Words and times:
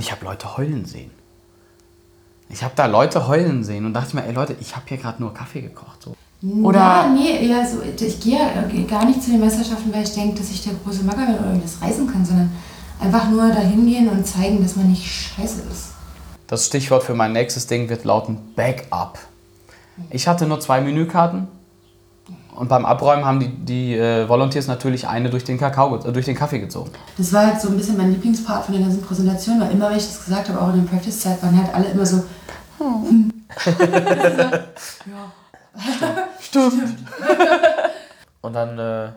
Und 0.00 0.06
ich 0.06 0.12
habe 0.12 0.24
Leute 0.24 0.56
heulen 0.56 0.86
sehen. 0.86 1.10
Ich 2.48 2.62
habe 2.62 2.72
da 2.74 2.86
Leute 2.86 3.28
heulen 3.28 3.64
sehen 3.64 3.84
und 3.84 3.92
dachte 3.92 4.16
mir, 4.16 4.24
ey 4.24 4.32
Leute, 4.32 4.56
ich 4.58 4.74
habe 4.74 4.86
hier 4.88 4.96
gerade 4.96 5.20
nur 5.22 5.34
Kaffee 5.34 5.60
gekocht. 5.60 6.02
So. 6.02 6.16
Oder 6.62 6.78
ja, 6.78 7.14
nee, 7.14 7.46
eher 7.46 7.68
so, 7.68 7.82
ich 7.82 8.18
gehe 8.18 8.38
gar 8.88 9.04
nicht 9.04 9.22
zu 9.22 9.30
den 9.30 9.40
Meisterschaften, 9.40 9.92
weil 9.92 10.04
ich 10.04 10.14
denke, 10.14 10.38
dass 10.38 10.50
ich 10.50 10.64
der 10.64 10.72
große 10.82 11.02
Macker 11.02 11.26
bin 11.26 11.34
oder 11.34 11.60
das 11.62 11.82
reisen 11.82 12.10
kann, 12.10 12.24
sondern 12.24 12.50
einfach 12.98 13.28
nur 13.28 13.50
dahin 13.50 13.86
gehen 13.86 14.08
und 14.08 14.26
zeigen, 14.26 14.62
dass 14.62 14.74
man 14.74 14.88
nicht 14.88 15.04
scheiße 15.06 15.64
ist. 15.70 15.90
Das 16.46 16.64
Stichwort 16.64 17.02
für 17.02 17.14
mein 17.14 17.34
nächstes 17.34 17.66
Ding 17.66 17.90
wird 17.90 18.04
lauten 18.04 18.38
Backup. 18.56 19.18
Ich 20.08 20.26
hatte 20.26 20.46
nur 20.46 20.60
zwei 20.60 20.80
Menükarten 20.80 21.46
und 22.60 22.68
beim 22.68 22.84
Abräumen 22.84 23.24
haben 23.24 23.40
die, 23.40 23.48
die 23.48 23.96
äh, 23.96 24.28
Volunteers 24.28 24.66
natürlich 24.66 25.08
eine 25.08 25.30
durch 25.30 25.44
den 25.44 25.56
Kakao, 25.56 25.96
äh, 25.96 26.12
durch 26.12 26.26
den 26.26 26.36
Kaffee 26.36 26.58
gezogen. 26.58 26.90
Das 27.16 27.32
war 27.32 27.46
halt 27.46 27.58
so 27.58 27.68
ein 27.68 27.76
bisschen 27.78 27.96
mein 27.96 28.10
Lieblingspart 28.12 28.66
von 28.66 28.74
der 28.74 28.82
ganzen 28.84 29.00
Präsentation, 29.00 29.58
weil 29.58 29.70
immer, 29.70 29.88
wenn 29.88 29.96
ich 29.96 30.06
das 30.06 30.22
gesagt 30.26 30.50
habe, 30.50 30.60
auch 30.60 30.68
in 30.74 30.84
der 30.84 30.90
Practice-Zeit, 30.90 31.42
waren 31.42 31.56
halt 31.56 31.74
alle 31.74 31.86
immer 31.86 32.04
so. 32.04 32.22
Hm. 32.76 33.32
ja. 33.66 34.62
Stimmt. 36.38 36.74
Stimmt. 36.74 36.98
Und 38.42 38.52
dann, 38.52 38.78
äh, 38.78 39.08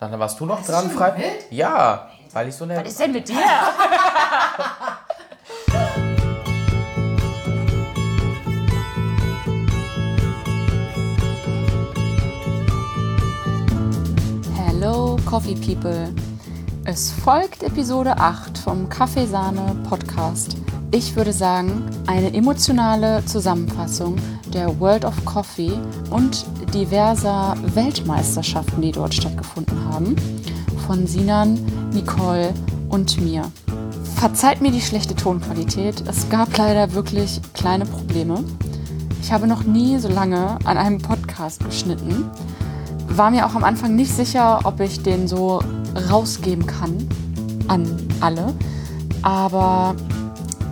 dann 0.00 0.18
warst 0.18 0.40
du 0.40 0.46
noch 0.46 0.58
weißt 0.58 0.70
dran, 0.70 0.90
frei? 0.90 1.22
Ja, 1.50 2.10
weil 2.32 2.48
ich 2.48 2.56
so 2.56 2.64
eine. 2.64 2.78
Was 2.78 2.88
ist 2.88 2.98
denn 2.98 3.12
mit 3.12 3.28
dir? 3.28 3.36
Coffee 15.26 15.54
People. 15.54 16.12
Es 16.84 17.10
folgt 17.10 17.62
Episode 17.62 18.18
8 18.18 18.58
vom 18.58 18.88
Kaffeesahne 18.88 19.76
Podcast. 19.88 20.56
Ich 20.90 21.14
würde 21.14 21.32
sagen, 21.32 21.84
eine 22.06 22.32
emotionale 22.34 23.24
Zusammenfassung 23.26 24.16
der 24.52 24.80
World 24.80 25.04
of 25.04 25.24
Coffee 25.24 25.72
und 26.10 26.44
diverser 26.74 27.54
Weltmeisterschaften, 27.74 28.82
die 28.82 28.92
dort 28.92 29.14
stattgefunden 29.14 29.84
haben, 29.84 30.16
von 30.86 31.06
Sinan, 31.06 31.58
Nicole 31.92 32.52
und 32.88 33.20
mir. 33.20 33.50
Verzeiht 34.16 34.60
mir 34.60 34.72
die 34.72 34.80
schlechte 34.80 35.14
Tonqualität, 35.14 36.02
es 36.08 36.28
gab 36.28 36.56
leider 36.56 36.92
wirklich 36.92 37.40
kleine 37.54 37.86
Probleme. 37.86 38.44
Ich 39.22 39.32
habe 39.32 39.46
noch 39.46 39.64
nie 39.64 39.98
so 39.98 40.08
lange 40.08 40.58
an 40.64 40.76
einem 40.76 40.98
Podcast 40.98 41.64
geschnitten, 41.64 42.30
war 43.16 43.30
mir 43.30 43.46
auch 43.46 43.54
am 43.54 43.64
Anfang 43.64 43.96
nicht 43.96 44.14
sicher, 44.14 44.60
ob 44.64 44.80
ich 44.80 45.02
den 45.02 45.28
so 45.28 45.60
rausgeben 46.10 46.66
kann 46.66 47.08
an 47.68 47.96
alle, 48.20 48.54
aber 49.22 49.94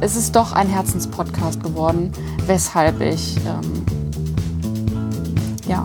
es 0.00 0.16
ist 0.16 0.36
doch 0.36 0.52
ein 0.52 0.68
Herzenspodcast 0.68 1.62
geworden, 1.62 2.12
weshalb 2.46 3.00
ich 3.00 3.36
ähm, 3.38 3.84
ja, 5.66 5.84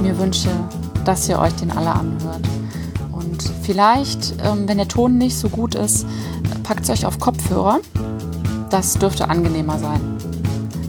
mir 0.00 0.18
wünsche, 0.18 0.50
dass 1.04 1.28
ihr 1.28 1.38
euch 1.38 1.54
den 1.54 1.70
alle 1.70 1.92
anhört. 1.92 2.46
Und 3.12 3.42
vielleicht, 3.62 4.34
ähm, 4.44 4.68
wenn 4.68 4.78
der 4.78 4.88
Ton 4.88 5.18
nicht 5.18 5.36
so 5.38 5.48
gut 5.48 5.74
ist, 5.74 6.06
packt 6.62 6.82
es 6.82 6.90
euch 6.90 7.06
auf 7.06 7.18
Kopfhörer. 7.18 7.78
Das 8.70 8.94
dürfte 8.94 9.28
angenehmer 9.28 9.78
sein. 9.78 10.00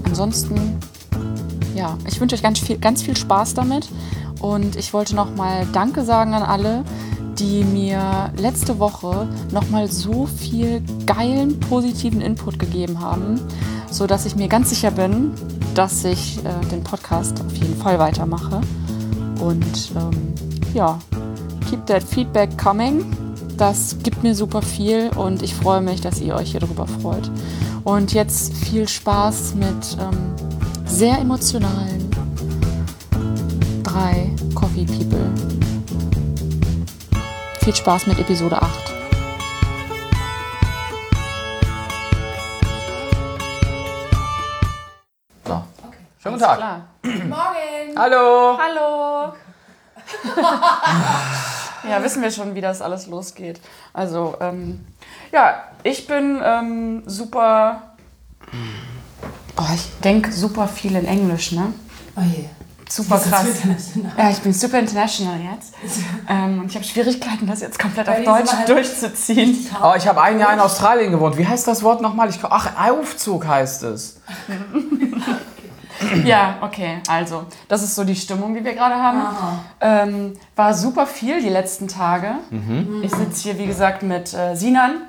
Ansonsten, 0.03 0.79
ja, 1.75 1.97
ich 2.07 2.19
wünsche 2.19 2.35
euch 2.35 2.41
ganz 2.41 2.59
viel, 2.59 2.77
ganz 2.79 3.03
viel 3.03 3.15
Spaß 3.15 3.53
damit. 3.53 3.87
Und 4.39 4.75
ich 4.75 4.93
wollte 4.93 5.15
nochmal 5.15 5.65
Danke 5.73 6.03
sagen 6.03 6.33
an 6.33 6.43
alle, 6.43 6.83
die 7.39 7.63
mir 7.63 8.31
letzte 8.37 8.79
Woche 8.79 9.27
nochmal 9.51 9.91
so 9.91 10.25
viel 10.25 10.81
geilen, 11.05 11.59
positiven 11.59 12.21
Input 12.21 12.57
gegeben 12.59 12.99
haben, 12.99 13.39
sodass 13.91 14.25
ich 14.25 14.35
mir 14.35 14.47
ganz 14.47 14.69
sicher 14.69 14.91
bin, 14.91 15.31
dass 15.75 16.03
ich 16.03 16.39
äh, 16.39 16.65
den 16.71 16.83
Podcast 16.83 17.41
auf 17.45 17.55
jeden 17.55 17.75
Fall 17.77 17.99
weitermache. 17.99 18.61
Und 19.39 19.91
ähm, 19.95 20.33
ja, 20.73 20.99
keep 21.69 21.85
that 21.85 22.03
feedback 22.03 22.57
coming. 22.57 23.05
Das 23.57 23.97
gibt 24.03 24.23
mir 24.23 24.35
super 24.35 24.61
viel 24.61 25.09
und 25.15 25.41
ich 25.41 25.53
freue 25.53 25.81
mich, 25.81 26.01
dass 26.01 26.19
ihr 26.19 26.35
euch 26.35 26.51
hier 26.51 26.59
darüber 26.59 26.87
freut. 26.87 27.29
Und 27.83 28.13
jetzt 28.13 28.53
viel 28.53 28.87
Spaß 28.87 29.55
mit 29.55 29.97
ähm, 29.99 30.35
sehr 30.85 31.19
emotionalen 31.19 32.06
drei 33.97 34.31
Coffee 34.53 34.85
People. 34.85 35.33
Viel 37.61 37.75
Spaß 37.75 38.07
mit 38.07 38.19
Episode 38.19 38.61
8. 38.61 38.93
So. 45.45 45.53
Okay. 45.53 45.97
Schönen 46.19 46.35
guten 46.35 46.39
Tag. 46.39 46.57
Klar. 46.57 46.87
Morgen. 47.03 47.97
Hallo. 47.97 48.57
Hallo. 48.59 49.33
ja, 51.89 52.03
wissen 52.03 52.21
wir 52.21 52.31
schon, 52.31 52.53
wie 52.53 52.61
das 52.61 52.81
alles 52.81 53.07
losgeht. 53.07 53.59
Also, 53.93 54.35
ähm, 54.39 54.85
ja, 55.31 55.63
ich 55.83 56.05
bin 56.07 56.39
ähm, 56.43 57.03
super. 57.07 57.93
Oh, 59.57 59.73
ich 59.73 59.89
denke 60.03 60.31
super 60.31 60.67
viel 60.67 60.95
in 60.95 61.05
Englisch, 61.05 61.51
ne? 61.51 61.73
Oh 62.15 62.21
je 62.21 62.45
super 62.89 63.19
krass. 63.19 63.45
Ja, 64.17 64.29
ich 64.29 64.39
bin 64.39 64.53
super 64.53 64.79
international 64.79 65.39
jetzt. 65.53 65.73
Ähm, 66.29 66.59
und 66.59 66.65
ich 66.65 66.75
habe 66.75 66.83
Schwierigkeiten, 66.83 67.47
das 67.47 67.61
jetzt 67.61 67.79
komplett 67.79 68.09
auf 68.09 68.21
Deutsch 68.21 68.51
halt 68.51 68.67
durchzuziehen. 68.67 69.65
Oh, 69.81 69.93
ich 69.95 70.05
habe 70.05 70.21
ein 70.21 70.37
Jahr 70.39 70.53
in 70.53 70.59
Australien 70.59 71.11
gewohnt. 71.11 71.37
Wie 71.37 71.47
heißt 71.47 71.65
das 71.65 71.83
Wort 71.83 72.01
nochmal? 72.01 72.29
Ich, 72.29 72.39
ach, 72.43 72.89
Aufzug 72.89 73.47
heißt 73.47 73.83
es. 73.83 74.19
ja, 76.25 76.57
okay. 76.59 76.99
Also, 77.07 77.45
das 77.69 77.81
ist 77.81 77.95
so 77.95 78.03
die 78.03 78.15
Stimmung, 78.15 78.53
die 78.55 78.65
wir 78.65 78.73
gerade 78.73 78.95
haben. 78.95 79.21
Ähm, 79.79 80.33
war 80.57 80.73
super 80.73 81.05
viel 81.05 81.41
die 81.41 81.47
letzten 81.47 81.87
Tage. 81.87 82.35
Mhm. 82.49 83.03
Ich 83.03 83.11
sitze 83.15 83.43
hier, 83.43 83.57
wie 83.57 83.67
gesagt, 83.67 84.03
mit 84.03 84.33
äh, 84.33 84.55
Sinan. 84.55 85.03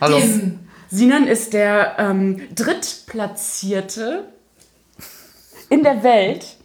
Hallo. 0.00 0.20
Sinan 0.90 1.28
ist 1.28 1.52
der 1.52 1.96
ähm, 1.98 2.42
Drittplatzierte 2.56 4.24
in 5.68 5.84
der 5.84 6.02
Welt 6.02 6.56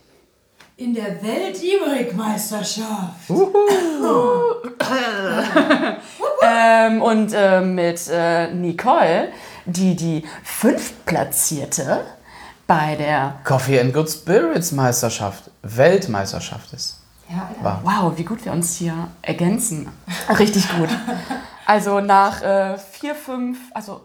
in 0.79 0.93
der 0.93 1.21
Welt-Ibrik-Meisterschaft. 1.21 3.27
ähm, 6.41 7.01
und 7.01 7.33
äh, 7.33 7.59
mit 7.59 8.07
äh, 8.09 8.53
Nicole, 8.53 9.33
die 9.65 9.97
die 9.97 10.23
fünftplatzierte 10.43 12.05
bei 12.65 12.95
der 12.95 13.39
Coffee 13.43 13.81
and 13.81 13.93
Good 13.93 14.09
Spirits 14.09 14.71
Meisterschaft, 14.71 15.51
Weltmeisterschaft 15.63 16.71
ist. 16.71 17.01
Ja, 17.29 17.49
Alter. 17.49 17.81
Wow, 17.83 18.17
wie 18.17 18.23
gut 18.23 18.45
wir 18.45 18.53
uns 18.53 18.77
hier 18.77 19.09
ergänzen. 19.21 19.89
Richtig 20.39 20.65
gut. 20.77 20.87
Also 21.65 21.99
nach 21.99 22.41
äh, 22.41 22.77
vier, 22.77 23.15
fünf, 23.15 23.57
also 23.73 23.99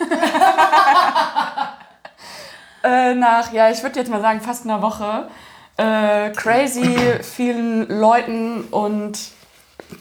äh, 2.82 3.14
nach, 3.14 3.52
ja, 3.52 3.70
ich 3.70 3.82
würde 3.82 3.98
jetzt 3.98 4.10
mal 4.10 4.22
sagen, 4.22 4.40
fast 4.40 4.64
einer 4.64 4.80
Woche 4.80 5.28
äh, 5.78 6.30
crazy 6.30 6.96
vielen 7.22 7.88
Leuten 7.88 8.62
und 8.64 9.18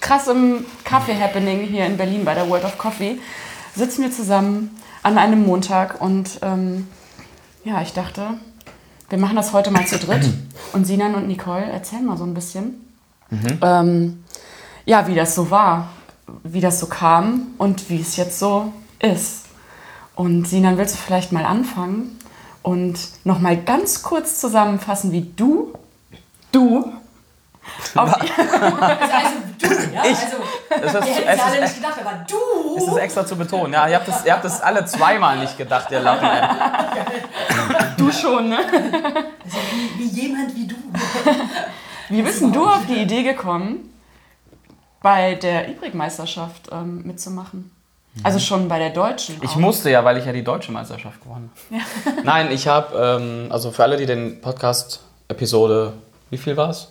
krassem 0.02 0.66
Kaffee-Happening 0.84 1.62
hier 1.62 1.86
in 1.86 1.96
Berlin 1.96 2.26
bei 2.26 2.34
der 2.34 2.50
World 2.50 2.66
of 2.66 2.78
Coffee 2.78 3.20
sitzen 3.76 4.04
wir 4.04 4.12
zusammen 4.12 4.78
an 5.04 5.18
einem 5.18 5.46
Montag 5.46 6.02
und 6.02 6.40
ähm, 6.42 6.88
ja, 7.64 7.82
ich 7.82 7.94
dachte, 7.94 8.34
wir 9.10 9.18
machen 9.18 9.36
das 9.36 9.54
heute 9.54 9.72
mal 9.72 9.86
zu 9.86 10.00
dritt. 10.00 10.28
Und 10.74 10.86
Sinan 10.86 11.16
und 11.16 11.28
Nicole 11.28 11.64
erzählen 11.64 12.06
mal 12.06 12.18
so 12.18 12.26
ein 12.26 12.34
bisschen, 12.34 12.86
mhm. 13.30 13.60
ähm, 13.62 14.24
ja, 14.86 15.08
wie 15.08 15.16
das 15.16 15.36
so 15.36 15.50
war, 15.52 15.90
wie 16.44 16.60
das 16.60 16.80
so 16.80 16.88
kam 16.88 17.48
und 17.58 17.90
wie 17.90 18.02
es 18.02 18.18
jetzt 18.18 18.40
so 18.40 18.74
ist. 19.00 19.46
Und 20.16 20.48
Sinan, 20.48 20.78
willst 20.78 20.96
du 20.96 21.00
vielleicht 21.00 21.31
mal 21.31 21.46
anfangen 21.46 22.18
und 22.68 23.00
nochmal 23.24 23.56
ganz 23.56 24.04
kurz 24.04 24.42
zusammenfassen, 24.42 25.14
wie 25.14 25.22
du, 25.22 25.72
du, 26.52 26.92
auf 27.96 28.14
also, 28.14 28.25
du, 29.58 29.68
ja? 29.94 30.04
Ich, 30.04 30.18
also, 30.18 31.00
das 31.00 31.08
ist, 31.08 31.18
wir 31.18 31.30
es 31.30 31.40
alle 31.40 31.62
nicht 31.62 31.75
gedacht, 31.75 32.00
aber 32.02 32.25
du. 32.28 32.75
Ist 32.75 32.88
das 32.88 32.98
extra 32.98 33.25
zu 33.25 33.38
betonen? 33.38 33.72
Ja, 33.72 33.88
ihr 33.88 33.96
habt 33.96 34.10
das, 34.10 34.25
ihr 34.25 34.34
habt 34.34 34.44
das 34.44 34.60
alle 34.60 34.86
zweimal 34.86 35.40
nicht 35.40 35.58
gedacht, 35.58 35.90
ihr 35.92 36.02
Lappen. 36.02 36.28
du 37.98 38.12
schon, 38.12 38.50
ne? 38.50 38.58
Also 38.58 39.58
wie, 39.72 40.00
wie 40.00 40.22
jemand 40.22 40.54
wie 40.54 40.68
du. 40.68 40.75
Wie 42.10 42.22
bist 42.22 42.42
denn 42.42 42.52
du 42.52 42.66
auf 42.66 42.86
die 42.86 43.02
Idee 43.02 43.24
gekommen, 43.24 43.94
bei 45.02 45.36
der 45.36 45.70
Ibrik-Meisterschaft 45.70 46.68
ähm, 46.74 47.04
mitzumachen? 47.04 47.76
Also 48.24 48.40
schon 48.40 48.68
bei 48.68 48.80
der 48.80 48.90
deutschen. 48.90 49.38
Ich 49.42 49.56
musste 49.56 49.90
ja, 49.90 50.04
weil 50.04 50.18
ich 50.18 50.25
ja 50.25 50.31
die 50.31 50.44
deutsche 50.44 50.72
Meisterschaft 50.72 51.22
gewonnen 51.22 51.52
habe. 51.69 51.81
Ja. 51.81 52.22
Nein, 52.24 52.52
ich 52.52 52.68
habe, 52.68 52.98
ähm, 52.98 53.52
also 53.52 53.72
für 53.72 53.84
alle, 53.84 53.98
die 53.98 54.06
den 54.06 54.42
Podcast-Episode, 54.42 55.94
wie 56.30 56.38
viel 56.38 56.58
war 56.58 56.69
es? 56.69 56.90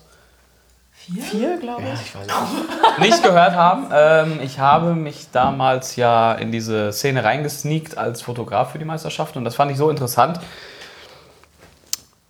Vier, 0.93 1.59
glaube 1.59 1.83
ich. 1.95 2.01
Ich 2.01 2.15
weiß 2.15 2.27
nicht. 2.27 2.99
nicht 2.99 3.23
gehört 3.23 3.55
haben. 3.55 3.87
Ähm, 3.93 4.41
ich 4.43 4.59
habe 4.59 4.95
mich 4.95 5.31
damals 5.31 5.95
ja 5.97 6.33
in 6.33 6.51
diese 6.51 6.93
Szene 6.93 7.23
reingesneakt 7.23 7.97
als 7.97 8.23
Fotograf 8.23 8.73
für 8.73 8.79
die 8.79 8.85
Meisterschaft 8.85 9.37
und 9.37 9.45
das 9.45 9.55
fand 9.55 9.71
ich 9.71 9.79
so 9.79 9.89
interessant, 9.89 10.41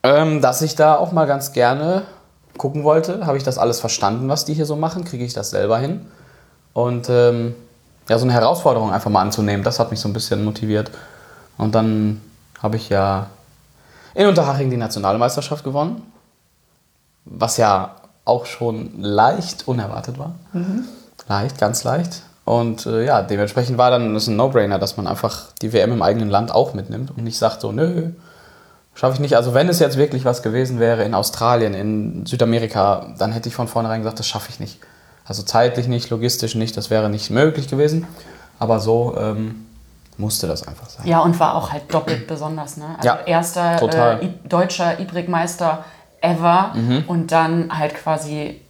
ähm, 0.02 0.42
dass 0.42 0.60
ich 0.60 0.74
da 0.74 0.96
auch 0.96 1.12
mal 1.12 1.26
ganz 1.26 1.52
gerne 1.52 2.02
gucken 2.58 2.84
wollte. 2.84 3.26
Habe 3.26 3.38
ich 3.38 3.44
das 3.44 3.56
alles 3.56 3.80
verstanden, 3.80 4.28
was 4.28 4.44
die 4.44 4.52
hier 4.52 4.66
so 4.66 4.76
machen? 4.76 5.04
Kriege 5.04 5.24
ich 5.24 5.32
das 5.32 5.50
selber 5.50 5.78
hin? 5.78 6.06
Und 6.74 7.08
ähm, 7.08 7.54
ja, 8.08 8.18
so 8.18 8.24
eine 8.24 8.32
Herausforderung 8.32 8.92
einfach 8.92 9.10
mal 9.10 9.22
anzunehmen, 9.22 9.64
das 9.64 9.78
hat 9.78 9.90
mich 9.90 10.00
so 10.00 10.08
ein 10.08 10.12
bisschen 10.12 10.44
motiviert. 10.44 10.90
Und 11.58 11.74
dann 11.74 12.20
habe 12.62 12.76
ich 12.76 12.88
ja 12.88 13.28
in 14.14 14.26
Unterhaching 14.26 14.70
die 14.70 14.76
Nationalmeisterschaft 14.76 15.64
gewonnen, 15.64 16.02
was 17.24 17.56
ja 17.56 17.96
auch 18.24 18.46
schon 18.46 19.00
leicht 19.00 19.68
unerwartet 19.68 20.18
war. 20.18 20.34
Leicht, 21.28 21.58
ganz 21.58 21.84
leicht. 21.84 22.22
Und 22.44 22.86
äh, 22.86 23.04
ja, 23.04 23.22
dementsprechend 23.22 23.76
war 23.76 23.90
dann 23.90 24.14
das 24.14 24.28
ein 24.28 24.36
No-Brainer, 24.36 24.78
dass 24.78 24.96
man 24.96 25.06
einfach 25.06 25.52
die 25.60 25.72
WM 25.72 25.92
im 25.92 26.02
eigenen 26.02 26.30
Land 26.30 26.52
auch 26.52 26.74
mitnimmt 26.74 27.10
und 27.10 27.24
nicht 27.24 27.38
sagt 27.38 27.60
so, 27.60 27.72
nö, 27.72 28.10
schaffe 28.94 29.14
ich 29.14 29.20
nicht. 29.20 29.36
Also 29.36 29.52
wenn 29.52 29.68
es 29.68 29.80
jetzt 29.80 29.96
wirklich 29.96 30.24
was 30.24 30.42
gewesen 30.42 30.78
wäre 30.78 31.02
in 31.04 31.14
Australien, 31.14 31.74
in 31.74 32.24
Südamerika, 32.24 33.14
dann 33.18 33.32
hätte 33.32 33.48
ich 33.48 33.54
von 33.56 33.66
vornherein 33.66 34.00
gesagt, 34.00 34.20
das 34.20 34.28
schaffe 34.28 34.50
ich 34.50 34.60
nicht. 34.60 34.78
Also 35.28 35.42
zeitlich 35.42 35.88
nicht, 35.88 36.10
logistisch 36.10 36.54
nicht, 36.54 36.76
das 36.76 36.90
wäre 36.90 37.08
nicht 37.10 37.30
möglich 37.30 37.68
gewesen. 37.68 38.06
Aber 38.58 38.80
so 38.80 39.16
ähm, 39.18 39.66
musste 40.18 40.46
das 40.46 40.66
einfach 40.66 40.88
sein. 40.88 41.06
Ja, 41.06 41.20
und 41.20 41.38
war 41.40 41.54
auch 41.56 41.72
halt 41.72 41.92
doppelt 41.92 42.26
besonders, 42.26 42.76
ne? 42.76 42.86
Also 42.96 43.08
Ja, 43.08 43.18
erster 43.26 43.76
total. 43.76 44.22
äh, 44.22 44.28
deutscher 44.48 44.98
Ibrik-Meister 45.00 45.84
ever 46.20 46.72
Mhm. 46.74 47.04
und 47.06 47.32
dann 47.32 47.76
halt 47.76 47.94
quasi 47.94 48.60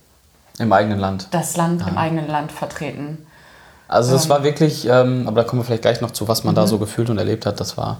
Im 0.58 0.72
eigenen 0.72 0.98
Land. 0.98 1.28
das 1.30 1.56
Land 1.56 1.86
im 1.86 1.96
eigenen 1.96 2.26
Land 2.26 2.50
vertreten. 2.52 3.26
Also 3.88 4.12
das 4.14 4.28
war 4.28 4.42
wirklich, 4.42 4.86
ähm, 4.88 5.28
aber 5.28 5.42
da 5.42 5.48
kommen 5.48 5.60
wir 5.60 5.66
vielleicht 5.66 5.82
gleich 5.82 6.00
noch 6.00 6.10
zu, 6.10 6.26
was 6.26 6.42
man 6.42 6.56
da 6.56 6.66
so 6.66 6.78
gefühlt 6.78 7.08
und 7.08 7.18
erlebt 7.18 7.46
hat. 7.46 7.60
Das 7.60 7.76
war, 7.76 7.98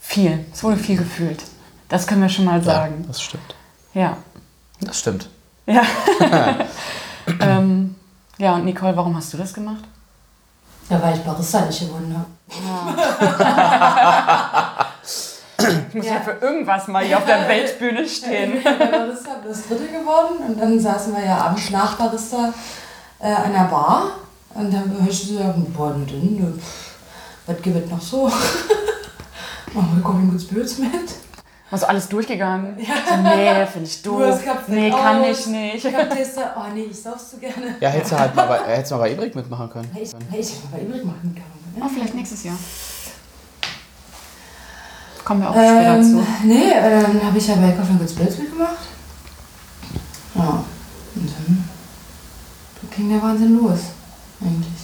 Viel. 0.00 0.44
Es 0.52 0.64
wurde 0.64 0.76
viel 0.78 0.96
gefühlt. 0.96 1.42
Das 1.88 2.06
können 2.06 2.22
wir 2.22 2.28
schon 2.30 2.44
mal 2.46 2.58
ja, 2.58 2.64
sagen. 2.64 3.04
das 3.06 3.20
stimmt. 3.20 3.54
Ja. 3.94 4.16
Das 4.80 4.98
stimmt. 4.98 5.28
Ja. 5.66 5.82
ähm, 7.40 7.94
ja, 8.38 8.54
und 8.54 8.64
Nicole, 8.64 8.96
warum 8.96 9.16
hast 9.16 9.32
du 9.32 9.36
das 9.36 9.54
gemacht? 9.54 9.84
Ja, 10.88 11.00
weil 11.02 11.16
ich 11.16 11.22
Barista 11.22 11.64
nicht 11.64 11.80
gewonnen 11.80 12.14
habe. 12.16 12.26
Ich 15.88 15.94
muss 15.94 16.06
ja. 16.06 16.20
für 16.20 16.44
irgendwas 16.44 16.88
mal 16.88 17.04
hier 17.04 17.18
auf 17.18 17.24
der 17.24 17.48
Weltbühne 17.48 18.06
stehen. 18.08 18.56
Ich 18.56 18.64
bin 18.64 18.78
Barista 18.78 19.34
bloß 19.34 19.68
Dritte 19.68 19.86
geworden 19.86 20.38
und 20.48 20.60
dann 20.60 20.78
saßen 20.78 21.14
wir 21.14 21.24
ja 21.24 21.38
abends 21.38 21.70
nach 21.70 21.96
Barista 21.96 22.52
äh, 23.20 23.32
an 23.32 23.52
der 23.52 23.64
Bar 23.64 24.12
und 24.54 24.72
dann 24.72 24.98
habe 24.98 25.08
ich 25.08 25.28
gesagt, 25.28 25.74
boah, 25.74 25.94
na 25.96 26.04
dann, 26.04 26.34
ne, 26.34 26.52
pff, 26.58 26.92
was 27.46 27.62
gibt 27.62 27.76
es 27.76 27.90
noch 27.90 28.02
so? 28.02 28.26
Machen 29.74 30.02
wir 30.02 30.10
and 30.10 30.30
Good 30.30 30.42
Spirits 30.42 30.78
mit. 30.78 30.90
Du 31.80 31.88
alles 31.88 32.08
durchgegangen? 32.08 32.76
So, 33.08 33.16
nee, 33.22 33.66
finde 33.66 33.88
ich 33.88 34.02
doof. 34.02 34.18
Du 34.18 34.26
hast 34.26 34.68
nee, 34.68 34.92
aus. 34.92 35.00
kann 35.00 35.24
ich 35.24 35.46
nicht. 35.46 35.84
Ich 35.84 35.94
hab 35.94 36.10
Tester, 36.10 36.54
oh 36.56 36.72
nee, 36.74 36.82
ich 36.90 37.00
sauf's 37.02 37.30
so 37.30 37.38
gerne. 37.38 37.76
Ja, 37.80 37.88
hättest 37.88 38.12
du 38.12 38.18
halt 38.18 38.34
mal 38.34 38.46
bei, 38.46 38.58
hättest 38.66 38.90
du 38.90 38.96
mal 38.96 39.00
bei 39.02 39.12
Ibrik 39.12 39.34
mitmachen 39.34 39.70
können. 39.70 39.88
Hey, 39.92 40.02
ich, 40.02 40.12
hey, 40.30 40.40
ich 40.40 40.52
hab 40.54 40.64
mal 40.70 40.78
bei 40.78 40.82
Ibrik 40.84 41.04
machen 41.04 41.34
können. 41.34 41.82
Oh, 41.84 41.88
vielleicht 41.88 42.14
nächstes 42.14 42.44
Jahr. 42.44 42.56
Kommen 45.24 45.40
wir 45.40 45.48
auch 45.50 45.54
später 45.54 45.94
Ähm, 45.96 46.02
zu. 46.02 46.26
nee, 46.46 46.72
äh, 46.72 47.02
dann 47.02 47.22
habe 47.24 47.38
ich 47.38 47.46
ja 47.46 47.54
bei 47.54 47.70
Coffee 47.72 47.90
and 47.92 48.00
Good 48.00 48.10
Spirits 48.10 48.38
mitgemacht. 48.38 48.76
Ja, 50.34 50.64
und 51.14 51.30
dann 51.30 51.68
ging 52.96 53.08
der 53.10 53.22
Wahnsinn 53.22 53.56
los, 53.56 53.78
eigentlich. 54.40 54.82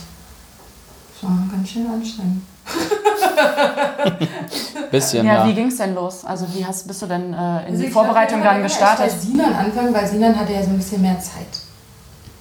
Das 1.21 1.29
war 1.29 1.39
ganz 1.51 1.69
schön 1.69 1.87
anstrengend. 1.87 2.43
Bisschen, 4.91 5.27
Ja, 5.27 5.35
ja. 5.35 5.47
wie 5.47 5.55
ging 5.55 5.69
es 5.69 5.77
denn 5.77 5.95
los? 5.95 6.25
Also 6.25 6.47
wie 6.55 6.65
hast, 6.65 6.87
bist 6.87 7.03
du 7.03 7.07
denn 7.07 7.35
äh, 7.35 7.37
in 7.37 7.37
Also 7.37 7.79
die 7.81 7.87
ich 7.89 7.93
Vorbereitung 7.93 8.43
dann 8.43 8.63
gestartet? 8.63 9.07
bei 9.07 9.11
Sinan 9.11 9.53
anfangen, 9.55 9.93
weil 9.93 10.07
Sinan 10.07 10.39
hatte 10.39 10.53
ja 10.53 10.63
so 10.63 10.71
ein 10.71 10.79
bisschen 10.79 11.03
mehr 11.03 11.19
Zeit. 11.21 11.47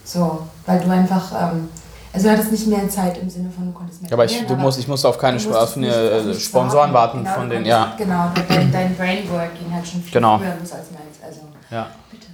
So, 0.06 0.47
weil 0.65 0.79
du 0.79 0.89
einfach, 0.89 1.31
ähm, 1.51 1.68
also 2.13 2.27
du 2.27 2.33
hattest 2.33 2.51
nicht 2.51 2.68
mehr 2.68 2.88
Zeit 2.89 3.18
im 3.18 3.29
Sinne 3.29 3.50
von, 3.50 3.65
du 3.65 3.71
konntest 3.74 4.01
mehr 4.01 4.09
Ja, 4.09 4.15
aber 4.15 4.25
ich, 4.25 4.45
du 4.45 4.56
musst, 4.56 4.79
ich 4.79 4.88
musste 4.88 5.09
auf 5.09 5.18
keine 5.18 5.38
Sp- 5.44 5.51
musstest 5.51 5.71
auf 5.71 5.77
eine, 5.77 6.24
nichts 6.24 6.45
Sponsoren 6.45 6.94
warten 6.94 7.19
Genau, 7.19 7.33
von 7.33 7.50
du 7.50 7.56
den, 7.56 7.63
konntest- 7.65 7.69
ja. 7.69 7.94
Genau, 7.97 8.31
dein, 8.47 8.71
dein 8.71 8.95
Brainwork 8.95 9.53
ging 9.59 9.73
halt 9.73 9.85
schon 9.85 10.01
viel 10.01 10.13
Genau. 10.13 10.38
früher 10.38 10.56
los 10.59 10.71
als 10.71 10.85
meins. 10.91 11.18
Also, 11.25 11.41
ja. 11.69 11.88
bitte. 12.09 12.27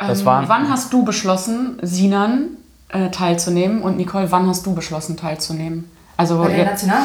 Das 0.00 0.20
ähm, 0.20 0.26
waren- 0.26 0.48
wann 0.48 0.70
hast 0.70 0.90
du 0.94 1.04
beschlossen, 1.04 1.78
Sinan 1.82 2.56
äh, 2.88 3.10
teilzunehmen? 3.10 3.82
Und 3.82 3.98
Nicole, 3.98 4.30
wann 4.32 4.46
hast 4.48 4.64
du 4.64 4.74
beschlossen, 4.74 5.18
teilzunehmen? 5.18 5.90
Also, 6.16 6.38
Bei 6.38 6.48
der 6.48 6.58
ja, 6.58 6.64
National? 6.64 7.02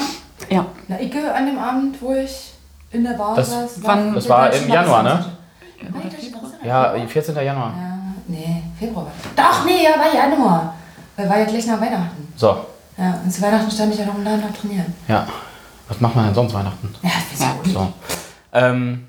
Ja. 0.49 0.65
Na, 0.87 0.99
Icke 1.01 1.33
an 1.33 1.45
dem 1.45 1.57
Abend, 1.59 2.01
wo 2.01 2.13
ich 2.13 2.53
in 2.91 3.03
der 3.03 3.13
Bar 3.13 3.35
Das- 3.35 3.49
saß. 3.51 3.71
wann- 3.81 4.13
das 4.13 4.27
war 4.29 4.51
im 4.53 4.69
Januar, 4.69 5.03
ne? 5.03 5.25
Ja, 6.63 6.93
14. 7.07 7.35
Januar. 7.35 7.73
Ja, 7.75 7.97
nee, 8.27 8.63
Februar. 8.79 9.07
Doch, 9.35 9.65
nee, 9.65 9.83
ja, 9.83 9.91
war 9.99 10.13
Januar. 10.13 10.73
Weil 11.15 11.29
war 11.29 11.37
ja 11.39 11.45
gleich 11.45 11.67
nach 11.67 11.79
Weihnachten. 11.81 12.33
So, 12.35 12.57
Ja, 12.97 13.19
und 13.23 13.31
zu 13.31 13.41
Weihnachten 13.41 13.69
stand 13.71 13.93
ich 13.93 13.99
ja 13.99 14.05
noch 14.05 14.15
im 14.15 14.23
Laden 14.23 14.41
noch 14.41 14.53
trainieren. 14.55 14.93
ja. 15.07 15.25
Was 15.89 15.99
macht 15.99 16.15
man 16.15 16.25
denn 16.25 16.33
sonst 16.33 16.53
Weihnachten? 16.53 16.95
Ja, 17.03 17.09
wieso? 17.29 17.73
So. 17.79 17.93
Ähm, 18.53 19.05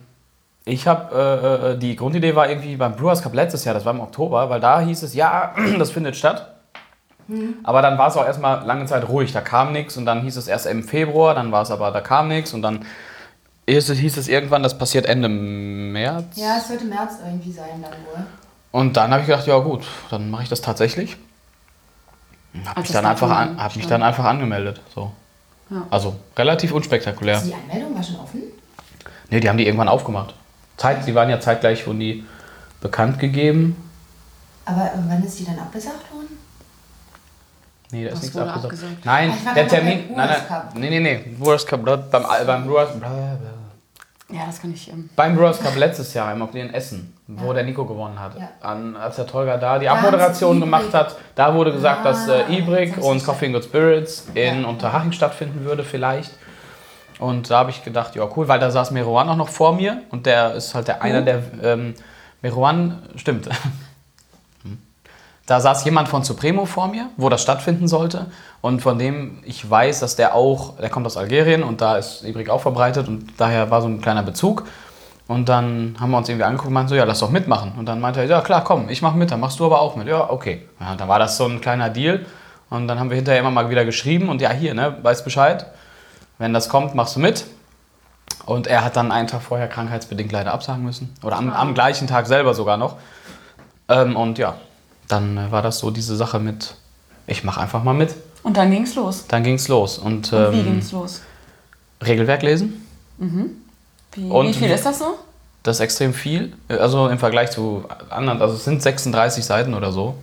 ich 0.64 0.86
habe, 0.88 1.14
äh, 1.14 1.72
äh, 1.72 1.78
die 1.78 1.94
Grundidee 1.94 2.34
war 2.34 2.48
irgendwie 2.48 2.74
beim 2.76 2.96
Brewers 2.96 3.22
Cup 3.22 3.32
letztes 3.32 3.64
Jahr, 3.64 3.74
das 3.74 3.84
war 3.84 3.94
im 3.94 4.00
Oktober, 4.00 4.50
weil 4.50 4.58
da 4.60 4.80
hieß 4.80 5.04
es, 5.04 5.14
ja, 5.14 5.54
das 5.78 5.92
findet 5.92 6.16
statt. 6.16 6.53
Aber 7.62 7.82
dann 7.82 7.98
war 7.98 8.08
es 8.08 8.16
auch 8.16 8.24
erstmal 8.26 8.64
lange 8.64 8.86
Zeit 8.86 9.08
ruhig, 9.08 9.32
da 9.32 9.40
kam 9.40 9.72
nichts 9.72 9.96
und 9.96 10.04
dann 10.04 10.22
hieß 10.22 10.36
es 10.36 10.48
erst 10.48 10.66
im 10.66 10.84
Februar, 10.84 11.34
dann 11.34 11.52
war 11.52 11.62
es 11.62 11.70
aber, 11.70 11.90
da 11.90 12.00
kam 12.00 12.28
nichts 12.28 12.52
und 12.52 12.62
dann 12.62 12.84
hieß 13.66 13.88
es, 13.88 13.98
hieß 13.98 14.16
es 14.16 14.28
irgendwann, 14.28 14.62
das 14.62 14.76
passiert 14.76 15.06
Ende 15.06 15.28
März. 15.28 16.36
Ja, 16.36 16.58
es 16.58 16.68
sollte 16.68 16.84
März 16.84 17.14
irgendwie 17.24 17.52
sein 17.52 17.82
dann 17.82 17.92
wohl. 17.92 18.26
Und 18.72 18.96
dann 18.96 19.12
habe 19.12 19.22
ich 19.22 19.26
gedacht, 19.26 19.46
ja 19.46 19.58
gut, 19.58 19.84
dann 20.10 20.30
mache 20.30 20.42
ich 20.42 20.48
das 20.48 20.60
tatsächlich. 20.60 21.16
Habe 22.64 22.76
Als 22.76 22.88
mich, 22.88 22.92
dann 22.92 23.06
einfach 23.06 23.30
an, 23.30 23.62
hab 23.62 23.74
mich 23.74 23.86
dann 23.86 24.02
einfach 24.02 24.24
angemeldet. 24.24 24.80
So. 24.94 25.12
Ja. 25.70 25.86
Also 25.90 26.16
relativ 26.36 26.72
unspektakulär. 26.72 27.40
Die 27.40 27.54
Anmeldung 27.54 27.94
war 27.94 28.02
schon 28.02 28.16
offen? 28.16 28.42
Nee, 29.30 29.40
die 29.40 29.48
haben 29.48 29.58
die 29.58 29.66
irgendwann 29.66 29.88
aufgemacht. 29.88 30.34
Zeit, 30.76 31.06
die 31.06 31.14
waren 31.14 31.30
ja 31.30 31.40
zeitgleich, 31.40 31.86
wurden 31.86 32.00
die 32.00 32.24
bekannt 32.80 33.18
gegeben. 33.18 33.76
Aber 34.64 34.84
äh, 34.84 34.98
wann 35.08 35.22
ist 35.24 35.38
die 35.38 35.44
dann 35.44 35.58
abgesagt 35.58 36.12
worden? 36.12 36.33
Nee, 37.94 38.04
da 38.06 38.10
ist 38.10 38.22
nichts 38.22 38.36
abgesagt. 38.36 38.64
abgesagt? 38.64 39.04
Nein, 39.04 39.30
Ah, 39.42 39.46
war 39.46 39.54
der 39.54 39.68
Termin. 39.68 39.98
Nein, 40.16 40.28
nein, 40.28 40.62
nee, 40.74 40.90
nee, 40.90 41.00
nee. 41.00 41.36
Brewers 41.38 41.64
Cup, 41.64 41.84
beim, 41.84 42.06
beim, 42.10 42.66
Brewers, 42.66 42.88
ja, 44.30 44.46
das 44.46 44.60
kann 44.60 44.72
ich. 44.72 44.90
Ähm, 44.90 45.10
beim 45.14 45.36
Brewers 45.36 45.60
Cup 45.60 45.76
letztes 45.76 46.12
Jahr 46.12 46.32
im 46.32 46.48
in 46.54 46.74
Essen, 46.74 47.14
wo 47.28 47.52
der 47.52 47.62
Nico 47.62 47.84
gewonnen 47.84 48.18
hat. 48.18 48.36
Ja. 48.36 48.48
An, 48.68 48.96
als 48.96 49.14
der 49.16 49.26
Tolga 49.26 49.58
da 49.58 49.78
die 49.78 49.88
Abmoderation 49.88 50.56
sie 50.56 50.60
gemacht 50.62 50.86
Ibrik. 50.88 50.94
hat, 50.94 51.16
da 51.36 51.54
wurde 51.54 51.72
gesagt, 51.72 52.00
Ah, 52.00 52.04
dass 52.04 52.26
äh, 52.26 52.42
Ibrik 52.52 52.88
jetzt 52.96 52.96
hab 52.96 53.04
und 53.04 53.24
Coffee 53.24 53.46
and 53.46 53.54
Good 53.54 53.64
Spirits 53.64 54.26
in 54.34 54.62
Ja. 54.62 54.68
Unterhaching 54.68 55.12
stattfinden 55.12 55.64
würde, 55.64 55.84
vielleicht. 55.84 56.32
Und 57.20 57.48
da 57.50 57.58
habe 57.58 57.70
ich 57.70 57.84
gedacht, 57.84 58.16
ja 58.16 58.26
cool, 58.36 58.48
weil 58.48 58.58
da 58.58 58.72
saß 58.72 58.90
Merouan 58.90 59.28
auch 59.28 59.36
noch 59.36 59.48
vor 59.50 59.76
mir 59.76 60.02
und 60.10 60.26
der 60.26 60.54
ist 60.54 60.74
halt 60.74 60.88
der 60.88 61.00
einer 61.02 61.22
der 61.22 61.42
ähm, 61.62 61.94
Merouan, 62.42 63.02
stimmt. 63.16 63.48
Da 65.46 65.60
saß 65.60 65.84
jemand 65.84 66.08
von 66.08 66.22
Supremo 66.22 66.64
vor 66.64 66.88
mir, 66.88 67.10
wo 67.18 67.28
das 67.28 67.42
stattfinden 67.42 67.86
sollte 67.86 68.26
und 68.62 68.80
von 68.80 68.98
dem 68.98 69.42
ich 69.44 69.68
weiß, 69.68 70.00
dass 70.00 70.16
der 70.16 70.34
auch, 70.34 70.76
der 70.78 70.88
kommt 70.88 71.06
aus 71.06 71.18
Algerien 71.18 71.62
und 71.62 71.82
da 71.82 71.98
ist 71.98 72.24
Ibrik 72.24 72.48
auch 72.48 72.62
verbreitet 72.62 73.08
und 73.08 73.26
daher 73.36 73.70
war 73.70 73.82
so 73.82 73.88
ein 73.88 74.00
kleiner 74.00 74.22
Bezug. 74.22 74.64
Und 75.26 75.48
dann 75.48 75.96
haben 76.00 76.10
wir 76.10 76.18
uns 76.18 76.28
irgendwie 76.28 76.44
angeguckt 76.44 76.68
und 76.68 76.74
meinten 76.74 76.90
so, 76.90 76.94
ja, 76.94 77.04
lass 77.04 77.20
doch 77.20 77.30
mitmachen. 77.30 77.72
Und 77.78 77.86
dann 77.86 78.00
meinte 78.00 78.20
er, 78.20 78.26
ja 78.26 78.40
klar, 78.42 78.62
komm, 78.62 78.90
ich 78.90 79.00
mach 79.00 79.14
mit, 79.14 79.30
dann 79.30 79.40
machst 79.40 79.58
du 79.58 79.64
aber 79.64 79.80
auch 79.80 79.96
mit. 79.96 80.06
Ja, 80.06 80.30
okay. 80.30 80.68
Ja, 80.80 80.94
dann 80.96 81.08
war 81.08 81.18
das 81.18 81.36
so 81.38 81.46
ein 81.46 81.60
kleiner 81.60 81.88
Deal. 81.88 82.26
Und 82.68 82.88
dann 82.88 82.98
haben 82.98 83.08
wir 83.08 83.16
hinterher 83.16 83.40
immer 83.40 83.50
mal 83.50 83.70
wieder 83.70 83.84
geschrieben 83.84 84.28
und 84.28 84.40
ja, 84.40 84.50
hier, 84.50 84.74
ne, 84.74 84.96
weißt 85.02 85.24
Bescheid. 85.24 85.66
Wenn 86.38 86.52
das 86.52 86.68
kommt, 86.68 86.94
machst 86.94 87.16
du 87.16 87.20
mit. 87.20 87.44
Und 88.44 88.66
er 88.66 88.84
hat 88.84 88.96
dann 88.96 89.12
einen 89.12 89.28
Tag 89.28 89.42
vorher 89.42 89.68
krankheitsbedingt 89.68 90.32
leider 90.32 90.52
absagen 90.52 90.84
müssen. 90.84 91.14
Oder 91.22 91.36
am, 91.36 91.50
am 91.50 91.72
gleichen 91.72 92.06
Tag 92.06 92.26
selber 92.26 92.52
sogar 92.52 92.76
noch. 92.76 92.96
Ähm, 93.88 94.16
und 94.16 94.38
ja, 94.38 94.56
dann 95.08 95.36
äh, 95.36 95.50
war 95.50 95.62
das 95.62 95.78
so 95.78 95.90
diese 95.90 96.16
Sache 96.16 96.38
mit, 96.38 96.74
ich 97.26 97.44
mach 97.44 97.56
einfach 97.58 97.82
mal 97.82 97.94
mit. 97.94 98.14
und 98.42 98.56
dann 98.56 98.70
ging's 98.70 98.94
los. 98.94 99.26
Dann 99.28 99.42
ging's 99.42 99.68
los. 99.68 99.98
Und, 99.98 100.32
Und 100.32 100.52
wie 100.52 100.58
ähm, 100.58 100.64
ging's 100.64 100.92
los? 100.92 101.20
Regelwerk 102.04 102.42
lesen. 102.42 102.86
Wie, 103.18 104.28
und 104.28 104.48
wie 104.48 104.52
viel 104.52 104.70
ist 104.70 104.84
das 104.84 104.98
so? 104.98 105.18
Das 105.62 105.76
ist 105.76 105.80
extrem 105.80 106.12
viel. 106.12 106.52
Also 106.68 107.08
im 107.08 107.18
Vergleich 107.18 107.50
zu 107.50 107.84
anderen, 108.10 108.42
also 108.42 108.54
es 108.54 108.64
sind 108.64 108.82
36 108.82 109.44
Seiten 109.44 109.72
oder 109.74 109.92
so. 109.92 110.16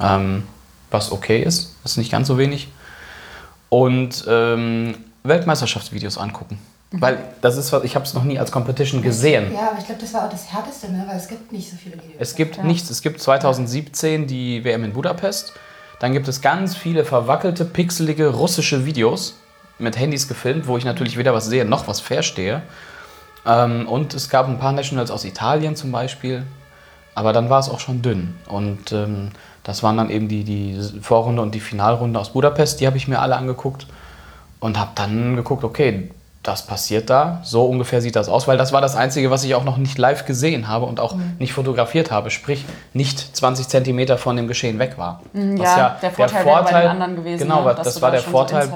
Ähm, 0.00 0.44
was 0.90 1.10
okay 1.10 1.42
ist, 1.42 1.74
das 1.82 1.92
ist 1.92 1.98
nicht 1.98 2.10
ganz 2.12 2.28
so 2.28 2.38
wenig. 2.38 2.68
Und 3.70 4.24
ähm, 4.28 4.94
Weltmeisterschaftsvideos 5.22 6.18
angucken. 6.18 6.58
Weil 6.90 7.18
das 7.42 7.58
ist 7.58 7.70
was, 7.72 7.84
ich 7.84 7.94
habe 7.94 8.06
es 8.06 8.14
noch 8.14 8.24
nie 8.24 8.38
als 8.38 8.50
Competition 8.50 9.02
gesehen. 9.02 9.52
Ja, 9.52 9.70
aber 9.70 9.78
ich 9.78 9.84
glaube, 9.84 10.00
das 10.00 10.14
war 10.14 10.24
auch 10.24 10.30
das 10.30 10.50
Härteste, 10.50 10.90
ne? 10.90 11.04
weil 11.06 11.18
es 11.18 11.28
gibt 11.28 11.52
nicht 11.52 11.70
so 11.70 11.76
viele 11.76 11.96
Videos. 11.96 12.14
Es 12.18 12.34
gibt 12.34 12.64
nichts. 12.64 12.88
Es 12.88 13.02
gibt 13.02 13.20
2017 13.20 14.26
die 14.26 14.64
WM 14.64 14.84
in 14.84 14.92
Budapest. 14.94 15.52
Dann 16.00 16.12
gibt 16.12 16.28
es 16.28 16.40
ganz 16.40 16.76
viele 16.76 17.04
verwackelte, 17.04 17.66
pixelige 17.66 18.28
russische 18.28 18.86
Videos 18.86 19.34
mit 19.78 19.98
Handys 19.98 20.28
gefilmt, 20.28 20.66
wo 20.66 20.78
ich 20.78 20.84
natürlich 20.84 21.18
weder 21.18 21.34
was 21.34 21.46
sehe 21.46 21.66
noch 21.66 21.88
was 21.88 22.00
verstehe. 22.00 22.62
Ähm, 23.44 23.86
und 23.86 24.14
es 24.14 24.30
gab 24.30 24.48
ein 24.48 24.58
paar 24.58 24.72
Nationals 24.72 25.10
aus 25.10 25.26
Italien 25.26 25.76
zum 25.76 25.92
Beispiel. 25.92 26.44
Aber 27.14 27.34
dann 27.34 27.50
war 27.50 27.58
es 27.58 27.68
auch 27.68 27.80
schon 27.80 28.00
dünn. 28.00 28.36
Und 28.46 28.92
ähm, 28.92 29.30
das 29.62 29.82
waren 29.82 29.98
dann 29.98 30.08
eben 30.08 30.28
die, 30.28 30.44
die 30.44 30.80
Vorrunde 31.02 31.42
und 31.42 31.54
die 31.54 31.60
Finalrunde 31.60 32.18
aus 32.18 32.32
Budapest. 32.32 32.80
Die 32.80 32.86
habe 32.86 32.96
ich 32.96 33.08
mir 33.08 33.18
alle 33.18 33.36
angeguckt 33.36 33.86
und 34.60 34.78
habe 34.78 34.92
dann 34.94 35.36
geguckt, 35.36 35.64
okay, 35.64 36.10
das 36.42 36.64
passiert 36.66 37.10
da. 37.10 37.40
So 37.42 37.66
ungefähr 37.66 38.00
sieht 38.00 38.16
das 38.16 38.28
aus, 38.28 38.48
weil 38.48 38.56
das 38.56 38.72
war 38.72 38.80
das 38.80 38.96
Einzige, 38.96 39.30
was 39.30 39.44
ich 39.44 39.54
auch 39.54 39.64
noch 39.64 39.76
nicht 39.76 39.98
live 39.98 40.24
gesehen 40.24 40.68
habe 40.68 40.86
und 40.86 41.00
auch 41.00 41.14
nicht 41.38 41.52
fotografiert 41.52 42.10
habe. 42.10 42.30
Sprich, 42.30 42.64
nicht 42.92 43.36
20 43.36 43.68
Zentimeter 43.68 44.18
von 44.18 44.36
dem 44.36 44.46
Geschehen 44.48 44.78
weg 44.78 44.96
war. 44.96 45.20
Ja, 45.34 45.96
Was 46.00 46.00
der 46.00 46.10
Vorteil, 46.12 46.44
wäre 46.44 46.62
bei 46.62 46.80
den 46.80 46.90
anderen 46.90 47.16
gewesen. 47.16 47.42
Genau, 47.42 47.64
ne, 47.64 47.74
das 47.74 48.00
war 48.00 48.10
da 48.10 48.16
der 48.16 48.24
so 48.24 48.30
Vorteil. 48.30 48.70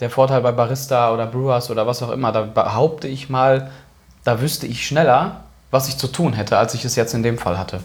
Der 0.00 0.10
Vorteil 0.10 0.40
bei 0.40 0.52
Barista 0.52 1.12
oder 1.12 1.26
Brewers 1.26 1.70
oder 1.70 1.86
was 1.86 2.02
auch 2.02 2.10
immer, 2.10 2.32
da 2.32 2.42
behaupte 2.42 3.08
ich 3.08 3.30
mal, 3.30 3.70
da 4.24 4.40
wüsste 4.40 4.66
ich 4.66 4.86
schneller, 4.86 5.44
was 5.70 5.88
ich 5.88 5.96
zu 5.96 6.08
tun 6.08 6.32
hätte, 6.32 6.58
als 6.58 6.74
ich 6.74 6.84
es 6.84 6.96
jetzt 6.96 7.14
in 7.14 7.22
dem 7.22 7.38
Fall 7.38 7.58
hatte. 7.58 7.80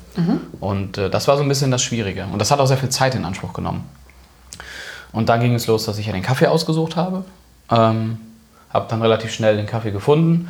Und 0.60 0.98
äh, 0.98 1.10
das 1.10 1.28
war 1.28 1.38
so 1.38 1.44
ein 1.44 1.50
bisschen 1.50 1.70
das 1.70 1.84
Schwierige. 1.84 2.26
Und 2.32 2.40
das 2.40 2.50
hat 2.50 2.60
auch 2.60 2.66
sehr 2.66 2.78
viel 2.78 2.90
Zeit 2.90 3.14
in 3.16 3.26
Anspruch 3.26 3.54
genommen. 3.54 3.90
Und 5.12 5.30
dann 5.30 5.40
ging 5.40 5.54
es 5.54 5.68
los, 5.68 5.86
dass 5.86 5.98
ich 5.98 6.08
ja 6.08 6.14
den 6.14 6.24
Kaffee 6.24 6.48
ausgesucht 6.48 6.96
habe. 6.96 7.24
Ähm, 7.70 8.18
habe 8.74 8.88
dann 8.90 9.02
relativ 9.02 9.32
schnell 9.32 9.56
den 9.56 9.66
Kaffee 9.66 9.92
gefunden. 9.92 10.50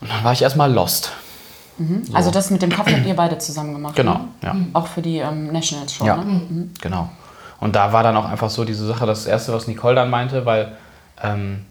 Und 0.00 0.10
dann 0.10 0.24
war 0.24 0.32
ich 0.32 0.42
erstmal 0.42 0.72
lost. 0.72 1.12
Also 2.12 2.30
das 2.30 2.50
mit 2.50 2.62
dem 2.62 2.70
Kaffee 2.70 2.94
habt 2.94 3.06
ihr 3.06 3.16
beide 3.16 3.36
zusammen 3.38 3.74
gemacht. 3.74 3.94
Genau, 3.96 4.14
ne? 4.14 4.28
ja. 4.42 4.56
Auch 4.72 4.86
für 4.86 5.02
die 5.02 5.18
ähm, 5.18 5.52
Nationals 5.52 5.92
schon. 5.92 6.06
Ja, 6.06 6.16
Ne? 6.16 6.70
genau. 6.80 7.10
Und 7.60 7.76
da 7.76 7.92
war 7.92 8.02
dann 8.02 8.16
auch 8.16 8.24
einfach 8.24 8.50
so 8.50 8.64
diese 8.64 8.86
Sache, 8.86 9.06
das 9.06 9.26
Erste, 9.26 9.52
was 9.52 9.66
Nicole 9.66 9.94
dann 9.94 10.10
meinte, 10.10 10.46
weil, 10.46 10.72
ähm, 11.22 11.66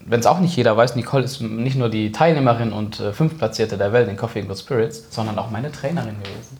wenn 0.00 0.20
es 0.20 0.26
auch 0.26 0.38
nicht 0.38 0.56
jeder 0.56 0.76
weiß, 0.76 0.96
Nicole 0.96 1.24
ist 1.24 1.40
nicht 1.40 1.76
nur 1.76 1.90
die 1.90 2.12
Teilnehmerin 2.12 2.72
und 2.72 3.00
äh, 3.00 3.12
Fünftplatzierte 3.12 3.76
der 3.76 3.92
Welt 3.92 4.08
in 4.08 4.16
Coffee 4.16 4.40
and 4.40 4.48
Good 4.48 4.58
Spirits, 4.58 5.04
sondern 5.10 5.38
auch 5.38 5.50
meine 5.50 5.70
Trainerin 5.72 6.16
gewesen. 6.22 6.58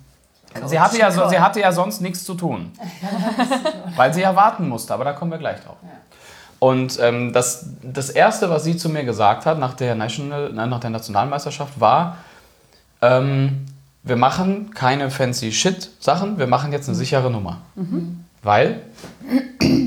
Sie 0.67 0.81
hatte, 0.81 0.99
ja, 0.99 1.11
so, 1.11 1.29
sie 1.29 1.39
hatte 1.39 1.61
ja 1.61 1.71
sonst 1.73 2.01
nichts 2.01 2.25
zu 2.25 2.35
tun, 2.35 2.73
weil 3.97 4.13
sie 4.13 4.23
ja 4.23 4.35
warten 4.35 4.69
musste, 4.69 4.93
aber 4.93 5.05
da 5.05 5.13
kommen 5.13 5.31
wir 5.31 5.39
gleich 5.39 5.61
drauf. 5.63 5.77
Und 6.59 6.99
ähm, 7.01 7.33
das, 7.33 7.67
das 7.83 8.11
Erste, 8.11 8.51
was 8.51 8.65
sie 8.65 8.77
zu 8.77 8.89
mir 8.89 9.05
gesagt 9.05 9.47
hat 9.47 9.59
nach 9.59 9.75
der, 9.75 9.95
National, 9.95 10.53
nein, 10.53 10.69
nach 10.69 10.81
der 10.81 10.91
Nationalmeisterschaft, 10.91 11.79
war, 11.81 12.19
ähm, 13.01 13.67
wir 14.03 14.17
machen 14.17 14.71
keine 14.75 15.11
fancy 15.11 15.53
Shit-Sachen, 15.53 16.39
wir 16.39 16.47
machen 16.47 16.73
jetzt 16.73 16.89
eine 16.89 16.97
sichere 16.97 17.31
Nummer. 17.31 17.59
Weil 18.43 18.83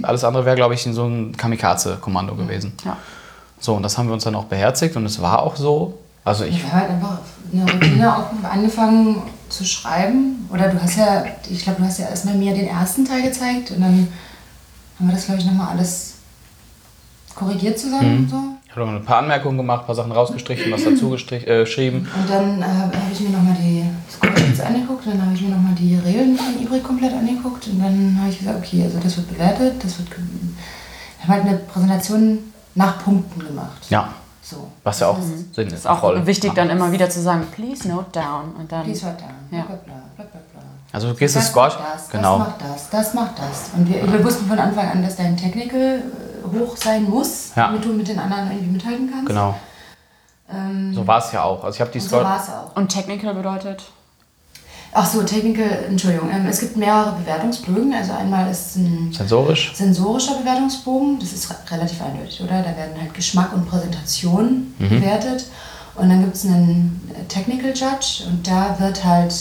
alles 0.04 0.24
andere 0.24 0.46
wäre, 0.46 0.56
glaube 0.56 0.74
ich, 0.74 0.86
in 0.86 0.94
so 0.94 1.06
ein 1.06 1.36
Kamikaze-Kommando 1.36 2.36
gewesen. 2.36 2.74
Ja. 2.86 2.98
So, 3.60 3.75
und 3.75 3.84
das 3.84 3.98
haben 3.98 4.08
wir 4.08 4.13
uns 4.13 4.24
dann 4.24 4.36
auch 4.36 4.46
beherzigt 4.46 4.96
und 4.96 5.06
es 5.06 5.22
war 5.22 5.42
auch 5.42 5.56
so. 5.56 6.00
Also 6.24 6.46
ich, 6.46 6.63
Wir 6.63 6.72
haben 6.72 6.80
halt 6.82 6.90
einfach 6.92 7.20
eine 7.51 7.72
Routine 7.72 8.18
auch 8.18 8.50
angefangen 8.50 9.24
zu 9.50 9.66
schreiben. 9.66 10.48
Oder 10.51 10.70
du 10.70 10.82
hast 10.82 10.98
ja, 10.98 11.25
ich 11.50 11.63
glaube, 11.63 11.82
du 11.82 11.88
hast 11.88 12.00
ja 12.00 12.08
erstmal 12.08 12.36
mir 12.36 12.54
den 12.54 12.68
ersten 12.68 13.06
Teil 13.06 13.24
gezeigt 13.24 13.72
und 13.72 13.82
dann 13.82 14.08
haben 15.00 15.08
wir 15.08 15.13
das, 15.13 15.25
glaube 15.25 15.42
ich, 15.42 15.46
nochmal 15.46 15.70
alles 15.70 16.16
korrigiert 17.36 17.78
zusammen. 17.80 18.28
So. 18.30 18.38
ich 18.66 18.72
habe 18.76 18.86
noch 18.86 19.00
ein 19.00 19.06
paar 19.06 19.20
Anmerkungen 19.20 19.58
gemacht, 19.58 19.82
ein 19.84 19.86
paar 19.88 19.96
Sachen 19.96 20.12
rausgestrichen, 20.12 20.72
was 20.72 20.84
dazu 20.84 21.10
gestrich- 21.12 21.48
äh, 21.48 21.60
geschrieben. 21.62 22.08
Und 22.16 22.30
dann 22.30 22.62
äh, 22.62 22.66
habe 22.66 22.92
ich 23.12 23.20
mir 23.20 23.30
nochmal 23.30 23.56
die 23.60 23.84
Scoresheets 24.12 24.62
angeguckt, 24.62 25.06
dann 25.08 25.22
habe 25.24 25.34
ich 25.34 25.42
mir 25.42 25.50
nochmal 25.50 25.74
die 25.76 25.96
Regeln 25.96 26.36
von 26.38 26.62
Ibrik 26.62 26.84
komplett 26.84 27.14
angeguckt 27.14 27.68
und 27.68 27.80
dann 27.80 28.18
habe 28.20 28.30
ich 28.30 28.40
gesagt, 28.40 28.58
okay, 28.58 28.84
also 28.84 29.00
das 29.00 29.18
wird 29.18 29.30
bewertet, 29.30 29.84
das 29.84 29.98
wird. 30.00 30.10
Wir 30.12 31.28
haben 31.28 31.34
halt 31.34 31.46
eine 31.46 31.58
Präsentation 31.58 32.40
nach 32.76 33.04
Punkten 33.04 33.40
gemacht. 33.46 33.86
Ja, 33.90 34.10
So. 34.42 34.68
was 34.84 35.00
ja 35.00 35.08
auch 35.08 35.18
Sinn 35.54 35.68
ist. 35.68 35.74
Ist 35.74 35.88
auch 35.88 36.00
voll. 36.00 36.26
wichtig, 36.26 36.50
Ja. 36.50 36.56
dann 36.56 36.70
immer 36.70 36.92
wieder 36.92 37.10
zu 37.10 37.22
sagen, 37.22 37.46
please 37.54 37.88
note 37.88 38.12
down. 38.12 38.56
Und 38.58 38.72
dann, 38.72 38.84
Please 38.86 39.06
write 39.06 39.18
down. 39.18 39.30
Ja. 39.60 39.66
Bla, 39.66 39.76
bla, 39.86 39.94
bla, 40.16 40.26
bla. 40.26 40.62
Also 40.94 41.10
du 41.10 41.14
gehst 41.16 41.36
das 41.36 41.44
Das 41.44 41.52
Score, 41.52 41.68
macht 41.68 41.80
das, 41.96 42.10
genau. 42.10 42.38
das 42.40 42.48
macht 42.48 42.62
das, 42.62 42.90
das 42.90 43.14
macht 43.14 43.32
das. 43.40 43.70
Und 43.78 43.88
wir, 43.88 44.12
wir 44.12 44.24
wussten 44.26 44.46
von 44.48 44.58
Anfang 44.60 44.90
an, 44.90 45.04
dass 45.04 45.16
dein 45.16 45.38
Technical 45.38 46.00
äh, 46.00 46.02
hoch 46.44 46.76
sein 46.78 47.04
muss, 47.10 47.52
Ja. 47.56 47.68
damit 47.68 47.84
du 47.86 47.90
mit 47.94 48.08
den 48.08 48.20
anderen 48.20 48.52
irgendwie 48.52 48.72
mithalten 48.72 49.10
kannst. 49.12 49.28
Genau, 49.28 49.56
Ähm, 50.54 50.94
so 50.94 51.06
war 51.08 51.20
es 51.20 51.32
ja 51.32 51.44
auch. 51.44 51.64
Also 51.64 51.76
ich 51.76 51.82
habe 51.82 51.92
die 51.92 52.00
und 52.00 52.04
so 52.04 52.10
Score. 52.10 52.24
war 52.26 52.42
es 52.42 52.50
auch. 52.50 52.76
und 52.76 52.90
Technical 52.90 53.34
bedeutet? 53.34 53.84
Ach 54.94 55.06
so, 55.06 55.24
Technical, 55.24 55.86
Entschuldigung. 55.88 56.30
Ähm, 56.30 56.46
es 56.48 56.60
gibt 56.60 56.76
mehrere 56.76 57.14
Bewertungsbögen. 57.14 57.94
Also 57.94 58.12
einmal 58.12 58.52
ist 58.52 58.76
ein 58.76 59.14
Sensorisch. 59.14 59.72
sensorischer 59.74 60.36
Bewertungsbogen. 60.36 61.18
Das 61.20 61.32
ist 61.32 61.50
re- 61.50 61.56
relativ 61.72 62.02
eindeutig, 62.02 62.42
oder? 62.42 62.62
Da 62.62 62.76
werden 62.76 63.00
halt 63.00 63.14
Geschmack 63.14 63.54
und 63.54 63.66
Präsentation 63.70 64.74
Mhm. 64.80 64.90
bewertet. 64.90 65.46
Und 65.96 66.10
dann 66.10 66.22
gibt 66.22 66.36
es 66.36 66.44
einen 66.46 67.10
Technical 67.30 67.70
Judge 67.70 68.24
und 68.28 68.46
da 68.46 68.76
wird 68.80 69.04
halt 69.06 69.34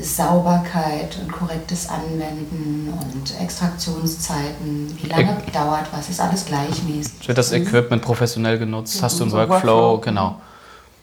Sauberkeit 0.00 1.16
und 1.22 1.32
korrektes 1.32 1.88
Anwenden 1.88 2.92
und 2.92 3.40
Extraktionszeiten, 3.40 4.96
wie 5.00 5.06
lange 5.08 5.36
dauert 5.52 5.86
was, 5.92 6.08
ist 6.08 6.20
alles 6.20 6.44
gleichmäßig. 6.44 7.26
Wird 7.26 7.38
das 7.38 7.52
Equipment 7.52 8.02
professionell 8.02 8.58
genutzt? 8.58 9.02
Hast 9.02 9.18
du 9.18 9.24
einen 9.24 9.30
so 9.30 9.38
Workflow? 9.38 9.98
Genau. 9.98 10.36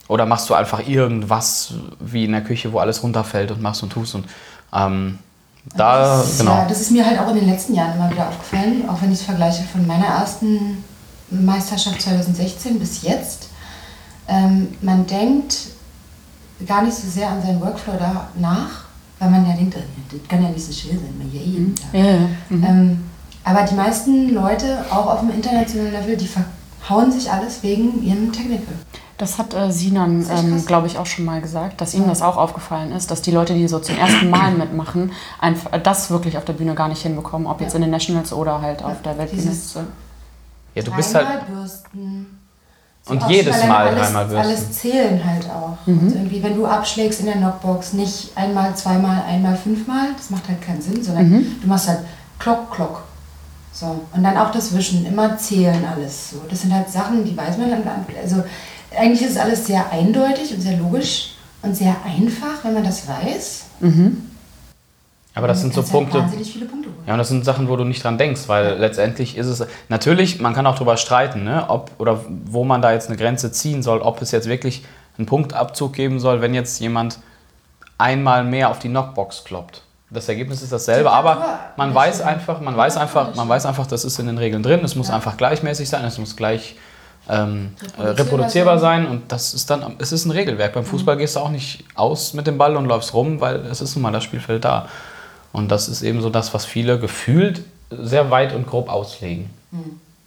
Oder 0.08 0.26
machst 0.26 0.48
du 0.50 0.54
einfach 0.54 0.86
irgendwas 0.86 1.74
wie 1.98 2.24
in 2.24 2.32
der 2.32 2.42
Küche, 2.42 2.72
wo 2.72 2.78
alles 2.78 3.02
runterfällt 3.02 3.50
und 3.50 3.62
machst 3.62 3.82
und 3.82 3.90
tust 3.90 4.14
und 4.14 4.26
ähm, 4.72 5.18
da, 5.74 6.18
das, 6.18 6.30
ist- 6.32 6.38
genau. 6.40 6.52
Ja, 6.52 6.66
das 6.68 6.80
ist 6.82 6.90
mir 6.90 7.06
halt 7.06 7.18
auch 7.18 7.28
in 7.30 7.36
den 7.36 7.48
letzten 7.48 7.74
Jahren 7.74 7.94
immer 7.96 8.10
wieder 8.10 8.28
aufgefallen, 8.28 8.88
auch 8.88 9.00
wenn 9.00 9.10
ich 9.12 9.20
es 9.20 9.24
vergleiche 9.24 9.62
von 9.64 9.86
meiner 9.86 10.04
ersten 10.06 10.84
Meisterschaft 11.30 12.02
2016 12.02 12.78
bis 12.78 13.02
jetzt. 13.02 13.48
Ähm, 14.28 14.68
man 14.82 15.06
denkt 15.06 15.56
gar 16.66 16.82
nicht 16.82 16.94
so 16.96 17.08
sehr 17.08 17.30
an 17.30 17.42
seinen 17.42 17.60
Workflow 17.62 17.94
da 17.98 18.28
nach, 18.36 18.83
weil 19.24 19.30
man 19.30 19.46
ja 19.46 19.54
denkt, 19.54 19.74
äh, 19.76 19.80
das 20.10 20.28
kann 20.28 20.42
ja 20.42 20.50
nicht 20.50 20.64
so 20.64 20.72
schwer 20.72 20.98
sein, 20.98 21.14
man 21.18 21.32
ja 21.32 21.40
eh 21.40 21.44
jeden 21.44 21.74
Tag. 21.74 21.94
Ja, 21.94 22.04
ja. 22.04 22.28
Ähm, 22.50 23.00
aber 23.42 23.62
die 23.62 23.74
meisten 23.74 24.34
Leute, 24.34 24.84
auch 24.90 25.06
auf 25.06 25.20
dem 25.20 25.30
internationalen 25.30 25.92
Level, 25.92 26.16
die 26.16 26.28
verhauen 26.28 27.10
sich 27.10 27.30
alles 27.30 27.62
wegen 27.62 28.02
ihrem 28.02 28.32
Technical. 28.32 28.74
Das 29.16 29.38
hat 29.38 29.54
äh, 29.54 29.70
Sinan, 29.70 30.26
ähm, 30.28 30.66
glaube 30.66 30.86
ich, 30.88 30.98
auch 30.98 31.06
schon 31.06 31.24
mal 31.24 31.40
gesagt, 31.40 31.80
dass 31.80 31.94
ihm 31.94 32.06
das 32.06 32.20
auch 32.20 32.36
aufgefallen 32.36 32.90
ist, 32.92 33.10
dass 33.10 33.22
die 33.22 33.30
Leute, 33.30 33.54
die 33.54 33.68
so 33.68 33.78
zum 33.78 33.96
ersten 33.96 34.28
Mal 34.28 34.50
mitmachen, 34.58 35.12
einfach 35.38 35.70
das 35.78 36.10
wirklich 36.10 36.36
auf 36.36 36.44
der 36.44 36.54
Bühne 36.54 36.74
gar 36.74 36.88
nicht 36.88 37.02
hinbekommen, 37.02 37.46
ob 37.46 37.60
jetzt 37.60 37.74
in 37.74 37.82
den 37.82 37.90
Nationals 37.90 38.32
oder 38.32 38.60
halt 38.60 38.82
auf 38.82 39.02
der 39.02 39.16
Weltbühne. 39.16 39.56
Ja, 40.74 40.82
du 40.82 40.90
bist 40.90 41.14
halt. 41.14 41.46
Bürsten. 41.46 42.43
Und 43.06 43.22
auch 43.22 43.28
jedes 43.28 43.64
Mal 43.66 43.88
alles, 43.88 44.00
dreimal 44.00 44.24
bürsten. 44.26 44.46
Alles 44.46 44.72
zählen 44.72 45.24
halt 45.24 45.44
auch. 45.50 45.76
Also 45.86 46.16
irgendwie, 46.16 46.42
wenn 46.42 46.56
du 46.56 46.66
abschlägst 46.66 47.20
in 47.20 47.26
der 47.26 47.34
Knockbox, 47.36 47.92
nicht 47.92 48.32
einmal, 48.34 48.74
zweimal, 48.74 49.22
einmal, 49.28 49.56
fünfmal, 49.56 50.08
das 50.16 50.30
macht 50.30 50.48
halt 50.48 50.62
keinen 50.62 50.80
Sinn, 50.80 51.02
sondern 51.02 51.30
du 51.60 51.68
machst 51.68 51.88
halt 51.88 52.00
Klock, 52.38 52.70
Klock. 52.70 53.02
So. 53.72 54.00
Und 54.14 54.22
dann 54.22 54.36
auch 54.38 54.50
das 54.52 54.74
Wischen, 54.74 55.04
immer 55.04 55.36
zählen 55.36 55.84
alles. 55.84 56.30
So. 56.30 56.42
Das 56.48 56.62
sind 56.62 56.72
halt 56.72 56.88
Sachen, 56.88 57.24
die 57.24 57.36
weiß 57.36 57.58
man 57.58 57.70
dann. 57.70 57.82
Also 58.22 58.42
eigentlich 58.96 59.22
ist 59.28 59.36
alles 59.36 59.66
sehr 59.66 59.90
eindeutig 59.92 60.54
und 60.54 60.62
sehr 60.62 60.78
logisch 60.78 61.34
und 61.60 61.76
sehr 61.76 61.96
einfach, 62.06 62.62
wenn 62.62 62.74
man 62.74 62.84
das 62.84 63.06
weiß. 63.06 63.64
Aber 65.34 65.48
das 65.48 65.62
Dann 65.62 65.72
sind 65.72 65.74
so 65.74 65.80
du 65.80 65.86
halt 65.86 66.10
Punkte. 66.12 66.66
Punkte. 66.66 66.90
Ja, 67.06 67.12
und 67.12 67.18
das 67.18 67.28
sind 67.28 67.44
Sachen, 67.44 67.68
wo 67.68 67.76
du 67.76 67.84
nicht 67.84 68.02
dran 68.02 68.18
denkst, 68.18 68.42
weil 68.46 68.78
letztendlich 68.78 69.36
ist 69.36 69.46
es. 69.46 69.66
Natürlich, 69.88 70.40
man 70.40 70.54
kann 70.54 70.66
auch 70.66 70.74
darüber 70.74 70.96
streiten, 70.96 71.44
ne, 71.44 71.64
ob 71.68 71.90
oder 71.98 72.20
wo 72.46 72.64
man 72.64 72.80
da 72.80 72.92
jetzt 72.92 73.08
eine 73.08 73.16
Grenze 73.16 73.50
ziehen 73.52 73.82
soll, 73.82 74.00
ob 74.00 74.22
es 74.22 74.30
jetzt 74.30 74.48
wirklich 74.48 74.84
einen 75.18 75.26
Punktabzug 75.26 75.92
geben 75.92 76.20
soll, 76.20 76.40
wenn 76.40 76.54
jetzt 76.54 76.80
jemand 76.80 77.18
einmal 77.98 78.44
mehr 78.44 78.70
auf 78.70 78.78
die 78.78 78.88
Knockbox 78.88 79.44
kloppt. 79.44 79.82
Das 80.10 80.28
Ergebnis 80.28 80.62
ist 80.62 80.72
dasselbe, 80.72 81.10
aber 81.10 81.58
man 81.76 81.92
weiß 81.92 82.20
einfach, 82.20 82.60
man 82.60 82.76
weiß 82.76 82.96
einfach, 82.96 83.34
man 83.34 83.48
weiß 83.48 83.66
einfach, 83.66 83.86
das 83.86 84.04
ist 84.04 84.18
in 84.20 84.26
den 84.26 84.38
Regeln 84.38 84.62
drin. 84.62 84.80
Es 84.84 84.94
muss 84.94 85.10
einfach 85.10 85.36
gleichmäßig 85.36 85.88
sein, 85.88 86.04
es 86.04 86.18
muss 86.18 86.36
gleich 86.36 86.76
ähm, 87.28 87.72
äh, 87.96 88.02
Reproduzierbar 88.02 88.18
reproduzierbar 88.18 88.78
sein 88.78 89.06
und 89.08 89.32
das 89.32 89.54
ist 89.54 89.70
dann, 89.70 89.96
es 89.98 90.12
ist 90.12 90.26
ein 90.26 90.30
Regelwerk. 90.30 90.74
Beim 90.74 90.84
Fußball 90.84 91.16
gehst 91.16 91.36
du 91.36 91.40
auch 91.40 91.48
nicht 91.48 91.84
aus 91.94 92.34
mit 92.34 92.46
dem 92.46 92.58
Ball 92.58 92.76
und 92.76 92.84
läufst 92.84 93.14
rum, 93.14 93.40
weil 93.40 93.56
es 93.66 93.80
ist 93.80 93.96
nun 93.96 94.02
mal 94.02 94.12
das 94.12 94.24
Spielfeld 94.24 94.64
da. 94.64 94.88
Und 95.54 95.70
das 95.70 95.88
ist 95.88 96.02
eben 96.02 96.20
so 96.20 96.28
das, 96.28 96.52
was 96.52 96.66
viele 96.66 96.98
gefühlt 96.98 97.64
sehr 97.90 98.30
weit 98.30 98.52
und 98.54 98.66
grob 98.66 98.90
auslegen. 98.90 99.48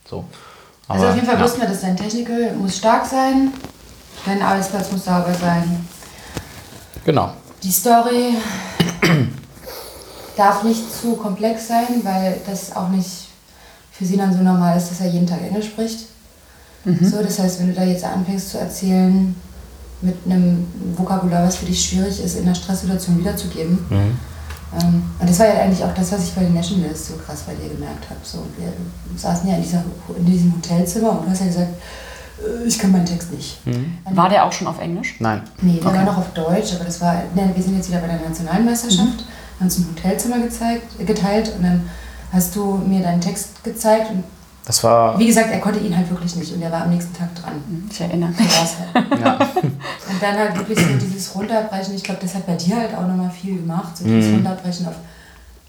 So. 0.10 0.26
Also 0.88 1.04
Aber, 1.04 1.10
auf 1.12 1.16
jeden 1.16 1.28
Fall 1.28 1.38
ja. 1.38 1.44
wussten 1.44 1.62
wir, 1.62 1.68
dass 1.68 1.82
dein 1.82 1.96
Technical 1.96 2.54
muss 2.56 2.78
stark 2.78 3.06
sein, 3.06 3.54
dein 4.26 4.42
Arbeitsplatz 4.42 4.92
muss 4.92 5.06
sauber 5.06 5.34
sein, 5.34 5.86
Genau. 7.08 7.32
Die 7.64 7.72
Story 7.72 8.36
darf 10.36 10.64
nicht 10.64 10.94
zu 10.94 11.16
komplex 11.16 11.70
sein, 11.70 12.02
weil 12.04 12.38
das 12.46 12.76
auch 12.76 12.90
nicht 12.90 13.30
für 13.94 14.04
sie 14.06 14.18
dann 14.18 14.34
so 14.34 14.44
normal 14.44 14.78
ist, 14.78 14.92
dass 14.92 15.00
er 15.00 15.08
jeden 15.08 15.26
Tag 15.26 15.42
Englisch 15.42 15.68
spricht. 15.68 16.08
So, 17.02 17.22
das 17.22 17.40
heißt, 17.40 17.60
wenn 17.60 17.68
du 17.68 17.74
da 17.74 17.84
jetzt 17.84 18.04
anfängst 18.04 18.50
zu 18.50 18.60
erzählen 18.60 19.36
mit 20.02 20.16
einem 20.26 20.68
Vokabular, 20.96 21.46
was 21.46 21.58
für 21.58 21.66
dich 21.66 21.84
schwierig 21.84 22.22
ist, 22.24 22.36
in 22.36 22.44
einer 22.44 22.56
Stresssituation 22.56 23.20
wiederzugeben. 23.20 23.86
Ähm, 23.90 24.20
und 24.72 25.30
das 25.30 25.40
war 25.40 25.48
ja 25.48 25.62
eigentlich 25.62 25.84
auch 25.84 25.94
das, 25.94 26.12
was 26.12 26.24
ich 26.26 26.34
bei 26.34 26.42
den 26.44 26.54
Nationals 26.54 27.08
so 27.08 27.14
krass 27.16 27.44
bei 27.48 27.54
dir 27.56 27.70
gemerkt 27.74 28.10
habe. 28.10 28.20
So, 28.24 28.40
wir 28.58 28.72
saßen 29.18 29.48
ja 29.50 29.56
in, 29.56 29.62
dieser, 29.64 29.84
in 30.18 30.26
diesem 30.26 30.54
Hotelzimmer 30.56 31.12
und 31.12 31.26
du 31.26 31.30
hast 31.32 31.40
ja 31.40 31.46
gesagt, 31.48 31.70
äh, 32.40 32.68
ich 32.68 32.78
kann 32.78 32.92
meinen 32.92 33.06
Text 33.06 33.32
nicht. 33.32 33.60
War 34.12 34.30
der 34.30 34.46
auch 34.46 34.52
schon 34.52 34.68
auf 34.68 34.80
Englisch? 34.80 35.16
Nein. 35.20 35.42
Nee, 35.62 35.78
der 35.80 35.88
Okay. 35.88 35.98
war 35.98 36.04
noch 36.06 36.18
auf 36.18 36.34
Deutsch, 36.34 36.74
aber 36.76 36.84
das 36.86 37.00
war, 37.02 37.14
ne, 37.34 37.50
wir 37.56 37.64
sind 37.64 37.76
jetzt 37.78 37.90
wieder 37.90 38.00
bei 38.02 38.08
der 38.08 38.20
Nationalmeisterschaft, 38.20 39.26
haben 39.60 39.66
uns 39.68 39.78
ein 39.78 39.88
Hotelzimmer 39.96 40.40
gezeigt, 40.40 41.06
geteilt 41.06 41.54
und 41.58 41.64
dann 41.64 41.90
hast 42.34 42.56
du 42.56 42.76
mir 42.86 43.02
deinen 43.02 43.22
Text 43.22 43.64
gezeigt 43.64 44.12
und 44.12 44.24
Das 44.68 44.84
war. 44.84 45.18
wie 45.18 45.28
gesagt, 45.28 45.50
er 45.50 45.60
konnte 45.60 45.80
ihn 45.80 45.96
halt 45.96 46.10
wirklich 46.10 46.36
nicht 46.36 46.54
und 46.54 46.62
er 46.62 46.70
war 46.70 46.82
am 46.84 46.90
nächsten 46.90 47.14
Tag 47.16 47.34
dran. 47.36 47.54
Ich 47.90 48.02
erinnere 48.02 48.32
mich. 48.32 48.40
halt. 48.40 49.06
Ja. 49.24 49.34
Und 49.40 50.22
dann 50.22 50.38
halt 50.38 50.58
wirklich 50.58 50.78
so 50.78 50.86
dieses 51.00 51.34
Runterbrechen, 51.34 51.96
ich 51.96 52.04
glaube, 52.04 52.20
das 52.22 52.36
hat 52.36 52.46
bei 52.46 52.56
dir 52.56 52.76
halt 52.76 52.94
auch 52.94 53.08
nochmal 53.08 53.30
viel 53.32 53.56
gemacht, 53.58 53.96
so 53.98 54.04
dieses 54.04 54.34
Runterbrechen 54.34 54.88
auf, 54.88 54.96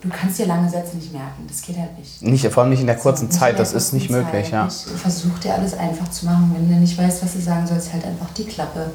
du 0.03 0.09
kannst 0.09 0.39
dir 0.41 0.47
lange 0.47 0.69
Sätze 0.69 0.97
nicht 0.97 1.13
merken, 1.13 1.45
das 1.47 1.63
geht 1.63 1.79
halt 1.79 1.97
nicht. 1.97 2.23
Nicht, 2.23 2.45
vor 2.53 2.63
allem 2.65 2.71
nicht 2.71 2.81
in 2.81 2.89
der 2.89 2.97
kurzen 2.97 3.31
So, 3.31 3.39
Zeit, 3.39 3.53
der 3.53 3.59
das 3.61 3.73
ist 3.73 3.93
nicht 3.93 4.11
möglich, 4.11 4.47
Zeit. 4.47 4.53
ja. 4.53 4.65
Nicht, 4.65 4.89
versuch 4.97 5.39
dir 5.39 5.55
alles 5.55 5.75
einfach 5.79 6.09
zu 6.11 6.27
machen, 6.27 6.53
wenn 6.57 6.69
du 6.69 6.75
nicht 6.81 6.99
weißt, 6.99 7.23
was 7.23 7.33
du 7.35 7.41
sagen 7.41 7.67
sollst, 7.69 7.93
halt 7.93 8.05
einfach 8.05 8.27
die 8.37 8.45
Klappe. 8.47 8.91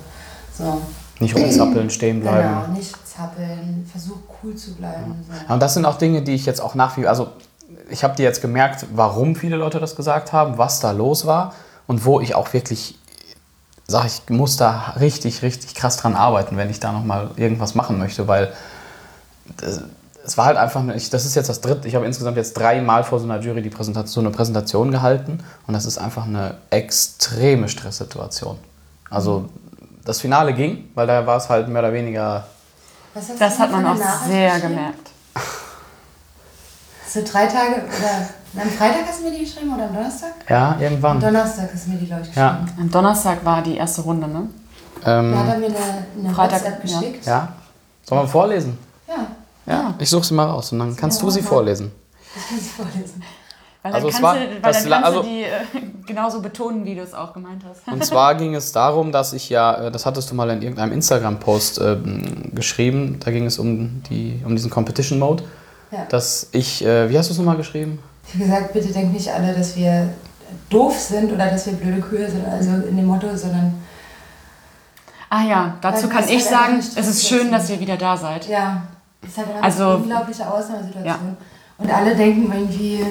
So. 0.58 0.82
Nicht 1.20 1.36
rumzappeln, 1.36 1.90
stehen 1.90 2.20
bleiben. 2.20 2.50
Genau, 2.66 2.78
nicht 2.78 2.94
zappeln, 3.08 3.88
versuch 3.90 4.18
cool 4.44 4.54
zu 4.56 4.74
bleiben. 4.76 5.16
So. 5.28 5.34
Ja, 5.48 5.54
und 5.54 5.62
das 5.62 5.76
sind 5.76 5.86
auch 5.86 5.98
Dinge, 5.98 6.22
die 6.24 6.34
ich 6.34 6.46
jetzt 6.46 6.60
auch 6.60 6.76
nach 6.76 6.98
wie 6.98 7.08
also 7.08 7.30
ich 7.94 8.04
habe 8.04 8.16
dir 8.16 8.24
jetzt 8.24 8.42
gemerkt, 8.42 8.88
warum 8.94 9.36
viele 9.36 9.56
Leute 9.56 9.80
das 9.80 9.96
gesagt 9.96 10.34
haben, 10.34 10.58
was 10.58 10.80
da 10.80 10.92
los 10.92 11.26
war 11.26 11.54
und 11.88 12.06
wo 12.06 12.20
ich 12.20 12.36
auch 12.36 12.52
wirklich 12.54 12.98
sage, 13.86 14.08
ich 14.08 14.30
muss 14.30 14.58
da 14.58 14.96
richtig, 15.00 15.44
richtig 15.44 15.76
krass 15.76 15.98
dran 15.98 16.16
arbeiten, 16.16 16.58
wenn 16.58 16.70
ich 16.70 16.80
da 16.80 16.92
nochmal 16.92 17.30
irgendwas 17.36 17.76
machen 17.76 18.00
möchte, 18.00 18.28
weil 18.28 18.52
es 20.26 20.38
war 20.38 20.46
halt 20.46 20.58
einfach, 20.58 20.84
ich, 20.96 21.10
das 21.10 21.26
ist 21.26 21.36
jetzt 21.36 21.50
das 21.50 21.62
dritte, 21.62 21.88
ich 21.88 21.96
habe 21.96 22.06
insgesamt 22.06 22.38
jetzt 22.38 22.54
dreimal 22.54 23.04
vor 23.04 23.20
so 23.20 23.26
einer 23.26 23.40
Jury 23.40 23.62
die 23.62 23.70
Präsentation, 23.70 24.24
so 24.24 24.28
eine 24.28 24.32
Präsentation 24.32 24.90
gehalten 24.90 25.44
und 25.68 25.74
das 25.74 25.86
ist 25.86 26.00
einfach 26.00 26.26
eine 26.26 26.56
extreme 26.72 27.70
Stresssituation. 27.70 28.58
Also 29.10 29.50
das 30.04 30.20
Finale 30.20 30.54
ging, 30.54 30.90
weil 30.96 31.06
da 31.06 31.28
war 31.28 31.38
es 31.38 31.50
halt 31.50 31.68
mehr 31.68 31.84
oder 31.84 31.94
weniger 31.94 32.46
Das 33.14 33.60
hat 33.60 33.72
man 33.72 33.86
auch 33.86 33.98
sehr 34.26 34.56
geschrieben? 34.56 35.13
Gemerkt. 37.14 37.28
So 37.28 37.32
drei 37.34 37.46
Tage, 37.48 37.76
oder 37.86 38.62
am 38.64 38.70
Freitag 38.70 39.08
hast 39.08 39.20
du 39.22 39.26
mir 39.26 39.32
die 39.38 39.44
geschrieben 39.46 39.74
oder 39.74 39.86
am 39.88 39.94
Donnerstag? 39.96 40.32
ja 40.50 40.78
irgendwann. 40.80 41.18
Am 41.18 41.22
Donnerstag 41.22 41.70
hast 41.74 41.86
du 41.88 41.92
mir 41.92 41.98
die, 41.98 42.06
glaube 42.08 42.24
ich, 42.30 42.36
Ja. 42.36 42.60
geschrieben. 42.62 42.82
Am 42.82 42.92
Donnerstag 42.92 43.46
war 43.46 43.62
die 43.62 43.78
erste 43.78 44.02
Runde, 44.02 44.28
ne? 44.28 44.48
Ähm, 45.06 45.32
Da 45.34 45.40
hat 45.40 45.48
er 45.54 45.58
mir 45.60 45.66
eine, 45.68 45.76
eine 46.26 46.34
Freitag, 46.34 46.62
WhatsApp 46.64 46.86
ja. 46.90 47.00
geschickt. 47.00 47.26
Ja? 47.26 47.48
Sollen 48.04 48.22
wir 48.22 48.28
vorlesen? 48.28 48.78
Ja, 49.08 49.28
Ja. 49.66 49.94
Ich 50.00 50.10
suche 50.10 50.24
sie 50.26 50.34
mal 50.34 50.46
raus 50.46 50.72
und 50.72 50.80
dann 50.80 50.96
kannst 50.96 51.22
du 51.22 51.30
sie 51.30 51.42
vorlesen. 51.42 51.92
das 52.36 52.48
kann 52.48 52.58
ich 52.58 52.72
vorlesen. 52.72 53.24
Weil 53.82 53.94
Also 53.94 54.08
dann 54.08 54.16
es 54.16 54.22
kannst, 54.22 54.24
war- 54.24 54.34
du, 54.36 54.64
weil 54.64 54.72
das 54.72 54.84
dann 54.84 54.92
kannst 54.92 55.06
also- 55.08 55.22
du 55.24 55.28
die 55.28 55.44
äh, 55.44 55.60
genauso 56.06 56.42
betonen, 56.42 56.86
wie 56.86 56.96
du 56.96 57.02
es 57.02 57.14
auch 57.14 57.34
gemeint 57.34 57.64
hast. 57.68 57.86
Und 57.92 58.04
zwar 58.06 58.36
ging 58.36 58.56
es 58.56 58.72
darum, 58.72 59.12
dass 59.12 59.34
ich 59.34 59.50
ja, 59.50 59.74
äh, 59.88 59.92
das 59.92 60.06
hattest 60.06 60.32
du 60.32 60.36
mal 60.36 60.50
in 60.52 60.62
irgendeinem 60.62 60.94
Instagram-Post 60.94 61.82
ähm, 61.82 62.52
geschrieben, 62.56 63.20
da 63.24 63.32
ging 63.32 63.46
es 63.46 63.60
um, 63.60 64.02
die, 64.10 64.42
um 64.46 64.56
diesen 64.56 64.70
Competition 64.72 65.20
Mode, 65.20 65.44
Ja. 65.94 66.06
dass 66.10 66.48
ich, 66.52 66.84
äh, 66.84 67.10
wie 67.10 67.18
hast 67.18 67.30
du 67.30 67.34
es 67.34 67.38
nochmal 67.38 67.58
geschrieben? 67.58 68.00
Wie 68.34 68.40
gesagt, 68.40 68.74
bitte 68.74 68.92
denkt 68.92 69.14
nicht 69.14 69.30
alle, 69.30 69.54
dass 69.54 69.76
wir 69.76 70.10
doof 70.70 70.98
sind 71.00 71.32
oder 71.32 71.48
dass 71.48 71.66
wir 71.68 71.74
blöde 71.74 72.02
Kühe 72.02 72.30
sind, 72.30 72.46
also 72.48 72.72
in 72.88 72.98
dem 72.98 73.06
Motto, 73.06 73.28
sondern 73.36 73.76
Ah 75.30 75.44
ja, 75.44 75.78
dazu 75.82 76.08
kann 76.08 76.24
ich 76.28 76.32
halt 76.32 76.44
sagen, 76.44 76.80
es 76.80 76.96
ist 77.08 77.28
schön, 77.28 77.52
dass 77.52 77.70
ihr 77.70 77.80
wieder 77.80 77.98
da 77.98 78.16
seid. 78.16 78.48
ja, 78.48 78.84
es 79.22 79.30
ist 79.30 79.38
halt 79.40 79.48
eine 79.52 79.64
Also- 79.64 79.90
unglaubliche 79.96 80.48
Ausnahmesituation. 80.52 81.38
Und 81.78 81.92
alle 81.92 82.16
denken 82.16 82.52
irgendwie, 82.54 83.04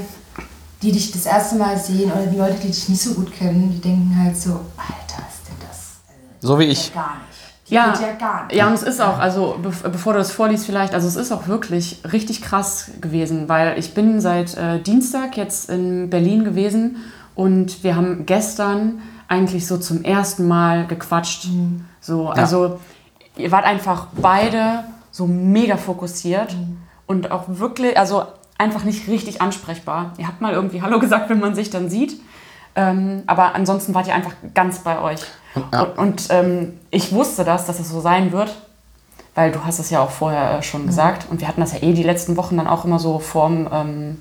die 0.82 0.92
dich 0.92 1.10
das 1.12 1.26
erste 1.26 1.56
Mal 1.56 1.76
sehen 1.76 2.10
oder 2.12 2.26
die 2.26 2.36
Leute, 2.36 2.54
die 2.62 2.68
dich 2.68 2.88
nicht 2.88 3.02
so 3.02 3.14
gut 3.14 3.32
kennen, 3.32 3.70
die 3.72 3.80
denken 3.80 4.16
halt 4.22 4.36
so, 4.36 4.50
Alter, 4.76 5.22
was 5.26 5.34
ist 5.34 5.48
denn 5.48 5.68
das? 5.68 5.78
So 6.40 6.58
wie 6.58 6.64
Ja, 6.64 6.70
ich. 6.72 6.94
gar 6.94 7.16
nicht. 7.28 7.31
Die 7.72 7.76
Ja, 7.76 7.92
geht 7.92 8.00
ja 8.02 8.12
gar 8.18 8.46
nicht. 8.46 8.54
ja, 8.56 8.66
und 8.66 8.74
es 8.74 8.82
ist 8.82 9.00
auch, 9.00 9.18
also 9.18 9.58
bev- 9.62 9.88
bevor 9.88 10.12
du 10.12 10.18
das 10.18 10.30
vorliest 10.30 10.66
vielleicht, 10.66 10.92
also 10.94 11.08
es 11.08 11.16
ist 11.16 11.32
auch 11.32 11.46
wirklich 11.48 12.02
richtig 12.12 12.42
krass 12.42 12.90
gewesen, 13.00 13.48
weil 13.48 13.78
ich 13.78 13.94
bin 13.94 14.20
seit 14.20 14.54
äh, 14.58 14.78
Dienstag 14.80 15.38
jetzt 15.38 15.70
in 15.70 16.10
Berlin 16.10 16.44
gewesen 16.44 16.96
und 17.34 17.82
wir 17.82 17.96
haben 17.96 18.26
gestern 18.26 19.00
eigentlich 19.26 19.66
so 19.66 19.78
zum 19.78 20.04
ersten 20.04 20.46
Mal 20.46 20.86
gequatscht. 20.86 21.48
So, 22.02 22.28
also 22.28 22.78
ihr 23.38 23.50
wart 23.50 23.64
einfach 23.64 24.08
beide 24.20 24.84
so 25.10 25.26
mega 25.26 25.78
fokussiert 25.78 26.54
und 27.06 27.30
auch 27.30 27.44
wirklich, 27.46 27.96
also 27.98 28.24
einfach 28.58 28.84
nicht 28.84 29.08
richtig 29.08 29.40
ansprechbar. 29.40 30.12
Ihr 30.18 30.26
habt 30.28 30.42
mal 30.42 30.52
irgendwie 30.52 30.82
Hallo 30.82 30.98
gesagt, 30.98 31.30
wenn 31.30 31.40
man 31.40 31.54
sich 31.54 31.70
dann 31.70 31.88
sieht. 31.88 32.20
Ähm, 32.76 33.22
aber 33.26 33.54
ansonsten 33.54 33.94
wart 33.94 34.06
ihr 34.08 34.14
einfach 34.14 34.34
ganz 34.54 34.80
bei 34.80 35.00
euch. 35.00 35.20
Ja. 35.54 35.82
Und, 35.82 35.98
und 35.98 36.26
ähm, 36.30 36.78
ich 36.90 37.12
wusste 37.12 37.44
das, 37.44 37.66
dass 37.66 37.78
es 37.78 37.88
so 37.88 38.00
sein 38.00 38.32
wird, 38.32 38.54
weil 39.34 39.52
du 39.52 39.64
hast 39.64 39.78
es 39.78 39.90
ja 39.90 40.00
auch 40.00 40.10
vorher 40.10 40.58
äh, 40.58 40.62
schon 40.62 40.86
gesagt. 40.86 41.26
Und 41.30 41.40
wir 41.40 41.48
hatten 41.48 41.60
das 41.60 41.72
ja 41.72 41.82
eh 41.82 41.92
die 41.92 42.02
letzten 42.02 42.36
Wochen 42.36 42.56
dann 42.56 42.66
auch 42.66 42.84
immer 42.84 42.98
so 42.98 43.18
vorm 43.18 43.68
ähm, 43.72 44.20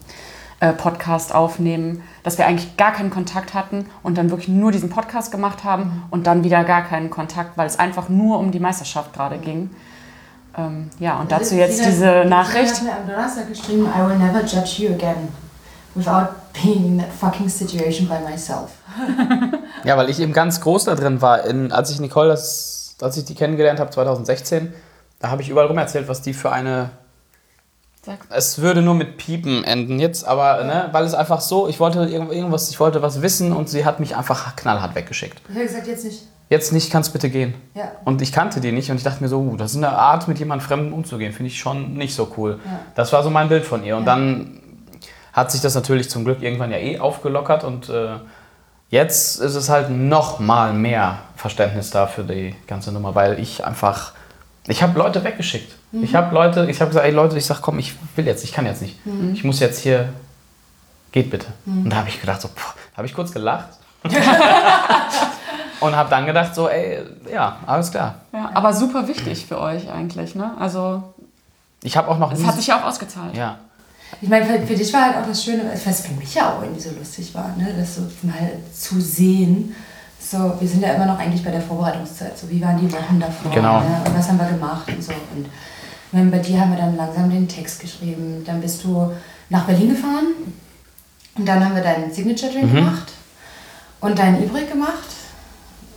äh, 0.60 0.74
Podcast 0.74 1.34
aufnehmen, 1.34 2.04
dass 2.24 2.38
wir 2.38 2.46
eigentlich 2.46 2.78
gar 2.78 2.92
keinen 2.92 3.10
Kontakt 3.10 3.54
hatten 3.54 3.86
und 4.04 4.18
dann 4.18 4.30
wirklich 4.30 4.48
nur 4.48 4.72
diesen 4.72 4.90
Podcast 4.90 5.32
gemacht 5.32 5.64
haben 5.64 6.04
und 6.12 6.28
dann 6.28 6.44
wieder 6.44 6.64
gar 6.64 6.84
keinen 6.84 7.10
Kontakt, 7.10 7.58
weil 7.58 7.68
es 7.68 7.80
einfach 7.80 8.10
nur 8.10 8.40
um 8.40 8.52
die 8.52 8.60
Meisterschaft 8.60 9.14
gerade 9.14 9.38
ging. 9.38 9.72
Ähm, 10.58 10.90
ja, 11.00 11.18
und 11.20 11.32
dazu 11.32 11.56
jetzt 11.56 11.86
diese 11.86 12.26
Nachricht. 12.26 12.76
hat 12.76 12.84
mir 12.84 12.92
am 12.92 13.08
Donnerstag 13.08 13.48
geschrieben, 13.48 13.88
I 13.88 14.08
will 14.08 14.18
never 14.18 14.42
judge 14.42 14.84
you 14.84 14.94
again 14.94 15.30
without 15.96 16.30
being 16.54 16.86
in 16.86 16.98
that 17.00 17.10
fucking 17.12 17.50
situation 17.50 18.08
by 18.08 18.20
myself. 18.30 18.72
Ja, 19.84 19.98
weil 19.98 20.10
ich 20.10 20.20
eben 20.20 20.32
ganz 20.34 20.62
groß 20.62 20.84
da 20.86 20.96
drin 20.96 21.22
war. 21.22 21.44
In, 21.46 21.72
als 21.72 21.90
ich 21.90 22.00
Nicole, 22.00 22.28
das, 22.30 22.96
als 23.02 23.18
ich 23.18 23.26
die 23.26 23.34
kennengelernt 23.34 23.80
habe, 23.80 23.90
2016, 23.90 24.74
da 25.20 25.30
habe 25.32 25.42
ich 25.42 25.50
überall 25.50 25.66
rum 25.68 25.78
erzählt, 25.78 26.08
was 26.08 26.22
die 26.22 26.34
für 26.34 26.52
eine 26.52 26.92
Sag. 28.06 28.18
Es 28.30 28.60
würde 28.60 28.82
nur 28.82 28.96
mit 28.96 29.18
Piepen 29.18 29.64
enden 29.64 30.00
jetzt, 30.00 30.28
aber 30.28 30.64
ne, 30.64 30.90
weil 30.92 31.04
es 31.06 31.14
einfach 31.14 31.40
so, 31.40 31.68
ich 31.68 31.80
wollte 31.80 32.00
irgend- 32.06 32.32
irgendwas, 32.34 32.70
ich 32.72 32.80
wollte 32.80 33.02
was 33.04 33.22
wissen 33.22 33.54
und 33.54 33.70
sie 33.70 33.86
hat 33.86 34.00
mich 34.00 34.16
einfach 34.16 34.56
knallhart 34.56 34.96
weggeschickt. 34.96 35.40
Ich 35.50 35.56
habe 35.56 35.66
gesagt, 35.66 35.88
jetzt 35.88 36.06
nicht. 36.06 36.24
Jetzt 36.50 36.74
nicht, 36.74 36.92
kannst 36.92 37.14
bitte 37.14 37.30
gehen. 37.30 37.54
Ja. 37.76 37.92
Und 38.04 38.22
ich 38.24 38.32
kannte 38.32 38.60
die 38.60 38.72
nicht 38.72 38.90
und 38.92 38.98
ich 38.98 39.04
dachte 39.04 39.22
mir 39.24 39.30
so, 39.30 39.40
uh, 39.40 39.56
das 39.56 39.72
ist 39.72 39.78
eine 39.78 39.90
Art, 39.90 40.28
mit 40.28 40.38
jemandem 40.40 40.68
Fremden 40.68 40.94
umzugehen, 40.94 41.32
finde 41.32 41.48
ich 41.52 41.60
schon 41.60 41.94
nicht 41.94 42.14
so 42.16 42.32
cool. 42.38 42.60
Das 42.96 43.14
war 43.14 43.22
so 43.24 43.30
mein 43.30 43.48
Bild 43.50 43.66
von 43.66 43.84
ihr. 43.84 43.96
Und 43.96 44.06
dann 44.06 44.61
hat 45.34 45.52
sich 45.52 45.62
das 45.62 45.76
natürlich 45.76 46.10
zum 46.10 46.26
Glück 46.26 46.42
irgendwann 46.42 46.72
ja 46.72 46.78
eh 46.78 47.00
aufgelockert 47.00 47.64
und 47.64 47.90
äh, 47.90 48.16
jetzt 48.90 49.40
ist 49.40 49.56
es 49.56 49.70
halt 49.70 49.90
noch 49.90 50.40
mal 50.40 50.74
mehr 50.74 51.20
Verständnis 51.36 51.90
da 51.92 52.08
für 52.08 52.24
die 52.24 52.56
ganze 52.68 52.92
Nummer, 52.92 53.16
weil 53.16 53.40
ich 53.40 53.66
einfach, 53.66 54.12
ich 54.68 54.84
habe 54.84 54.98
Leute 55.00 55.24
weggeschickt. 55.24 55.74
Ich 55.94 56.16
habe 56.16 56.34
Leute, 56.34 56.70
ich 56.70 56.80
habe 56.80 56.90
gesagt, 56.90 57.06
ey 57.06 57.12
Leute, 57.12 57.38
ich 57.38 57.46
sag, 57.46 57.62
komm, 57.62 57.80
ich 57.80 57.96
will 58.16 58.26
jetzt, 58.26 58.44
ich 58.44 58.54
kann 58.54 58.66
jetzt 58.66 58.82
nicht. 58.82 58.98
Ich 59.34 59.44
muss 59.44 59.60
jetzt 59.60 59.80
hier, 59.80 60.10
geht 61.12 61.30
bitte. 61.30 61.48
Und 61.66 61.90
da 61.90 61.98
habe 61.98 62.10
ich 62.10 62.20
gedacht, 62.22 62.42
so, 62.42 62.50
habe 62.96 63.08
ich 63.08 63.14
kurz 63.14 63.32
gelacht. 63.34 63.68
und 65.80 65.96
habe 65.96 66.10
dann 66.10 66.26
gedacht, 66.26 66.56
so, 66.56 66.70
ey, 66.70 67.00
ja, 67.32 67.58
alles 67.66 67.92
klar. 67.92 68.16
Ja, 68.34 68.52
aber 68.54 68.74
super 68.74 69.08
wichtig 69.08 69.46
für 69.46 69.60
euch 69.60 69.90
eigentlich, 69.92 70.36
ne? 70.36 70.52
Also, 70.60 71.04
Ich 71.84 71.98
habe 71.98 72.08
auch 72.10 72.18
noch 72.18 72.32
es 72.32 72.46
hat 72.46 72.56
sich 72.56 72.68
ja 72.68 72.80
auch 72.80 72.86
ausgezahlt. 72.86 73.36
ja. 73.36 73.58
Ich 74.20 74.30
meine, 74.30 74.46
für, 74.46 74.68
für 74.68 74.76
dich 74.76 74.92
war 74.94 75.06
halt 75.06 75.18
auch 75.18 75.28
das 75.28 75.44
Schöne, 75.44 75.64
was 75.86 76.02
für 76.02 76.14
mich 76.14 76.36
ja 76.36 76.54
auch 76.54 76.62
irgendwie 76.62 76.82
so 76.82 76.90
lustig 76.98 77.34
war, 77.34 77.56
ne? 77.58 77.74
das 77.78 77.96
so 77.96 78.02
mal 78.24 78.52
zu 78.74 79.00
sehen. 79.00 79.76
So, 80.20 80.54
wir 80.60 80.68
sind 80.68 80.84
ja 80.84 80.94
immer 80.94 81.06
noch 81.06 81.18
eigentlich 81.18 81.44
bei 81.44 81.52
der 81.52 81.62
Vorbereitungszeit. 81.62 82.38
So, 82.38 82.50
wie 82.50 82.62
waren 82.62 82.78
die 82.78 82.92
Wochen 82.92 83.20
davor? 83.20 83.52
Genau. 83.52 83.80
Ne? 83.80 84.02
Und 84.06 84.18
was 84.18 84.28
haben 84.28 84.38
wir 84.38 84.46
gemacht 84.46 84.88
und 84.88 85.04
so. 85.04 85.12
Und 85.12 85.46
ich 85.46 86.14
meine, 86.14 86.30
bei 86.30 86.40
dir 86.40 86.60
haben 86.60 86.72
wir 86.72 86.78
dann 86.78 86.96
langsam 86.96 87.30
den 87.30 87.48
Text 87.48 87.80
geschrieben. 87.80 88.44
Dann 88.46 88.62
bist 88.62 88.84
du 88.84 89.12
nach 89.50 89.66
Berlin 89.66 89.90
gefahren. 89.90 90.28
Und 91.36 91.48
dann 91.48 91.64
haben 91.64 91.76
wir 91.76 91.82
deinen 91.82 92.14
Signature 92.14 92.52
Drink 92.52 92.74
gemacht. 92.74 93.14
Und 94.02 94.20
deinen 94.20 94.44
E-Break 94.44 94.72
gemacht. 94.72 95.10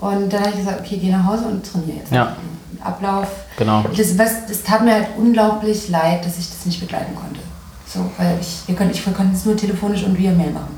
Und 0.00 0.32
dann 0.32 0.40
habe 0.40 0.50
ich 0.50 0.56
gesagt, 0.56 0.80
okay, 0.80 0.98
geh 0.98 1.10
nach 1.10 1.24
Hause 1.24 1.46
und 1.46 1.64
trainiere 1.64 1.98
jetzt. 1.98 2.12
Ja. 2.12 2.36
Ablauf. 2.82 3.28
Genau. 3.56 3.84
Das, 3.96 4.18
was, 4.18 4.46
das 4.46 4.62
tat 4.62 4.84
mir 4.84 4.92
halt 4.94 5.08
unglaublich 5.16 5.88
leid, 5.88 6.24
dass 6.24 6.38
ich 6.38 6.48
das 6.48 6.66
nicht 6.66 6.80
begleiten 6.80 7.14
konnte. 7.14 7.40
So, 7.94 8.00
weil 8.18 8.36
ich, 8.40 8.66
wir 8.66 8.74
können, 8.74 8.90
ich, 8.90 9.04
wir 9.06 9.12
konnten 9.12 9.34
es 9.34 9.44
nur 9.44 9.56
telefonisch 9.56 10.02
und 10.04 10.18
via 10.18 10.32
Mail 10.32 10.50
machen. 10.50 10.76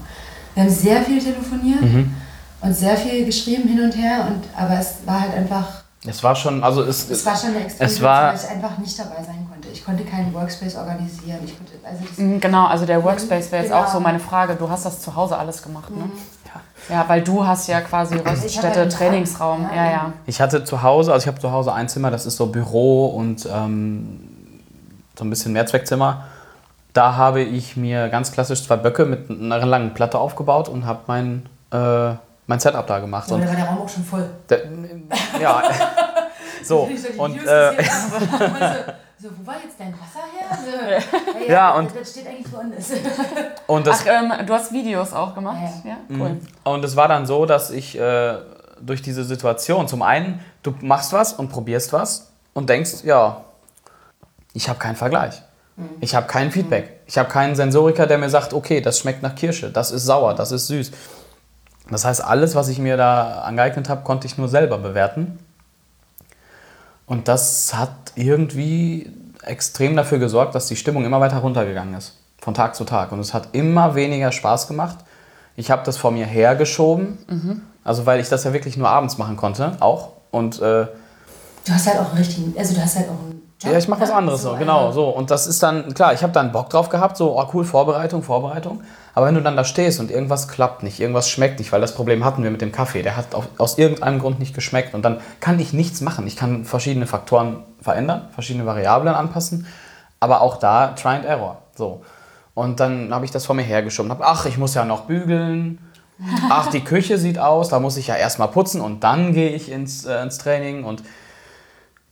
Wir 0.55 0.64
haben 0.64 0.70
sehr 0.70 1.00
viel 1.02 1.18
telefoniert 1.18 1.81
Mhm. 1.81 2.14
und 2.61 2.74
sehr 2.76 2.96
viel 2.96 3.24
geschrieben 3.24 3.68
hin 3.68 3.81
und 3.83 3.92
her, 3.96 4.26
und, 4.29 4.42
aber 4.57 4.79
es 4.79 4.96
war 5.07 5.20
halt 5.22 5.35
einfach 5.35 5.66
Es 6.07 6.22
war 6.22 6.37
schon, 6.37 6.62
also 6.62 6.83
es, 6.83 7.09
Es 7.11 7.24
war 7.24 7.35
schon 7.37 7.50
eine 7.50 8.02
war, 8.02 8.29
weil 8.29 8.37
ich 8.37 8.48
einfach 8.50 8.79
nicht 8.79 8.98
dabei 8.98 9.22
sein 9.24 9.46
konnte. 9.50 9.68
Ich 9.72 9.85
konnte 9.85 10.05
keinen 10.05 10.33
Workspace 10.35 10.76
organisieren. 10.76 11.38
Ich 11.44 11.57
konnte, 11.57 11.72
also 11.85 12.22
Mhm, 12.22 12.40
Genau, 12.40 12.66
also 12.66 12.85
der 12.87 13.02
Workspace 13.02 13.50
wäre 13.50 13.62
jetzt 13.62 13.72
Genau. 13.72 13.85
auch 13.85 13.92
so 13.92 13.98
meine 14.00 14.20
Frage. 14.20 14.55
Du 14.55 14.68
hast 14.68 14.85
das 14.85 15.00
zu 15.00 15.16
Hause 15.16 15.37
alles 15.38 15.62
gemacht, 15.62 15.90
ne? 15.90 16.05
Ja, 16.88 17.05
weil 17.09 17.22
du 17.22 17.44
hast 17.44 17.66
ja 17.66 17.81
quasi 17.81 18.14
Röststätte, 18.16 18.81
halt 18.81 18.92
Trainingsraum. 18.92 19.66
Ja, 19.74 19.85
ja. 19.85 19.90
ja. 19.90 20.12
ich 20.26 20.40
hatte 20.40 20.62
zu 20.64 20.83
Hause, 20.83 21.12
also 21.12 21.24
ich 21.24 21.29
habe 21.29 21.40
zu 21.40 21.50
Hause 21.50 21.72
ein 21.72 21.88
Zimmer, 21.88 22.11
das 22.11 22.26
ist 22.26 22.37
so 22.37 22.46
Büro 22.46 23.07
und 23.07 23.46
ähm, 23.52 24.20
so 25.18 25.24
ein 25.24 25.31
bisschen 25.31 25.52
Mehrzweckzimmer. 25.52 26.24
Da 26.97 27.15
habe 27.17 27.43
ich 27.43 27.77
mir 27.77 28.09
ganz 28.09 28.33
klassisch 28.33 28.65
zwei 28.65 28.77
Böcke 28.77 29.05
mit 29.05 29.29
einer 29.29 29.65
langen 29.67 29.93
Platte 29.93 30.19
aufgebaut 30.19 30.69
und 30.71 30.87
habe 30.87 31.01
mein, 31.09 31.47
äh, 31.71 32.15
mein 32.47 32.59
Setup 32.59 32.87
da 32.87 33.01
gemacht. 33.01 33.29
so, 33.29 33.35
Und 33.35 33.43
da 33.43 33.49
war 33.49 33.55
der 33.57 33.65
Raum 33.67 33.83
auch 33.83 33.89
schon 33.89 34.03
voll. 34.05 34.27
der, 34.49 34.61
ja, 35.39 35.63
so. 36.65 36.89
Und, 37.19 37.35
Videos 37.35 37.47
äh, 37.51 37.77
gesehen 37.77 37.93
habe, 38.33 38.45
und 38.45 38.95
so, 39.19 39.29
wo 39.39 39.47
war 39.47 39.57
jetzt 39.63 39.79
dein 39.79 39.93
Wasser 39.93 40.25
her? 40.33 40.59
So, 40.65 41.41
ja, 41.49 41.53
Ja, 41.53 41.75
und- 41.75 41.95
Das 41.95 42.11
steht 42.13 42.27
eigentlich 42.29 42.51
woanders. 42.53 42.91
und 43.67 43.87
das 43.87 44.01
Ach, 44.03 44.23
ähm, 44.41 44.47
du 44.47 44.55
hast 44.55 44.73
Videos 44.73 45.13
auch 45.13 45.35
gemacht? 45.35 45.59
Ja, 45.85 45.91
Ja, 45.91 45.97
Mhm. 46.09 46.21
cool. 46.23 46.41
Und 46.65 46.83
es 46.85 46.97
war 46.97 47.09
dann 47.09 47.27
so, 47.27 47.45
dass 47.45 47.71
ich 47.71 47.99
äh, 47.99 48.37
durch 48.81 49.03
diese 49.03 49.25
Situation, 49.25 49.87
zum 49.87 50.01
einen, 50.01 50.41
du 50.63 50.75
machst 50.81 51.13
was 51.13 51.35
und 51.35 51.49
probierst 51.51 51.93
was 51.93 52.31
und 52.55 52.71
denkst, 52.71 53.05
ja, 53.05 53.43
ich 54.55 54.69
habe 54.71 54.79
keinen 54.79 54.97
Vergleich. 54.97 55.43
Ich 56.01 56.15
habe 56.15 56.27
kein 56.27 56.51
Feedback. 56.51 57.01
Ich 57.07 57.19
habe 57.19 57.29
keinen 57.29 57.55
Sensoriker, 57.55 58.07
der 58.07 58.19
mir 58.19 58.31
sagt, 58.31 58.55
okay, 58.55 58.81
das 58.81 58.99
schmeckt 58.99 59.23
nach 59.23 59.35
Kirsche, 59.35 59.71
das 59.71 59.91
ist 59.91 60.05
sauer, 60.05 60.35
das 60.35 60.53
ist 60.53 60.69
süß. 60.69 60.91
Das 61.91 62.05
heißt, 62.05 62.25
alles, 62.25 62.55
was 62.55 62.69
ich 62.69 62.79
mir 62.79 62.97
da 62.97 63.43
angeeignet 63.43 63.89
habe, 63.89 64.03
konnte 64.03 64.27
ich 64.27 64.39
nur 64.39 64.49
selber 64.49 64.79
bewerten. 64.79 65.39
Und 67.07 67.29
das 67.29 67.75
hat 67.75 67.91
irgendwie 68.17 69.12
extrem 69.43 69.95
dafür 69.95 70.19
gesorgt, 70.19 70.55
dass 70.55 70.67
die 70.67 70.77
Stimmung 70.77 71.05
immer 71.05 71.21
weiter 71.21 71.39
runtergegangen 71.39 71.95
ist. 71.95 72.17
Von 72.41 72.55
Tag 72.55 72.75
zu 72.75 72.85
Tag. 72.85 73.12
Und 73.12 73.21
es 73.21 73.35
hat 73.35 73.51
immer 73.53 73.95
weniger 73.95 74.33
Spaß 74.33 74.67
gemacht. 74.67 74.99
Ich 75.55 75.71
habe 75.71 75.83
das 75.85 75.97
vor 75.97 76.11
mir 76.11 76.27
hergeschoben. 76.27 77.19
Also, 77.85 78.07
weil 78.07 78.19
ich 78.19 78.29
das 78.29 78.43
ja 78.43 78.53
wirklich 78.53 78.77
nur 78.77 78.89
abends 78.89 79.19
machen 79.19 79.37
konnte, 79.37 79.77
auch. 79.79 80.09
Und 80.33 80.61
äh, 80.61 80.87
Du 81.67 81.73
hast 81.73 81.87
halt 81.87 81.99
auch 81.99 82.11
einen 82.11 82.19
richtigen, 82.19 82.55
also 82.57 82.75
du 82.75 82.81
hast 82.81 82.97
halt 82.97 83.09
auch 83.09 83.25
einen 83.25 83.43
Job. 83.59 83.73
ja, 83.73 83.79
ich 83.79 83.88
mache 83.88 84.03
was 84.03 84.11
anderes 84.11 84.42
so, 84.42 84.51
also, 84.51 84.59
genau, 84.59 84.92
so. 84.92 85.09
Und 85.09 85.31
das 85.31 85.47
ist 85.47 85.62
dann, 85.62 85.95
klar, 85.95 86.12
ich 86.12 86.23
habe 86.23 86.33
dann 86.33 86.53
Bock 86.53 86.69
drauf 86.69 86.90
gehabt, 86.90 87.16
so, 87.16 87.38
oh 87.38 87.49
cool, 87.55 87.64
Vorbereitung, 87.64 88.23
Vorbereitung. 88.23 88.83
Aber 89.14 89.27
wenn 89.27 89.35
du 89.35 89.40
dann 89.40 89.57
da 89.57 89.64
stehst 89.64 89.99
und 89.99 90.11
irgendwas 90.11 90.47
klappt 90.47 90.83
nicht, 90.83 91.01
irgendwas 91.01 91.31
schmeckt 91.31 91.59
nicht, 91.59 91.73
weil 91.73 91.81
das 91.81 91.95
Problem 91.95 92.23
hatten 92.23 92.42
wir 92.42 92.51
mit 92.51 92.61
dem 92.61 92.71
Kaffee, 92.71 93.03
der 93.03 93.16
hat 93.16 93.35
auf, 93.35 93.49
aus 93.57 93.79
irgendeinem 93.79 94.19
Grund 94.19 94.38
nicht 94.38 94.55
geschmeckt 94.55 94.92
und 94.92 95.03
dann 95.07 95.21
kann 95.40 95.59
ich 95.59 95.73
nichts 95.73 96.03
machen. 96.03 96.27
Ich 96.27 96.37
kann 96.37 96.66
verschiedene 96.66 97.07
Faktoren 97.07 97.62
verändern, 97.81 98.29
verschiedene 98.33 98.66
Variablen 98.66 99.14
anpassen, 99.14 99.66
aber 100.21 100.42
auch 100.42 100.59
da 100.59 100.88
Try 100.88 101.16
and 101.16 101.25
Error, 101.25 101.62
so. 101.75 102.03
Und 102.53 102.81
dann 102.81 103.12
habe 103.14 103.25
ich 103.25 103.31
das 103.31 103.47
vor 103.47 103.55
mir 103.55 103.62
hergeschoben, 103.62 104.11
habe, 104.11 104.27
ach, 104.27 104.45
ich 104.45 104.59
muss 104.59 104.75
ja 104.75 104.85
noch 104.85 105.03
bügeln. 105.03 105.79
Ach, 106.49 106.71
die 106.71 106.83
Küche 106.83 107.19
sieht 107.19 107.38
aus, 107.38 107.69
da 107.69 107.79
muss 107.79 107.97
ich 107.97 108.07
ja 108.07 108.16
erstmal 108.16 108.49
putzen 108.49 108.81
und 108.81 109.05
dann 109.05 109.33
gehe 109.33 109.51
ich 109.51 109.71
ins, 109.71 110.07
äh, 110.07 110.23
ins 110.23 110.38
Training 110.38 110.85
und 110.85 111.03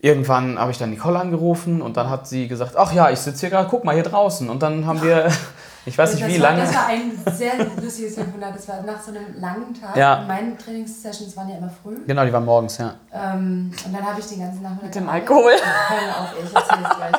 Irgendwann 0.05 0.59
habe 0.59 0.71
ich 0.71 0.77
dann 0.77 0.91
Nicole 0.91 1.19
angerufen 1.19 1.81
und 1.81 1.97
dann 1.97 2.11
hat 2.11 2.29
sie 2.29 2.47
gesagt, 2.47 2.77
ach 2.77 2.93
ja, 2.93 3.09
ich 3.09 3.21
sitze 3.21 3.41
hier 3.41 3.49
gerade, 3.49 3.71
guck 3.71 3.87
mal 3.87 3.95
hier 3.95 4.03
draußen. 4.03 4.51
Und 4.51 4.63
dann 4.63 4.85
haben 4.85 5.01
wir, 5.01 5.33
ich 5.87 5.97
weiß 5.97 6.13
nicht 6.13 6.23
das 6.23 6.29
wie 6.29 6.43
war, 6.43 6.51
lange. 6.51 6.61
Das 6.61 6.75
war 6.75 6.89
ein 6.89 7.13
sehr 7.33 7.53
lustiges 7.83 8.15
Telefonat. 8.17 8.55
Das 8.55 8.69
war 8.69 8.83
nach 8.83 9.01
so 9.03 9.13
einem 9.13 9.41
langen 9.41 9.73
Tag. 9.73 9.97
Ja. 9.97 10.23
Meine 10.29 10.59
Trainingssessions 10.59 11.35
waren 11.39 11.49
ja 11.49 11.57
immer 11.57 11.71
früh. 11.83 11.97
Genau, 12.07 12.23
die 12.23 12.33
waren 12.35 12.45
morgens, 12.45 12.77
ja. 12.77 12.97
Ähm, 13.15 13.73
und 13.87 13.95
dann 13.95 14.05
habe 14.05 14.21
ich 14.21 14.27
den 14.27 14.41
ganzen 14.41 14.61
Nachmittag. 14.61 14.85
Mit 14.85 14.95
dem 14.95 15.05
gearbeitet. 15.05 15.31
Alkohol. 15.31 15.53
Hör 15.89 16.21
auf, 16.21 16.35
ich 16.39 16.97
gleich. 16.97 17.17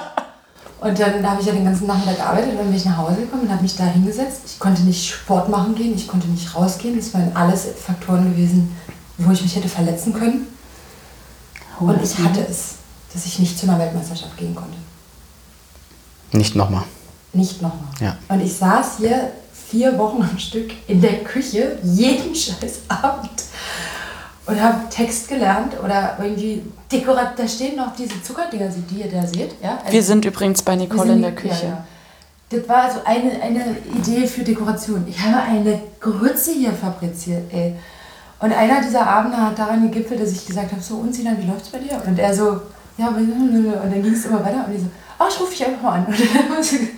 Und 0.81 0.99
dann 0.99 1.31
habe 1.31 1.41
ich 1.41 1.47
ja 1.47 1.53
den 1.53 1.65
ganzen 1.65 1.87
Nachmittag 1.87 2.17
gearbeitet 2.17 2.51
und 2.51 2.57
dann 2.57 2.67
bin 2.67 2.75
ich 2.75 2.85
nach 2.85 2.97
Hause 2.97 3.15
gekommen 3.15 3.41
und 3.41 3.51
habe 3.51 3.63
mich 3.63 3.75
da 3.75 3.85
hingesetzt. 3.85 4.41
Ich 4.45 4.59
konnte 4.59 4.83
nicht 4.83 5.11
Sport 5.11 5.49
machen 5.49 5.73
gehen, 5.73 5.95
ich 5.95 6.07
konnte 6.07 6.27
nicht 6.27 6.55
rausgehen. 6.55 6.97
Das 6.97 7.11
waren 7.15 7.31
alles 7.35 7.67
Faktoren 7.83 8.31
gewesen, 8.31 8.77
wo 9.17 9.31
ich 9.31 9.41
mich 9.41 9.55
hätte 9.55 9.69
verletzen 9.69 10.13
können. 10.13 10.54
Und 11.79 12.01
ich 12.03 12.17
hatte 12.17 12.41
es, 12.41 12.75
dass 13.13 13.25
ich 13.25 13.39
nicht 13.39 13.57
zu 13.57 13.67
einer 13.67 13.79
Weltmeisterschaft 13.79 14.38
gehen 14.38 14.55
konnte. 14.55 14.77
Nicht 16.31 16.55
nochmal. 16.55 16.83
Nicht 17.33 17.61
nochmal. 17.61 17.89
Ja. 17.99 18.17
Und 18.29 18.41
ich 18.41 18.53
saß 18.53 18.97
hier 18.97 19.31
vier 19.69 19.97
Wochen 19.97 20.21
am 20.21 20.38
Stück 20.38 20.71
in 20.88 21.01
der 21.01 21.23
Küche, 21.23 21.77
jeden 21.83 22.35
scheiß 22.35 22.81
Abend 22.88 23.43
und 24.45 24.61
habe 24.61 24.89
Text 24.89 25.27
gelernt 25.27 25.73
oder 25.83 26.17
irgendwie 26.21 26.63
dekorat. 26.91 27.38
Da 27.38 27.47
stehen 27.47 27.75
noch 27.75 27.95
diese 27.95 28.21
Zuckerdinger, 28.21 28.69
die 28.89 29.01
ihr 29.01 29.11
da 29.11 29.25
seht. 29.25 29.55
Ja? 29.61 29.79
Also 29.79 29.91
Wir 29.91 30.03
sind 30.03 30.25
übrigens 30.25 30.61
bei 30.61 30.75
Nicole 30.75 31.13
in 31.13 31.21
der 31.21 31.35
Küche. 31.35 31.63
Ja, 31.63 31.69
ja. 31.69 31.85
Das 32.49 32.69
war 32.69 32.83
also 32.83 32.99
eine, 33.05 33.41
eine 33.41 33.75
Idee 33.97 34.27
für 34.27 34.43
Dekoration. 34.43 35.03
Ich 35.07 35.19
habe 35.19 35.41
eine 35.41 35.81
Grütze 35.99 36.51
hier 36.51 36.73
fabriziert, 36.73 37.51
ey. 37.51 37.75
Und 38.39 38.51
einer 38.51 38.81
dieser 38.81 39.07
Abende 39.07 39.37
hat 39.37 39.57
daran 39.57 39.89
gegipfelt, 39.89 40.21
dass 40.21 40.31
ich 40.31 40.45
gesagt 40.45 40.71
habe, 40.71 40.81
so, 40.81 40.95
und 40.95 41.13
Sinan, 41.13 41.37
wie 41.41 41.47
läuft's 41.47 41.69
bei 41.69 41.79
dir? 41.79 42.01
Und 42.05 42.19
er 42.19 42.33
so, 42.33 42.61
ja, 42.97 43.07
und 43.07 43.15
dann 43.17 44.03
ging 44.03 44.13
es 44.13 44.25
immer 44.25 44.43
weiter 44.43 44.65
und 44.67 44.75
ich 44.75 44.81
so, 44.81 44.87
ach, 45.17 45.27
ich 45.29 45.39
rufe 45.39 45.51
dich 45.51 45.65
einfach 45.65 45.81
mal 45.81 45.93
an. 45.93 46.05
Und 46.07 46.19
dann 46.19 46.89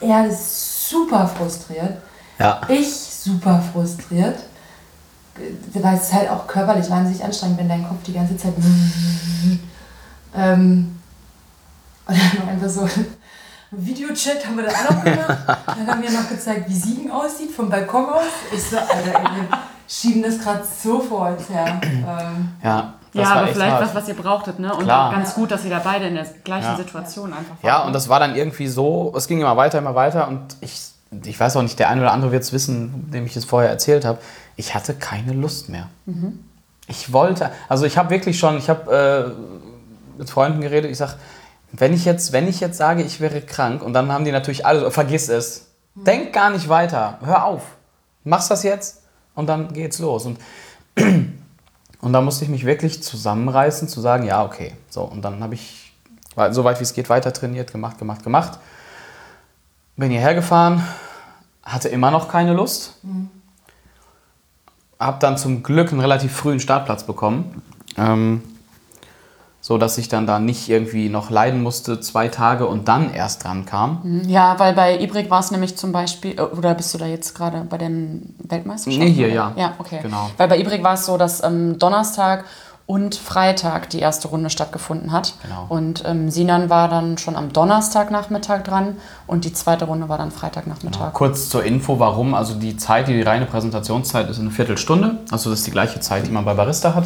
er 0.00 0.26
ist 0.26 0.88
super 0.88 1.26
frustriert. 1.26 1.98
Ja. 2.38 2.60
Ich 2.68 2.88
super 2.88 3.62
frustriert. 3.72 4.38
Weil 5.74 5.96
es 5.96 6.12
halt 6.12 6.30
auch 6.30 6.46
körperlich 6.46 6.88
wahnsinnig 6.90 7.22
anstrengend, 7.22 7.58
wenn 7.58 7.68
dein 7.68 7.86
Kopf 7.86 8.02
die 8.04 8.12
ganze 8.12 8.36
Zeit. 8.36 8.54
ähm, 10.36 10.98
und 12.06 12.16
dann 12.16 12.48
einfach 12.48 12.68
so 12.68 12.88
Videochat 13.70 14.46
haben 14.46 14.56
wir 14.56 14.64
dann 14.64 14.74
auch 14.74 14.90
noch 14.90 15.04
gemacht. 15.04 15.38
Dann 15.66 15.86
haben 15.86 16.02
wir 16.02 16.10
noch 16.10 16.28
gezeigt, 16.28 16.68
wie 16.68 16.74
Siegen 16.74 17.10
aussieht 17.10 17.52
vom 17.52 17.68
Balkon 17.68 18.06
aus. 18.06 18.22
Ich 18.52 18.62
so, 18.62 18.78
Alter, 18.78 19.20
ey, 19.20 19.58
schieben 19.88 20.22
das 20.22 20.38
gerade 20.38 20.62
so 20.64 21.00
vor 21.00 21.28
uns 21.28 21.48
her. 21.48 21.80
Ähm, 21.82 22.50
Ja, 22.62 22.94
das 23.12 23.22
Ja, 23.24 23.34
aber 23.34 23.46
vielleicht 23.48 23.72
hart. 23.72 23.82
was, 23.86 23.94
was 23.94 24.08
ihr 24.08 24.14
brauchtet, 24.14 24.58
ne? 24.58 24.72
Und 24.74 24.84
Klar. 24.84 25.08
auch 25.08 25.12
ganz 25.12 25.34
gut, 25.34 25.50
dass 25.50 25.64
ihr 25.64 25.70
da 25.70 25.80
beide 25.82 26.06
in 26.06 26.14
der 26.14 26.26
gleichen 26.44 26.66
Ja. 26.72 26.76
Situation 26.76 27.32
einfach 27.32 27.50
wart. 27.60 27.64
Ja, 27.64 27.78
ne? 27.80 27.86
und 27.86 27.92
das 27.94 28.08
war 28.08 28.20
dann 28.20 28.36
irgendwie 28.36 28.68
so, 28.68 29.12
es 29.16 29.26
ging 29.26 29.40
immer 29.40 29.56
weiter, 29.56 29.78
immer 29.78 29.94
weiter 29.94 30.28
und 30.28 30.40
ich, 30.60 30.78
ich 31.24 31.40
weiß 31.40 31.56
auch 31.56 31.62
nicht, 31.62 31.78
der 31.78 31.88
eine 31.88 32.02
oder 32.02 32.12
andere 32.12 32.32
wird 32.32 32.42
es 32.42 32.52
wissen, 32.52 33.10
dem 33.10 33.24
ich 33.26 33.34
es 33.36 33.44
vorher 33.46 33.70
erzählt 33.70 34.04
habe, 34.04 34.18
ich 34.56 34.74
hatte 34.74 34.92
keine 34.94 35.32
Lust 35.32 35.68
mehr. 35.70 35.88
Ich 36.86 37.12
wollte, 37.12 37.50
also 37.68 37.84
ich 37.86 37.96
habe 37.96 38.10
wirklich 38.10 38.38
schon, 38.38 38.58
ich 38.58 38.68
habe 38.68 39.34
äh, 39.36 40.18
mit 40.18 40.28
Freunden 40.30 40.60
geredet, 40.60 40.90
ich 40.90 40.98
sage, 40.98 41.14
wenn 41.72 41.92
ich 41.92 42.04
jetzt, 42.04 42.32
wenn 42.32 42.48
ich 42.48 42.60
jetzt 42.60 42.76
sage, 42.78 43.02
ich 43.02 43.20
wäre 43.20 43.40
krank 43.40 43.82
und 43.82 43.92
dann 43.92 44.10
haben 44.12 44.24
die 44.24 44.32
natürlich 44.32 44.64
alle, 44.66 44.80
so, 44.80 44.90
vergiss 44.90 45.28
es, 45.28 45.66
denk 45.94 46.32
gar 46.32 46.50
nicht 46.50 46.68
weiter, 46.68 47.18
hör 47.24 47.44
auf, 47.44 47.62
machst 48.24 48.50
das 48.50 48.62
jetzt 48.62 49.02
und 49.38 49.46
dann 49.46 49.72
geht's 49.72 50.00
los 50.00 50.26
und 50.26 50.38
und 52.00 52.12
da 52.12 52.20
musste 52.20 52.44
ich 52.44 52.50
mich 52.50 52.66
wirklich 52.66 53.04
zusammenreißen, 53.04 53.86
zu 53.86 54.00
sagen, 54.00 54.24
ja, 54.24 54.44
okay. 54.44 54.74
So, 54.90 55.02
und 55.02 55.22
dann 55.22 55.44
habe 55.44 55.54
ich, 55.54 55.92
so 56.50 56.64
weit 56.64 56.80
wie 56.80 56.82
es 56.82 56.92
geht, 56.92 57.08
weiter 57.08 57.32
trainiert, 57.32 57.70
gemacht, 57.70 57.98
gemacht, 57.98 58.24
gemacht. 58.24 58.58
Bin 59.96 60.10
hierher 60.10 60.34
gefahren, 60.34 60.84
hatte 61.62 61.88
immer 61.88 62.10
noch 62.10 62.28
keine 62.28 62.52
Lust. 62.52 62.98
Habe 64.98 65.18
dann 65.20 65.38
zum 65.38 65.62
Glück 65.62 65.92
einen 65.92 66.00
relativ 66.00 66.32
frühen 66.32 66.58
Startplatz 66.58 67.04
bekommen. 67.04 67.62
Ähm, 67.96 68.42
so 69.68 69.76
dass 69.76 69.98
ich 69.98 70.08
dann 70.08 70.26
da 70.26 70.38
nicht 70.38 70.70
irgendwie 70.70 71.10
noch 71.10 71.28
leiden 71.28 71.62
musste, 71.62 72.00
zwei 72.00 72.28
Tage 72.28 72.66
und 72.66 72.88
dann 72.88 73.12
erst 73.12 73.44
dran 73.44 73.66
kam. 73.66 74.22
Ja, 74.26 74.58
weil 74.58 74.72
bei 74.72 74.98
Ibrik 74.98 75.28
war 75.28 75.40
es 75.40 75.50
nämlich 75.50 75.76
zum 75.76 75.92
Beispiel, 75.92 76.38
äh, 76.38 76.40
oder 76.40 76.72
bist 76.72 76.94
du 76.94 76.96
da 76.96 77.04
jetzt 77.04 77.34
gerade 77.34 77.66
bei 77.68 77.76
den 77.76 78.34
Weltmeisterschaften? 78.38 79.04
Nee, 79.04 79.12
hier, 79.12 79.26
oder? 79.26 79.34
ja. 79.34 79.52
Ja, 79.58 79.74
okay. 79.76 79.98
Genau. 80.00 80.30
Weil 80.38 80.48
bei 80.48 80.58
Ibrik 80.58 80.82
war 80.82 80.94
es 80.94 81.04
so, 81.04 81.18
dass 81.18 81.44
ähm, 81.44 81.78
Donnerstag 81.78 82.46
und 82.86 83.16
Freitag 83.16 83.90
die 83.90 83.98
erste 83.98 84.28
Runde 84.28 84.48
stattgefunden 84.48 85.12
hat. 85.12 85.34
Genau. 85.42 85.66
Und 85.68 86.02
ähm, 86.06 86.30
Sinan 86.30 86.70
war 86.70 86.88
dann 86.88 87.18
schon 87.18 87.36
am 87.36 87.52
Donnerstagnachmittag 87.52 88.62
dran 88.62 88.96
und 89.26 89.44
die 89.44 89.52
zweite 89.52 89.84
Runde 89.84 90.08
war 90.08 90.16
dann 90.16 90.30
Freitagnachmittag. 90.30 91.12
Kurz 91.12 91.50
zur 91.50 91.62
Info, 91.62 91.98
warum. 91.98 92.32
Also 92.32 92.54
die 92.54 92.78
Zeit, 92.78 93.08
die, 93.08 93.12
die 93.12 93.20
reine 93.20 93.44
Präsentationszeit 93.44 94.30
ist 94.30 94.40
eine 94.40 94.50
Viertelstunde. 94.50 95.18
Also 95.30 95.50
das 95.50 95.58
ist 95.58 95.66
die 95.66 95.72
gleiche 95.72 96.00
Zeit, 96.00 96.26
die 96.26 96.30
man 96.30 96.46
bei 96.46 96.54
Barista 96.54 96.94
hat. 96.94 97.04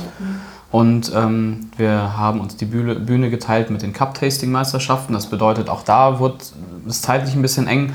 Und 0.73 1.13
ähm, 1.15 1.71
wir 1.77 2.17
haben 2.17 2.41
uns 2.41 2.57
die 2.57 2.65
Bühne, 2.65 2.95
Bühne 2.95 3.29
geteilt 3.29 3.69
mit 3.69 3.83
den 3.83 3.93
Cup-Tasting-Meisterschaften. 3.93 5.13
Das 5.13 5.27
bedeutet, 5.27 5.69
auch 5.69 5.83
da 5.83 6.19
wird 6.19 6.51
es 6.89 7.03
zeitlich 7.03 7.35
ein 7.35 7.43
bisschen 7.43 7.67
eng. 7.67 7.93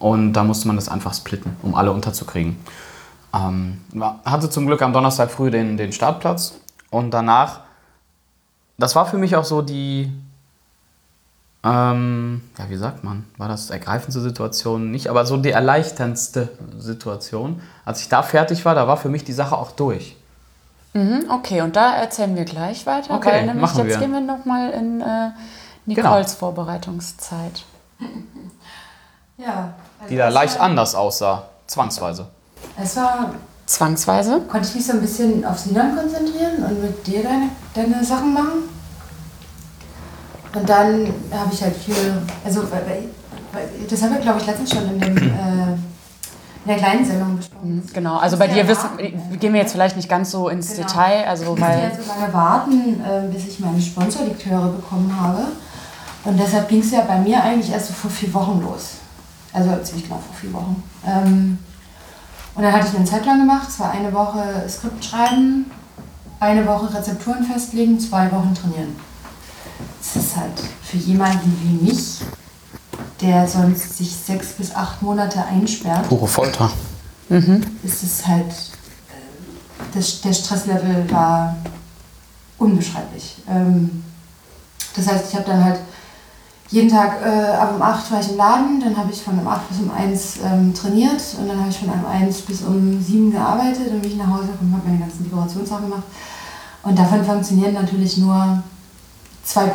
Und 0.00 0.32
da 0.32 0.42
musste 0.42 0.66
man 0.66 0.74
das 0.74 0.88
einfach 0.88 1.14
splitten, 1.14 1.56
um 1.62 1.76
alle 1.76 1.92
unterzukriegen. 1.92 2.56
Ähm, 3.32 3.80
hatte 4.24 4.50
zum 4.50 4.66
Glück 4.66 4.82
am 4.82 4.92
Donnerstag 4.92 5.30
früh 5.30 5.52
den, 5.52 5.76
den 5.76 5.92
Startplatz. 5.92 6.58
Und 6.90 7.12
danach, 7.12 7.60
das 8.76 8.96
war 8.96 9.06
für 9.06 9.18
mich 9.18 9.36
auch 9.36 9.44
so 9.44 9.62
die, 9.62 10.12
ähm, 11.62 12.42
ja, 12.58 12.68
wie 12.68 12.76
sagt 12.76 13.04
man, 13.04 13.24
war 13.38 13.46
das 13.46 13.70
ergreifendste 13.70 14.20
Situation 14.20 14.90
nicht, 14.90 15.08
aber 15.10 15.26
so 15.26 15.36
die 15.36 15.50
erleichterndste 15.50 16.48
Situation. 16.76 17.62
Als 17.84 18.00
ich 18.00 18.08
da 18.08 18.24
fertig 18.24 18.64
war, 18.64 18.74
da 18.74 18.88
war 18.88 18.96
für 18.96 19.10
mich 19.10 19.22
die 19.22 19.32
Sache 19.32 19.56
auch 19.56 19.70
durch. 19.70 20.16
Mhm, 20.96 21.30
okay, 21.30 21.60
und 21.60 21.76
da 21.76 21.94
erzählen 21.96 22.34
wir 22.34 22.44
gleich 22.46 22.86
weiter, 22.86 23.14
Okay, 23.14 23.28
weil 23.30 23.46
nämlich 23.46 23.60
machen 23.62 23.84
jetzt 23.84 23.94
wir. 23.94 23.98
gehen 24.00 24.12
wir 24.12 24.20
nochmal 24.20 24.70
in 24.70 25.00
äh, 25.00 25.04
Genau. 25.04 26.08
Nicoles 26.08 26.34
Vorbereitungszeit. 26.34 27.64
Ja. 29.38 29.74
also 30.00 30.08
Die 30.08 30.16
da 30.16 30.28
leicht 30.30 30.58
war- 30.58 30.64
anders 30.64 30.94
aussah, 30.94 31.42
zwangsweise. 31.66 32.26
Es 32.82 32.96
war, 32.96 33.32
Zwangsweise? 33.66 34.40
konnte 34.48 34.66
ich 34.66 34.74
mich 34.76 34.86
so 34.86 34.92
ein 34.94 35.00
bisschen 35.02 35.44
aufs 35.44 35.66
Liedern 35.66 35.94
konzentrieren 35.94 36.62
und 36.64 36.80
mit 36.82 37.06
dir 37.06 37.22
deine, 37.22 37.50
deine 37.74 38.02
Sachen 38.02 38.32
machen. 38.32 38.62
Und 40.54 40.66
dann 40.68 41.12
habe 41.32 41.52
ich 41.52 41.62
halt 41.62 41.76
viel, 41.76 41.94
also 42.44 42.62
das 43.90 44.02
haben 44.02 44.12
wir 44.14 44.20
glaube 44.20 44.38
ich 44.40 44.46
letztens 44.46 44.70
schon 44.72 44.84
in, 44.88 45.00
dem, 45.00 45.16
äh, 45.18 45.65
in 46.66 46.72
der 46.72 46.78
kleinen 46.78 47.04
Sendung 47.04 47.36
besprochen. 47.36 47.76
Mhm, 47.76 47.82
Genau, 47.92 48.16
also 48.16 48.36
bei 48.36 48.48
dir 48.48 48.66
wissen, 48.66 48.88
gehen 49.38 49.52
wir 49.52 49.60
jetzt 49.60 49.72
vielleicht 49.72 49.96
nicht 49.96 50.08
ganz 50.08 50.32
so 50.32 50.48
ins 50.48 50.70
Genau. 50.74 50.82
Detail, 50.88 51.24
also 51.28 51.44
Ich 51.44 51.48
musste 51.50 51.64
ja 51.64 51.90
so 52.02 52.20
lange 52.20 52.32
warten, 52.32 53.00
äh, 53.00 53.32
bis 53.32 53.46
ich 53.46 53.60
meine 53.60 53.80
Sponsorlektüre 53.80 54.68
bekommen 54.70 55.14
habe. 55.20 55.42
Und 56.24 56.38
deshalb 56.40 56.68
ging 56.68 56.80
es 56.80 56.90
ja 56.90 57.02
bei 57.02 57.18
mir 57.18 57.40
eigentlich 57.42 57.70
erst 57.70 57.86
so 57.88 57.92
vor 57.94 58.10
vier 58.10 58.34
Wochen 58.34 58.60
los. 58.60 58.94
Also 59.52 59.70
ziemlich 59.84 60.04
genau 60.08 60.16
vor 60.26 60.34
vier 60.40 60.52
Wochen. 60.52 60.82
Ähm, 61.06 61.58
und 62.56 62.62
dann 62.64 62.72
hatte 62.72 62.88
ich 62.88 62.96
einen 62.96 63.06
Zeitplan 63.06 63.38
gemacht. 63.38 63.68
Es 63.68 63.78
war 63.78 63.92
eine 63.92 64.12
Woche 64.12 64.42
Skript 64.68 65.04
schreiben, 65.04 65.70
eine 66.40 66.66
Woche 66.66 66.92
Rezepturen 66.92 67.44
festlegen, 67.44 68.00
zwei 68.00 68.30
Wochen 68.32 68.52
trainieren. 68.54 68.96
Das 70.00 70.24
ist 70.24 70.36
halt 70.36 70.52
für 70.82 70.96
jemanden 70.96 71.56
wie 71.62 71.86
mich, 71.86 72.20
der 73.20 73.48
sonst 73.48 73.96
sich 73.96 74.14
sechs 74.14 74.48
bis 74.52 74.74
acht 74.74 75.02
Monate 75.02 75.44
einsperrt, 75.44 76.08
Pure 76.08 76.26
Folter. 76.26 76.70
ist 77.82 78.02
es 78.02 78.26
halt, 78.26 78.50
äh, 78.50 79.94
das, 79.94 80.20
der 80.20 80.32
Stresslevel 80.32 81.10
war 81.10 81.56
unbeschreiblich. 82.58 83.36
Ähm, 83.48 84.04
das 84.94 85.06
heißt, 85.06 85.26
ich 85.30 85.34
habe 85.34 85.46
dann 85.46 85.64
halt 85.64 85.80
jeden 86.70 86.88
Tag 86.90 87.22
äh, 87.24 87.52
ab 87.52 87.74
um 87.76 87.82
8 87.82 88.10
war 88.10 88.20
ich 88.20 88.30
im 88.30 88.36
Laden, 88.36 88.80
dann 88.80 88.96
habe 88.96 89.12
ich 89.12 89.22
von 89.22 89.38
um 89.38 89.46
8 89.46 89.68
bis 89.68 89.78
um 89.78 89.90
1 89.90 90.38
ähm, 90.44 90.74
trainiert 90.74 91.22
und 91.38 91.48
dann 91.48 91.60
habe 91.60 91.70
ich 91.70 91.78
von 91.78 91.88
um 91.88 92.04
1 92.04 92.42
bis 92.42 92.62
um 92.62 93.00
7 93.00 93.30
gearbeitet, 93.30 93.88
dann 93.88 94.00
bin 94.00 94.10
ich 94.10 94.16
nach 94.16 94.28
Hause 94.28 94.48
gekommen 94.48 94.72
und 94.72 94.78
habe 94.78 94.88
meine 94.88 95.00
ganzen 95.00 95.24
Dekorationssachen 95.24 95.88
gemacht. 95.88 96.02
Und 96.82 96.98
davon 96.98 97.24
funktionieren 97.24 97.74
natürlich 97.74 98.16
nur 98.16 98.62
2%. 99.46 99.68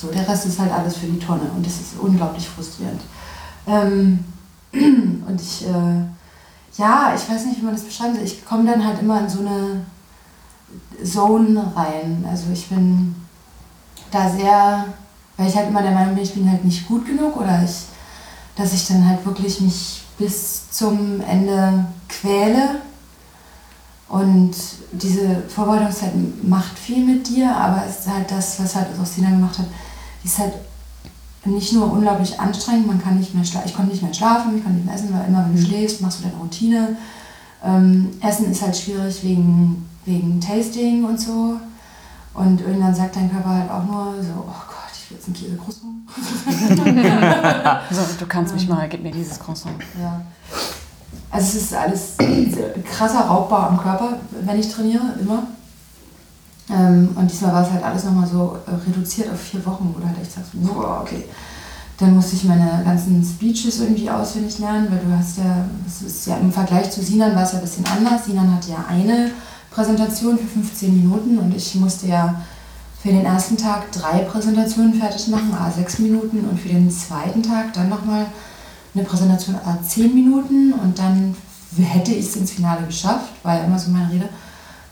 So, 0.00 0.06
der 0.12 0.28
Rest 0.28 0.46
ist 0.46 0.60
halt 0.60 0.70
alles 0.70 0.96
für 0.96 1.06
die 1.06 1.18
Tonne 1.18 1.50
und 1.56 1.66
das 1.66 1.74
ist 1.74 1.98
unglaublich 1.98 2.48
frustrierend. 2.48 3.00
Ähm, 3.66 4.24
und 4.72 5.40
ich, 5.40 5.66
äh, 5.66 6.80
ja, 6.80 7.12
ich 7.16 7.28
weiß 7.28 7.46
nicht, 7.46 7.60
wie 7.60 7.64
man 7.64 7.74
das 7.74 7.82
beschreiben 7.82 8.14
soll. 8.14 8.22
Ich 8.22 8.44
komme 8.44 8.70
dann 8.70 8.86
halt 8.86 9.00
immer 9.00 9.18
in 9.18 9.28
so 9.28 9.40
eine 9.40 9.84
Zone 11.04 11.72
rein. 11.74 12.24
Also 12.30 12.44
ich 12.52 12.68
bin 12.68 13.16
da 14.12 14.30
sehr, 14.30 14.84
weil 15.36 15.48
ich 15.48 15.56
halt 15.56 15.68
immer 15.68 15.82
der 15.82 15.90
Meinung 15.90 16.14
bin, 16.14 16.22
ich 16.22 16.34
bin 16.34 16.48
halt 16.48 16.64
nicht 16.64 16.86
gut 16.86 17.04
genug 17.04 17.36
oder 17.36 17.60
ich, 17.64 17.86
dass 18.54 18.72
ich 18.72 18.86
dann 18.86 19.04
halt 19.04 19.26
wirklich 19.26 19.60
mich 19.60 20.04
bis 20.16 20.70
zum 20.70 21.20
Ende 21.22 21.86
quäle. 22.08 22.82
Und 24.08 24.54
diese 24.92 25.42
Vorbereitungszeit 25.48 26.12
macht 26.42 26.78
viel 26.78 27.04
mit 27.04 27.28
dir, 27.28 27.54
aber 27.54 27.82
es 27.84 28.06
ist 28.06 28.08
halt 28.08 28.30
das, 28.30 28.62
was 28.62 28.76
halt 28.76 28.86
Rostina 28.98 29.30
gemacht 29.30 29.58
hat, 29.58 29.66
ist 30.28 30.38
halt 30.38 30.52
nicht 31.44 31.72
nur 31.72 31.90
unglaublich 31.90 32.38
anstrengend, 32.38 32.86
man 32.86 33.02
kann 33.02 33.18
nicht 33.18 33.34
mehr 33.34 33.44
schlafen, 33.44 33.68
ich 33.68 33.74
konnte 33.74 33.92
nicht 33.92 34.02
mehr 34.02 34.12
schlafen, 34.12 34.56
ich 34.56 34.62
konnte 34.62 34.78
nicht 34.78 34.86
mehr 34.86 34.94
essen, 34.94 35.12
weil 35.12 35.26
immer 35.26 35.44
wenn 35.44 35.56
du 35.56 35.62
schläfst, 35.62 36.00
machst 36.02 36.18
du 36.20 36.24
deine 36.24 36.36
Routine. 36.36 36.96
Ähm, 37.64 38.10
essen 38.20 38.50
ist 38.52 38.62
halt 38.62 38.76
schwierig 38.76 39.24
wegen, 39.24 39.88
wegen 40.04 40.40
Tasting 40.40 41.04
und 41.04 41.18
so. 41.18 41.56
Und 42.34 42.60
irgendwann 42.60 42.94
sagt 42.94 43.16
dein 43.16 43.32
Körper 43.32 43.48
halt 43.48 43.70
auch 43.70 43.84
nur 43.84 44.14
so, 44.22 44.44
oh 44.46 44.62
Gott, 44.68 44.92
ich 44.92 45.10
will 45.10 45.16
jetzt 45.16 45.26
einen 45.26 45.34
Käsecroissant. 45.34 45.88
so, 47.90 48.02
du 48.18 48.26
kannst 48.26 48.54
mich 48.54 48.68
mal, 48.68 48.88
gib 48.88 49.02
mir 49.02 49.12
dieses 49.12 49.40
Croissant. 49.40 49.74
Ja. 50.00 50.20
Also 51.30 51.58
es 51.58 51.64
ist 51.64 51.74
alles 51.74 52.16
krasser 52.84 53.20
Raubbau 53.20 53.56
am 53.56 53.78
Körper, 53.78 54.18
wenn 54.42 54.60
ich 54.60 54.68
trainiere, 54.70 55.14
immer. 55.20 55.44
Ähm, 56.70 57.10
und 57.14 57.30
diesmal 57.30 57.52
war 57.52 57.62
es 57.62 57.70
halt 57.70 57.82
alles 57.82 58.04
nochmal 58.04 58.26
so 58.26 58.58
äh, 58.66 58.74
reduziert 58.88 59.30
auf 59.30 59.40
vier 59.40 59.64
Wochen, 59.64 59.92
wo 59.94 60.00
du 60.00 60.06
halt 60.06 60.20
echt 60.20 60.32
sagst, 60.32 60.50
boah, 60.54 61.00
okay. 61.02 61.24
Dann 61.98 62.14
musste 62.14 62.36
ich 62.36 62.44
meine 62.44 62.82
ganzen 62.84 63.24
Speeches 63.24 63.80
irgendwie 63.80 64.08
auswendig 64.08 64.58
lernen, 64.60 64.86
weil 64.90 65.00
du 65.00 65.18
hast 65.18 65.38
ja, 65.38 65.64
das 65.84 66.02
ist 66.02 66.26
ja 66.26 66.36
im 66.36 66.52
Vergleich 66.52 66.90
zu 66.90 67.02
Sinan 67.02 67.34
war 67.34 67.42
es 67.42 67.52
ja 67.52 67.58
ein 67.58 67.64
bisschen 67.64 67.84
anders. 67.86 68.26
Sinan 68.26 68.54
hatte 68.54 68.70
ja 68.70 68.84
eine 68.88 69.32
Präsentation 69.70 70.38
für 70.38 70.46
15 70.46 70.94
Minuten 70.94 71.38
und 71.38 71.56
ich 71.56 71.74
musste 71.74 72.06
ja 72.06 72.40
für 73.02 73.08
den 73.08 73.24
ersten 73.24 73.56
Tag 73.56 73.90
drei 73.90 74.20
Präsentationen 74.20 74.94
fertig 74.94 75.28
machen, 75.28 75.54
a 75.54 75.70
6 75.70 76.00
Minuten 76.00 76.40
und 76.40 76.58
für 76.60 76.68
den 76.68 76.90
zweiten 76.90 77.42
Tag 77.42 77.72
dann 77.72 77.88
nochmal 77.88 78.26
eine 78.94 79.04
Präsentation 79.04 79.56
a 79.56 79.78
10 79.82 80.14
Minuten 80.14 80.72
und 80.72 80.98
dann 80.98 81.34
hätte 81.76 82.12
ich 82.12 82.26
es 82.26 82.36
ins 82.36 82.52
Finale 82.52 82.86
geschafft, 82.86 83.32
war 83.42 83.56
ja 83.56 83.64
immer 83.64 83.78
so 83.78 83.90
meine 83.90 84.10
Rede. 84.10 84.28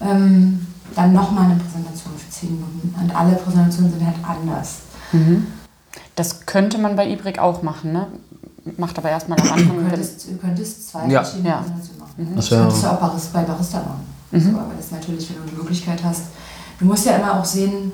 Ähm, 0.01 0.66
dann 0.95 1.13
nochmal 1.13 1.45
eine 1.47 1.57
Präsentation 1.57 2.13
für 2.17 2.31
10 2.31 2.51
Minuten 2.55 2.95
und 3.01 3.15
alle 3.17 3.35
Präsentationen 3.37 3.93
sind 3.93 4.07
halt 4.07 4.17
anders. 4.25 4.77
Das 6.15 6.47
könnte 6.47 6.79
man 6.79 6.97
bei 6.97 7.09
Ibrik 7.09 7.39
auch 7.39 7.63
machen, 7.63 7.93
ne? 7.93 8.07
Macht 8.79 8.99
aber 8.99 9.11
erstmal 9.11 9.39
am 9.41 9.47
Du 9.47 9.53
Anfang. 9.53 9.89
könntest, 9.91 10.29
du 10.29 10.37
könntest 10.39 10.89
zwei 10.91 11.07
Ja. 11.07 11.23
verschiedene 11.23 11.49
Ja. 11.51 11.57
Präsentationen 11.59 12.01
machen. 12.01 12.33
Das 12.37 12.49
Das 12.49 12.59
könntest 12.59 12.83
du 12.83 12.87
auch 12.89 13.01
bei 13.33 13.43
Barista 13.43 13.79
machen. 13.79 14.07
So, 14.33 14.59
aber 14.59 14.73
das 14.77 14.87
ist 14.87 14.93
natürlich, 14.93 15.31
wenn 15.31 15.37
du 15.45 15.51
die 15.51 15.57
Möglichkeit 15.57 16.03
hast. 16.03 16.23
Du 16.81 16.85
musst 16.87 17.07
ja 17.07 17.17
immer 17.17 17.39
auch 17.39 17.45
sehen, 17.45 17.93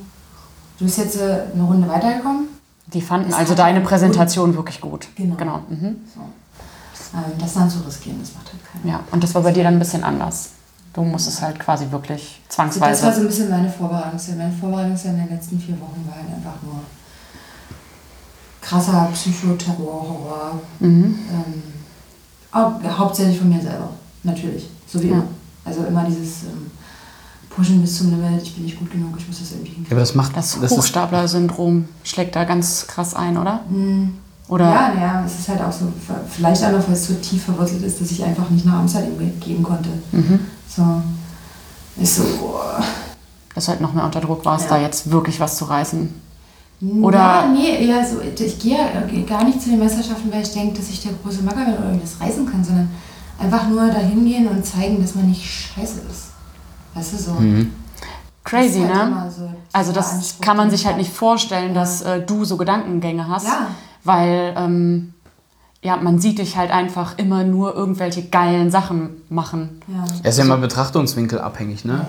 du 0.78 0.84
bist 0.84 0.98
jetzt 0.98 1.16
äh, 1.20 1.42
eine 1.54 1.62
Runde 1.62 1.86
weitergekommen. 1.88 2.48
Die 2.86 3.00
fanden 3.02 3.28
Es 3.30 3.34
also 3.36 3.54
deine 3.54 3.80
Präsentation 3.82 4.54
wirklich 4.56 4.80
gut. 4.80 5.08
Genau. 5.14 5.36
genau. 5.36 5.58
Mhm. 5.68 5.96
So. 6.14 6.20
Ähm, 7.14 7.24
das 7.38 7.52
dann 7.54 7.68
zu 7.68 7.80
riskieren, 7.80 8.18
das 8.20 8.32
macht 8.34 8.46
halt 8.52 8.62
keiner. 8.82 8.94
Ja, 8.94 9.00
und 9.12 9.22
das 9.22 9.34
war 9.34 9.42
bei 9.42 9.52
dir 9.52 9.62
dann 9.64 9.74
ein 9.74 9.78
bisschen 9.78 10.02
anders. 10.04 10.50
Du 10.92 11.02
musstest 11.02 11.40
halt 11.40 11.58
quasi 11.58 11.90
wirklich 11.90 12.40
Also 12.56 12.56
das 12.56 12.58
war 12.58 12.72
so 12.72 12.80
zwangsweise. 12.80 13.20
ein 13.22 13.26
bisschen 13.26 13.50
meine 13.50 13.70
Vorbereitungszeit. 13.70 14.36
Meine 14.38 14.52
Vorbereitungszeit 14.52 15.12
in 15.14 15.18
den 15.26 15.30
letzten 15.30 15.58
vier 15.58 15.80
Wochen 15.80 16.06
war 16.06 16.16
halt 16.16 16.26
einfach 16.34 16.60
nur 16.62 16.80
krasser 18.60 19.08
Psychoterror, 19.12 20.02
Horror. 20.08 20.60
Mhm. 20.80 21.18
Ähm, 21.30 21.62
hau 22.54 22.72
hauptsächlich 22.98 23.38
von 23.38 23.48
mir 23.48 23.60
selber, 23.60 23.88
natürlich. 24.22 24.68
So 24.86 25.02
wie 25.02 25.08
Ja. 25.08 25.14
immer. 25.14 25.24
Also 25.64 25.84
immer 25.84 26.04
dieses 26.04 26.44
ähm, 26.44 26.70
Pushen 27.48 27.80
bis 27.82 27.98
zum 27.98 28.10
Limit, 28.10 28.42
ich 28.42 28.54
bin 28.54 28.64
nicht 28.64 28.78
gut 28.78 28.90
genug, 28.90 29.14
ich 29.18 29.26
muss 29.28 29.38
das 29.40 29.52
irgendwie 29.52 29.68
Ja, 29.70 29.74
hinkriegen. 29.76 29.96
aber 29.96 30.00
das 30.00 30.14
macht 30.14 30.36
Das 30.36 30.58
das 30.60 30.70
Hochstapler-Syndrom 30.72 31.88
schlägt 32.02 32.34
da 32.36 32.44
ganz 32.44 32.86
krass 32.86 33.14
ein, 33.14 33.36
oder? 33.36 33.60
Mm, 33.68 34.08
Oder? 34.48 34.64
Ja, 34.70 34.92
naja, 34.94 35.22
es 35.24 35.38
ist 35.38 35.48
halt 35.48 35.60
auch 35.62 35.72
so, 35.72 35.86
vielleicht 36.28 36.64
auch 36.64 36.72
noch, 36.72 36.86
weil 36.86 36.94
es 36.94 37.06
so 37.06 37.14
tief 37.14 37.44
verwurzelt 37.44 37.82
ist, 37.82 38.00
dass 38.00 38.10
ich 38.10 38.22
einfach 38.24 38.48
nicht 38.50 38.64
nach 38.66 38.80
Amsterdam 38.80 39.18
ge- 39.18 39.30
gehen 39.40 39.62
konnte. 39.62 39.88
Mhm. 40.12 40.40
So, 40.76 41.02
ist 42.00 42.16
so, 42.16 42.22
boah. 42.40 42.82
Dass 43.54 43.68
halt 43.68 43.80
noch 43.80 43.92
mehr 43.92 44.04
unter 44.04 44.20
Druck 44.20 44.44
warst, 44.44 44.64
Ja. 44.70 44.76
da 44.76 44.82
jetzt 44.82 45.10
wirklich 45.10 45.38
was 45.38 45.56
zu 45.56 45.66
reißen. 45.66 46.12
Oder? 47.00 47.18
Ja, 47.18 47.46
nee, 47.46 47.86
eher 47.86 48.04
so, 48.04 48.20
ich 48.20 48.58
gehe 48.58 48.76
ja 48.76 48.86
gar 49.28 49.44
nicht 49.44 49.60
zu 49.62 49.70
den 49.70 49.78
Meisterschaften, 49.78 50.32
weil 50.32 50.42
ich 50.42 50.52
denke, 50.52 50.78
dass 50.78 50.88
ich 50.88 51.00
der 51.02 51.12
große 51.22 51.42
Macker 51.42 51.64
bin 51.64 51.74
oder 51.74 51.84
irgendwie 51.84 52.00
das 52.06 52.20
reißen 52.20 52.50
kann, 52.50 52.64
sondern 52.64 52.90
einfach 53.38 53.68
nur 53.68 53.86
dahin 53.86 54.24
gehen 54.24 54.48
und 54.48 54.64
zeigen, 54.66 55.00
dass 55.00 55.14
man 55.14 55.28
nicht 55.28 55.44
scheiße 55.44 56.00
ist. 56.10 56.30
Weißt 56.94 57.12
du, 57.12 57.16
so. 57.18 57.32
Mhm. 57.34 57.72
Crazy, 58.44 58.80
halt 58.80 59.10
ne? 59.10 59.32
so 59.34 59.48
Also 59.72 59.92
das 59.92 60.14
Anspruch, 60.14 60.40
kann 60.44 60.56
man 60.56 60.70
sich 60.70 60.84
halt 60.84 60.96
ich 60.96 61.06
nicht 61.06 61.16
vorstellen, 61.16 61.74
dass 61.74 62.02
äh, 62.02 62.20
du 62.22 62.44
so 62.44 62.56
Gedankengänge 62.56 63.28
hast. 63.28 63.46
Ja. 63.46 63.68
Weil 64.02 64.52
ähm, 64.56 65.11
ja, 65.82 65.96
man 65.96 66.20
sieht 66.20 66.38
dich 66.38 66.56
halt 66.56 66.70
einfach 66.70 67.18
immer 67.18 67.42
nur 67.42 67.74
irgendwelche 67.74 68.22
geilen 68.22 68.70
Sachen 68.70 69.22
machen. 69.28 69.82
Ja. 69.88 70.04
Er 70.22 70.30
ist 70.30 70.38
ja 70.38 70.44
immer 70.44 70.56
Betrachtungswinkel 70.56 71.40
abhängig, 71.40 71.84
ne? 71.84 71.92
Ja. 71.92 72.06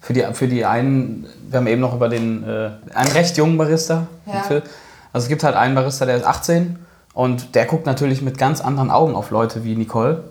Für 0.00 0.12
die, 0.12 0.24
für 0.34 0.46
die 0.46 0.64
einen, 0.64 1.26
wir 1.50 1.58
haben 1.58 1.66
eben 1.66 1.80
noch 1.80 1.94
über 1.94 2.08
den, 2.08 2.44
äh, 2.44 2.70
einen 2.94 3.10
recht 3.12 3.36
jungen 3.36 3.58
Barista. 3.58 4.06
Ja. 4.26 4.42
Phil. 4.42 4.62
Also 5.12 5.24
es 5.24 5.28
gibt 5.28 5.42
halt 5.42 5.56
einen 5.56 5.74
Barista, 5.74 6.06
der 6.06 6.16
ist 6.16 6.24
18 6.24 6.78
und 7.12 7.56
der 7.56 7.64
guckt 7.66 7.86
natürlich 7.86 8.22
mit 8.22 8.38
ganz 8.38 8.60
anderen 8.60 8.90
Augen 8.90 9.16
auf 9.16 9.30
Leute 9.30 9.64
wie 9.64 9.74
Nicole, 9.74 10.22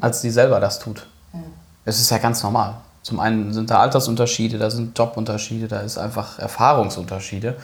als 0.00 0.20
die 0.20 0.30
selber 0.30 0.58
das 0.58 0.80
tut. 0.80 1.06
Ja. 1.32 1.40
Es 1.84 2.00
ist 2.00 2.10
ja 2.10 2.18
ganz 2.18 2.42
normal. 2.42 2.74
Zum 3.02 3.20
einen 3.20 3.52
sind 3.52 3.70
da 3.70 3.78
Altersunterschiede, 3.78 4.58
da 4.58 4.70
sind 4.70 4.98
Jobunterschiede, 4.98 5.68
da 5.68 5.80
ist 5.80 5.98
einfach 5.98 6.38
Erfahrungsunterschiede. 6.38 7.56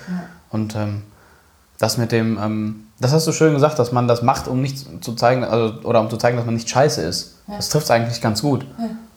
Und 0.50 0.76
ähm, 0.76 1.02
das 1.78 1.98
mit 1.98 2.12
dem, 2.12 2.38
ähm, 2.38 2.86
das 2.98 3.12
hast 3.12 3.26
du 3.26 3.32
schön 3.32 3.52
gesagt, 3.54 3.78
dass 3.78 3.92
man 3.92 4.08
das 4.08 4.22
macht, 4.22 4.48
um 4.48 4.62
nicht 4.62 5.04
zu 5.04 5.14
zeigen, 5.14 5.44
also, 5.44 5.80
oder 5.82 6.00
um 6.00 6.08
zu 6.08 6.16
zeigen, 6.16 6.36
dass 6.36 6.46
man 6.46 6.54
nicht 6.54 6.68
scheiße 6.68 7.02
ist. 7.02 7.36
Das 7.46 7.68
trifft 7.68 7.84
es 7.84 7.90
eigentlich 7.90 8.20
ganz 8.20 8.42
gut. 8.42 8.66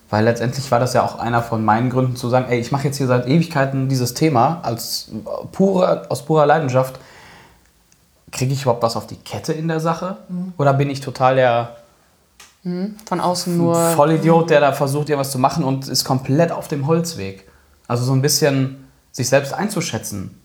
Weil 0.10 0.24
letztendlich 0.26 0.70
war 0.72 0.80
das 0.80 0.94
ja 0.94 1.04
auch 1.04 1.20
einer 1.20 1.44
von 1.44 1.64
meinen 1.64 1.90
Gründen 1.90 2.16
zu 2.16 2.30
sagen, 2.30 2.48
ey, 2.50 2.60
ich 2.60 2.72
mache 2.72 2.86
jetzt 2.86 2.98
hier 2.98 3.08
seit 3.08 3.28
Ewigkeiten 3.28 3.90
dieses 3.90 4.16
Thema 4.16 4.60
als 4.64 5.10
pure, 5.52 6.10
aus 6.10 6.26
purer 6.26 6.46
Leidenschaft. 6.46 7.00
Kriege 8.32 8.54
ich 8.54 8.64
überhaupt 8.64 8.84
was 8.84 8.96
auf 8.96 9.08
die 9.08 9.18
Kette 9.18 9.54
in 9.54 9.68
der 9.68 9.80
Sache? 9.80 10.18
Oder 10.58 10.74
bin 10.74 10.90
ich 10.90 11.00
total 11.00 11.36
der 11.36 11.76
Von 13.06 13.20
außen 13.20 13.56
nur. 13.58 13.76
Vollidiot, 13.92 14.50
der 14.50 14.60
da 14.60 14.74
versucht, 14.74 15.10
irgendwas 15.10 15.32
zu 15.32 15.40
machen 15.40 15.64
und 15.64 15.88
ist 15.88 16.04
komplett 16.04 16.52
auf 16.52 16.68
dem 16.68 16.88
Holzweg. 16.88 17.48
Also 17.88 18.04
so 18.04 18.14
ein 18.14 18.22
bisschen 18.22 18.88
sich 19.12 19.30
selbst 19.30 19.54
einzuschätzen. 19.54 20.40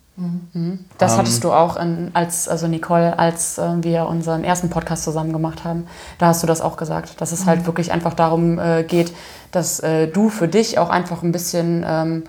Das 0.98 1.12
Ähm. 1.12 1.18
hattest 1.18 1.42
du 1.42 1.53
auch, 1.53 1.77
in, 1.77 2.11
als, 2.14 2.48
also 2.48 2.68
Nicole, 2.68 3.18
als 3.18 3.59
äh, 3.59 3.83
wir 3.83 4.07
unseren 4.07 4.44
ersten 4.44 4.70
Podcast 4.70 5.03
zusammen 5.03 5.33
gemacht 5.33 5.64
haben. 5.64 5.87
Da 6.18 6.27
hast 6.27 6.42
du 6.42 6.46
das 6.46 6.61
auch 6.61 6.77
gesagt, 6.77 7.20
dass 7.20 7.33
es 7.33 7.46
halt 7.46 7.66
wirklich 7.66 7.90
einfach 7.90 8.14
darum 8.14 8.59
äh, 8.59 8.85
geht, 8.85 9.12
dass 9.50 9.81
äh, 9.81 10.07
du 10.07 10.29
für 10.29 10.46
dich 10.46 10.79
auch 10.79 10.90
einfach 10.90 11.22
ein 11.22 11.33
bisschen 11.33 11.85
ähm, 11.87 12.24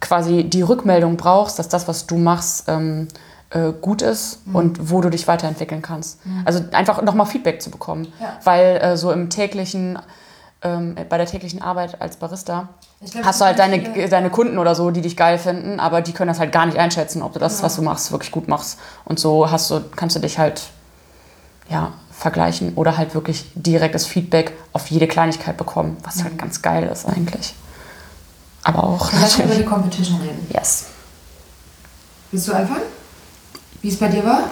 quasi 0.00 0.44
die 0.44 0.62
Rückmeldung 0.62 1.16
brauchst, 1.16 1.58
dass 1.58 1.68
das, 1.68 1.86
was 1.86 2.06
du 2.06 2.16
machst, 2.16 2.64
ähm, 2.68 3.06
äh, 3.50 3.72
gut 3.80 4.02
ist 4.02 4.40
und 4.52 4.90
wo 4.90 5.00
du 5.00 5.10
dich 5.10 5.28
weiterentwickeln 5.28 5.80
kannst. 5.80 6.18
Also 6.44 6.60
einfach 6.72 7.00
nochmal 7.02 7.26
Feedback 7.26 7.62
zu 7.62 7.70
bekommen. 7.70 8.08
Ja. 8.20 8.38
Weil 8.42 8.78
äh, 8.82 8.96
so 8.96 9.12
im 9.12 9.30
täglichen, 9.30 9.98
ähm, 10.64 10.96
bei 11.08 11.16
der 11.18 11.26
täglichen 11.26 11.62
Arbeit 11.62 12.00
als 12.00 12.16
Barista 12.16 12.68
glaub, 13.12 13.24
hast 13.24 13.40
du 13.40 13.44
halt 13.44 13.58
deine, 13.58 13.80
viele- 13.80 14.08
deine 14.08 14.30
Kunden 14.30 14.58
oder 14.58 14.74
so, 14.74 14.90
die 14.90 15.02
dich 15.02 15.16
geil 15.16 15.38
finden, 15.38 15.78
aber 15.78 16.00
die 16.00 16.12
können 16.12 16.28
das 16.28 16.40
halt 16.40 16.52
gar 16.52 16.66
nicht 16.66 16.78
einschätzen, 16.78 17.22
ob 17.22 17.32
du 17.34 17.38
das, 17.38 17.54
Genau. 17.56 17.66
was 17.66 17.76
du 17.76 17.82
machst, 17.82 18.10
wirklich 18.12 18.30
gut 18.32 18.48
machst. 18.48 18.78
Und 19.04 19.18
so 19.20 19.50
hast 19.50 19.70
du, 19.70 19.80
kannst 19.94 20.16
du 20.16 20.20
dich 20.20 20.38
halt 20.38 20.62
ja, 21.68 21.92
vergleichen 22.10 22.74
oder 22.74 22.96
halt 22.96 23.14
wirklich 23.14 23.50
direktes 23.54 24.06
Feedback 24.06 24.52
auf 24.72 24.86
jede 24.90 25.06
Kleinigkeit 25.06 25.56
bekommen, 25.56 25.96
was 26.02 26.24
halt 26.24 26.38
ganz 26.38 26.60
geil 26.62 26.84
ist 26.92 27.06
eigentlich. 27.06 27.54
Aber 28.62 28.84
auch 28.84 29.12
lass 29.12 29.36
uns 29.36 29.44
über 29.44 29.54
die. 29.54 29.64
Competition 29.64 30.20
reden. 30.20 30.46
Yes. 30.50 30.86
Willst 32.30 32.48
du 32.48 32.52
anfangen? 32.54 32.82
Wie 33.82 33.88
es 33.88 33.98
bei 33.98 34.08
dir 34.08 34.24
war? 34.24 34.44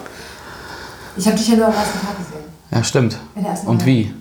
Ich 1.16 1.27
habe 1.27 1.37
dich 1.37 1.48
ja 1.48 1.57
nur 1.57 1.66
am 1.66 1.72
ersten 1.75 2.01
Tag 2.07 2.16
gesehen. 2.18 2.44
Ja, 2.70 2.85
stimmt. 2.85 3.16
Bei 3.35 3.40
der 3.40 3.51
ersten 3.51 3.66
Und 3.68 3.87
wie? 3.87 4.14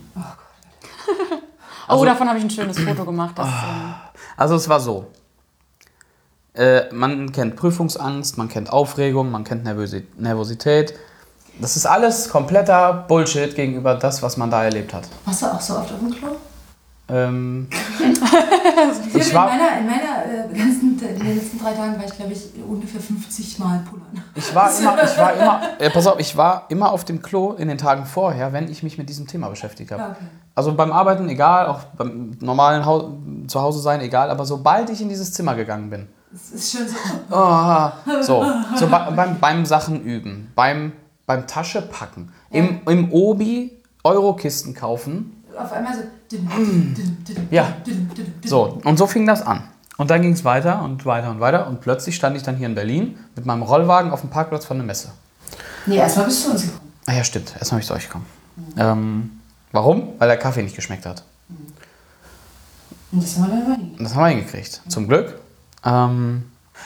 Oh 1.91 1.95
Gott. 1.95 2.01
oh, 2.01 2.05
davon 2.05 2.27
habe 2.27 2.37
ich 2.37 2.43
ein 2.43 2.49
schönes 2.49 2.79
Foto 2.79 3.05
gemacht. 3.05 3.33
Das, 3.37 3.47
ähm, 3.47 3.93
Also 4.37 4.55
es 4.55 4.67
war 4.69 4.79
so. 4.79 5.07
Äh, 6.53 6.91
man 6.93 7.31
kennt 7.31 7.55
Prüfungsangst, 7.55 8.37
man 8.37 8.49
kennt 8.49 8.71
Aufregung, 8.71 9.31
man 9.31 9.43
kennt 9.43 9.63
Nervosität. 9.63 10.93
Das 11.59 11.75
ist 11.75 11.85
alles 11.85 12.29
kompletter 12.29 13.05
Bullshit 13.07 13.55
gegenüber 13.55 13.95
das, 13.95 14.21
was 14.23 14.37
man 14.37 14.49
da 14.49 14.63
erlebt 14.63 14.93
hat. 14.93 15.03
Warst 15.25 15.41
du 15.41 15.45
auch 15.47 15.61
so 15.61 15.75
oft 15.75 15.91
auf 15.91 15.99
dem 15.99 16.11
Klo? 16.11 16.29
Ähm, 17.11 17.67
Ich 19.13 19.33
war- 19.33 19.51
in 19.51 19.57
meiner, 19.59 19.79
in 19.79 19.85
meiner 19.85 20.49
äh, 20.53 20.57
ganzen, 20.57 20.97
in 20.99 21.19
den 21.19 21.35
letzten 21.35 21.59
drei 21.59 21.73
Tagen 21.73 21.97
war 21.97 22.05
ich, 22.05 22.15
glaube 22.15 22.31
ich, 22.31 22.49
ungefähr 22.67 23.01
50 23.01 23.59
Mal 23.59 23.83
pullern. 23.89 24.23
ich 24.35 24.55
war 24.55 24.71
immer, 24.79 25.03
ich 25.03 25.17
war 25.17 25.33
immer, 25.33 25.61
äh, 25.79 25.89
pass 25.89 26.07
auf, 26.07 26.19
ich 26.19 26.35
war 26.37 26.65
immer 26.69 26.91
auf 26.91 27.03
dem 27.05 27.21
Klo 27.21 27.53
in 27.53 27.67
den 27.67 27.77
Tagen 27.77 28.05
vorher, 28.05 28.53
wenn 28.53 28.69
ich 28.71 28.81
mich 28.83 28.97
mit 28.97 29.09
diesem 29.09 29.27
Thema 29.27 29.49
beschäftigt 29.49 29.91
habe. 29.91 30.01
Ja, 30.01 30.09
okay. 30.11 30.25
Also 30.55 30.73
beim 30.73 30.91
Arbeiten 30.91 31.27
egal, 31.29 31.67
auch 31.67 31.79
beim 31.97 32.37
normalen 32.41 32.85
Hau 32.85 33.17
Zuhause 33.47 33.79
sein 33.79 34.01
egal, 34.01 34.29
aber 34.29 34.45
sobald 34.45 34.89
ich 34.89 35.01
in 35.01 35.09
dieses 35.09 35.33
Zimmer 35.33 35.55
gegangen 35.55 35.89
bin, 35.89 36.07
Es 36.33 36.51
ist 36.51 36.71
schon 36.77 36.87
so. 36.87 36.95
Oh, 37.29 37.89
so, 38.21 38.45
so 38.75 38.87
bei, 38.87 39.09
beim, 39.15 39.39
beim 39.39 39.65
Sachen 39.65 40.01
üben, 40.03 40.51
beim, 40.55 40.93
beim 41.25 41.47
Tasche 41.47 41.81
packen, 41.81 42.31
im, 42.49 42.79
im 42.87 43.11
Obi 43.11 43.77
Eurokisten 44.03 44.73
kaufen. 44.73 45.40
Auf 45.57 45.71
einmal 45.73 45.93
so. 45.95 46.01
dim, 46.31 46.47
dim, 46.49 46.93
dim, 46.95 47.23
dim, 47.25 47.47
Ja. 47.51 47.67
So, 48.45 48.79
und 48.83 48.97
so 48.97 49.07
fing 49.07 49.25
das 49.27 49.41
an. 49.41 49.63
Und 49.97 50.09
dann 50.09 50.21
ging 50.21 50.33
es 50.33 50.43
weiter 50.45 50.81
und 50.83 51.05
weiter 51.05 51.29
und 51.29 51.39
weiter. 51.39 51.67
Und 51.67 51.81
plötzlich 51.81 52.15
stand 52.15 52.35
ich 52.35 52.43
dann 52.43 52.55
hier 52.55 52.67
in 52.67 52.75
Berlin 52.75 53.17
mit 53.35 53.45
meinem 53.45 53.61
Rollwagen 53.61 54.11
auf 54.11 54.21
dem 54.21 54.29
Parkplatz 54.29 54.65
von 54.65 54.77
der 54.77 54.85
Messe. 54.85 55.11
Nee, 55.85 55.97
erstmal 55.97 56.25
bist 56.25 56.39
du 56.41 56.45
zu 56.47 56.51
uns 56.53 56.61
gekommen. 56.63 56.91
Ah 57.05 57.13
ja, 57.13 57.23
stimmt. 57.23 57.53
Erstmal 57.59 57.77
bin 57.77 57.81
ich 57.81 57.87
zu 57.87 57.93
euch 57.93 58.05
gekommen. 58.07 58.25
Ähm, 58.77 59.39
warum? 59.71 60.09
Weil 60.17 60.27
der 60.27 60.37
Kaffee 60.37 60.63
nicht 60.63 60.75
geschmeckt 60.75 61.05
hat. 61.05 61.23
Und 63.11 63.21
das 63.23 63.35
haben 63.37 63.47
wir 63.47 63.57
dann 63.57 63.65
hingekriegt. 63.75 63.99
Das 64.01 64.15
haben 64.15 64.23
wir 64.23 64.27
hingekriegt. 64.29 64.81
Zum 64.87 65.07
Glück. 65.07 65.39
Ähm, 65.83 66.43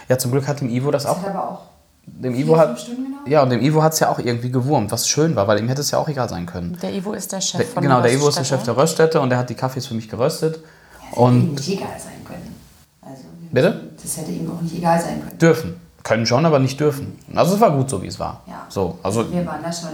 ja, 0.09 0.17
zum 0.17 0.31
Glück 0.31 0.47
hat 0.47 0.59
dem 0.61 0.69
Ivo 0.69 0.91
das 0.91 1.03
Das 1.03 1.11
auch. 1.11 1.21
hat 1.21 1.29
aber 1.29 1.49
auch 1.51 1.61
Dem 2.07 2.33
vier, 2.33 2.45
Ivo 2.45 2.57
hat, 2.57 2.77
gedauert. 2.77 3.27
ja, 3.27 3.43
und 3.43 3.49
dem 3.49 3.61
Ivo 3.61 3.81
hat 3.83 3.93
es 3.93 3.99
ja 3.99 4.09
auch 4.09 4.19
irgendwie 4.19 4.51
gewurmt, 4.51 4.91
was 4.91 5.07
schön 5.07 5.35
war, 5.35 5.47
weil 5.47 5.59
ihm 5.59 5.67
hätte 5.67 5.81
es 5.81 5.91
ja 5.91 5.97
auch 5.99 6.07
egal 6.07 6.29
sein 6.29 6.45
können. 6.45 6.77
der 6.81 6.93
Ivo 6.93 7.13
ist 7.13 7.31
der 7.31 7.41
Chef 7.41 7.57
Der, 7.59 7.67
von 7.67 7.83
genau, 7.83 8.01
der 8.01 8.13
Ivo 8.13 8.27
ist 8.29 8.35
der 8.35 8.41
Röststätte. 8.41 8.59
Chef 8.61 8.63
der 8.65 8.77
Röststätte 8.77 9.21
und 9.21 9.29
der 9.29 9.37
hat 9.39 9.49
die 9.49 9.55
Kaffees 9.55 9.85
für 9.87 9.93
mich 9.95 10.07
geröstet. 10.09 10.55
Das 10.55 11.09
hätte 11.11 11.19
ihm 11.19 11.23
Und 11.23 11.53
nicht 11.55 11.69
egal 11.69 11.87
sein 11.99 12.13
können. 12.25 12.55
Also, 13.01 13.23
Bitte? 13.51 13.81
Das 14.01 14.17
hätte 14.17 14.31
ihm 14.31 14.49
auch 14.51 14.61
nicht 14.61 14.75
egal 14.75 14.99
sein 15.01 15.21
können. 15.23 15.37
dürfen. 15.39 15.75
Können 16.03 16.25
schon, 16.25 16.45
aber 16.45 16.59
nicht 16.59 16.79
dürfen. 16.79 17.17
Also 17.33 17.55
es 17.55 17.61
war 17.61 17.71
gut 17.71 17.89
so, 17.89 18.01
wie 18.01 18.07
es 18.07 18.19
war. 18.19 18.41
Ja. 18.47 18.65
So, 18.69 18.97
also 19.01 19.29
Wir 19.31 19.45
waren 19.45 19.61
da 19.63 19.73
schon, 19.73 19.89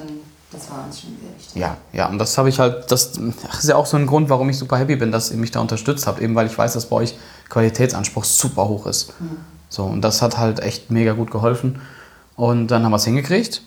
das 0.52 0.70
war 0.70 0.84
uns 0.86 1.00
schon 1.00 1.12
sehr 1.12 1.30
wichtig. 1.40 1.56
ja, 1.56 1.78
ja, 1.94 2.08
und 2.10 2.18
das 2.20 2.38
habe 2.38 2.50
ich 2.50 2.60
halt, 2.60 2.92
das 2.92 3.14
ist 3.58 3.70
ja 3.70 3.78
auch 3.78 3.86
so 3.86 3.96
ein 3.98 4.06
Grund, 4.06 4.30
warum 4.30 4.50
ich 4.50 4.58
super 4.58 4.78
happy 4.78 4.98
bin, 4.98 5.12
dass 5.14 5.32
ihr 5.32 5.38
mich 5.38 5.52
da 5.52 5.62
unterstützt 5.62 6.06
habt, 6.08 6.20
eben 6.22 6.36
weil 6.36 6.48
ich 6.48 6.58
weiß, 6.58 6.74
dass 6.74 6.88
bei 6.88 6.98
euch 6.98 7.16
Qualitätsanspruch 7.50 8.26
super 8.26 8.68
hoch 8.68 8.86
ist. 8.88 9.14
So, 9.70 9.86
und 9.86 10.02
das 10.02 10.22
hat 10.22 10.38
halt 10.38 10.60
echt 10.60 10.92
mega 10.92 11.14
gut 11.14 11.32
geholfen. 11.32 11.80
Und 12.42 12.70
dann 12.70 12.84
haben 12.84 12.92
wir 12.92 12.96
es 12.96 13.06
hingekriegt. 13.06 13.62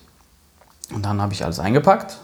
Und 0.93 1.05
dann 1.05 1.23
habe 1.23 1.33
ich 1.33 1.45
alles 1.45 1.61
eingepackt. 1.61 2.19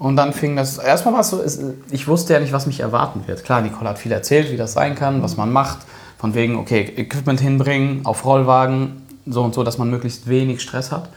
Und 0.00 0.16
dann 0.16 0.32
fing 0.32 0.56
das, 0.56 0.78
erstmal 0.78 1.14
war 1.14 1.20
es 1.20 1.30
so, 1.30 1.44
ich 1.92 2.08
wusste 2.08 2.32
ja 2.32 2.40
nicht, 2.40 2.52
was 2.52 2.66
mich 2.66 2.80
erwarten 2.80 3.28
wird. 3.28 3.44
Klar, 3.44 3.60
Nicole 3.60 3.88
hat 3.88 4.00
viel 4.00 4.10
erzählt, 4.10 4.50
wie 4.50 4.56
das 4.56 4.72
sein 4.72 4.96
kann, 4.96 5.22
was 5.22 5.36
man 5.36 5.52
macht. 5.52 5.86
Von 6.18 6.34
wegen, 6.34 6.56
okay, 6.56 6.92
Equipment 6.96 7.38
hinbringen, 7.38 8.04
auf 8.04 8.24
Rollwagen, 8.24 9.06
so 9.26 9.44
und 9.44 9.54
so, 9.54 9.62
dass 9.62 9.78
man 9.78 9.88
möglichst 9.90 10.26
wenig 10.26 10.60
Stress 10.60 10.90
hat. 10.90 11.08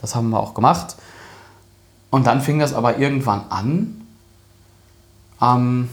Das 0.00 0.16
haben 0.16 0.30
wir 0.30 0.40
auch 0.40 0.54
gemacht. 0.54 0.96
Und 2.10 2.26
dann 2.26 2.40
fing 2.40 2.58
das 2.58 2.74
aber 2.74 2.98
irgendwann 2.98 3.42
an. 3.48 4.04
Am 5.38 5.88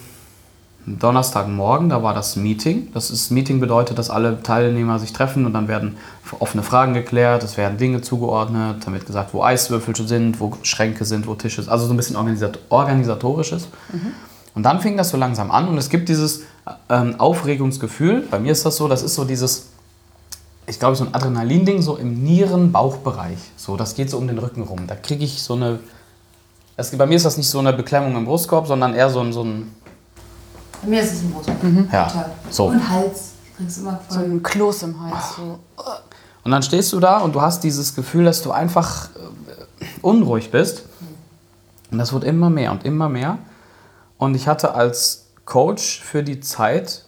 Donnerstagmorgen, 0.88 1.90
da 1.90 2.04
war 2.04 2.14
das 2.14 2.36
Meeting. 2.36 2.90
Das 2.94 3.10
ist, 3.10 3.32
Meeting 3.32 3.60
bedeutet, 3.60 3.98
dass 3.98 4.12
alle 4.12 4.44
Teilnehmer 4.44 5.00
sich 5.00 5.14
treffen 5.14 5.46
und 5.46 5.54
dann 5.54 5.68
werden 5.68 5.98
offene 6.40 6.62
Fragen 6.62 6.94
geklärt, 6.94 7.44
es 7.44 7.58
werden 7.58 7.78
Dinge 7.78 8.02
zugeordnet, 8.02 8.86
dann 8.86 8.94
wird 8.94 9.08
gesagt, 9.08 9.34
wo 9.34 9.44
Eiswürfel 9.44 9.96
sind, 9.96 10.40
wo 10.40 10.54
Schränke 10.62 11.06
sind, 11.06 11.26
wo 11.26 11.34
Tische 11.34 11.64
sind. 11.64 11.72
Also 11.72 11.88
so 11.88 11.94
ein 11.94 11.98
bisschen 11.98 12.16
organisat 12.16 12.60
organisatorisches. 12.70 13.68
Und 14.54 14.64
dann 14.64 14.80
fing 14.80 14.96
das 14.96 15.10
so 15.10 15.18
langsam 15.18 15.50
an 15.50 15.68
und 15.68 15.78
es 15.78 15.90
gibt 15.90 16.08
dieses 16.08 16.44
ähm, 16.90 17.16
Aufregungsgefühl. 17.20 18.22
Bei 18.30 18.40
mir 18.40 18.52
ist 18.52 18.66
das 18.66 18.78
so, 18.78 18.88
das 18.88 19.02
ist 19.02 19.16
so 19.16 19.26
dieses, 19.26 19.70
ich 20.68 20.80
glaube, 20.80 20.96
so 20.96 21.04
ein 21.04 21.14
Adrenalin-Ding 21.14 21.82
so 21.82 21.98
im 21.98 22.24
Nieren-Bauchbereich. 22.24 23.38
So, 23.58 23.76
das 23.76 23.96
geht 23.96 24.10
so 24.10 24.18
um 24.18 24.28
den 24.28 24.38
Rücken 24.38 24.62
rum. 24.62 24.86
Da 24.88 24.96
kriege 24.96 25.24
ich 25.24 25.42
so 25.42 25.56
eine. 25.56 25.80
Das, 26.78 26.96
bei 26.96 27.06
mir 27.06 27.16
ist 27.16 27.26
das 27.26 27.38
nicht 27.38 27.50
so 27.50 27.60
eine 27.60 27.74
Beklemmung 27.74 28.16
im 28.18 28.26
Brustkorb, 28.26 28.68
sondern 28.68 28.94
eher 28.94 29.10
so 29.10 29.20
ein. 29.20 29.34
So 29.34 29.44
ein 29.44 29.72
Bei 30.86 30.92
mir 30.92 31.02
ist 31.02 31.14
es 31.14 31.22
ein 31.24 31.32
Brust. 31.32 31.50
ja, 31.92 32.06
Total. 32.08 32.32
so. 32.52 32.66
Und 32.68 32.90
Hals. 32.90 33.32
Kriegst 33.58 33.78
du 33.78 33.82
immer 33.82 34.00
So 34.08 34.20
voll. 34.20 34.26
ein 34.26 34.44
Kloß 34.44 34.84
im 34.84 35.02
Hals. 35.02 35.36
So. 35.38 35.60
Und 36.44 36.52
dann 36.52 36.62
stehst 36.62 36.94
du 36.94 37.00
da 37.00 37.18
und 37.20 37.34
du 37.34 37.42
hast 37.42 37.64
dieses 37.64 37.96
Gefühl, 37.96 38.26
dass 38.26 38.44
du 38.44 38.52
einfach 38.52 39.10
äh, 39.16 39.86
unruhig 40.02 40.52
bist. 40.52 40.84
Und 41.92 41.98
das 41.98 42.14
wird 42.14 42.24
immer 42.24 42.50
mehr 42.52 42.72
und 42.72 42.86
immer 42.86 43.10
mehr. 43.10 43.40
Und 44.20 44.36
ich 44.36 44.48
hatte 44.48 44.76
als 44.76 45.26
Coach 45.46 46.02
für 46.04 46.22
die 46.22 46.40
Zeit 46.40 47.04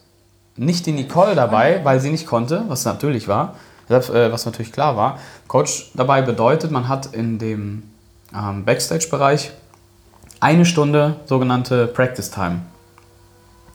nicht 0.56 0.86
die 0.86 0.92
Nicole 0.92 1.36
dabei, 1.36 1.80
weil 1.84 2.00
sie 2.00 2.10
nicht 2.10 2.26
konnte, 2.26 2.64
was 2.66 2.84
natürlich 2.84 3.28
war, 3.28 3.54
äh, 3.88 4.00
was 4.32 4.44
natürlich 4.44 4.72
klar 4.72 4.96
war. 4.96 5.18
Coach 5.46 5.92
dabei 5.94 6.22
bedeutet, 6.22 6.72
man 6.72 6.88
hat 6.88 7.06
in 7.14 7.38
dem 7.38 7.84
ähm, 8.34 8.64
Backstage-Bereich 8.64 9.52
eine 10.40 10.64
Stunde 10.64 11.16
sogenannte 11.26 11.86
Practice 11.86 12.30
Time. 12.32 12.62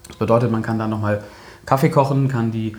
Das 0.08 0.18
bedeutet, 0.18 0.52
man 0.52 0.62
kann 0.62 0.78
da 0.80 0.88
nochmal 0.88 1.24
Kaffee 1.66 1.90
kochen, 1.90 2.28
kann 2.28 2.52
die, 2.52 2.76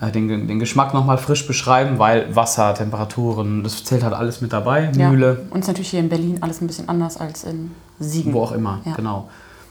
äh, 0.00 0.10
den, 0.10 0.28
den 0.46 0.58
Geschmack 0.58 0.94
nochmal 0.94 1.18
frisch 1.18 1.46
beschreiben, 1.46 1.98
weil 1.98 2.34
Wasser, 2.34 2.74
Temperaturen, 2.74 3.62
das 3.64 3.84
zählt 3.84 4.02
halt 4.04 4.14
alles 4.14 4.40
mit 4.40 4.52
dabei. 4.52 4.90
Ja. 4.96 5.10
Mühle, 5.10 5.42
Und 5.50 5.60
ist 5.60 5.66
natürlich 5.68 5.90
hier 5.90 6.00
in 6.00 6.08
Berlin 6.08 6.38
alles 6.42 6.60
ein 6.60 6.66
bisschen 6.66 6.88
anders 6.88 7.16
als 7.16 7.44
in 7.44 7.72
Siegen. 7.98 8.32
wo 8.32 8.42
auch 8.42 8.52
immer, 8.52 8.80
Ja. 8.84 8.94
genau. 8.94 9.28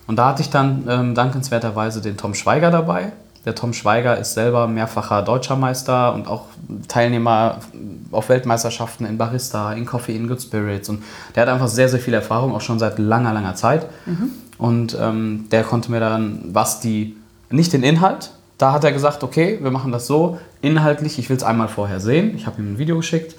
Und 0.08 0.16
da 0.18 0.30
hatte 0.30 0.42
ich 0.42 0.50
dann 0.50 0.86
ähm, 0.90 1.14
dankenswerterweise 1.16 2.02
den 2.02 2.18
Tom 2.18 2.34
Schweiger 2.34 2.72
dabei. 2.72 3.12
Der 3.46 3.56
Tom 3.56 3.74
Schweiger 3.74 4.18
ist 4.18 4.34
selber 4.34 4.68
mehrfacher 4.68 5.22
Deutscher 5.22 5.56
Meister 5.56 6.14
und 6.14 6.28
auch 6.28 6.46
Teilnehmer 6.90 7.60
auf 8.12 8.28
Weltmeisterschaften 8.30 9.06
in 9.06 9.18
Barista, 9.18 9.72
in 9.74 9.86
Coffee, 9.86 10.16
in 10.16 10.28
Good 10.28 10.42
Spirits. 10.42 10.90
Und 10.90 11.04
der 11.36 11.44
hat 11.44 11.50
einfach 11.50 11.68
sehr, 11.70 11.88
sehr 11.88 12.00
viel 12.00 12.14
Erfahrung, 12.14 12.54
auch 12.54 12.62
schon 12.62 12.80
seit 12.80 13.00
langer, 13.00 13.32
langer 13.34 13.56
Zeit. 13.56 13.86
Und 14.60 14.96
ähm, 15.00 15.48
der 15.52 15.64
konnte 15.64 15.90
mir 15.90 16.02
dann, 16.02 16.42
was 16.52 16.82
die, 16.82 17.16
nicht 17.50 17.74
den 17.74 17.82
Inhalt, 17.82 18.32
da 18.60 18.74
hat 18.74 18.84
er 18.84 18.92
gesagt, 18.92 19.24
okay, 19.24 19.58
wir 19.62 19.72
machen 19.72 19.92
das 19.92 20.06
so, 20.06 20.38
inhaltlich, 20.62 21.18
ich 21.18 21.30
will 21.30 21.38
es 21.38 21.44
einmal 21.44 21.70
vorher 21.70 22.02
sehen. 22.02 22.36
Ich 22.36 22.46
habe 22.46 22.62
ihm 22.62 22.74
ein 22.74 22.78
Video 22.78 22.98
geschickt. 22.98 23.36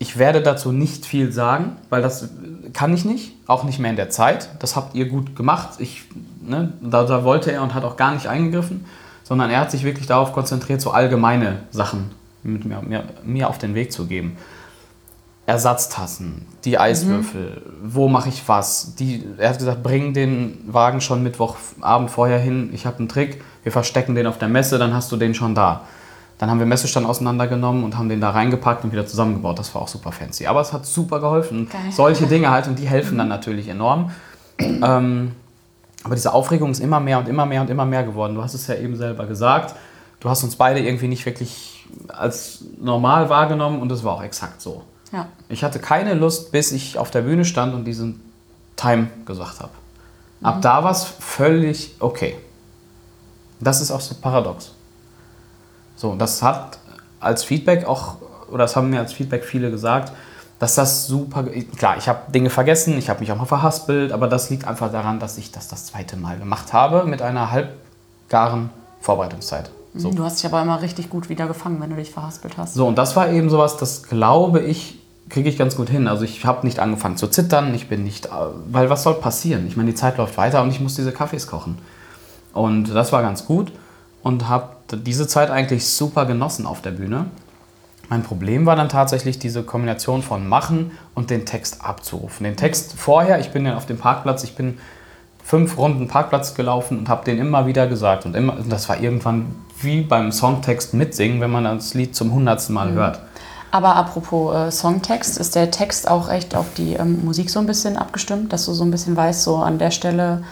Ich 0.00 0.18
werde 0.18 0.42
dazu 0.42 0.72
nicht 0.72 1.06
viel 1.06 1.32
sagen, 1.32 1.76
weil 1.88 2.02
das 2.02 2.28
kann 2.72 2.92
ich 2.92 3.04
nicht, 3.04 3.32
auch 3.46 3.62
nicht 3.62 3.78
mehr 3.78 3.90
in 3.90 3.96
der 3.96 4.10
Zeit. 4.10 4.50
Das 4.58 4.74
habt 4.74 4.96
ihr 4.96 5.06
gut 5.06 5.36
gemacht. 5.36 5.78
Ich, 5.78 6.02
ne, 6.44 6.72
da, 6.82 7.04
da 7.04 7.22
wollte 7.22 7.52
er 7.52 7.62
und 7.62 7.74
hat 7.74 7.84
auch 7.84 7.96
gar 7.96 8.12
nicht 8.12 8.26
eingegriffen, 8.26 8.84
sondern 9.22 9.50
er 9.50 9.60
hat 9.60 9.70
sich 9.70 9.84
wirklich 9.84 10.08
darauf 10.08 10.32
konzentriert, 10.32 10.80
so 10.80 10.90
allgemeine 10.90 11.60
Sachen 11.70 12.10
mit 12.42 12.64
mir, 12.64 12.82
mir, 12.82 13.04
mir 13.24 13.48
auf 13.48 13.58
den 13.58 13.76
Weg 13.76 13.92
zu 13.92 14.06
geben. 14.06 14.36
Ersatztassen, 15.48 16.44
die 16.66 16.78
Eiswürfel, 16.78 17.62
wo 17.82 18.06
mache 18.08 18.28
ich 18.28 18.46
was? 18.46 18.94
Die, 18.96 19.24
er 19.38 19.48
hat 19.48 19.58
gesagt, 19.58 19.82
bring 19.82 20.12
den 20.12 20.58
Wagen 20.66 21.00
schon 21.00 21.22
Mittwochabend 21.22 22.10
vorher 22.10 22.38
hin. 22.38 22.68
Ich 22.74 22.84
habe 22.84 22.98
einen 22.98 23.08
Trick, 23.08 23.42
wir 23.62 23.72
verstecken 23.72 24.14
den 24.14 24.26
auf 24.26 24.36
der 24.36 24.48
Messe, 24.48 24.76
dann 24.76 24.92
hast 24.92 25.10
du 25.10 25.16
den 25.16 25.34
schon 25.34 25.54
da. 25.54 25.84
Dann 26.36 26.50
haben 26.50 26.58
wir 26.58 26.66
Messestand 26.66 27.06
auseinandergenommen 27.06 27.82
und 27.82 27.96
haben 27.96 28.10
den 28.10 28.20
da 28.20 28.28
reingepackt 28.28 28.84
und 28.84 28.92
wieder 28.92 29.06
zusammengebaut. 29.06 29.58
Das 29.58 29.74
war 29.74 29.80
auch 29.80 29.88
super 29.88 30.12
fancy. 30.12 30.46
Aber 30.46 30.60
es 30.60 30.74
hat 30.74 30.84
super 30.84 31.18
geholfen. 31.18 31.66
Geil. 31.70 31.80
Solche 31.92 32.26
Dinge 32.28 32.50
halt 32.50 32.68
und 32.68 32.78
die 32.78 32.86
helfen 32.86 33.16
dann 33.16 33.28
natürlich 33.28 33.68
enorm. 33.68 34.10
Ähm, 34.60 35.32
aber 36.04 36.14
diese 36.14 36.34
Aufregung 36.34 36.72
ist 36.72 36.80
immer 36.80 37.00
mehr 37.00 37.20
und 37.20 37.26
immer 37.26 37.46
mehr 37.46 37.62
und 37.62 37.70
immer 37.70 37.86
mehr 37.86 38.04
geworden. 38.04 38.34
Du 38.34 38.42
hast 38.42 38.52
es 38.52 38.66
ja 38.66 38.74
eben 38.74 38.96
selber 38.96 39.24
gesagt. 39.24 39.74
Du 40.20 40.28
hast 40.28 40.44
uns 40.44 40.56
beide 40.56 40.80
irgendwie 40.80 41.08
nicht 41.08 41.24
wirklich 41.24 41.86
als 42.08 42.66
normal 42.78 43.30
wahrgenommen 43.30 43.80
und 43.80 43.90
es 43.90 44.04
war 44.04 44.12
auch 44.12 44.22
exakt 44.22 44.60
so. 44.60 44.84
Ja. 45.12 45.28
Ich 45.48 45.64
hatte 45.64 45.78
keine 45.78 46.14
Lust, 46.14 46.52
bis 46.52 46.72
ich 46.72 46.98
auf 46.98 47.10
der 47.10 47.22
Bühne 47.22 47.44
stand 47.44 47.74
und 47.74 47.84
diesen 47.84 48.20
Time 48.76 49.08
gesagt 49.24 49.60
habe. 49.60 49.72
Ab 50.42 50.62
da 50.62 50.84
war 50.84 50.92
es 50.92 51.04
völlig 51.04 51.96
okay. 51.98 52.36
Das 53.60 53.80
ist 53.80 53.90
auch 53.90 54.00
so 54.00 54.14
paradox. 54.14 54.72
So, 55.96 56.14
das 56.14 56.42
hat 56.42 56.78
als 57.18 57.42
Feedback 57.42 57.86
auch, 57.86 58.16
oder 58.48 58.58
das 58.58 58.76
haben 58.76 58.90
mir 58.90 59.00
als 59.00 59.12
Feedback 59.12 59.44
viele 59.44 59.70
gesagt, 59.70 60.12
dass 60.60 60.74
das 60.74 61.06
super, 61.06 61.44
klar, 61.76 61.96
ich 61.96 62.08
habe 62.08 62.30
Dinge 62.32 62.50
vergessen, 62.50 62.98
ich 62.98 63.08
habe 63.10 63.20
mich 63.20 63.32
auch 63.32 63.36
mal 63.36 63.46
verhaspelt, 63.46 64.12
aber 64.12 64.28
das 64.28 64.50
liegt 64.50 64.66
einfach 64.66 64.90
daran, 64.90 65.18
dass 65.20 65.38
ich 65.38 65.50
das 65.50 65.68
das 65.68 65.86
zweite 65.86 66.16
Mal 66.16 66.38
gemacht 66.38 66.72
habe 66.72 67.04
mit 67.04 67.22
einer 67.22 67.50
halbgaren 67.50 68.70
Vorbereitungszeit. 69.00 69.70
So. 69.94 70.12
Du 70.12 70.22
hast 70.22 70.38
dich 70.38 70.46
aber 70.46 70.62
immer 70.62 70.80
richtig 70.82 71.10
gut 71.10 71.28
wieder 71.28 71.46
gefangen, 71.46 71.80
wenn 71.80 71.90
du 71.90 71.96
dich 71.96 72.10
verhaspelt 72.10 72.56
hast. 72.56 72.74
So, 72.74 72.86
und 72.86 72.96
das 72.96 73.16
war 73.16 73.30
eben 73.30 73.50
sowas, 73.50 73.76
das 73.76 74.04
glaube 74.04 74.60
ich, 74.60 74.97
kriege 75.28 75.48
ich 75.48 75.58
ganz 75.58 75.76
gut 75.76 75.90
hin. 75.90 76.08
Also 76.08 76.24
ich 76.24 76.44
habe 76.44 76.66
nicht 76.66 76.78
angefangen 76.78 77.16
zu 77.16 77.28
zittern, 77.28 77.74
ich 77.74 77.88
bin 77.88 78.04
nicht, 78.04 78.26
äh, 78.26 78.30
weil 78.70 78.90
was 78.90 79.02
soll 79.02 79.14
passieren? 79.14 79.66
Ich 79.66 79.76
meine, 79.76 79.90
die 79.90 79.96
Zeit 79.96 80.18
läuft 80.18 80.36
weiter 80.36 80.62
und 80.62 80.70
ich 80.70 80.80
muss 80.80 80.94
diese 80.94 81.12
Kaffees 81.12 81.46
kochen. 81.46 81.78
Und 82.52 82.94
das 82.94 83.12
war 83.12 83.22
ganz 83.22 83.44
gut 83.44 83.72
und 84.22 84.48
habe 84.48 84.68
diese 84.92 85.26
Zeit 85.26 85.50
eigentlich 85.50 85.86
super 85.86 86.26
genossen 86.26 86.66
auf 86.66 86.82
der 86.82 86.92
Bühne. 86.92 87.26
Mein 88.08 88.22
Problem 88.22 88.64
war 88.64 88.74
dann 88.74 88.88
tatsächlich 88.88 89.38
diese 89.38 89.62
Kombination 89.62 90.22
von 90.22 90.48
machen 90.48 90.92
und 91.14 91.28
den 91.28 91.44
Text 91.44 91.84
abzurufen. 91.84 92.44
Den 92.44 92.56
Text 92.56 92.94
vorher, 92.96 93.38
ich 93.38 93.50
bin 93.50 93.66
ja 93.66 93.76
auf 93.76 93.84
dem 93.84 93.98
Parkplatz, 93.98 94.44
ich 94.44 94.56
bin 94.56 94.78
fünf 95.44 95.76
Runden 95.76 96.08
Parkplatz 96.08 96.54
gelaufen 96.54 96.98
und 96.98 97.08
habe 97.08 97.24
den 97.24 97.38
immer 97.38 97.66
wieder 97.66 97.86
gesagt. 97.86 98.24
Und, 98.24 98.34
immer, 98.34 98.56
und 98.56 98.72
das 98.72 98.88
war 98.88 99.00
irgendwann 99.00 99.54
wie 99.80 100.00
beim 100.00 100.32
Songtext 100.32 100.94
mitsingen, 100.94 101.40
wenn 101.40 101.50
man 101.50 101.64
das 101.64 101.94
Lied 101.94 102.16
zum 102.16 102.32
hundertsten 102.32 102.74
Mal 102.74 102.92
hört. 102.92 103.20
Aber 103.70 103.96
apropos 103.96 104.54
äh, 104.54 104.70
Songtext, 104.70 105.38
ist 105.38 105.54
der 105.54 105.70
Text 105.70 106.08
auch 106.08 106.30
echt 106.30 106.54
auf 106.54 106.66
die 106.76 106.94
ähm, 106.94 107.24
Musik 107.24 107.50
so 107.50 107.60
ein 107.60 107.66
bisschen 107.66 107.96
abgestimmt, 107.96 108.52
dass 108.52 108.64
du 108.64 108.72
so 108.72 108.84
ein 108.84 108.90
bisschen 108.90 109.16
weißt, 109.16 109.42
so 109.42 109.56
an 109.56 109.78
der 109.78 109.90
Stelle 109.90 110.42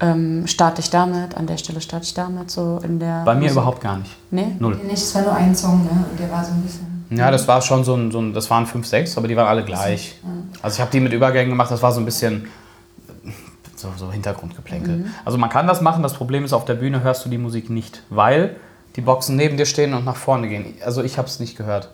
ähm, 0.00 0.46
starte 0.46 0.80
ich 0.80 0.90
damit, 0.90 1.36
an 1.36 1.46
der 1.46 1.56
Stelle 1.56 1.80
starte 1.80 2.04
ich 2.04 2.14
damit, 2.14 2.50
so 2.50 2.78
in 2.84 2.98
der. 3.00 3.22
Bei 3.24 3.34
mir 3.34 3.42
Musik? 3.42 3.52
überhaupt 3.52 3.80
gar 3.80 3.96
nicht. 3.98 4.14
Nee? 4.30 4.54
Null. 4.58 4.76
Nicht, 4.76 5.02
es 5.02 5.14
war 5.14 5.22
nur 5.22 5.34
ein 5.34 5.54
Song, 5.54 5.84
ne? 5.84 6.04
Und 6.10 6.20
der 6.20 6.30
war 6.30 6.44
so 6.44 6.52
ein 6.52 6.62
bisschen. 6.62 6.86
Ja, 7.10 7.30
das 7.30 7.48
war 7.48 7.62
schon 7.62 7.84
so 7.84 7.94
ein, 7.94 8.10
so 8.10 8.20
ein 8.20 8.34
das 8.34 8.50
waren 8.50 8.66
fünf, 8.66 8.86
sechs, 8.86 9.16
aber 9.16 9.28
die 9.28 9.36
waren 9.36 9.48
alle 9.48 9.64
gleich. 9.64 10.20
Also 10.60 10.74
ich 10.74 10.80
habe 10.80 10.90
die 10.90 11.00
mit 11.00 11.12
Übergängen 11.14 11.48
gemacht, 11.48 11.70
das 11.70 11.82
war 11.82 11.90
so 11.90 12.00
ein 12.00 12.04
bisschen 12.04 12.48
so, 13.76 13.88
so 13.96 14.12
Hintergrundgeplänkel. 14.12 15.06
Also 15.24 15.38
man 15.38 15.48
kann 15.48 15.66
das 15.66 15.80
machen, 15.80 16.02
das 16.02 16.12
Problem 16.12 16.44
ist, 16.44 16.52
auf 16.52 16.66
der 16.66 16.74
Bühne 16.74 17.02
hörst 17.02 17.24
du 17.24 17.30
die 17.30 17.38
Musik 17.38 17.70
nicht, 17.70 18.02
weil 18.10 18.56
die 18.96 19.00
Boxen 19.00 19.36
neben 19.36 19.56
dir 19.56 19.64
stehen 19.64 19.94
und 19.94 20.04
nach 20.04 20.16
vorne 20.16 20.48
gehen. 20.48 20.74
Also 20.84 21.02
ich 21.02 21.16
habe 21.16 21.28
es 21.28 21.40
nicht 21.40 21.56
gehört. 21.56 21.90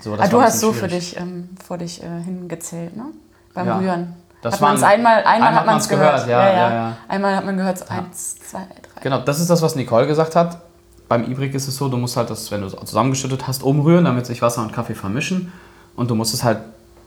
So, 0.00 0.16
das 0.16 0.26
Ah, 0.26 0.28
du 0.28 0.40
hast 0.40 0.60
so 0.60 0.68
bisschen 0.72 0.80
für 0.84 0.88
schwierig. 0.90 1.10
dich, 1.12 1.20
ähm, 1.20 1.48
vor 1.66 1.78
dich 1.78 2.02
äh, 2.02 2.06
hingezählt, 2.24 2.96
ne? 2.96 3.04
Beim 3.54 3.66
Ja. 3.66 3.78
Rühren. 3.78 4.14
Das 4.42 4.54
hat 4.54 4.60
man 4.60 4.76
es 4.76 4.82
einmal, 4.84 5.16
einmal, 5.24 5.32
einmal 5.34 5.54
hat 5.56 5.66
man 5.66 5.76
es 5.78 5.88
gehört. 5.88 6.26
gehört, 6.26 6.28
ja, 6.28 6.52
ja, 6.52 6.72
ja. 6.74 6.96
Einmal 7.08 7.34
hat 7.36 7.44
man 7.44 7.56
gehört, 7.56 7.78
so 7.78 7.84
eins, 7.88 8.36
zwei, 8.38 8.58
drei. 8.60 9.02
Genau, 9.02 9.18
das 9.20 9.40
ist 9.40 9.50
das, 9.50 9.62
was 9.62 9.74
Nicole 9.74 10.06
gesagt 10.06 10.36
hat. 10.36 10.58
Beim 11.08 11.24
Ibrik 11.30 11.54
ist 11.54 11.66
es 11.66 11.76
so, 11.76 11.88
du 11.88 11.96
musst 11.96 12.16
halt 12.16 12.30
das, 12.30 12.50
wenn 12.52 12.60
du 12.60 12.66
es 12.68 12.76
zusammengeschüttet 12.76 13.48
hast, 13.48 13.62
umrühren, 13.64 14.04
damit 14.04 14.26
sich 14.26 14.40
Wasser 14.42 14.62
und 14.62 14.72
Kaffee 14.72 14.94
vermischen. 14.94 15.52
Und 15.96 16.08
du 16.10 16.14
musst 16.14 16.34
es 16.34 16.44
halt, 16.44 16.58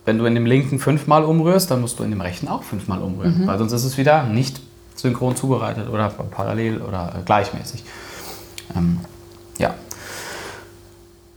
wenn 0.03 0.17
du 0.17 0.25
in 0.25 0.33
dem 0.35 0.45
linken 0.45 0.79
fünfmal 0.79 1.23
umrührst, 1.23 1.71
dann 1.71 1.79
musst 1.79 1.99
du 1.99 2.03
in 2.03 2.09
dem 2.09 2.19
rechten 2.19 2.47
auch 2.49 2.63
fünfmal 2.63 2.99
umrühren. 3.01 3.47
Weil 3.47 3.57
sonst 3.59 3.71
ist 3.71 3.85
es 3.85 3.97
wieder 3.97 4.23
nicht 4.23 4.59
synchron 4.95 5.35
zubereitet 5.37 5.87
oder 5.89 6.09
parallel 6.09 6.81
oder 6.81 7.13
gleichmäßig. 7.23 7.85
Ähm, 8.75 8.99
ja. 9.57 9.73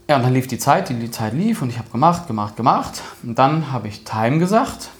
Ja, 0.09 0.17
und 0.17 0.23
dann 0.23 0.35
lief 0.35 0.47
die 0.47 0.59
Zeit, 0.59 0.91
die, 0.91 0.95
die 0.95 1.11
Zeit 1.11 1.33
lief 1.33 1.63
und 1.63 1.71
ich 1.71 1.79
habe 1.79 1.89
gemacht, 1.91 2.27
gemacht, 2.27 2.57
gemacht. 2.57 3.03
Und 3.23 3.39
dann 3.39 3.73
habe 3.73 3.89
ich 3.89 4.05
Time 4.05 4.39
gesagt. 4.39 4.91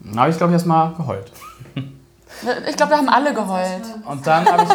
Dann 0.00 0.18
habe 0.18 0.30
ich, 0.30 0.38
glaube 0.38 0.52
ich, 0.52 0.54
erstmal 0.54 0.94
geheult. 0.94 1.30
Ich 2.68 2.76
glaube, 2.76 2.92
wir 2.92 2.96
haben 2.96 3.08
alle 3.08 3.34
geheult. 3.34 3.82
Und 4.06 4.26
dann 4.26 4.46
habe 4.46 4.62
ich, 4.62 4.68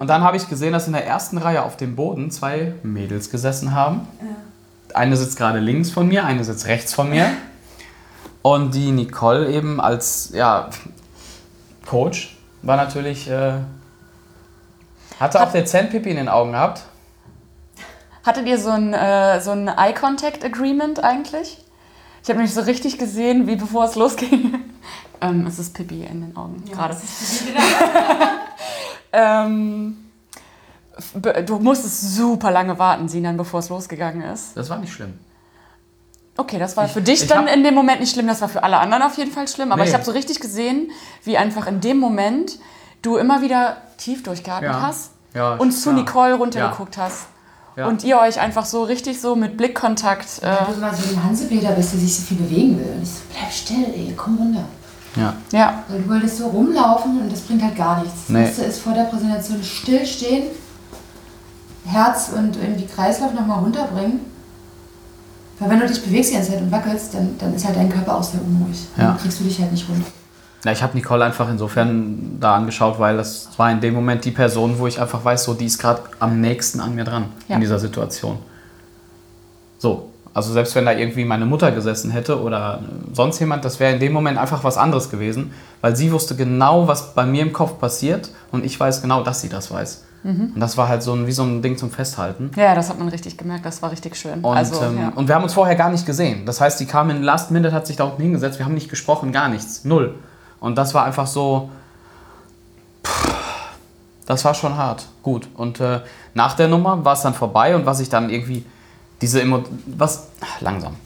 und 0.00 0.08
dann 0.08 0.22
habe 0.22 0.36
ich 0.36 0.48
gesehen, 0.50 0.72
dass 0.72 0.86
in 0.86 0.92
der 0.92 1.06
ersten 1.06 1.38
Reihe 1.38 1.62
auf 1.62 1.76
dem 1.76 1.96
Boden 1.96 2.30
zwei 2.30 2.74
Mädels 2.82 3.30
gesessen 3.30 3.72
haben. 3.72 4.06
Eine 4.92 5.16
sitzt 5.16 5.38
gerade 5.38 5.60
links 5.60 5.90
von 5.90 6.08
mir, 6.08 6.24
eine 6.24 6.44
sitzt 6.44 6.66
rechts 6.66 6.92
von 6.92 7.08
mir. 7.08 7.30
Und 8.42 8.74
die 8.74 8.90
Nicole 8.90 9.50
eben 9.50 9.80
als 9.80 10.30
ja, 10.34 10.68
Coach 11.86 12.36
war 12.62 12.76
natürlich. 12.76 13.30
Äh, 13.30 13.60
hatte 15.18 15.40
auch 15.40 15.52
dezent 15.52 15.90
Pipi 15.90 16.10
in 16.10 16.16
den 16.16 16.28
Augen 16.28 16.52
gehabt. 16.52 16.82
Hattet 18.26 18.46
ihr 18.46 18.58
so 18.58 18.70
ein, 18.70 18.92
äh, 18.92 19.40
so 19.40 19.52
ein 19.52 19.68
Eye-Contact-Agreement 19.68 21.02
eigentlich? 21.04 21.58
Ich 22.22 22.28
habe 22.28 22.38
nämlich 22.38 22.54
so 22.54 22.62
richtig 22.62 22.98
gesehen, 22.98 23.46
wie 23.46 23.54
bevor 23.56 23.84
es 23.84 23.94
losging. 23.94 24.64
ähm, 25.20 25.46
es 25.46 25.58
ist 25.60 25.74
Pippi 25.74 26.02
in 26.04 26.22
den 26.22 26.36
Augen 26.36 26.64
gerade. 26.70 26.96
ähm, 29.12 29.96
be- 31.14 31.44
du 31.44 31.58
musstest 31.58 32.14
super 32.16 32.50
lange 32.50 32.78
warten, 32.78 33.08
Sinan, 33.08 33.36
bevor 33.36 33.60
es 33.60 33.68
losgegangen 33.68 34.22
ist. 34.22 34.56
Das 34.56 34.68
war 34.70 34.78
nicht 34.78 34.92
schlimm. 34.92 35.18
Okay, 36.36 36.58
das 36.58 36.76
war 36.76 36.86
Ich- 36.86 36.92
für 36.92 37.00
dich 37.02 37.22
ich 37.22 37.28
dann 37.28 37.46
hab- 37.46 37.54
in 37.54 37.64
dem 37.64 37.74
Moment 37.74 38.00
nicht 38.00 38.12
schlimm, 38.12 38.26
das 38.26 38.40
war 38.40 38.48
für 38.48 38.62
alle 38.62 38.78
anderen 38.78 39.02
auf 39.04 39.16
jeden 39.16 39.30
Fall 39.30 39.46
schlimm. 39.48 39.72
Aber 39.72 39.82
Nee. 39.82 39.88
ich 39.88 39.94
habe 39.94 40.04
so 40.04 40.12
richtig 40.12 40.40
gesehen, 40.40 40.90
wie 41.24 41.38
einfach 41.38 41.66
in 41.66 41.80
dem 41.80 41.98
Moment 41.98 42.58
du 43.02 43.16
immer 43.16 43.40
wieder 43.40 43.76
tief 43.98 44.22
durchgeatmet 44.24 44.70
Ja. 44.72 44.82
hast 44.82 45.12
Ja, 45.32 45.54
und 45.54 45.70
zu 45.70 45.90
ja. 45.90 45.96
Nicole 45.96 46.34
runtergeguckt 46.34 46.98
hast. 46.98 47.26
Ja. 47.76 47.88
Und 47.88 48.04
ihr 48.04 48.18
euch 48.18 48.40
einfach 48.40 48.64
so 48.64 48.82
richtig 48.84 49.20
so 49.20 49.36
mit 49.36 49.56
Blickkontakt. 49.58 50.42
Äh, 50.42 50.56
Du 50.72 50.80
mal 50.80 50.94
so 50.94 51.10
wie 51.10 51.14
ein 51.14 51.22
Hansepeter 51.24 51.72
bist, 51.72 51.92
der 51.92 52.00
sich 52.00 52.16
so 52.16 52.22
viel 52.22 52.38
bewegen 52.38 52.78
will. 52.78 52.92
Und 52.96 53.02
ich 53.02 53.08
so, 53.10 53.20
bleib 53.30 53.52
still, 53.52 53.84
ey, 53.94 54.14
komm 54.16 54.38
runter. 54.38 54.64
Ja. 55.14 55.34
ja, 55.52 55.84
Und 55.88 56.04
du 56.04 56.08
wolltest 56.10 56.38
so 56.38 56.46
rumlaufen 56.48 57.20
und 57.22 57.32
das 57.32 57.40
bringt 57.40 57.62
halt 57.62 57.76
gar 57.76 58.02
nichts. 58.02 58.18
Das 58.26 58.28
Nee. 58.28 58.42
Beste 58.44 58.62
ist 58.64 58.80
vor 58.80 58.92
der 58.92 59.04
Präsentation 59.04 59.62
stillstehen, 59.62 60.44
Herz 61.86 62.30
und 62.36 62.56
irgendwie 62.56 62.86
Kreislauf 62.86 63.32
nochmal 63.32 63.60
runterbringen. 63.60 64.20
Weil 65.58 65.70
wenn 65.70 65.80
du 65.80 65.86
dich 65.86 66.02
bewegst 66.02 66.30
die 66.30 66.34
ganze 66.34 66.50
Zeit 66.50 66.60
und 66.60 66.70
wackelst, 66.70 67.14
dann, 67.14 67.36
dann 67.38 67.54
ist 67.54 67.64
halt 67.64 67.76
dein 67.76 67.88
Körper 67.88 68.16
auch 68.18 68.22
sehr 68.22 68.40
unruhig. 68.42 68.78
Ja. 68.96 69.08
Dann 69.08 69.18
kriegst 69.18 69.40
du 69.40 69.44
dich 69.44 69.58
halt 69.60 69.72
nicht 69.72 69.88
runter. 69.88 70.04
Na, 70.66 70.72
ich 70.72 70.82
habe 70.82 70.96
Nicole 70.96 71.24
einfach 71.24 71.48
insofern 71.48 72.38
da 72.40 72.56
angeschaut, 72.56 72.98
weil 72.98 73.16
das 73.18 73.50
war 73.56 73.70
in 73.70 73.80
dem 73.80 73.94
Moment 73.94 74.24
die 74.24 74.32
Person, 74.32 74.80
wo 74.80 74.88
ich 74.88 75.00
einfach 75.00 75.24
weiß, 75.24 75.44
so 75.44 75.54
die 75.54 75.66
ist 75.66 75.78
gerade 75.78 76.02
am 76.18 76.40
nächsten 76.40 76.80
an 76.80 76.96
mir 76.96 77.04
dran 77.04 77.26
Ja. 77.46 77.54
in 77.54 77.60
dieser 77.60 77.78
Situation. 77.78 78.38
So, 79.78 80.10
also 80.34 80.52
selbst 80.52 80.74
wenn 80.74 80.84
da 80.84 80.90
irgendwie 80.90 81.24
meine 81.24 81.46
Mutter 81.46 81.70
gesessen 81.70 82.10
hätte 82.10 82.42
oder 82.42 82.80
sonst 83.12 83.38
jemand, 83.38 83.64
das 83.64 83.78
wäre 83.78 83.92
in 83.92 84.00
dem 84.00 84.12
Moment 84.12 84.38
einfach 84.38 84.64
was 84.64 84.76
anderes 84.76 85.08
gewesen, 85.08 85.52
weil 85.82 85.94
sie 85.94 86.10
wusste 86.10 86.34
genau, 86.34 86.88
was 86.88 87.14
bei 87.14 87.24
mir 87.24 87.42
im 87.42 87.52
Kopf 87.52 87.78
passiert 87.78 88.30
und 88.50 88.64
ich 88.64 88.80
weiß 88.80 89.02
genau, 89.02 89.22
dass 89.22 89.42
sie 89.42 89.48
das 89.48 89.70
weiß. 89.70 90.02
Mhm. 90.24 90.50
Und 90.56 90.58
das 90.58 90.76
war 90.76 90.88
halt 90.88 91.04
so 91.04 91.12
ein, 91.12 91.28
wie 91.28 91.32
so 91.32 91.44
ein 91.44 91.62
Ding 91.62 91.76
zum 91.78 91.92
Festhalten. 91.92 92.50
ja, 92.56 92.74
das 92.74 92.90
hat 92.90 92.98
man 92.98 93.06
richtig 93.06 93.36
gemerkt, 93.38 93.64
das 93.64 93.82
war 93.82 93.92
richtig 93.92 94.16
schön. 94.16 94.40
Und, 94.40 94.56
also, 94.56 94.82
ähm, 94.82 94.98
ja. 94.98 95.12
und 95.14 95.28
wir 95.28 95.36
haben 95.36 95.44
uns 95.44 95.54
vorher 95.54 95.76
gar 95.76 95.90
nicht 95.90 96.06
gesehen. 96.06 96.44
Das 96.44 96.60
heißt, 96.60 96.80
die 96.80 96.86
kam 96.86 97.08
in 97.10 97.22
Last 97.22 97.52
Minute, 97.52 97.72
hat 97.72 97.86
sich 97.86 97.94
da 97.94 98.02
unten 98.02 98.20
hingesetzt, 98.20 98.58
wir 98.58 98.66
haben 98.66 98.74
nicht 98.74 98.90
gesprochen, 98.90 99.30
gar 99.30 99.48
nichts. 99.48 99.84
Null. 99.84 100.16
Und 100.60 100.76
das 100.76 100.94
war 100.94 101.04
einfach 101.04 101.26
so. 101.26 101.70
Das 104.26 104.44
war 104.44 104.54
schon 104.54 104.76
hart. 104.76 105.06
Gut. 105.22 105.48
Und 105.54 105.80
äh, 105.80 106.00
nach 106.34 106.54
der 106.54 106.68
Nummer 106.68 107.04
war 107.04 107.12
es 107.12 107.22
dann 107.22 107.34
vorbei 107.34 107.76
und 107.76 107.86
was 107.86 108.00
ich 108.00 108.08
dann 108.08 108.30
irgendwie. 108.30 108.64
Diese 109.22 109.40
Emo 109.40 109.64
was 109.86 110.28
langsam. 110.60 110.96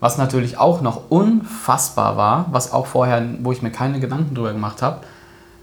Was 0.00 0.18
natürlich 0.18 0.58
auch 0.58 0.82
noch 0.82 1.10
unfassbar 1.10 2.16
war, 2.16 2.46
was 2.50 2.72
auch 2.72 2.86
vorher, 2.86 3.24
wo 3.40 3.52
ich 3.52 3.62
mir 3.62 3.70
keine 3.70 4.00
Gedanken 4.00 4.34
drüber 4.34 4.52
gemacht 4.52 4.82
habe. 4.82 5.00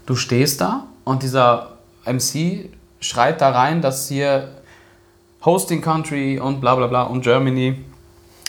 Du 0.04 0.16
stehst 0.16 0.60
da 0.60 0.84
und 1.04 1.22
dieser 1.22 1.76
MC 2.04 2.68
schreit 3.00 3.40
da 3.40 3.50
rein, 3.50 3.82
dass 3.82 4.08
hier 4.08 4.48
Hosting 5.44 5.80
Country 5.80 6.40
und 6.40 6.60
bla 6.60 6.74
bla 6.74 6.88
bla 6.88 7.02
und 7.04 7.22
Germany. 7.22 7.84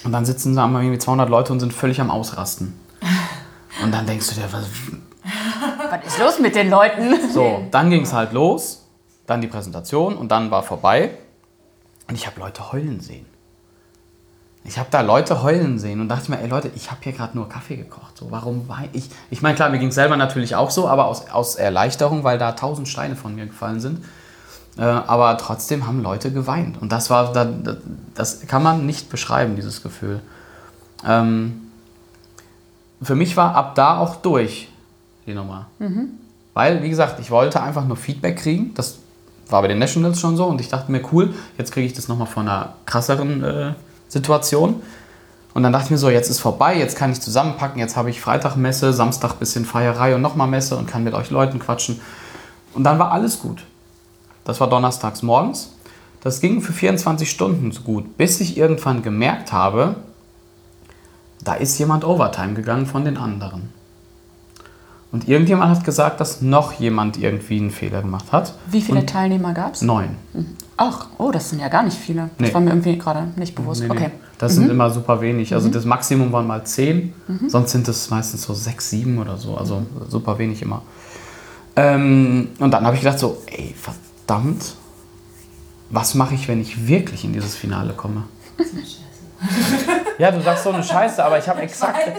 Und 0.04 0.12
dann 0.12 0.26
sitzen 0.26 0.56
da 0.56 0.66
irgendwie 0.68 0.98
200 0.98 1.30
Leute 1.30 1.54
und 1.54 1.60
sind 1.60 1.74
völlig 1.74 2.02
am 2.02 2.10
Ausrasten. 2.10 2.74
Und 3.84 3.92
dann 3.92 4.06
denkst 4.06 4.30
du 4.30 4.36
dir, 4.36 4.52
was, 4.52 4.66
was 5.90 6.06
ist 6.06 6.20
los 6.20 6.40
mit 6.40 6.56
den 6.56 6.70
Leuten? 6.70 7.32
so, 7.32 7.66
dann 7.72 7.90
ging 7.90 8.04
es 8.04 8.14
halt 8.14 8.34
los, 8.34 8.88
dann 9.26 9.42
die 9.42 9.48
Präsentation 9.48 10.16
und 10.16 10.30
dann 10.30 10.52
war 10.52 10.64
vorbei. 10.64 11.12
Und 12.08 12.16
ich 12.16 12.26
habe 12.26 12.40
Leute 12.40 12.72
heulen 12.72 13.00
sehen. 13.00 13.26
Ich 14.64 14.78
habe 14.78 14.90
da 14.92 15.00
Leute 15.00 15.44
heulen 15.44 15.80
sehen 15.80 16.02
und 16.02 16.10
dachte 16.10 16.30
mir, 16.30 16.42
ey 16.42 16.48
Leute, 16.48 16.70
ich 16.76 16.92
habe 16.92 17.00
hier 17.02 17.14
gerade 17.14 17.38
nur 17.38 17.48
Kaffee 17.48 17.78
gekocht. 17.78 18.18
So, 18.18 18.32
warum 18.32 18.68
weine 18.68 18.90
ich? 18.92 19.10
Ich 19.30 19.42
meine, 19.42 19.56
klar, 19.56 19.70
mir 19.70 19.80
ging 19.80 19.90
es 19.90 19.96
selber 19.96 20.18
natürlich 20.18 20.56
auch 20.56 20.72
so, 20.72 20.90
aber 20.90 21.06
aus, 21.06 21.30
aus 21.30 21.56
Erleichterung, 21.56 22.26
weil 22.26 22.38
da 22.38 22.52
tausend 22.52 22.90
Steine 22.90 23.16
von 23.16 23.36
mir 23.36 23.46
gefallen 23.46 23.80
sind. 23.80 24.04
Äh, 24.78 24.82
aber 24.82 25.38
trotzdem 25.38 25.88
haben 25.88 26.04
Leute 26.04 26.34
geweint. 26.34 26.82
Und 26.82 26.92
das 26.92 27.10
war, 27.10 27.32
das, 27.32 27.48
das 28.14 28.42
kann 28.42 28.62
man 28.62 28.86
nicht 28.86 29.10
beschreiben, 29.10 29.56
dieses 29.56 29.84
Gefühl. 29.84 30.22
Ähm, 31.06 31.67
für 33.02 33.16
mich 33.16 33.38
war 33.38 33.56
ab 33.56 33.76
da 33.76 34.00
auch 34.00 34.18
durch 34.18 34.70
die 35.26 35.34
Nummer. 35.34 35.68
Weil, 36.54 36.82
wie 36.82 36.90
gesagt, 36.90 37.20
ich 37.20 37.30
wollte 37.30 37.62
einfach 37.62 37.86
nur 37.86 37.98
Feedback 37.98 38.38
kriegen. 38.38 38.74
Das 38.74 38.98
war 39.50 39.62
bei 39.62 39.68
den 39.68 39.80
Nationals 39.80 40.20
schon 40.20 40.36
so 40.36 40.46
und 40.46 40.60
ich 40.60 40.70
dachte 40.70 40.92
mir, 40.92 41.02
cool, 41.12 41.34
jetzt 41.58 41.72
kriege 41.72 41.86
ich 41.86 41.94
das 41.94 42.08
nochmal 42.08 42.28
von 42.28 42.48
einer 42.48 42.74
krasseren 42.86 43.44
äh, 43.44 43.74
Situation. 44.08 44.82
Und 45.54 45.64
dann 45.64 45.74
dachte 45.74 45.86
ich 45.86 45.92
mir 45.92 45.98
so, 45.98 46.10
jetzt 46.10 46.30
ist 46.30 46.40
vorbei, 46.40 46.78
jetzt 46.78 46.96
kann 46.96 47.12
ich 47.12 47.22
zusammenpacken, 47.22 47.80
jetzt 47.80 47.96
habe 47.96 48.10
ich 48.10 48.22
Freitag 48.22 48.56
Messe, 48.58 48.94
Samstag 48.94 49.40
bisschen 49.40 49.66
Feierei 49.66 50.14
und 50.16 50.22
nochmal 50.22 50.48
Messe 50.48 50.78
und 50.78 50.88
kann 50.88 51.04
mit 51.04 51.14
euch 51.14 51.32
Leuten 51.32 51.60
quatschen. 51.60 52.00
Und 52.74 52.84
dann 52.84 53.00
war 53.00 53.12
alles 53.12 53.40
gut. 53.40 53.64
Das 54.44 54.60
war 54.60 54.70
donnerstags 54.70 55.24
morgens. 55.24 55.74
Das 56.22 56.42
ging 56.42 56.62
für 56.62 56.74
24 56.74 57.30
Stunden 57.30 57.72
so 57.72 57.82
gut, 57.82 58.18
bis 58.18 58.40
ich 58.40 58.58
irgendwann 58.58 59.02
gemerkt 59.02 59.52
habe, 59.52 59.96
da 61.42 61.54
ist 61.54 61.78
jemand 61.78 62.04
Overtime 62.04 62.54
gegangen 62.54 62.86
von 62.86 63.06
den 63.06 63.18
anderen. 63.18 63.70
Und 65.12 65.28
irgendjemand 65.28 65.76
hat 65.76 65.86
gesagt, 65.86 66.20
dass 66.20 66.42
noch 66.42 66.74
jemand 66.74 67.18
irgendwie 67.18 67.58
einen 67.58 67.72
Fehler 67.72 68.02
gemacht 68.02 68.32
hat. 68.32 68.54
Wie 68.70 68.82
viele 68.82 69.00
Und 69.00 69.10
Teilnehmer 69.10 69.54
gab 69.54 69.74
es? 69.74 69.82
Neun. 69.82 70.10
Ach, 70.76 71.08
oh, 71.18 71.32
das 71.32 71.50
sind 71.50 71.60
ja 71.60 71.70
gar 71.70 71.84
nicht 71.84 71.98
viele. 71.98 72.24
Nee. 72.38 72.48
Das 72.48 72.54
war 72.54 72.62
mir 72.62 72.72
irgendwie 72.72 72.98
gerade 72.98 73.30
nicht 73.38 73.56
bewusst. 73.56 73.82
Nee, 73.82 73.88
nee. 73.88 73.96
Okay. 73.96 74.12
Das 74.38 74.54
sind 74.54 74.70
immer 74.70 74.90
super 74.92 75.22
wenig. 75.22 75.54
Also 75.54 75.70
das 75.70 75.86
Maximum 75.86 76.32
waren 76.32 76.46
mal 76.46 76.64
zehn, 76.66 77.14
sonst 77.48 77.72
sind 77.72 77.88
es 77.88 78.10
meistens 78.12 78.44
so 78.44 78.54
sechs, 78.54 78.90
sieben 78.90 79.18
oder 79.18 79.38
so. 79.38 79.56
Also 79.56 79.82
super 80.10 80.38
wenig 80.38 80.62
immer. 80.62 80.84
Ähm, 81.76 82.50
und 82.60 82.72
dann 82.72 82.86
habe 82.86 82.96
ich 82.96 83.02
gedacht 83.02 83.18
so, 83.18 83.42
ey, 83.48 83.74
verdammt, 83.74 84.76
was 85.90 86.14
mache 86.14 86.36
ich, 86.36 86.48
wenn 86.48 86.62
ich 86.62 86.88
wirklich 86.88 87.24
in 87.24 87.34
dieses 87.34 87.56
Finale 87.56 87.94
komme? 87.94 88.26
Ja, 90.18 90.32
du 90.32 90.42
sagst 90.42 90.64
so 90.64 90.72
eine 90.72 90.84
Scheiße, 90.84 91.24
aber 91.24 91.38
ich 91.38 91.48
habe 91.48 91.62
exakt. 91.62 92.00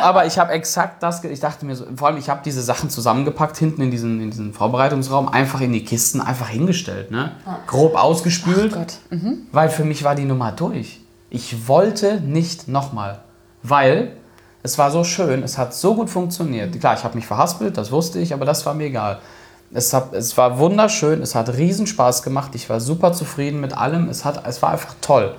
aber 0.00 0.26
ich 0.26 0.38
habe 0.38 0.52
exakt 0.52 1.02
das. 1.02 1.24
Ich 1.24 1.40
dachte 1.40 1.64
mir 1.64 1.74
so, 1.74 1.86
vor 1.96 2.08
allem, 2.08 2.18
ich 2.18 2.28
habe 2.28 2.40
diese 2.44 2.62
Sachen 2.62 2.90
zusammengepackt 2.90 3.56
hinten 3.56 3.82
in 3.82 3.90
diesen, 3.90 4.20
in 4.20 4.30
diesen 4.30 4.52
Vorbereitungsraum, 4.52 5.28
einfach 5.28 5.60
in 5.60 5.72
die 5.72 5.84
Kisten, 5.84 6.20
einfach 6.20 6.48
hingestellt, 6.48 7.10
ne? 7.10 7.32
Grob 7.66 7.96
ausgespült. 7.96 8.74
Gott. 8.74 8.98
Weil 9.52 9.70
für 9.70 9.84
mich 9.84 10.04
war 10.04 10.14
die 10.14 10.24
Nummer 10.24 10.52
durch. 10.52 11.00
Ich 11.30 11.68
wollte 11.68 12.20
nicht 12.20 12.68
nochmal. 12.68 13.20
Weil 13.62 14.12
es 14.62 14.78
war 14.78 14.90
so 14.90 15.04
schön, 15.04 15.42
es 15.42 15.56
hat 15.56 15.74
so 15.74 15.94
gut 15.94 16.10
funktioniert. 16.10 16.78
Klar, 16.78 16.94
ich 16.94 17.04
habe 17.04 17.14
mich 17.14 17.26
verhaspelt, 17.26 17.76
das 17.76 17.90
wusste 17.90 18.18
ich, 18.18 18.34
aber 18.34 18.44
das 18.44 18.66
war 18.66 18.74
mir 18.74 18.86
egal. 18.86 19.18
Es, 19.72 19.92
hat, 19.92 20.14
es 20.14 20.36
war 20.36 20.58
wunderschön, 20.58 21.20
es 21.22 21.34
hat 21.34 21.50
riesen 21.50 21.86
Spaß 21.86 22.22
gemacht, 22.22 22.54
ich 22.54 22.70
war 22.70 22.80
super 22.80 23.12
zufrieden 23.12 23.60
mit 23.60 23.76
allem, 23.76 24.08
es, 24.08 24.24
hat, 24.24 24.46
es 24.46 24.62
war 24.62 24.70
einfach 24.70 24.94
toll. 25.00 25.36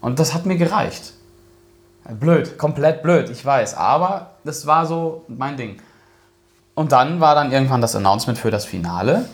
Und 0.00 0.18
das 0.18 0.34
hat 0.34 0.46
mir 0.46 0.56
gereicht. 0.56 1.12
Blöd, 2.08 2.58
komplett 2.58 3.02
blöd, 3.02 3.30
ich 3.30 3.44
weiß, 3.44 3.74
aber 3.74 4.30
das 4.44 4.66
war 4.66 4.86
so 4.86 5.24
mein 5.28 5.56
Ding. 5.56 5.80
Und 6.74 6.92
dann 6.92 7.20
war 7.20 7.34
dann 7.34 7.52
irgendwann 7.52 7.80
das 7.80 7.94
Announcement 7.94 8.38
für 8.38 8.50
das 8.50 8.64
Finale. 8.64 9.26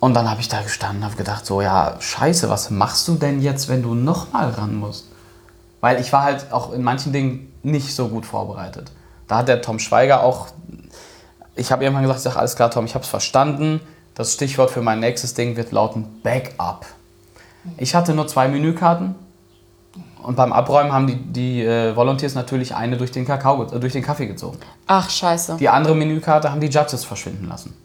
Und 0.00 0.14
dann 0.14 0.28
habe 0.28 0.40
ich 0.40 0.48
da 0.48 0.62
gestanden 0.62 0.98
und 0.98 1.04
habe 1.04 1.16
gedacht, 1.16 1.46
so, 1.46 1.62
ja, 1.62 1.96
scheiße, 1.98 2.50
was 2.50 2.70
machst 2.70 3.08
du 3.08 3.14
denn 3.14 3.40
jetzt, 3.40 3.68
wenn 3.68 3.82
du 3.82 3.94
nochmal 3.94 4.50
ran 4.50 4.74
musst? 4.74 5.06
Weil 5.80 6.00
ich 6.00 6.12
war 6.12 6.24
halt 6.24 6.52
auch 6.52 6.72
in 6.72 6.82
manchen 6.82 7.12
Dingen 7.12 7.52
nicht 7.62 7.94
so 7.94 8.08
gut 8.08 8.26
vorbereitet. 8.26 8.92
Da 9.28 9.38
hat 9.38 9.48
der 9.48 9.62
Tom 9.62 9.78
Schweiger 9.78 10.22
auch, 10.22 10.48
ich 11.54 11.72
habe 11.72 11.84
irgendwann 11.84 12.02
gesagt, 12.02 12.18
ich 12.18 12.24
sage, 12.24 12.38
alles 12.38 12.56
klar, 12.56 12.70
Tom, 12.70 12.84
ich 12.84 12.94
habe 12.94 13.04
es 13.04 13.10
verstanden. 13.10 13.80
Das 14.14 14.34
Stichwort 14.34 14.70
für 14.70 14.82
mein 14.82 15.00
nächstes 15.00 15.34
Ding 15.34 15.56
wird 15.56 15.72
lauten 15.72 16.20
Backup. 16.22 16.86
Ich 17.78 17.94
hatte 17.94 18.14
nur 18.14 18.26
zwei 18.26 18.48
Menükarten 18.48 19.14
und 20.22 20.36
beim 20.36 20.52
Abräumen 20.52 20.92
haben 20.92 21.06
die, 21.06 21.16
die 21.16 21.64
äh, 21.64 21.94
Volunteers 21.96 22.34
natürlich 22.34 22.74
eine 22.74 22.96
durch 22.96 23.10
den, 23.10 23.26
Kakao, 23.26 23.64
äh, 23.64 23.80
durch 23.80 23.92
den 23.92 24.02
Kaffee 24.02 24.26
gezogen. 24.26 24.58
Ach, 24.86 25.10
scheiße. 25.10 25.56
Die 25.58 25.68
andere 25.68 25.94
Menükarte 25.94 26.50
haben 26.50 26.60
die 26.60 26.68
Judges 26.68 27.04
verschwinden 27.04 27.48
lassen. 27.48 27.76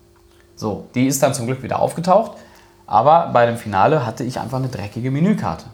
So, 0.55 0.88
die 0.95 1.07
ist 1.07 1.22
dann 1.22 1.34
zum 1.34 1.45
Glück 1.47 1.63
wieder 1.63 1.80
aufgetaucht. 1.80 2.32
Aber 2.86 3.32
bei 3.34 3.45
dem 3.45 3.57
Finale 3.57 4.05
hatte 4.05 4.24
ich 4.24 4.39
einfach 4.39 4.57
eine 4.57 4.70
dreckige 4.70 5.11
Menükarte. 5.11 5.65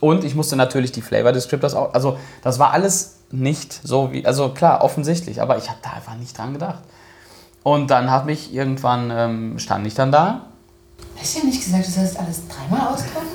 Und 0.00 0.24
ich 0.24 0.34
musste 0.34 0.56
natürlich 0.56 0.92
die 0.92 1.02
Flavor 1.02 1.32
Descriptors 1.32 1.74
auch. 1.74 1.94
Also, 1.94 2.18
das 2.42 2.58
war 2.58 2.72
alles 2.72 3.16
nicht 3.30 3.80
so 3.84 4.12
wie. 4.12 4.26
Also, 4.26 4.50
klar, 4.50 4.82
offensichtlich, 4.82 5.40
aber 5.40 5.58
ich 5.58 5.68
habe 5.68 5.78
da 5.82 5.90
einfach 5.90 6.16
nicht 6.16 6.36
dran 6.36 6.52
gedacht. 6.52 6.82
Und 7.68 7.90
dann 7.90 8.10
hat 8.10 8.24
mich 8.24 8.54
irgendwann, 8.54 9.10
ähm, 9.10 9.58
stand 9.58 9.86
ich 9.86 9.92
dann 9.92 10.10
da. 10.10 10.40
Hast 11.20 11.34
du 11.34 11.40
ja 11.40 11.44
nicht 11.44 11.62
gesagt, 11.62 11.86
du 11.86 11.90
sollst 11.90 12.18
alles 12.18 12.40
dreimal 12.48 12.88
ausdrücken? 12.88 13.26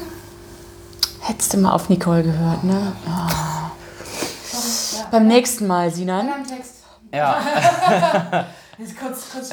Hättest 1.19 1.53
du 1.53 1.57
mal 1.57 1.71
auf 1.71 1.87
Nicole 1.87 2.23
gehört, 2.23 2.63
ne? 2.63 2.93
Ah. 3.07 3.27
Ja. 4.51 5.05
Beim 5.11 5.27
nächsten 5.27 5.67
Mal, 5.67 5.91
Sinan. 5.91 6.27
Dann 6.27 6.41
am 6.41 6.47
Text. 6.47 6.83
Ja, 7.13 7.37
Jetzt 8.79 8.99
kurz, 8.99 9.31
kurz. 9.31 9.51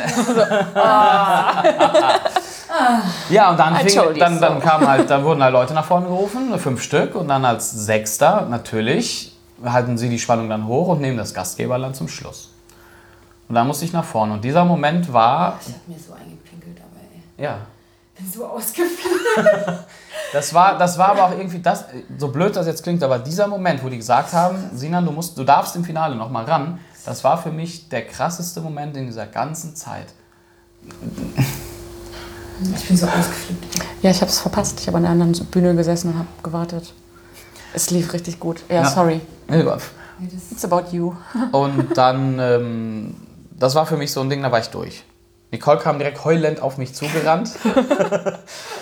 ja 3.29 3.51
und 3.51 3.59
dann, 3.59 3.77
fing, 3.77 4.19
dann, 4.19 4.41
dann 4.41 4.61
kamen 4.61 4.89
halt, 4.89 5.11
dann 5.11 5.23
wurden 5.25 5.43
halt 5.43 5.53
Leute 5.53 5.75
nach 5.75 5.85
vorne 5.85 6.07
gerufen, 6.07 6.59
fünf 6.59 6.83
Stück. 6.83 7.15
Und 7.17 7.29
dann 7.29 7.45
als 7.45 7.71
Sechster 7.71 8.47
natürlich 8.49 9.37
halten 9.63 9.99
sie 9.99 10.09
die 10.09 10.19
Spannung 10.19 10.49
dann 10.49 10.67
hoch 10.67 10.89
und 10.89 11.03
nehmen 11.03 11.19
das 11.19 11.35
Gastgeberland 11.35 11.97
zum 11.97 12.09
Schluss. 12.09 12.50
Und 13.51 13.55
dann 13.57 13.67
musste 13.67 13.85
ich 13.85 13.93
nach 13.93 14.05
vorne. 14.05 14.33
Und 14.33 14.43
dieser 14.45 14.65
Moment 14.65 15.13
war, 15.13 15.59
Ich 15.67 15.75
hab 15.75 15.87
mir 15.89 15.97
so 15.99 16.13
eingepinkelt, 16.15 16.79
aber 16.79 17.01
ey. 17.37 17.45
ja, 17.45 17.59
Bin 18.17 18.31
so 18.31 18.47
ausgeflippt. 18.47 18.97
Das 20.33 20.55
war, 20.55 20.79
das 20.79 20.97
war 20.97 21.09
aber 21.09 21.25
auch 21.25 21.33
irgendwie 21.33 21.59
das, 21.59 21.87
so 22.17 22.29
blöd 22.29 22.55
das 22.55 22.65
jetzt 22.69 22.85
klingt, 22.85 23.03
aber 23.03 23.19
dieser 23.19 23.49
Moment, 23.49 23.83
wo 23.83 23.89
die 23.89 23.97
gesagt 23.97 24.33
haben, 24.33 24.71
Sinan, 24.73 25.05
du, 25.05 25.11
musst, 25.11 25.37
du 25.37 25.43
darfst 25.43 25.75
im 25.75 25.85
Finale 25.85 26.15
nochmal 26.15 26.45
ran, 26.45 26.79
das 27.05 27.25
war 27.25 27.37
für 27.43 27.51
mich 27.51 27.89
der 27.89 28.07
krasseste 28.07 28.61
Moment 28.61 28.97
in 28.97 29.07
dieser 29.07 29.27
ganzen 29.27 29.75
Zeit. 29.75 30.07
Ich 32.77 32.87
bin 32.87 32.97
so 32.97 33.07
ausgeflippt. 33.07 33.65
Ja, 34.03 34.11
ich 34.13 34.21
habe 34.21 34.31
es 34.31 34.39
verpasst. 34.39 34.79
Ich 34.81 34.87
habe 34.87 34.99
an 34.99 35.03
der 35.03 35.13
anderen 35.13 35.33
Bühne 35.47 35.75
gesessen 35.75 36.13
und 36.13 36.19
habe 36.21 36.29
gewartet. 36.45 36.93
Es 37.75 37.91
lief 37.91 38.13
richtig 38.13 38.39
gut. 38.39 38.63
Ja, 38.69 38.83
Ja. 38.83 38.85
sorry. 38.89 39.21
It's 40.53 40.65
about 40.65 40.93
you. 40.93 41.13
Und 41.53 41.97
dann, 41.97 42.39
ähm, 42.39 43.15
das 43.61 43.77
war 43.77 43.87
für 43.87 43.97
mich 43.97 44.11
so 44.13 44.21
ein 44.21 44.29
Ding, 44.31 44.43
da 44.43 44.51
war 44.51 44.59
ich 44.59 44.69
durch. 44.71 45.05
Nicole 45.53 45.79
kam 45.79 45.99
direkt 45.99 46.25
heulend 46.25 46.61
auf 46.63 46.79
mich 46.79 46.95
zugerannt. 46.95 47.51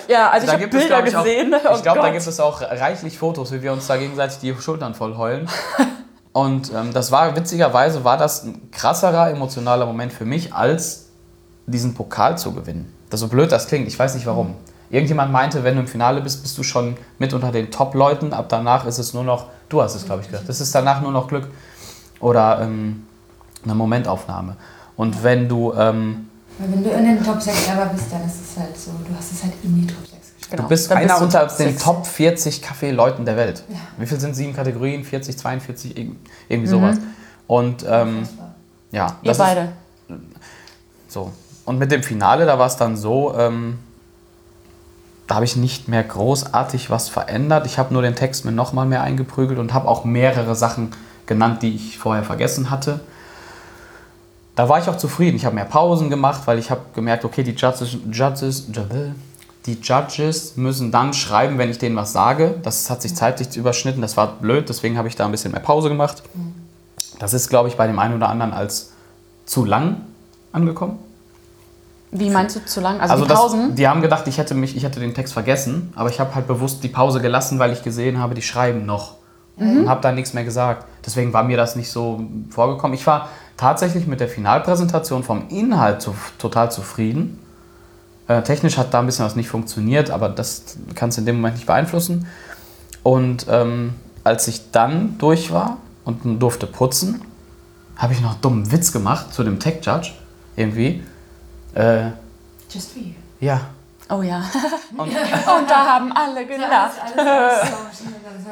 Ja, 0.07 0.29
also 0.31 0.45
ich 0.45 0.47
Da 0.47 0.53
habe 0.53 0.61
gibt 0.63 0.73
es, 0.73 0.81
Bilder 0.81 0.95
glaub 1.03 1.07
ich, 1.07 1.15
auch- 1.15 1.23
gesehen. 1.23 1.53
Ich 1.53 1.79
Oh 1.79 1.81
glaube, 1.83 1.99
da 2.01 2.09
gibt 2.09 2.25
es 2.25 2.39
auch 2.39 2.61
reichlich 2.61 3.17
Fotos, 3.19 3.51
wie 3.51 3.61
wir 3.61 3.71
uns 3.73 3.85
da 3.85 3.95
gegenseitig 3.97 4.39
die 4.39 4.55
Schultern 4.59 4.95
voll 4.95 5.15
heulen. 5.17 5.47
Und 6.31 6.71
ähm, 6.73 6.93
das 6.93 7.11
war, 7.11 7.35
witzigerweise, 7.35 8.03
war 8.03 8.17
das 8.17 8.43
ein 8.43 8.71
krasserer 8.71 9.29
emotionaler 9.29 9.85
Moment 9.85 10.11
für 10.13 10.25
mich, 10.25 10.53
als 10.53 11.07
diesen 11.67 11.93
Pokal 11.93 12.37
zu 12.39 12.53
gewinnen. 12.53 12.91
Das 13.11 13.19
so 13.19 13.27
blöd 13.27 13.51
das 13.51 13.67
klingt, 13.67 13.87
ich 13.87 13.97
weiß 13.99 14.15
nicht 14.15 14.25
warum. 14.25 14.55
Irgendjemand 14.89 15.31
meinte, 15.31 15.63
wenn 15.63 15.75
du 15.75 15.81
im 15.81 15.87
Finale 15.87 16.21
bist, 16.21 16.41
bist 16.41 16.57
du 16.57 16.63
schon 16.63 16.97
mit 17.19 17.33
unter 17.33 17.51
den 17.51 17.69
Top-Leuten. 17.69 18.33
Ab 18.33 18.45
danach 18.49 18.85
ist 18.85 18.97
es 18.97 19.13
nur 19.13 19.23
noch, 19.23 19.45
du 19.69 19.81
hast 19.83 19.93
es, 19.95 20.05
glaube 20.05 20.21
ich, 20.21 20.27
gesagt, 20.29 20.49
das 20.49 20.59
ist 20.61 20.73
danach 20.73 21.01
nur 21.01 21.11
noch 21.11 21.27
Glück 21.27 21.47
oder 22.19 22.61
ähm, 22.61 23.05
eine 23.63 23.75
Momentaufnahme. 23.75 24.55
Und 24.95 25.23
wenn 25.23 25.47
du, 25.49 25.73
ähm, 25.73 26.27
Weil 26.57 26.71
wenn 26.71 26.83
du 26.83 26.89
in 26.89 27.05
den 27.05 27.23
Top 27.23 27.41
6 27.41 27.67
ever 27.69 27.85
bist, 27.87 28.11
dann 28.11 28.25
ist 28.25 28.35
es 28.51 28.57
halt 28.59 28.77
so, 28.77 28.91
du 28.91 29.15
hast 29.17 29.31
es 29.31 29.43
halt 29.43 29.53
in 29.63 29.75
die 29.81 29.87
Top 29.87 29.97
6 30.01 30.11
geschafft. 30.11 30.51
Genau. 30.51 30.63
Du 30.63 30.69
bist 30.69 30.89
Dann 30.91 30.97
einer 30.97 31.17
du 31.17 31.23
unter 31.25 31.47
Top 31.47 31.57
den. 31.57 31.77
Top 31.77 32.07
40 32.07 32.61
Kaffeeleuten 32.61 33.25
der 33.25 33.37
Welt. 33.37 33.63
Ja. 33.69 33.75
Wie 33.97 34.05
viel 34.05 34.19
sind 34.19 34.35
sieben 34.35 34.53
Kategorien? 34.53 35.03
40, 35.03 35.37
42, 35.37 35.95
irg- 35.97 36.15
irgendwie 36.47 36.69
sowas. 36.69 36.97
Und 37.47 37.85
ähm, 37.87 38.27
ja, 38.91 39.07
Ihr 39.21 39.27
das 39.29 39.37
ist 39.37 39.43
beide. 39.43 39.69
so. 41.07 41.31
Und 41.65 41.77
mit 41.77 41.91
dem 41.91 42.01
Finale, 42.03 42.45
da 42.45 42.57
war 42.57 42.67
es 42.67 42.77
dann 42.77 42.97
so, 42.97 43.35
ähm, 43.37 43.77
da 45.27 45.35
habe 45.35 45.45
ich 45.45 45.55
nicht 45.55 45.87
mehr 45.87 46.03
großartig 46.03 46.89
was 46.89 47.09
verändert. 47.09 47.67
Ich 47.67 47.77
habe 47.77 47.93
nur 47.93 48.01
den 48.01 48.15
Text 48.15 48.45
mir 48.45 48.51
nochmal 48.51 48.87
mehr 48.87 49.03
eingeprügelt 49.03 49.59
und 49.59 49.73
habe 49.73 49.87
auch 49.87 50.03
mehrere 50.03 50.55
Sachen 50.55 50.91
genannt, 51.27 51.61
die 51.61 51.75
ich 51.75 51.99
vorher 51.99 52.23
vergessen 52.23 52.71
hatte. 52.71 53.01
Da 54.59 54.67
war 54.67 54.77
ich 54.77 54.89
auch 54.89 54.97
zufrieden. 54.97 55.37
Ich 55.37 55.45
habe 55.45 55.55
mehr 55.55 55.63
Pausen 55.63 56.09
gemacht, 56.09 56.41
weil 56.43 56.59
ich 56.59 56.69
habe 56.69 56.81
gemerkt, 56.93 57.23
okay, 57.23 57.43
die 57.43 57.53
Judges, 57.53 57.95
Judges, 58.11 58.67
die 59.65 59.77
Judges 59.81 60.57
müssen 60.57 60.91
dann 60.91 61.13
schreiben, 61.13 61.57
wenn 61.57 61.69
ich 61.71 61.77
denen 61.77 61.95
was 61.95 62.11
sage. 62.11 62.55
Das 62.61 62.89
hat 62.89 63.01
sich 63.01 63.15
zeitlich 63.15 63.55
überschnitten, 63.55 64.01
das 64.01 64.17
war 64.17 64.33
blöd, 64.33 64.67
deswegen 64.67 64.97
habe 64.97 65.07
ich 65.07 65.15
da 65.15 65.23
ein 65.23 65.31
bisschen 65.31 65.53
mehr 65.53 65.61
Pause 65.61 65.87
gemacht. 65.87 66.23
Das 67.19 67.33
ist, 67.33 67.47
glaube 67.47 67.69
ich, 67.69 67.77
bei 67.77 67.87
dem 67.87 67.99
einen 67.99 68.15
oder 68.15 68.27
anderen 68.27 68.51
als 68.51 68.91
zu 69.45 69.63
lang 69.63 70.01
angekommen. 70.51 70.99
Wie 72.11 72.29
meinst 72.29 72.57
du 72.57 72.65
zu 72.65 72.81
lang? 72.81 72.99
Also, 72.99 73.13
Also 73.13 73.23
die 73.23 73.29
das, 73.29 73.39
Pausen? 73.39 73.75
die 73.75 73.87
haben 73.87 74.01
gedacht, 74.01 74.27
ich 74.27 74.39
hätte, 74.39 74.55
mich, 74.55 74.75
ich 74.75 74.83
hätte 74.83 74.99
den 74.99 75.13
Text 75.13 75.31
vergessen, 75.31 75.93
aber 75.95 76.09
ich 76.09 76.19
habe 76.19 76.35
halt 76.35 76.47
bewusst 76.47 76.83
die 76.83 76.89
Pause 76.89 77.21
gelassen, 77.21 77.59
weil 77.59 77.71
ich 77.71 77.81
gesehen 77.81 78.19
habe, 78.19 78.35
die 78.35 78.41
schreiben 78.41 78.85
noch. 78.85 79.13
Mhm. 79.55 79.81
Und 79.81 79.89
habe 79.89 80.01
da 80.01 80.11
nichts 80.11 80.33
mehr 80.33 80.43
gesagt. 80.43 80.85
Deswegen 81.05 81.31
war 81.31 81.43
mir 81.43 81.55
das 81.55 81.77
nicht 81.77 81.89
so 81.89 82.21
vorgekommen. 82.49 82.93
Ich 82.93 83.07
war 83.07 83.29
tatsächlich 83.59 84.07
mit 84.07 84.21
der 84.21 84.29
Finalpräsentation 84.29 85.23
vom 85.23 85.49
Inhalt 85.49 86.01
zu, 86.01 86.15
total 86.37 86.71
zufrieden. 86.71 87.39
Äh, 88.29 88.41
technisch 88.43 88.77
hat 88.77 88.93
da 88.93 88.99
ein 88.99 89.05
bisschen 89.05 89.25
was 89.25 89.35
nicht 89.35 89.49
funktioniert, 89.49 90.11
aber 90.11 90.29
das 90.29 90.77
kannst 90.95 91.17
du 91.17 91.21
in 91.21 91.25
dem 91.25 91.35
Moment 91.37 91.55
nicht 91.55 91.67
beeinflussen. 91.67 92.25
Und 93.03 93.47
ähm, 93.49 93.95
als 94.23 94.47
ich 94.47 94.71
dann 94.71 95.17
durch 95.17 95.51
war 95.51 95.77
und 96.05 96.39
durfte 96.39 96.67
putzen, 96.67 97.21
habe 97.97 98.13
ich 98.13 98.21
noch 98.21 98.31
einen 98.31 98.41
dummen 98.41 98.71
Witz 98.71 98.93
gemacht 98.93 99.33
zu 99.33 99.43
dem 99.43 99.59
Tech-Judge 99.59 100.13
irgendwie. 100.55 101.03
Äh, 101.75 102.11
Just 102.69 102.93
for 102.93 103.01
you. 103.01 103.13
ja, 103.41 103.61
Oh 104.11 104.23
ja. 104.23 104.43
Und, 104.97 105.13
da 105.69 105.85
haben 105.85 106.11
alle 106.13 106.45
gelacht. 106.47 106.93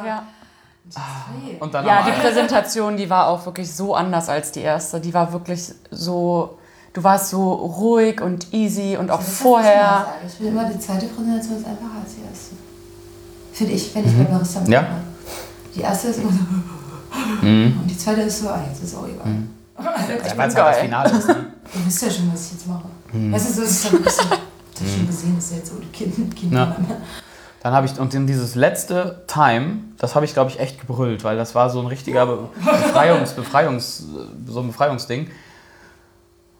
Ja, 0.05 0.23
Und 1.59 1.73
dann 1.73 1.85
ja 1.85 2.03
die 2.03 2.11
Präsentation, 2.21 2.97
die 2.97 3.09
war 3.09 3.27
auch 3.27 3.45
wirklich 3.45 3.73
so 3.73 3.95
anders 3.95 4.29
als 4.29 4.51
die 4.51 4.61
erste. 4.61 4.99
Die 4.99 5.13
war 5.13 5.31
wirklich 5.33 5.71
so, 5.91 6.57
du 6.93 7.03
warst 7.03 7.29
so 7.29 7.53
ruhig 7.53 8.21
und 8.21 8.53
easy 8.53 8.97
und 8.97 9.11
auch 9.11 9.21
vorher. 9.21 10.07
Ich 10.25 10.33
finde 10.33 10.51
immer, 10.51 10.69
die 10.69 10.79
zweite 10.79 11.07
Präsentation 11.07 11.57
ist 11.57 11.65
einfacher 11.65 11.99
als 12.03 12.15
die 12.15 12.21
erste. 12.29 12.55
Finde 13.53 13.73
ich, 13.73 13.93
wenn 13.95 14.05
ich 14.05 14.17
bei 14.17 14.23
Barista 14.23 14.61
Ja. 14.67 14.81
mache. 14.81 14.91
Die 15.75 15.81
erste 15.81 16.07
ist 16.09 16.19
immer 16.19 16.31
so. 16.31 16.37
Und 17.41 17.87
die 17.87 17.97
zweite 17.97 18.21
ist 18.21 18.41
so, 18.41 18.49
ah, 18.49 18.59
jetzt 18.67 18.83
ist 18.83 18.95
auch 18.95 19.07
egal. 19.07 19.25
ja, 19.79 19.83
weil 20.07 20.17
es 20.17 20.31
bin 20.31 20.41
halt 20.41 20.57
das. 20.57 20.77
Finale 20.77 21.17
ist. 21.17 21.27
Ne? 21.27 21.35
Ihr 21.75 21.85
wisst 21.85 22.01
ja 22.03 22.09
schon, 22.11 22.31
was 22.33 22.45
ich 22.45 22.51
jetzt 22.53 22.67
mache. 22.67 22.85
Weißt 23.11 23.49
du, 23.49 23.53
so 23.53 23.61
ist 23.63 23.71
es 23.71 23.83
dann 23.83 23.95
ein 23.99 24.03
bisschen. 24.03 24.27
Ich 24.75 24.81
hab 24.81 24.89
schon 24.89 25.07
gesehen, 25.07 25.35
dass 25.35 25.51
er 25.51 25.57
jetzt 25.57 25.71
ohne 25.75 25.85
Kind, 25.87 26.35
kind 26.35 26.53
Ja. 26.53 26.75
Dann 27.67 27.75
habe 27.75 27.85
ich, 27.85 27.99
und 27.99 28.13
in 28.13 28.27
dieses 28.27 28.55
letzte 28.55 29.23
Time, 29.27 29.79
das 29.97 30.15
habe 30.15 30.23
ich, 30.23 30.31
glaube 30.31 30.49
ich, 30.49 30.57
echt 30.57 30.79
gebrüllt, 30.79 31.25
weil 31.25 31.35
das 31.35 31.53
war 31.53 31.69
so 31.69 31.81
ein 31.81 31.87
richtiger 31.87 32.25
Be- 32.25 32.47
Befreiungs, 32.63 33.33
Befreiungs, 33.33 34.05
so 34.45 34.61
ein 34.61 34.67
Befreiungsding. 34.67 35.29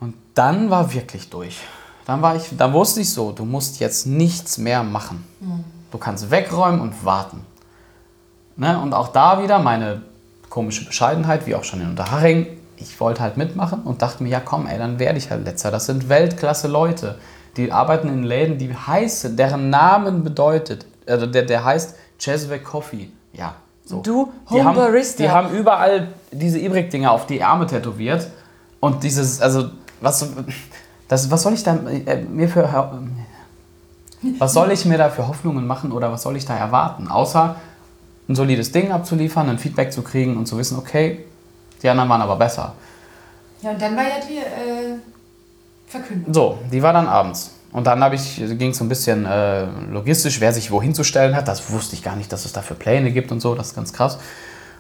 Und 0.02 0.16
dann 0.34 0.70
war 0.70 0.94
wirklich 0.94 1.30
durch. 1.30 1.62
Dann, 2.06 2.22
war 2.22 2.36
ich, 2.36 2.50
dann 2.58 2.74
wusste 2.74 3.00
ich 3.00 3.14
so, 3.14 3.32
du 3.32 3.46
musst 3.46 3.80
jetzt 3.80 4.06
nichts 4.06 4.58
mehr 4.58 4.84
machen. 4.84 5.24
Du 5.94 5.98
kannst 5.98 6.30
wegräumen 6.30 6.82
und 6.82 7.06
warten. 7.06 7.46
Ne? 8.58 8.78
Und 8.78 8.92
auch 8.94 9.08
da 9.08 9.42
wieder 9.42 9.60
meine 9.60 10.02
komische 10.50 10.84
Bescheidenheit, 10.84 11.48
wie 11.48 11.56
auch 11.56 11.64
schon 11.64 11.80
in 11.80 11.92
Unterhaching. 11.92 12.48
Ich 12.76 13.00
wollte 13.00 13.22
halt 13.22 13.38
mitmachen 13.38 13.84
und 13.84 14.02
dachte 14.02 14.24
mir, 14.24 14.30
ja 14.30 14.42
komm, 14.42 14.68
ey, 14.68 14.78
dann 14.78 15.00
werde 15.00 15.20
ich 15.20 15.32
halt 15.32 15.46
letzter. 15.46 15.72
Das 15.72 15.86
sind 15.86 16.10
Weltklasse 16.10 16.68
Leute. 16.68 17.18
Die 17.56 17.72
arbeiten 17.72 18.10
in 18.10 18.24
Läden, 18.24 18.58
die 18.58 18.76
heißen, 18.76 19.38
deren 19.38 19.70
Namen 19.70 20.26
bedeutet, 20.26 20.86
also 21.08 21.26
der, 21.26 21.44
der 21.44 21.64
heißt 21.64 21.96
Cheswick 22.20 22.64
Coffee. 22.64 23.10
Ja. 23.34 23.56
So. 23.86 24.02
Du, 24.02 24.32
die 24.50 24.56
Home 24.56 24.66
haben, 24.66 24.76
Barista. 24.76 25.24
Die 25.24 25.30
haben 25.30 25.56
überall 25.56 26.10
diese 26.32 26.60
Ibrik-Dinger 26.60 27.12
auf 27.12 27.26
die 27.26 27.42
Arme 27.42 27.68
tätowiert. 27.68 28.28
Und 28.80 29.04
dieses, 29.04 29.42
also, 29.42 29.70
was, 30.02 30.30
das, 31.08 31.32
was 31.32 31.42
soll 31.42 31.54
ich 31.54 31.64
da 31.64 31.76
äh, 31.76 32.22
mir 32.22 32.50
für. 32.50 32.70
Was 34.40 34.54
soll 34.54 34.72
ich 34.72 34.84
mir 34.86 34.98
da 34.98 35.10
für 35.10 35.28
Hoffnungen 35.28 35.68
machen 35.68 35.92
oder 35.92 36.12
was 36.12 36.24
soll 36.24 36.36
ich 36.36 36.46
da 36.46 36.56
erwarten? 36.56 37.08
Außer 37.08 37.56
ein 38.28 38.36
solides 38.36 38.72
Ding 38.72 38.92
abzuliefern, 38.92 39.48
ein 39.48 39.60
Feedback 39.60 39.94
zu 39.94 40.02
kriegen 40.02 40.36
und 40.38 40.48
zu 40.48 40.58
wissen, 40.58 40.78
okay, 40.78 41.26
die 41.82 41.88
anderen 41.88 42.10
waren 42.10 42.22
aber 42.22 42.36
besser. 42.36 42.74
Ja, 43.62 43.72
und 43.72 43.82
dann 43.82 43.96
war 43.96 44.04
ja 44.04 44.16
die 44.28 44.38
äh, 44.38 44.98
Verkündung. 45.88 46.34
So, 46.34 46.58
die 46.72 46.82
war 46.82 46.94
dann 46.94 47.08
abends. 47.08 47.52
Und 47.78 47.86
dann 47.86 48.00
ging 48.58 48.72
es 48.72 48.78
so 48.80 48.84
ein 48.84 48.90
bisschen 48.90 49.28
äh, 49.28 49.66
logistisch, 49.92 50.42
wer 50.42 50.52
sich 50.52 50.72
wohin 50.72 50.96
zu 50.96 51.04
stellen 51.04 51.36
hat. 51.36 51.48
Das 51.48 51.70
wusste 51.72 51.96
ich 51.96 52.02
gar 52.02 52.16
nicht, 52.16 52.34
dass 52.34 52.44
es 52.44 52.52
dafür 52.52 52.76
Pläne 52.76 53.12
gibt 53.12 53.32
und 53.32 53.40
so. 53.40 53.54
Das 53.54 53.68
ist 53.68 53.76
ganz 53.76 53.94
krass. 53.94 54.18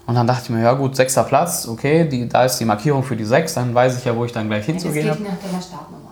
Und 0.07 0.15
dann 0.15 0.25
dachte 0.25 0.45
ich 0.45 0.49
mir, 0.49 0.63
ja 0.63 0.73
gut, 0.73 0.95
sechster 0.95 1.23
Platz, 1.23 1.67
okay, 1.67 2.09
die, 2.09 2.27
da 2.27 2.45
ist 2.45 2.57
die 2.57 2.65
Markierung 2.65 3.03
für 3.03 3.15
die 3.15 3.23
sechs, 3.23 3.53
dann 3.53 3.75
weiß 3.75 3.99
ich 3.99 4.05
ja, 4.05 4.15
wo 4.15 4.25
ich 4.25 4.31
dann 4.31 4.47
gleich 4.47 4.65
hinzugehen 4.65 5.11
habe. 5.11 5.21
nach 5.21 5.29
deiner 5.29 5.61
Startnummer. 5.61 6.09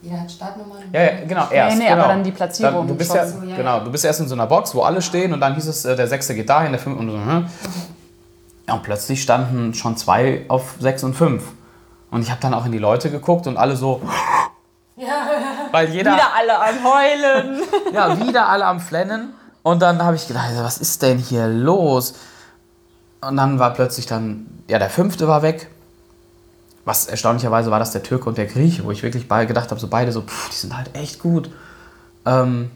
Jeder 0.00 0.20
hat 0.22 0.30
Startnummern. 0.30 0.78
Ja, 0.90 1.02
ja, 1.02 1.10
genau, 1.28 1.48
erst. 1.50 1.76
nee, 1.76 1.84
genau. 1.84 1.98
aber 1.98 2.08
dann 2.08 2.24
die 2.24 2.30
Platzierung 2.30 2.74
Dann, 2.74 2.88
du, 2.88 2.94
bist 2.94 3.14
ja, 3.14 3.26
so, 3.26 3.42
ja, 3.44 3.56
genau, 3.56 3.80
du 3.80 3.90
bist 3.92 4.04
erst 4.06 4.20
in 4.20 4.28
so 4.28 4.34
einer 4.36 4.46
Box, 4.46 4.74
wo 4.74 4.84
alle 4.84 5.02
stehen 5.02 5.34
und 5.34 5.40
dann 5.40 5.54
hieß 5.54 5.66
es, 5.66 5.84
äh, 5.84 5.96
der 5.96 6.08
Sechste 6.08 6.34
geht 6.34 6.48
dahin, 6.48 6.72
der 6.72 6.80
Fünfte 6.80 7.02
und 7.02 7.10
so. 7.10 7.18
hm. 7.18 7.46
Ja, 8.68 8.74
und 8.74 8.82
plötzlich 8.82 9.20
standen 9.20 9.74
schon 9.74 9.98
zwei 9.98 10.46
auf 10.48 10.76
sechs 10.80 11.04
und 11.04 11.12
fünf. 11.12 11.44
Und 12.10 12.22
ich 12.22 12.30
habe 12.30 12.40
dann 12.40 12.54
auch 12.54 12.64
in 12.64 12.72
die 12.72 12.78
Leute 12.78 13.10
geguckt 13.10 13.46
und 13.46 13.58
alle 13.58 13.76
so. 13.76 14.00
Weil 15.70 15.90
jeder. 15.90 16.14
Wieder 16.14 16.34
alle 16.34 16.58
am 16.58 16.84
Heulen. 16.84 17.62
Ja, 17.92 18.26
wieder 18.26 18.48
alle 18.48 18.64
am 18.66 18.80
Flennen. 18.80 19.34
Und 19.62 19.80
dann 19.80 20.02
habe 20.02 20.16
ich 20.16 20.26
gedacht, 20.26 20.50
was 20.56 20.78
ist 20.78 21.02
denn 21.02 21.18
hier 21.18 21.48
los? 21.48 22.14
Und 23.20 23.36
dann 23.36 23.58
war 23.58 23.72
plötzlich 23.72 24.06
dann, 24.06 24.46
ja, 24.68 24.78
der 24.78 24.90
fünfte 24.90 25.28
war 25.28 25.42
weg. 25.42 25.70
Was 26.84 27.06
erstaunlicherweise 27.06 27.70
war 27.70 27.78
das 27.78 27.90
der 27.90 28.02
Türke 28.02 28.28
und 28.28 28.38
der 28.38 28.46
Grieche, 28.46 28.84
wo 28.84 28.90
ich 28.90 29.02
wirklich 29.02 29.28
gedacht 29.28 29.70
habe, 29.70 29.80
so 29.80 29.88
beide 29.88 30.12
so, 30.12 30.22
pff, 30.22 30.50
die 30.50 30.56
sind 30.56 30.76
halt 30.76 30.94
echt 30.94 31.18
gut. 31.18 31.50
Ähm, 32.24 32.70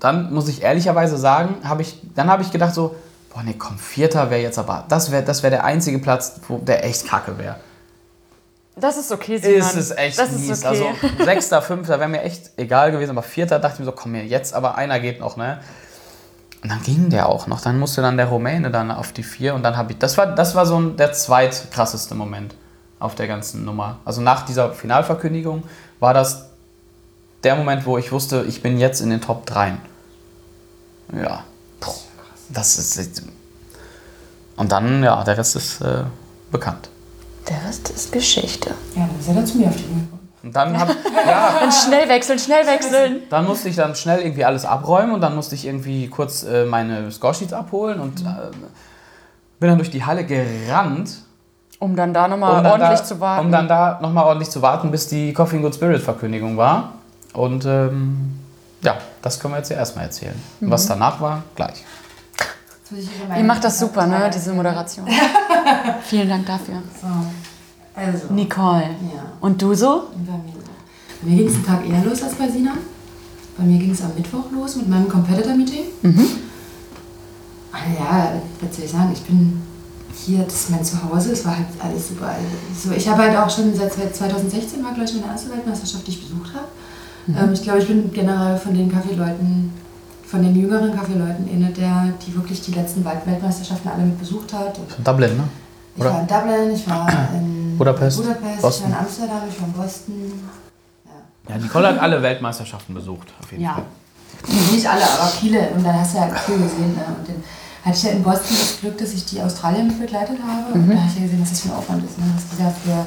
dann 0.00 0.32
muss 0.32 0.48
ich 0.48 0.62
ehrlicherweise 0.62 1.16
sagen, 1.16 1.56
habe 1.64 1.82
ich, 1.82 2.00
dann 2.14 2.28
habe 2.28 2.42
ich 2.42 2.50
gedacht 2.50 2.74
so, 2.74 2.96
boah, 3.32 3.42
nee, 3.42 3.54
komm, 3.56 3.78
vierter 3.78 4.30
wäre 4.30 4.40
jetzt 4.40 4.58
aber, 4.58 4.84
das 4.88 5.10
wäre 5.10 5.22
das 5.22 5.42
wär 5.42 5.50
der 5.50 5.64
einzige 5.64 5.98
Platz, 5.98 6.40
wo 6.48 6.58
der 6.58 6.84
echt 6.84 7.06
kacke 7.06 7.38
wäre. 7.38 7.56
Das 8.80 8.96
ist 8.96 9.12
okay, 9.12 9.38
Simon. 9.38 9.58
Ist 9.58 9.74
es 9.74 9.90
echt 9.90 10.18
das 10.18 10.32
mies. 10.32 10.50
ist 10.50 10.64
okay. 10.64 10.94
Also 11.00 11.24
sechster, 11.24 11.62
fünfter 11.62 11.98
wäre 11.98 12.08
mir 12.08 12.22
echt 12.22 12.50
egal 12.56 12.92
gewesen, 12.92 13.10
aber 13.10 13.22
vierter 13.22 13.58
dachte 13.58 13.74
ich 13.74 13.80
mir 13.80 13.86
so, 13.86 13.92
komm 13.92 14.12
mir 14.12 14.24
jetzt, 14.24 14.54
aber 14.54 14.76
einer 14.76 15.00
geht 15.00 15.20
noch, 15.20 15.36
ne? 15.36 15.60
Und 16.62 16.70
dann 16.70 16.82
ging 16.82 17.08
der 17.08 17.28
auch 17.28 17.46
noch. 17.46 17.60
Dann 17.60 17.78
musste 17.78 18.02
dann 18.02 18.16
der 18.16 18.26
Rumäne 18.26 18.70
dann 18.70 18.90
auf 18.90 19.12
die 19.12 19.22
vier 19.22 19.54
und 19.54 19.62
dann 19.62 19.76
habe 19.76 19.92
ich. 19.92 19.98
Das 19.98 20.18
war, 20.18 20.26
das 20.26 20.54
war 20.54 20.66
so 20.66 20.80
ein, 20.80 20.96
der 20.96 21.12
zweitkrasseste 21.12 22.14
Moment 22.14 22.54
auf 22.98 23.14
der 23.14 23.28
ganzen 23.28 23.64
Nummer. 23.64 24.00
Also 24.04 24.20
nach 24.20 24.44
dieser 24.44 24.72
Finalverkündigung 24.72 25.62
war 26.00 26.14
das 26.14 26.48
der 27.44 27.54
Moment, 27.54 27.86
wo 27.86 27.98
ich 27.98 28.10
wusste, 28.10 28.44
ich 28.48 28.62
bin 28.62 28.78
jetzt 28.78 29.00
in 29.00 29.10
den 29.10 29.20
Top 29.20 29.46
3. 29.46 29.74
Ja. 31.12 31.44
Das 32.48 32.78
ist. 32.78 33.22
Und 34.56 34.72
dann, 34.72 35.04
ja, 35.04 35.22
der 35.22 35.38
Rest 35.38 35.54
ist 35.54 35.80
äh, 35.80 36.04
bekannt. 36.50 36.88
Der 37.48 37.64
Rest 37.68 37.90
ist 37.90 38.12
Geschichte. 38.12 38.70
Ja, 38.94 39.06
dann 39.06 39.18
ist 39.18 39.28
er 39.28 39.34
dann 39.34 39.46
zu 39.46 39.58
mir 39.58 39.68
auf 39.68 39.76
die 39.76 39.82
Bühne 39.82 40.00
gekommen. 40.02 40.28
Und 40.42 40.54
dann 40.54 40.78
hab, 40.78 40.88
ja, 40.88 41.54
Dann 41.60 41.72
schnell 41.72 42.08
wechseln, 42.08 42.38
schnell 42.38 42.66
wechseln. 42.66 43.22
Dann 43.28 43.46
musste 43.46 43.68
ich 43.68 43.76
dann 43.76 43.94
schnell 43.96 44.20
irgendwie 44.20 44.44
alles 44.44 44.64
abräumen 44.64 45.12
und 45.12 45.20
dann 45.20 45.34
musste 45.34 45.54
ich 45.54 45.66
irgendwie 45.66 46.08
kurz 46.08 46.44
äh, 46.44 46.64
meine 46.64 47.10
Scoresheets 47.10 47.52
abholen 47.52 47.98
und 48.00 48.20
äh, 48.20 48.24
bin 49.58 49.68
dann 49.70 49.78
durch 49.78 49.90
die 49.90 50.04
Halle 50.04 50.24
gerannt, 50.24 51.10
Um 51.80 51.96
dann 51.96 52.14
da 52.14 52.28
nochmal 52.28 52.58
um 52.58 52.62
dann 52.62 52.72
ordentlich 52.72 53.00
da, 53.00 53.04
zu 53.04 53.20
warten. 53.20 53.46
um 53.46 53.52
dann 53.52 53.66
da 53.66 53.98
nochmal 54.00 54.24
ordentlich 54.26 54.50
zu 54.50 54.62
warten, 54.62 54.90
bis 54.92 55.08
die 55.08 55.32
Coffee 55.32 55.56
and 55.56 55.64
Good 55.64 55.74
Spirit 55.74 56.02
Verkündigung 56.02 56.56
war. 56.56 56.92
Und 57.32 57.64
ähm, 57.64 58.38
ja, 58.82 58.96
das 59.22 59.40
können 59.40 59.54
wir 59.54 59.58
jetzt 59.58 59.70
ja 59.70 59.76
erstmal 59.76 60.04
erzählen. 60.04 60.40
Und 60.60 60.70
Was 60.70 60.86
danach 60.86 61.20
war, 61.20 61.42
gleich. 61.56 61.84
Ihr 63.36 63.44
macht 63.44 63.64
das 63.64 63.78
super, 63.80 64.06
ne, 64.06 64.30
diese. 64.32 64.52
Moderation. 64.54 65.06
Vielen 66.04 66.28
Dank 66.28 66.46
dafür. 66.46 66.76
So. 67.02 67.06
Also. 67.98 68.32
Nicole. 68.32 68.82
Ja. 68.82 69.22
Und 69.40 69.60
du 69.60 69.74
so? 69.74 70.02
Und 70.14 70.26
Bei 70.26 70.32
mir, 70.32 70.52
bei 71.22 71.30
mir 71.30 71.36
ging 71.38 71.48
es 71.48 71.54
einen 71.54 71.66
Tag 71.66 71.88
eher 71.88 72.04
los 72.04 72.22
als 72.22 72.34
bei 72.34 72.48
Sina. 72.48 72.72
Bei 73.56 73.64
mir 73.64 73.78
ging 73.78 73.90
es 73.90 74.02
am 74.02 74.14
Mittwoch 74.14 74.44
los 74.52 74.76
mit 74.76 74.88
meinem 74.88 75.08
Competitor-Meeting. 75.08 75.84
Ah 77.72 77.78
Ja, 77.98 78.32
was 78.60 78.76
soll 78.76 78.84
ich 78.84 78.90
sagen? 78.90 79.10
Ich 79.12 79.22
bin 79.22 79.60
hier, 80.14 80.44
das 80.44 80.54
ist 80.54 80.70
mein 80.70 80.84
Zuhause, 80.84 81.32
es 81.32 81.44
war 81.44 81.56
halt 81.56 81.66
alles 81.82 82.08
super. 82.08 82.28
Also 82.74 82.92
ich 82.96 83.08
habe 83.08 83.22
halt 83.22 83.36
auch 83.36 83.50
schon 83.50 83.74
seit 83.74 83.92
2016 83.92 84.82
war, 84.82 84.92
glaube 84.92 85.08
ich, 85.08 85.14
meine 85.20 85.32
erste 85.32 85.50
Weltmeisterschaft, 85.50 86.06
die 86.06 86.10
ich 86.12 86.22
besucht 86.22 86.52
habe. 86.54 86.66
Ähm, 87.38 87.52
ich 87.52 87.62
glaube, 87.62 87.80
ich 87.80 87.86
bin 87.86 88.10
generell 88.12 88.56
von 88.56 88.74
den 88.74 88.90
Kaffeeleuten, 88.90 89.70
von 90.26 90.42
den 90.42 90.54
jüngeren 90.56 90.94
Kaffeeleuten 90.94 91.48
eine 91.52 91.70
der, 91.70 92.12
die 92.26 92.34
wirklich 92.34 92.60
die 92.62 92.72
letzten 92.72 93.04
Welt- 93.04 93.26
Weltmeisterschaften 93.26 93.88
alle 93.90 94.04
mit 94.04 94.18
besucht 94.18 94.52
hat. 94.52 94.78
Und 94.78 95.06
Dublin, 95.06 95.36
ne? 95.36 95.44
ich 95.96 96.04
war 96.04 96.20
in 96.20 96.26
Dublin, 96.26 96.70
ich 96.74 96.88
war 96.88 97.08
in 97.34 97.67
Budapest, 97.78 98.16
Budapest 98.18 98.62
Boston. 98.62 98.86
ich 98.88 98.92
war 98.94 99.00
in 99.00 99.06
Amsterdam, 99.06 99.42
ich 99.48 99.60
war 99.60 99.66
in 99.68 99.72
Boston. 99.72 100.50
Ja, 101.48 101.56
Nicole 101.56 101.88
hat 101.88 101.98
alle 101.98 102.22
Weltmeisterschaften 102.22 102.94
besucht, 102.94 103.28
auf 103.42 103.50
jeden 103.52 103.64
Ja. 103.64 103.74
Fall. 103.74 103.84
Nicht 104.70 104.86
alle, 104.88 105.02
aber 105.02 105.26
viele. 105.28 105.68
Und 105.70 105.84
dann 105.84 105.98
hast 105.98 106.14
du 106.14 106.18
ja 106.18 106.28
viel 106.28 106.58
gesehen. 106.58 106.94
Ne? 106.94 107.04
Und 107.18 107.26
dann 107.28 107.42
hatte 107.84 107.96
ich 107.96 108.02
ja 108.04 108.10
in 108.10 108.22
Boston 108.22 108.56
das 108.58 108.80
Glück, 108.80 108.98
dass 108.98 109.12
ich 109.14 109.24
die 109.24 109.40
Australier 109.40 109.82
mit 109.84 109.98
begleitet 109.98 110.38
habe. 110.46 110.72
Und 110.74 110.88
da 110.90 110.96
habe 110.96 111.08
ich 111.08 111.16
ja 111.16 111.22
gesehen, 111.22 111.40
was 111.42 111.50
das 111.50 111.60
für 111.60 111.68
ein 111.70 111.74
Aufwand 111.76 112.04
ist. 112.04 112.18
Ne? 112.18 112.24
Was 112.34 112.44
die 112.50 112.62
da 112.62 112.70
für 112.70 113.06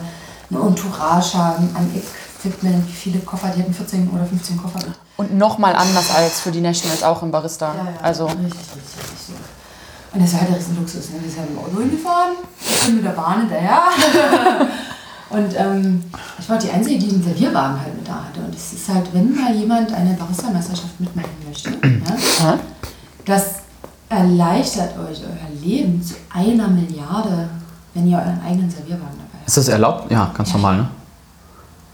eine 0.55 0.67
Entourage 0.67 1.37
haben 1.37 1.69
an 1.75 1.89
Equipment, 1.95 2.87
wie 2.87 2.91
viele 2.91 3.19
Koffer, 3.19 3.49
die 3.55 3.61
hatten 3.61 3.73
14 3.73 4.09
oder 4.09 4.25
15 4.25 4.57
Koffer. 4.57 4.79
Und 5.17 5.37
nochmal 5.37 5.75
anders 5.75 6.13
als 6.13 6.39
für 6.41 6.51
die 6.51 6.61
Nationals 6.61 7.03
auch 7.03 7.21
im 7.21 7.31
Barista. 7.31 7.73
Also, 8.01 8.25
Richtig, 8.25 8.43
richtig, 8.43 8.55
richtig. 8.73 9.35
Und 10.13 10.21
das 10.21 10.33
war 10.33 10.41
halt 10.41 10.51
der 10.51 10.57
Riesenluxus. 10.57 11.11
Ne? 11.11 11.19
Wir 11.21 11.29
sind 11.29 11.39
halt 11.39 11.49
im 11.51 11.59
Auto 11.59 11.79
hingefahren, 11.79 12.33
ich 12.59 12.85
bin 12.85 12.95
mit 12.95 13.05
der 13.05 13.11
Bahn 13.11 13.41
hinterher. 13.41 13.81
Und 15.29 15.55
ähm, 15.57 16.03
ich 16.37 16.49
war 16.49 16.57
die 16.57 16.69
Einzige, 16.69 16.99
die 16.99 17.09
einen 17.09 17.23
Servierwagen 17.23 17.79
halt 17.79 17.95
mit 17.95 18.05
da 18.05 18.25
hatte. 18.25 18.41
Und 18.45 18.53
es 18.53 18.73
ist 18.73 18.89
halt, 18.89 19.13
wenn 19.13 19.33
mal 19.33 19.55
jemand 19.55 19.93
eine 19.93 20.13
Barista-Meisterschaft 20.13 20.99
mitmachen 20.99 21.29
möchte, 21.47 21.69
ja, 21.69 22.59
das 23.23 23.61
erleichtert 24.09 24.97
euch 24.97 25.21
euer 25.21 25.61
Leben 25.63 26.03
zu 26.03 26.15
einer 26.33 26.67
Milliarde, 26.67 27.49
wenn 27.93 28.07
ihr 28.07 28.17
euren 28.17 28.41
eigenen 28.45 28.69
Servierwagen 28.69 29.17
dabei 29.17 29.39
habt. 29.39 29.47
Ist 29.47 29.55
das 29.55 29.69
erlaubt? 29.69 30.11
Ja, 30.11 30.31
ganz 30.35 30.51
normal, 30.51 30.77
ne? 30.77 30.89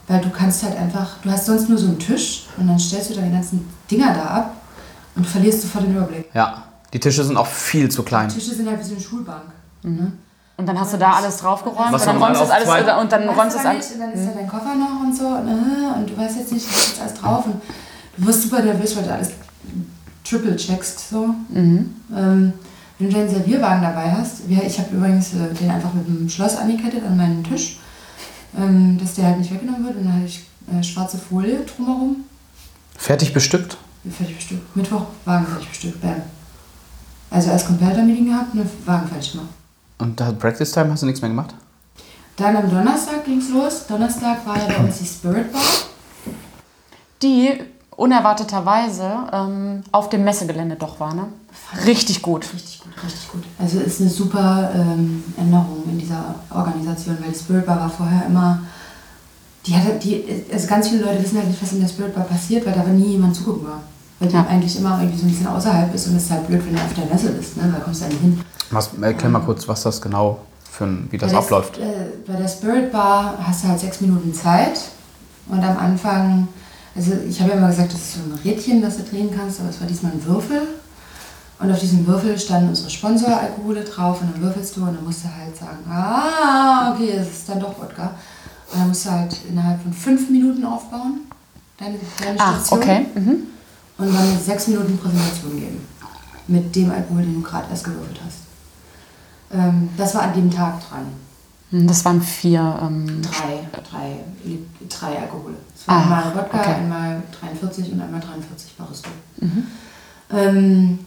Weil 0.07 0.22
du 0.22 0.30
kannst 0.32 0.63
halt 0.63 0.76
einfach, 0.78 1.18
du 1.22 1.30
hast 1.30 1.45
sonst 1.45 1.70
nur 1.70 1.78
so 1.78 1.88
einen 1.88 1.99
Tisch 1.99 2.47
und 2.57 2.68
dann 2.68 2.80
stellst 2.80 3.11
du 3.11 3.13
deine 3.13 3.30
ganzen 3.30 3.68
Dinger 3.91 4.13
da 4.15 4.24
ab 4.24 4.53
und 5.15 5.26
du 5.26 5.30
verlierst 5.30 5.61
sofort 5.61 5.84
den 5.84 5.95
Überblick. 5.95 6.30
Ja. 6.34 6.63
Die 6.93 6.99
Tische 6.99 7.23
sind 7.23 7.38
auch 7.38 7.47
viel 7.47 7.89
zu 7.89 8.03
klein. 8.03 8.29
Die 8.29 8.35
Tische 8.35 8.55
sind 8.55 8.67
halt 8.67 8.79
wie 8.79 8.83
so 8.83 8.93
eine 8.95 9.01
Schulbank. 9.03 9.43
Ne? 9.83 10.11
Und 10.57 10.65
dann 10.65 10.79
hast 10.79 10.93
du 10.93 10.97
da 10.97 11.11
alles 11.13 11.38
draufgeräumt 11.38 11.91
Was 11.91 12.01
und 12.01 12.07
dann 12.07 12.17
räumst 12.23 12.41
du 12.41 12.45
alles 12.51 12.67
zwei- 12.67 12.99
und 13.01 13.11
dann 13.11 13.27
Weißt 13.27 13.38
räumst 13.39 13.55
du 13.55 13.59
aber 13.59 13.69
alles. 13.69 13.89
nicht, 13.89 13.93
und 13.93 13.99
dann 14.01 14.11
ist 14.13 14.25
da 14.27 14.31
dein 14.39 14.47
Koffer 14.47 14.75
noch 14.75 15.01
und 15.01 15.15
so 15.15 15.27
und, 15.27 15.47
äh, 15.47 15.97
und 15.99 16.09
du 16.09 16.17
weißt 16.17 16.38
jetzt 16.38 16.51
nicht, 16.51 16.67
was 16.67 16.77
ist 16.77 16.88
jetzt 16.89 17.01
alles 17.01 17.13
drauf 17.13 17.45
und 17.45 17.61
du 18.17 18.25
wirst 18.25 18.41
super 18.43 18.63
nervös, 18.63 18.95
weil 18.95 19.03
du 19.03 19.13
alles 19.13 19.29
triple 20.23 20.55
checkst 20.55 21.09
so. 21.09 21.27
Mhm. 21.49 21.95
Ähm, 22.15 22.53
wenn 22.97 23.09
du 23.09 23.15
deinen 23.15 23.29
Servierwagen 23.29 23.83
dabei 23.83 24.11
hast, 24.11 24.41
ja, 24.49 24.59
ich 24.65 24.79
habe 24.79 24.95
übrigens 24.95 25.33
äh, 25.35 25.53
den 25.53 25.69
einfach 25.69 25.93
mit 25.93 26.07
dem 26.07 26.27
Schloss 26.27 26.55
angekettet 26.57 27.03
an 27.05 27.15
meinen 27.15 27.43
Tisch, 27.43 27.77
ähm, 28.57 28.97
dass 28.99 29.13
der 29.13 29.25
halt 29.25 29.38
nicht 29.38 29.53
weggenommen 29.53 29.85
wird 29.85 29.97
und 29.97 30.05
dann 30.05 30.13
hatte 30.15 30.25
ich 30.25 30.43
äh, 30.73 30.81
schwarze 30.83 31.17
Folie 31.19 31.59
drumherum, 31.65 32.23
Fertig 32.97 33.31
bestückt? 33.31 33.77
fertig 34.09 34.38
bestückt. 34.38 34.75
Mittwoch, 34.75 35.03
Wagen 35.25 35.45
fertig 35.45 35.69
bestückt, 35.69 36.01
bam. 36.01 36.15
Also 37.30 37.51
als 37.51 37.65
Competitor-Meeting 37.65 38.28
gehabt, 38.28 38.55
ne, 38.55 38.65
Wagen 38.86 39.07
fertig 39.07 39.34
gemacht. 39.34 39.49
Und 39.97 40.19
da 40.19 40.32
Practice 40.32 40.71
Time 40.71 40.91
hast 40.91 41.01
du 41.01 41.05
nichts 41.05 41.21
mehr 41.21 41.30
gemacht? 41.30 41.53
Dann 42.38 42.55
am 42.55 42.69
Donnerstag 42.69 43.25
ging's 43.25 43.49
los. 43.49 43.88
Donnerstag 43.88 44.45
war 44.45 44.57
ja 44.57 44.67
bei 44.67 44.78
uns 44.78 44.99
die 44.99 45.05
Spirit 45.05 45.51
Bar. 45.51 45.61
Die 47.23 47.59
unerwarteterweise 47.95 49.11
ähm, 49.34 49.84
auf 49.91 50.09
dem 50.09 50.23
Messegelände 50.23 50.75
doch 50.75 50.99
war, 50.99 51.15
ne? 51.15 51.28
Richtig 51.86 52.21
gut. 52.21 52.45
Richtig 52.53 52.82
gut, 52.82 52.93
richtig 53.03 53.32
gut. 53.32 53.43
Also 53.57 53.80
ist 53.80 53.99
eine 53.99 54.09
super 54.09 54.71
ähm, 54.75 55.23
Änderung 55.36 55.84
in 55.89 55.97
dieser 55.97 56.36
Organisation, 56.51 57.17
weil 57.19 57.32
die 57.32 57.39
Spirit 57.39 57.65
Bar 57.65 57.80
war 57.80 57.89
vorher 57.89 58.28
immer. 58.28 58.59
Die 59.65 59.75
hatte, 59.75 59.97
die, 59.97 60.23
also 60.53 60.67
ganz 60.67 60.89
viele 60.89 61.05
Leute 61.05 61.23
wissen 61.23 61.39
halt 61.39 61.47
nicht, 61.47 61.61
was 61.61 61.73
in 61.73 61.82
der 61.82 61.88
Spirit 61.88 62.13
Bar 62.13 62.25
passiert, 62.25 62.65
weil 62.67 62.73
da 62.73 62.84
nie 62.84 63.13
jemand 63.13 63.36
zugucken 63.36 63.67
war. 63.67 63.82
Weil 64.20 64.28
die 64.30 64.34
Ja. 64.36 64.45
eigentlich 64.49 64.78
immer 64.80 64.99
irgendwie 64.99 65.18
so 65.20 65.26
ein 65.26 65.30
bisschen 65.30 65.47
außerhalb 65.47 65.93
ist 65.93 66.07
und 66.07 66.15
es 66.15 66.24
ist 66.24 66.32
halt 66.32 66.47
blöd, 66.47 66.65
wenn 66.65 66.76
du 66.76 66.82
auf 66.82 66.93
der 66.93 67.05
Messe 67.05 67.30
bist, 67.32 67.57
ne? 67.57 67.72
Da 67.72 67.80
kommst 67.80 68.01
du 68.01 68.05
da 68.05 68.09
nicht 68.11 68.22
hin. 68.22 68.41
Was, 68.72 68.89
erklär 68.99 69.30
mal 69.30 69.39
kurz, 69.41 69.68
was 69.68 69.84
das 69.84 70.01
genau 70.01 70.39
für 70.72 70.86
ein, 70.86 71.07
wie 71.11 71.18
das 71.18 71.28
Bei 71.30 71.34
der- 71.38 71.43
abläuft. 71.43 71.78
Äh, 71.78 71.84
bei 72.26 72.34
der 72.34 72.47
Spirit 72.47 72.91
Bar 72.91 73.36
hast 73.43 73.63
du 73.63 73.68
halt 73.70 73.80
sechs 73.80 74.01
Minuten 74.01 74.34
Zeit 74.34 74.80
und 75.49 75.63
am 75.63 75.78
Anfang, 75.78 76.47
also 76.95 77.11
ich 77.30 77.39
habe 77.39 77.51
ja 77.51 77.57
immer 77.57 77.68
gesagt, 77.68 77.93
das 77.93 77.99
ist 78.01 78.13
so 78.15 78.20
ein 78.22 78.39
Rädchen, 78.43 78.82
das 78.82 78.97
du 78.97 79.03
drehen 79.03 79.30
kannst, 79.36 79.59
aber 79.59 79.70
es 79.70 79.80
war 79.80 79.88
diesmal 79.88 80.11
ein 80.13 80.26
Würfel. 80.26 80.61
Und 81.59 81.72
auf 81.72 81.80
diesem 81.80 82.05
Würfel 82.05 82.38
standen 82.38 82.70
unsere 82.70 82.89
Sponsoralkohole 82.89 83.84
drauf 83.84 84.22
und 84.22 84.32
dann 84.34 84.41
würfelst 84.43 84.78
du 84.78 84.82
und 84.82 84.95
dann 84.95 85.03
musst 85.03 85.24
du 85.24 85.28
halt 85.28 85.57
sagen, 85.57 85.78
ah, 85.89 86.91
okay, 86.93 87.13
es 87.20 87.30
ist 87.30 87.49
dann 87.49 87.59
doch 87.59 87.80
Wodka. 87.80 88.11
Und 88.72 88.80
dann 88.80 88.88
musst 88.89 89.05
du 89.05 89.11
halt 89.11 89.36
innerhalb 89.49 89.82
von 89.82 89.91
fünf 89.93 90.30
Minuten 90.30 90.63
aufbauen, 90.65 91.22
deine, 91.80 91.95
deine 92.24 92.39
Ah, 92.39 92.53
Station. 92.55 92.80
okay. 92.80 93.05
Mhm. 93.15 93.38
Und 93.98 94.14
dann 94.14 94.39
sechs 94.39 94.68
Minuten 94.68 94.98
Präsentation 94.98 95.60
geben. 95.60 95.88
Mit 96.48 96.76
dem 96.76 96.91
Alkohol, 96.91 97.24
den 97.24 97.36
du 97.36 97.41
gerade 97.41 97.70
erst 97.70 97.84
gewürfelt 97.84 98.20
hast. 98.26 98.38
Ähm, 99.52 99.89
das 99.98 100.14
war 100.16 100.24
an 100.24 100.34
dem 100.34 100.52
Tag 100.52 100.80
dran. 100.88 101.06
Hm, 101.72 101.88
Das 101.88 102.06
waren 102.06 102.22
vier. 102.22 102.80
Ähm, 102.82 103.22
Drei, 103.22 103.68
drei, 103.82 104.20
drei 104.88 105.20
Alkohole. 105.20 105.56
Es 105.76 105.88
war 105.88 105.95
Ah, 105.98 106.02
einmal 106.04 106.36
Wodka, 106.36 106.60
okay. 106.60 106.74
einmal 106.76 107.24
43 107.41 107.91
und 107.91 108.02
einmal 108.02 108.22
43 108.22 108.76
Baristo. 108.78 109.10
Ähm, 110.32 111.00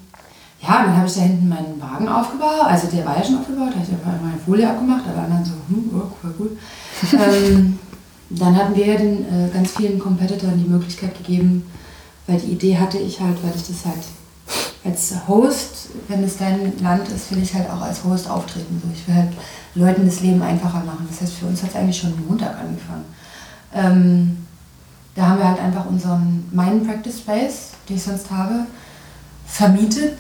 ja, 0.63 0.83
dann 0.85 0.97
habe 0.97 1.07
ich 1.07 1.15
da 1.15 1.21
hinten 1.23 1.49
meinen 1.49 1.81
Wagen 1.81 2.09
aufgebaut. 2.09 2.65
Also 2.67 2.89
der 2.89 3.05
war 3.07 3.17
ja 3.17 3.25
schon 3.25 3.39
aufgebaut, 3.39 3.69
da 3.71 3.75
habe 3.77 3.85
ich 3.87 3.93
einfach 3.93 4.21
meine 4.23 4.39
Folie 4.45 4.69
abgemacht, 4.69 5.05
alle 5.09 5.23
anderen 5.25 5.45
so, 5.45 5.53
hm, 5.69 5.91
oh, 5.95 6.11
voll 6.21 6.33
gut. 6.33 6.59
ähm, 7.13 7.79
dann 8.31 8.57
hatten 8.57 8.75
wir 8.75 8.97
den 8.99 9.25
äh, 9.25 9.49
ganz 9.53 9.71
vielen 9.73 9.99
Competitoren 9.99 10.59
die 10.63 10.69
Möglichkeit 10.69 11.17
gegeben, 11.17 11.65
weil 12.31 12.39
die 12.39 12.53
Idee 12.53 12.79
hatte 12.79 12.99
ich 12.99 13.21
halt, 13.21 13.43
weil 13.43 13.53
ich 13.57 13.67
das 13.67 13.85
halt 13.85 14.05
als 14.85 15.15
Host, 15.27 15.89
wenn 16.09 16.23
es 16.23 16.39
dein 16.39 16.73
Land 16.81 17.09
ist, 17.09 17.31
will 17.31 17.43
ich 17.43 17.53
halt 17.53 17.69
auch 17.69 17.81
als 17.81 18.05
Host 18.05 18.31
auftreten. 18.31 18.81
So, 18.83 18.89
ich 18.95 19.07
will 19.07 19.15
halt 19.15 19.33
Leuten 19.75 20.07
das 20.07 20.21
Leben 20.21 20.41
einfacher 20.41 20.85
machen. 20.85 21.07
Das 21.11 21.21
heißt, 21.21 21.35
für 21.35 21.47
uns 21.47 21.63
hat 21.63 21.71
es 21.71 21.77
eigentlich 21.77 21.99
schon 21.99 22.15
Montag 22.27 22.57
angefangen. 22.57 23.05
Ähm, 23.75 24.47
da 25.17 25.29
haben 25.29 25.39
wir 25.39 25.49
halt 25.49 25.61
einfach 25.61 25.87
unseren 25.87 26.49
meinen 26.53 26.87
Practice 26.87 27.19
Space, 27.19 27.71
den 27.89 27.97
ich 27.97 28.03
sonst 28.03 28.31
habe, 28.31 28.67
vermietet, 29.47 30.17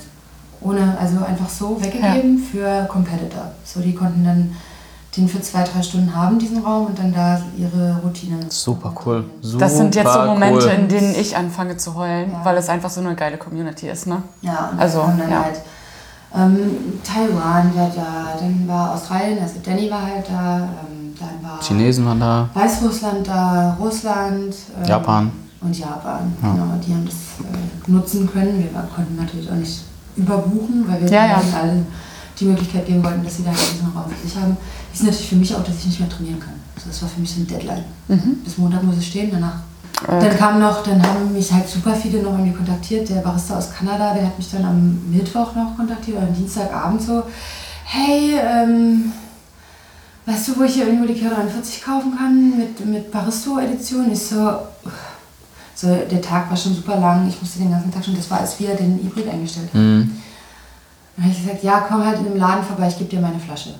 ohne, 0.60 0.98
also 0.98 1.24
einfach 1.24 1.48
so 1.48 1.80
weggegeben 1.80 2.38
für 2.38 2.86
Competitor. 2.86 3.52
So, 3.64 3.80
die 3.80 3.94
konnten 3.94 4.24
dann 4.24 4.56
den 5.16 5.28
für 5.28 5.40
zwei, 5.40 5.64
drei 5.64 5.82
Stunden 5.82 6.14
haben, 6.14 6.38
diesen 6.38 6.62
Raum, 6.64 6.86
und 6.86 6.98
dann 6.98 7.12
da 7.12 7.40
ihre 7.58 7.96
Routine. 8.04 8.38
Super 8.48 8.94
cool. 9.04 9.24
Super 9.40 9.64
das 9.64 9.76
sind 9.76 9.94
jetzt 9.96 10.12
so 10.12 10.20
Momente, 10.24 10.66
cool. 10.66 10.72
in 10.78 10.88
denen 10.88 11.14
ich 11.14 11.36
anfange 11.36 11.76
zu 11.76 11.94
heulen, 11.96 12.30
Ja. 12.30 12.44
weil 12.44 12.56
es 12.56 12.68
einfach 12.68 12.90
so 12.90 13.00
eine 13.00 13.14
geile 13.16 13.36
Community 13.36 13.88
ist, 13.88 14.06
ne? 14.06 14.22
Ja, 14.40 14.70
und 14.72 14.78
Also, 14.78 15.00
dann 15.00 15.30
ja. 15.30 15.42
halt 15.44 15.60
ähm, 16.32 17.00
Taiwan 17.02 17.74
war 17.74 17.90
da, 17.94 18.38
dann 18.38 18.68
war 18.68 18.94
Australien, 18.94 19.38
also 19.42 19.54
Danny 19.64 19.90
war 19.90 20.02
halt 20.02 20.26
da, 20.30 20.58
ähm, 20.58 21.12
dann 21.18 21.42
war 21.50 21.58
Chinesen 21.60 22.06
waren 22.06 22.20
da. 22.20 22.48
Weißrussland 22.54 23.26
da, 23.26 23.76
Russland. 23.80 24.54
ähm, 24.80 24.88
Japan. 24.88 25.32
Und 25.60 25.76
Japan, 25.76 26.32
Ja. 26.40 26.52
genau, 26.52 26.64
die 26.86 26.92
haben 26.94 27.04
das 27.04 27.14
äh, 27.44 27.90
nutzen 27.90 28.30
können. 28.32 28.58
Wir 28.58 28.70
konnten 28.94 29.16
natürlich 29.16 29.50
auch 29.50 29.56
nicht 29.56 29.82
überbuchen, 30.16 30.84
weil 30.88 31.00
wir 31.02 31.10
Ja, 31.10 31.42
allen 31.60 31.86
die 32.38 32.44
Möglichkeit 32.46 32.86
geben 32.86 33.04
wollten, 33.04 33.22
dass 33.24 33.36
sie 33.36 33.42
da 33.44 33.50
diesen 33.50 33.92
Raum 33.94 34.04
für 34.08 34.26
sich 34.26 34.34
haben. 34.40 34.56
Ist 34.92 35.02
natürlich 35.02 35.28
für 35.28 35.36
mich 35.36 35.54
auch, 35.54 35.62
dass 35.62 35.76
ich 35.76 35.86
nicht 35.86 36.00
mehr 36.00 36.08
trainieren 36.08 36.40
kann. 36.40 36.54
Also 36.74 36.88
das 36.88 37.02
war 37.02 37.08
für 37.08 37.20
mich 37.20 37.30
so 37.30 37.40
ein 37.40 37.46
Deadline. 37.46 37.84
Bis 38.44 38.58
Montag 38.58 38.82
muss 38.82 38.96
es 38.96 39.06
stehen, 39.06 39.30
danach. 39.30 39.60
Dann 40.06 40.36
kam 40.36 40.58
noch, 40.60 40.82
dann 40.82 41.02
haben 41.02 41.32
mich 41.32 41.52
halt 41.52 41.68
super 41.68 41.94
viele 41.94 42.22
noch 42.22 42.32
irgendwie 42.32 42.56
kontaktiert. 42.56 43.08
Der 43.08 43.16
Barista 43.16 43.58
aus 43.58 43.70
Kanada, 43.70 44.14
der 44.14 44.26
hat 44.26 44.38
mich 44.38 44.50
dann 44.50 44.64
am 44.64 45.10
Mittwoch 45.10 45.54
noch 45.54 45.76
kontaktiert 45.76 46.16
oder 46.16 46.26
am 46.26 46.34
Dienstagabend 46.34 47.02
so, 47.02 47.24
hey, 47.84 48.38
ähm, 48.42 49.12
weißt 50.24 50.48
du, 50.48 50.58
wo 50.58 50.62
ich 50.62 50.74
hier 50.74 50.86
irgendwo 50.86 51.06
die 51.06 51.12
Likör 51.12 51.34
43 51.34 51.82
kaufen 51.82 52.16
kann 52.16 52.56
mit, 52.56 52.86
mit 52.86 53.10
Baristo-Edition? 53.10 54.10
Ich 54.10 54.20
so, 54.20 54.60
so, 55.74 55.88
der 55.88 56.22
Tag 56.22 56.48
war 56.48 56.56
schon 56.56 56.74
super 56.74 56.96
lang, 56.98 57.28
ich 57.28 57.40
musste 57.40 57.58
den 57.58 57.70
ganzen 57.70 57.92
Tag 57.92 58.04
schon, 58.04 58.16
das 58.16 58.30
war, 58.30 58.40
als 58.40 58.58
wir 58.58 58.74
den 58.74 59.00
Hybrid 59.02 59.28
eingestellt 59.28 59.68
haben. 59.74 59.98
Mhm. 59.98 60.20
Dann 61.16 61.24
habe 61.26 61.34
ich 61.34 61.42
gesagt, 61.42 61.62
ja, 61.62 61.84
komm 61.86 62.04
halt 62.04 62.18
in 62.18 62.24
dem 62.24 62.36
Laden 62.36 62.64
vorbei, 62.64 62.88
ich 62.88 62.96
gebe 62.96 63.10
dir 63.10 63.20
meine 63.20 63.38
Flasche. 63.38 63.74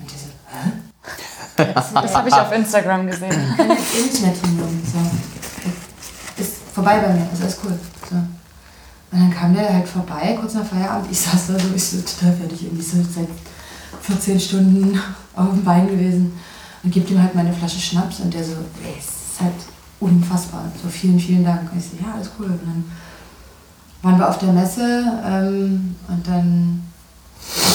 Und 0.00 0.10
der 0.10 0.18
so, 0.18 0.26
hä? 0.50 1.72
Das 1.74 2.14
habe 2.14 2.28
ich 2.28 2.34
auf 2.34 2.52
Instagram 2.52 3.06
gesehen. 3.06 3.30
Internetverbindung. 3.58 4.80
So. 4.84 6.42
Ist 6.42 6.52
vorbei 6.74 6.98
bei 7.00 7.12
mir, 7.12 7.26
also 7.30 7.42
alles 7.42 7.58
cool. 7.64 7.78
So. 8.08 8.16
Und 8.16 9.20
dann 9.20 9.30
kam 9.30 9.54
der 9.54 9.72
halt 9.72 9.88
vorbei, 9.88 10.36
kurz 10.40 10.54
nach 10.54 10.64
Feierabend. 10.64 11.10
Ich 11.10 11.20
saß 11.20 11.48
da 11.48 11.58
so, 11.58 11.68
ich 11.74 11.84
so 11.84 11.98
total 11.98 12.36
fertig, 12.36 12.64
irgendwie 12.64 12.82
so 12.82 12.98
seit 13.02 13.28
14 14.02 14.40
Stunden 14.40 15.00
auf 15.36 15.50
dem 15.50 15.64
Bein 15.64 15.88
gewesen. 15.88 16.38
Und 16.82 16.90
gibt 16.90 17.10
ihm 17.10 17.22
halt 17.22 17.34
meine 17.34 17.52
Flasche 17.52 17.80
Schnaps 17.80 18.20
und 18.20 18.32
der 18.32 18.44
so, 18.44 18.52
ey, 18.52 18.94
es 18.98 19.06
ist 19.06 19.40
halt 19.40 19.52
unfassbar. 19.98 20.64
So 20.82 20.88
vielen, 20.88 21.20
vielen 21.20 21.44
Dank. 21.44 21.70
Und 21.72 21.78
ich 21.78 21.84
so, 21.84 21.96
ja, 22.02 22.14
alles 22.14 22.30
cool. 22.38 22.46
Und 22.46 22.60
dann 22.62 22.84
waren 24.02 24.18
wir 24.18 24.28
auf 24.28 24.38
der 24.38 24.52
Messe 24.52 25.20
ähm, 25.26 25.94
und 26.08 26.26
dann 26.26 26.82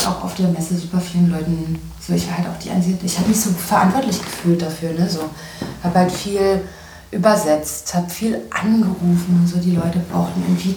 auch 0.08 0.24
auf 0.24 0.36
der 0.36 0.48
Messe 0.48 0.78
super 0.78 1.00
vielen 1.00 1.30
Leuten, 1.30 1.80
so 2.08 2.14
ich 2.14 2.28
war 2.28 2.38
halt 2.38 2.48
auch 2.48 2.60
die 2.60 2.70
Einzige, 2.70 2.98
ich 3.04 3.18
habe 3.18 3.30
mich 3.30 3.40
so 3.40 3.50
verantwortlich 3.52 4.20
gefühlt 4.20 4.62
dafür, 4.62 4.94
ne, 4.94 5.10
so. 5.10 5.30
Habe 5.84 6.00
halt 6.00 6.12
viel 6.12 6.62
übersetzt, 7.12 7.94
habe 7.94 8.10
viel 8.10 8.42
angerufen, 8.50 9.50
so 9.52 9.60
die 9.60 9.76
Leute 9.76 10.00
brauchten 10.12 10.42
irgendwie 10.42 10.76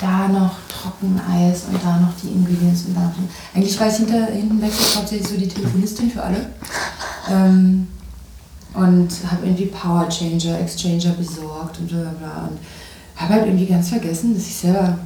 da 0.00 0.28
noch 0.28 0.52
Trockeneis 0.68 1.64
und 1.70 1.82
da 1.84 1.98
noch 1.98 2.14
die 2.22 2.28
Ingredients 2.28 2.84
und 2.86 2.94
da 2.94 3.02
noch. 3.02 3.14
Eigentlich 3.54 3.78
war 3.78 3.88
ich 3.88 3.96
hinter, 3.96 4.26
hinten 4.26 4.60
weg 4.62 4.72
hauptsächlich 4.96 5.28
so 5.28 5.36
die 5.36 5.48
Telefonistin 5.48 6.10
für 6.10 6.22
alle. 6.22 6.46
Ähm, 7.30 7.86
und 8.72 9.10
habe 9.30 9.46
irgendwie 9.46 9.66
Power 9.66 10.08
Changer, 10.08 10.60
Exchanger 10.60 11.12
besorgt 11.14 11.80
und 11.80 11.88
bla 11.88 12.12
bla. 12.18 12.48
Und 12.48 12.58
habe 13.16 13.34
halt 13.34 13.46
irgendwie 13.46 13.66
ganz 13.66 13.90
vergessen, 13.90 14.34
dass 14.34 14.46
ich 14.46 14.56
selber 14.56 14.98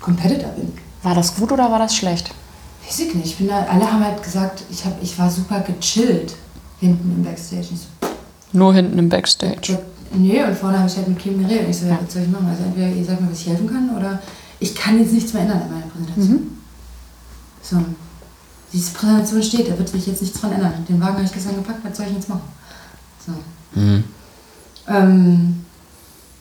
Competitor 0.00 0.50
bin. 0.50 0.72
War 1.02 1.14
das 1.14 1.34
gut 1.34 1.52
oder 1.52 1.70
war 1.70 1.78
das 1.78 1.94
schlecht? 1.94 2.34
Weiß 2.86 2.98
ich 3.00 3.14
nicht. 3.14 3.26
Ich 3.26 3.36
bin 3.38 3.48
da, 3.48 3.64
alle 3.64 3.90
haben 3.90 4.04
halt 4.04 4.22
gesagt, 4.22 4.62
ich, 4.70 4.84
hab, 4.84 5.02
ich 5.02 5.18
war 5.18 5.30
super 5.30 5.60
gechillt 5.60 6.34
hinten 6.80 7.12
im 7.16 7.24
Backstage. 7.24 7.68
Ich 7.72 7.80
so, 7.80 8.08
Nur 8.52 8.74
hinten 8.74 8.98
im 8.98 9.08
Backstage. 9.08 9.78
nee, 10.12 10.42
und 10.42 10.56
vorne 10.56 10.78
habe 10.78 10.88
ich 10.88 10.96
halt 10.96 11.08
mit 11.08 11.18
Kim 11.18 11.38
geredet. 11.38 11.64
Und 11.64 11.70
ich 11.70 11.78
so, 11.78 11.86
ja, 11.86 11.98
was 12.02 12.12
soll 12.12 12.22
ich 12.22 12.28
machen? 12.28 12.46
Also 12.48 12.64
entweder 12.64 12.88
ihr 12.88 13.04
sagt 13.04 13.20
mir, 13.20 13.30
was 13.30 13.40
ich 13.40 13.46
helfen 13.48 13.68
kann, 13.68 13.96
oder 13.96 14.20
ich 14.60 14.74
kann 14.74 14.98
jetzt 14.98 15.12
nichts 15.12 15.32
mehr 15.32 15.42
ändern 15.42 15.62
an 15.62 15.70
meiner 15.72 15.86
Präsentation. 15.86 16.50
So. 17.62 17.76
diese 18.72 18.90
Präsentation 18.92 19.42
steht, 19.42 19.68
da 19.70 19.78
wird 19.78 19.88
sich 19.88 20.06
jetzt 20.06 20.20
nichts 20.20 20.38
dran 20.38 20.52
ändern. 20.52 20.84
Den 20.88 21.00
Wagen 21.00 21.14
habe 21.14 21.24
ich 21.24 21.32
gestern 21.32 21.54
gepackt, 21.56 21.80
was 21.82 21.96
soll 21.96 22.06
ich 22.06 22.14
jetzt 22.14 22.28
machen? 22.28 22.42
So. 23.26 23.80
Mhm. 23.80 24.04
Ähm, 24.86 25.63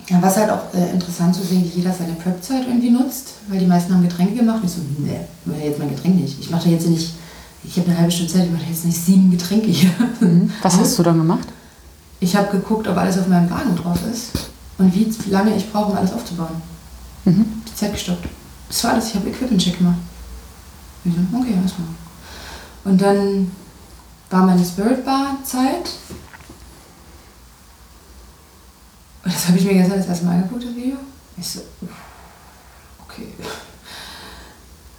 ja, 0.09 0.21
was 0.21 0.37
halt 0.37 0.49
auch 0.49 0.73
äh, 0.73 0.91
interessant 0.91 1.35
zu 1.35 1.43
sehen, 1.43 1.63
wie 1.63 1.79
jeder 1.79 1.93
seine 1.93 2.13
Prep-Zeit 2.13 2.67
irgendwie 2.67 2.89
nutzt, 2.89 3.35
weil 3.47 3.59
die 3.59 3.65
meisten 3.65 3.93
haben 3.93 4.03
Getränke 4.03 4.35
gemacht. 4.35 4.61
Ich 4.63 4.71
so, 4.71 4.81
nee, 4.97 5.19
ich 5.45 5.51
mache 5.51 5.61
jetzt 5.61 5.79
mein 5.79 5.89
Getränk 5.89 6.15
nicht. 6.19 6.39
Ich 6.39 6.49
mache 6.49 6.69
jetzt 6.69 6.87
nicht, 6.87 7.13
ich 7.63 7.77
habe 7.77 7.89
eine 7.89 7.97
halbe 7.97 8.11
Stunde 8.11 8.31
Zeit, 8.31 8.45
ich 8.45 8.51
mache 8.51 8.65
jetzt 8.69 8.85
nicht 8.85 8.97
sieben 8.97 9.31
Getränke 9.31 9.67
hier. 9.67 9.91
Was 10.61 10.77
hast 10.77 10.99
du 10.99 11.03
dann 11.03 11.17
gemacht? 11.17 11.47
Ich 12.19 12.35
habe 12.35 12.51
geguckt, 12.51 12.87
ob 12.87 12.97
alles 12.97 13.17
auf 13.17 13.27
meinem 13.27 13.49
Wagen 13.49 13.75
drauf 13.75 13.99
ist 14.11 14.31
und 14.77 14.93
wie 14.95 15.29
lange 15.29 15.55
ich 15.55 15.71
brauche, 15.71 15.91
um 15.91 15.97
alles 15.97 16.13
aufzubauen. 16.13 16.61
Mhm. 17.25 17.45
Die 17.67 17.75
Zeit 17.75 17.93
gestoppt. 17.93 18.27
Das 18.67 18.83
war 18.83 18.93
alles, 18.93 19.09
ich 19.09 19.15
habe 19.15 19.29
Equipment-Check 19.29 19.77
gemacht. 19.77 19.97
Ich 21.05 21.13
so, 21.13 21.37
okay, 21.37 21.53
alles 21.57 21.75
klar. 21.75 21.87
Und 22.85 23.01
dann 23.01 23.51
war 24.29 24.45
meine 24.45 24.65
Spirit 24.65 25.05
Bar 25.05 25.37
Zeit. 25.43 25.89
Und 29.23 29.33
das 29.33 29.47
habe 29.47 29.57
ich 29.57 29.65
mir 29.65 29.73
gestern 29.73 29.97
das 29.97 30.07
erste 30.07 30.25
Mal 30.25 30.33
angeguckt, 30.33 30.63
das 30.63 30.75
Video. 30.75 30.97
Ich 31.37 31.47
so, 31.47 31.59
uff, 31.81 31.89
okay. 33.05 33.27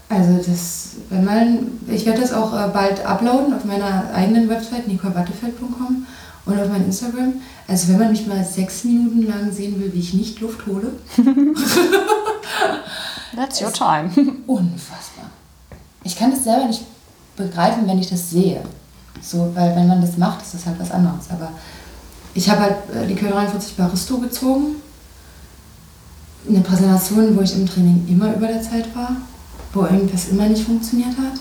Also 0.09 0.37
das, 0.39 0.91
wenn 1.11 1.25
man, 1.25 1.67
ich 1.89 2.07
werde 2.07 2.21
das 2.21 2.33
auch 2.33 2.53
äh, 2.53 2.69
bald 2.69 3.05
uploaden 3.05 3.55
auf 3.55 3.65
meiner 3.65 4.13
eigenen 4.15 4.49
Website, 4.49 4.87
nicolewattefeld.com 4.87 6.07
und 6.47 6.61
auf 6.61 6.69
mein 6.69 6.85
Instagram. 6.85 7.35
Also 7.67 7.89
wenn 7.89 7.99
man 7.99 8.11
mich 8.11 8.27
mal 8.27 8.45
sechs 8.45 8.85
Minuten 8.85 9.27
lang 9.27 9.51
sehen 9.51 9.81
will, 9.81 9.93
wie 9.93 10.01
ich 10.01 10.15
nicht 10.15 10.41
Luft 10.41 10.67
hole, 10.67 10.93
That's 13.35 13.61
your 13.61 13.73
time. 13.73 14.11
unfassbar. 14.47 15.27
Ich 16.05 16.17
kann 16.17 16.31
das 16.31 16.45
selber 16.45 16.67
nicht 16.67 16.83
begreifen, 17.37 17.87
wenn 17.87 17.99
ich 17.99 18.09
das 18.09 18.31
sehe. 18.31 18.63
So, 19.21 19.51
weil 19.55 19.75
wenn 19.75 19.89
man 19.89 20.01
das 20.01 20.17
macht, 20.17 20.43
ist 20.43 20.55
das 20.55 20.67
halt 20.67 20.79
was 20.79 20.91
anderes. 20.91 21.31
Aber 21.31 21.51
ich 22.35 22.51
habe 22.51 22.61
halt 22.63 22.77
äh, 22.95 23.07
die 23.07 23.15
Köln 23.15 23.33
43 23.33 23.77
Baristo 23.77 24.19
gezogen. 24.19 24.77
Eine 26.49 26.61
Präsentation, 26.61 27.37
wo 27.37 27.41
ich 27.41 27.55
im 27.55 27.67
Training 27.67 28.07
immer 28.09 28.35
über 28.35 28.49
der 28.49 28.61
Zeit 28.61 28.95
war, 28.95 29.17
wo 29.73 29.83
irgendwas 29.85 30.29
immer 30.29 30.47
nicht 30.47 30.65
funktioniert 30.65 31.17
hat. 31.17 31.41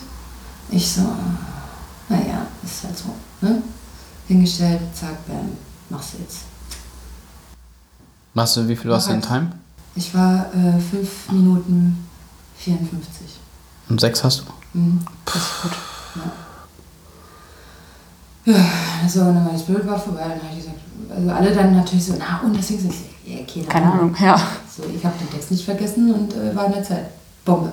Ich 0.69 0.89
so, 0.89 1.01
äh, 1.01 2.13
naja, 2.13 2.45
ist 2.63 2.83
halt 2.83 2.97
so. 2.97 3.13
Ne? 3.41 3.61
Hingestellt, 4.27 4.79
zack, 4.93 5.25
bam, 5.27 5.49
mach's 5.89 6.13
jetzt. 6.19 6.43
Machst 8.33 8.55
du, 8.55 8.67
wie 8.67 8.75
viel 8.75 8.93
hast 8.93 9.09
du 9.09 9.13
in 9.13 9.21
Time? 9.21 9.51
Ich 9.95 10.13
war 10.15 10.45
äh, 10.53 10.79
5 10.79 11.31
Minuten 11.31 12.07
54. 12.57 13.27
Und 13.89 13.99
sechs 13.99 14.23
hast 14.23 14.39
du? 14.39 14.79
Mhm. 14.79 15.01
Das 15.25 15.35
ist 15.35 15.61
gut. 15.61 15.71
Ja, 18.45 18.55
so, 19.07 19.21
und 19.21 19.35
dann 19.35 19.45
war 19.45 19.53
das 19.53 19.63
Bild 19.63 19.87
war 19.87 19.97
vorbei, 19.97 20.21
dann 20.21 20.43
habe 20.43 20.49
ich 20.51 20.57
gesagt, 20.57 20.79
also 21.15 21.31
alle 21.31 21.51
dann 21.53 21.75
natürlich 21.75 22.05
so, 22.05 22.13
na 22.17 22.41
und 22.45 22.53
singst 22.63 22.85
du 22.85 22.87
jetzt? 22.89 22.99
Ja, 23.25 23.37
keine, 23.45 23.65
Keine 23.67 23.91
Ahnung, 23.93 24.15
ja. 24.19 24.35
So, 24.75 24.83
ich 24.93 25.03
habe 25.05 25.15
den 25.19 25.29
Text 25.29 25.51
nicht 25.51 25.63
vergessen 25.65 26.13
und 26.13 26.33
äh, 26.35 26.55
war 26.55 26.65
in 26.65 26.73
der 26.73 26.83
Zeit. 26.83 27.05
Bombe. 27.45 27.71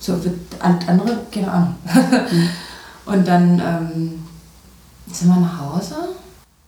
So, 0.00 0.16
für 0.16 0.32
an- 0.60 0.78
andere, 0.86 1.18
keine 1.30 1.50
Ahnung. 1.50 1.74
und 3.06 3.26
dann 3.26 3.60
ähm, 3.60 4.24
sind 5.12 5.28
wir 5.28 5.36
nach 5.40 5.60
Hause. 5.60 5.94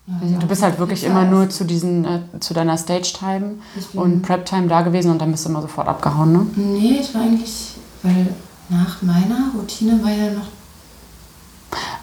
Ja, 0.06 0.38
Du 0.38 0.46
bist 0.46 0.62
halt 0.62 0.78
wirklich 0.78 1.02
immer 1.04 1.24
es- 1.24 1.30
nur 1.30 1.48
zu 1.50 1.64
diesen, 1.64 2.04
äh, 2.04 2.20
zu 2.40 2.54
deiner 2.54 2.76
Stage-Time 2.76 3.54
und 3.94 4.22
Prep-Time 4.22 4.66
da 4.68 4.82
gewesen 4.82 5.10
und 5.12 5.18
dann 5.20 5.30
bist 5.32 5.44
du 5.44 5.48
immer 5.50 5.62
sofort 5.62 5.88
abgehauen, 5.88 6.32
ne? 6.32 6.46
Nee, 6.56 6.98
ich 7.00 7.14
war 7.14 7.22
eigentlich, 7.22 7.74
weil 8.02 8.26
nach 8.68 9.00
meiner 9.02 9.50
Routine 9.56 10.02
war 10.02 10.10
ja 10.10 10.30
noch 10.32 10.46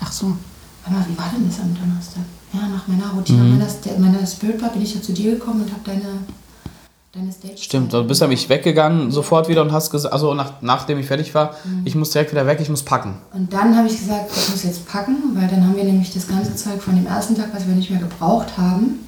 Ach 0.04 0.12
so. 0.12 0.26
Warte 0.84 1.00
mal, 1.00 1.06
wie 1.08 1.18
war 1.18 1.30
denn 1.36 1.48
das 1.48 1.60
am 1.60 1.74
Donnerstag? 1.76 2.24
Ja, 2.54 2.68
nach 2.68 2.88
meiner 2.88 3.10
Routine, 3.12 3.44
Mhm. 3.44 3.58
meiner, 3.60 4.12
meiner 4.12 4.28
Spirit 4.28 4.60
Bar 4.60 4.72
bin 4.72 4.82
ich 4.82 4.94
ja 4.96 5.02
zu 5.02 5.14
dir 5.14 5.36
gekommen 5.36 5.62
und 5.64 5.72
habe 5.72 5.82
deine, 5.86 6.02
deine 7.14 7.32
Stage. 7.32 7.54
Stimmt, 7.58 7.94
du 7.94 8.04
bist 8.04 8.20
nämlich 8.22 8.50
weggegangen 8.50 9.10
sofort 9.12 9.48
wieder 9.48 9.62
und 9.62 9.72
hast 9.72 9.90
gesagt, 9.90 10.14
also 10.14 10.34
nach, 10.34 10.54
nachdem 10.62 11.00
ich 11.00 11.06
fertig 11.08 11.34
war, 11.34 11.56
Mhm. 11.64 11.82
ich 11.86 11.96
muss 11.96 12.10
direkt 12.12 12.32
wieder 12.32 12.46
weg, 12.46 12.60
ich 12.62 12.70
muss 12.70 12.84
packen. 12.84 13.16
Und 13.34 13.54
dann 13.54 13.76
habe 13.78 13.88
ich 13.88 13.98
gesagt, 13.98 14.32
ich 14.36 14.50
muss 14.50 14.64
jetzt 14.64 14.86
packen, 14.88 15.16
weil 15.36 15.48
dann 15.48 15.64
haben 15.66 15.76
wir 15.78 15.84
nämlich 15.86 16.14
das 16.14 16.28
ganze 16.28 16.54
Zeug 16.56 16.82
von 16.82 16.96
dem 16.96 17.06
ersten 17.08 17.36
Tag, 17.36 17.48
was 17.54 17.66
wir 17.68 17.76
nicht 17.76 17.90
mehr 17.90 18.00
gebraucht 18.00 18.58
haben, 18.58 19.00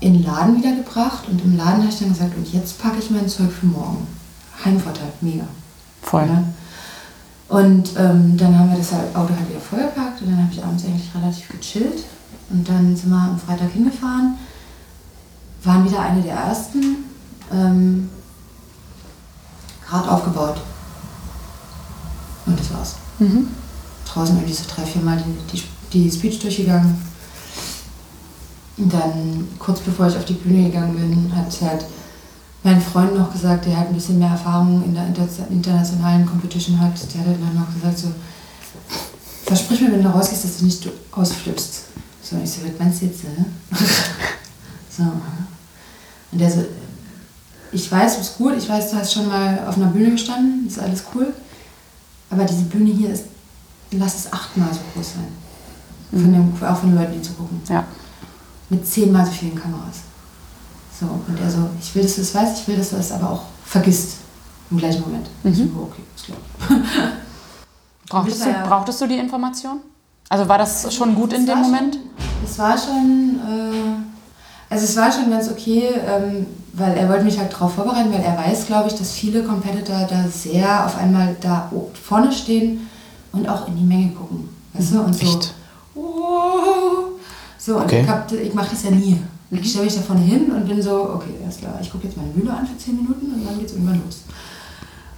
in 0.00 0.12
den 0.14 0.22
Laden 0.24 0.56
wieder 0.56 0.74
gebracht. 0.76 1.24
Und 1.30 1.42
im 1.44 1.56
Laden 1.56 1.78
habe 1.82 1.88
ich 1.90 1.98
dann 1.98 2.08
gesagt, 2.10 2.36
und 2.36 2.52
jetzt 2.52 2.80
packe 2.80 2.96
ich 2.98 3.10
mein 3.10 3.28
Zeug 3.28 3.50
für 3.50 3.66
morgen. 3.66 4.06
Heimvorteil, 4.64 5.08
mega. 5.20 5.44
Voll. 6.02 6.22
Ja. 6.26 6.44
Und 7.54 7.90
ähm, 7.96 8.36
dann 8.36 8.58
haben 8.58 8.70
wir 8.70 8.78
das 8.78 8.90
halt- 8.90 9.14
Auto 9.14 9.32
halt 9.32 9.48
wieder 9.48 9.60
vollgepackt 9.60 10.20
und 10.22 10.30
dann 10.32 10.42
habe 10.42 10.52
ich 10.52 10.60
abends 10.60 10.84
eigentlich 10.84 11.14
relativ 11.14 11.48
gechillt. 11.48 12.02
Und 12.50 12.68
dann 12.68 12.96
sind 12.96 13.10
wir 13.10 13.16
am 13.16 13.38
Freitag 13.38 13.70
hingefahren, 13.70 14.34
waren 15.62 15.84
wieder 15.84 16.00
eine 16.00 16.20
der 16.20 16.34
ersten, 16.34 17.04
ähm, 17.52 18.10
gerade 19.86 20.10
aufgebaut. 20.10 20.56
Und 22.44 22.58
das 22.58 22.74
war's. 22.74 22.96
Mhm. 23.20 23.46
Draußen 24.04 24.34
irgendwie 24.36 24.52
so 24.52 24.64
drei, 24.74 24.82
vier 24.82 25.02
Mal 25.02 25.22
die, 25.52 25.56
die, 25.56 25.62
die 25.92 26.10
Speech 26.10 26.40
durchgegangen. 26.40 27.00
Und 28.78 28.92
dann, 28.92 29.46
kurz 29.60 29.78
bevor 29.78 30.08
ich 30.08 30.16
auf 30.16 30.24
die 30.24 30.34
Bühne 30.34 30.70
gegangen 30.70 30.96
bin, 30.96 31.36
hat 31.36 31.56
halt 31.60 31.84
mein 32.64 32.80
Freund 32.80 33.14
noch 33.16 33.30
gesagt, 33.30 33.66
der 33.66 33.76
halt 33.76 33.88
ein 33.88 33.94
bisschen 33.94 34.18
mehr 34.18 34.30
Erfahrung 34.30 34.82
in 34.84 34.94
der 34.94 35.06
inter 35.06 35.28
internationalen 35.50 36.24
Competition 36.24 36.80
hat, 36.80 36.92
der 37.14 37.20
hat 37.20 37.26
dann 37.26 37.54
noch 37.54 37.72
gesagt 37.72 37.98
so, 37.98 38.08
versprich 39.44 39.82
mir, 39.82 39.92
wenn 39.92 40.02
du 40.02 40.08
rausgehst, 40.08 40.44
dass 40.44 40.56
du 40.58 40.64
nicht 40.64 40.88
ausflippst. 41.12 41.82
So, 42.22 42.36
ich 42.42 42.50
so, 42.50 42.62
was 42.64 42.78
meinst 42.78 43.02
du 43.02 43.06
jetzt, 43.06 43.24
ne? 43.24 43.44
so. 44.90 45.02
Und 46.32 46.38
der 46.40 46.50
so, 46.50 46.64
ich 47.70 47.92
weiß, 47.92 48.14
du 48.14 48.18
bist 48.20 48.38
gut, 48.38 48.54
ich 48.56 48.68
weiß, 48.68 48.90
du 48.90 48.96
hast 48.96 49.12
schon 49.12 49.28
mal 49.28 49.62
auf 49.68 49.76
einer 49.76 49.88
Bühne 49.88 50.12
gestanden, 50.12 50.66
ist 50.66 50.78
alles 50.78 51.04
cool, 51.14 51.34
aber 52.30 52.44
diese 52.44 52.62
Bühne 52.62 52.92
hier 52.92 53.10
ist, 53.10 53.24
lass 53.90 54.14
es 54.14 54.32
achtmal 54.32 54.72
so 54.72 54.80
groß 54.94 55.12
sein. 55.14 55.28
Von 56.10 56.32
dem, 56.32 56.52
auch 56.62 56.78
von 56.78 56.90
den 56.90 56.98
Leuten, 56.98 57.12
die 57.12 57.22
zugucken 57.22 57.60
Ja. 57.68 57.84
mit 58.70 58.86
zehnmal 58.86 59.26
so 59.26 59.32
vielen 59.32 59.54
Kameras. 59.54 59.98
So, 60.98 61.06
und 61.06 61.40
er 61.40 61.50
so, 61.50 61.58
ich 61.80 61.94
will, 61.94 62.02
dass 62.02 62.14
du 62.16 62.20
das 62.20 62.34
weißt, 62.34 62.60
ich 62.60 62.68
will, 62.68 62.76
dass 62.76 62.90
du 62.90 62.96
das 62.96 63.10
aber 63.12 63.30
auch 63.30 63.42
vergisst. 63.64 64.18
Im 64.70 64.78
gleichen 64.78 65.02
Moment. 65.02 65.26
Ich 65.44 65.56
so, 65.56 65.64
okay, 65.82 66.02
ist 66.16 66.24
klar. 66.26 66.38
Brauchtest 68.08 68.44
du, 68.44 68.50
ja- 68.50 68.66
brauchtest 68.66 69.00
du 69.00 69.06
die 69.08 69.18
Information? 69.18 69.80
Also 70.28 70.48
war 70.48 70.58
das 70.58 70.92
schon 70.94 71.14
gut 71.14 71.32
in 71.32 71.46
dem 71.46 71.58
Moment? 71.58 71.94
Schon, 71.94 72.02
es 72.44 72.58
war 72.58 72.76
schon, 72.78 73.40
äh, 73.46 74.72
also 74.72 74.84
es 74.84 74.96
war 74.96 75.10
schon 75.12 75.30
ganz 75.30 75.50
okay, 75.50 75.88
ähm, 76.06 76.46
weil 76.72 76.96
er 76.96 77.08
wollte 77.08 77.24
mich 77.24 77.38
halt 77.38 77.52
darauf 77.52 77.74
vorbereiten, 77.74 78.12
weil 78.12 78.20
er 78.22 78.36
weiß, 78.36 78.66
glaube 78.66 78.88
ich, 78.88 78.94
dass 78.94 79.12
viele 79.12 79.42
Competitor 79.44 80.06
da 80.08 80.24
sehr 80.28 80.86
auf 80.86 80.96
einmal 80.98 81.36
da 81.40 81.70
vorne 82.02 82.32
stehen 82.32 82.88
und 83.32 83.48
auch 83.48 83.68
in 83.68 83.76
die 83.76 83.84
Menge 83.84 84.10
gucken. 84.12 84.48
Weißt 84.72 84.94
du? 84.94 85.00
Und 85.02 85.14
so, 85.14 85.22
Echt? 85.26 85.54
Oh. 85.94 86.00
So, 87.58 87.76
und 87.76 87.84
Okay. 87.84 88.02
ich, 88.02 88.08
hab- 88.08 88.32
ich 88.32 88.54
mache 88.54 88.70
das 88.70 88.82
ja 88.84 88.90
nie. 88.90 89.20
Ich 89.60 89.70
stelle 89.70 89.84
mich 89.84 89.94
da 89.94 90.00
vorne 90.02 90.22
hin 90.22 90.50
und 90.50 90.66
bin 90.68 90.80
so, 90.82 91.10
okay, 91.14 91.30
alles 91.42 91.58
klar, 91.58 91.78
ich 91.80 91.90
gucke 91.90 92.06
jetzt 92.06 92.16
meine 92.16 92.30
Mühle 92.34 92.52
an 92.52 92.66
für 92.66 92.76
10 92.76 92.96
Minuten 92.96 93.26
und 93.34 93.46
dann 93.46 93.58
geht's 93.58 93.72
irgendwann 93.72 94.00
los. 94.04 94.22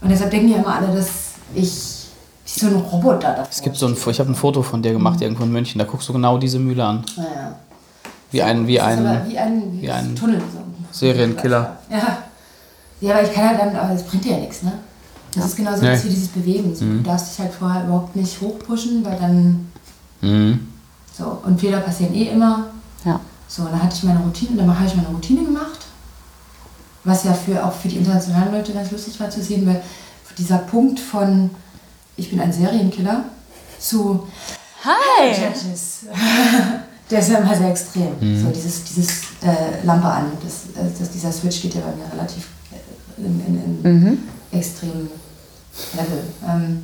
Und 0.01 0.11
deshalb 0.11 0.31
denken 0.31 0.49
ja 0.51 0.57
immer 0.59 0.75
alle, 0.77 0.95
dass 0.95 1.09
ich 1.55 1.71
wie 2.45 2.61
so 2.61 2.67
ein 2.69 2.77
Roboter 2.77 3.33
da 3.35 3.47
Es 3.51 3.61
gibt 3.63 3.77
so 3.77 3.87
ein, 3.87 3.97
ich 4.11 4.21
habe 4.21 4.31
ein 4.31 4.35
Foto 4.35 4.63
von 4.63 4.83
dir 4.83 4.93
gemacht 4.93 5.21
irgendwo 5.21 5.45
in 5.45 5.53
München, 5.53 5.79
da 5.79 5.85
guckst 5.85 6.09
du 6.09 6.13
genau 6.13 6.39
diese 6.39 6.59
Mühle 6.59 6.85
an. 6.85 7.05
Naja. 7.17 7.57
Wie 8.31 8.43
ein, 8.43 8.67
wie 8.67 8.81
ein, 8.81 9.05
wie 9.29 9.39
ein, 9.39 9.81
wie 9.81 9.91
ein 9.91 10.15
Tunnel. 10.17 10.41
So. 10.53 10.59
Serienkiller. 11.07 11.79
Ja. 11.91 12.19
Ja, 13.01 13.15
aber 13.15 13.23
ich 13.25 13.33
kann 13.33 13.49
halt 13.49 13.61
dann, 13.61 13.77
aber 13.77 13.93
das 13.93 14.05
bringt 14.05 14.25
dir 14.25 14.33
ja 14.33 14.39
nichts, 14.39 14.63
ne? 14.63 14.73
Das 15.35 15.47
ist 15.47 15.57
genauso 15.57 15.83
Nee. 15.83 15.99
wie 16.03 16.09
dieses 16.09 16.29
Bewegen. 16.29 16.75
So, 16.75 16.85
Du 16.87 17.03
darfst 17.03 17.33
dich 17.33 17.45
halt 17.45 17.53
vorher 17.55 17.85
überhaupt 17.85 18.17
nicht 18.17 18.41
hochpushen, 18.41 19.05
weil 19.05 19.19
dann 19.19 19.71
Mhm. 20.23 20.69
so, 21.17 21.39
und 21.45 21.61
Fehler 21.61 21.81
passieren 21.81 22.15
eh 22.15 22.29
immer. 22.31 22.69
Ja. 23.05 23.21
So, 23.49 23.63
und 23.63 23.73
dann 23.73 23.83
hatte 23.83 23.97
ich 23.97 24.03
meine 24.03 24.21
Routine, 24.21 24.57
dann 24.57 24.75
habe 24.75 24.87
ich 24.87 24.97
meine 24.97 25.09
Routine 25.09 25.45
gemacht. 25.45 25.87
Was 27.05 27.25
ja 27.25 27.33
für, 27.33 27.65
auch 27.65 27.73
für 27.73 27.89
die 27.89 27.99
internationalen 27.99 28.53
Leute 28.53 28.73
ganz 28.73 28.91
lustig 28.91 29.19
war 29.21 29.31
zu 29.31 29.43
sehen, 29.43 29.67
weil 29.67 29.81
dieser 30.37 30.59
Punkt 30.59 30.99
von 30.99 31.51
ich 32.17 32.31
bin 32.31 32.41
ein 32.41 32.53
Serienkiller 32.53 33.25
zu 33.79 34.27
Hi! 34.85 35.31
Judges. 35.31 36.07
Der 37.11 37.21
ist 37.21 37.31
ja 37.31 37.39
immer 37.39 37.55
sehr 37.55 37.71
extrem. 37.71 38.15
So 38.21 38.49
dieses, 38.49 38.83
dieses 38.83 39.21
äh, 39.43 39.85
Lampe 39.85 40.09
an. 40.09 40.33
Das, 40.43 40.83
äh, 40.83 40.89
das, 40.99 41.11
dieser 41.11 41.31
Switch 41.31 41.63
geht 41.63 41.75
ja 41.75 41.81
bei 41.83 41.95
mir 41.95 42.13
relativ 42.13 42.49
äh, 42.73 43.25
in, 43.25 43.41
in, 43.47 43.85
in 43.85 44.29
extrem 44.51 45.09
Level. 45.95 46.25
Ähm, 46.45 46.83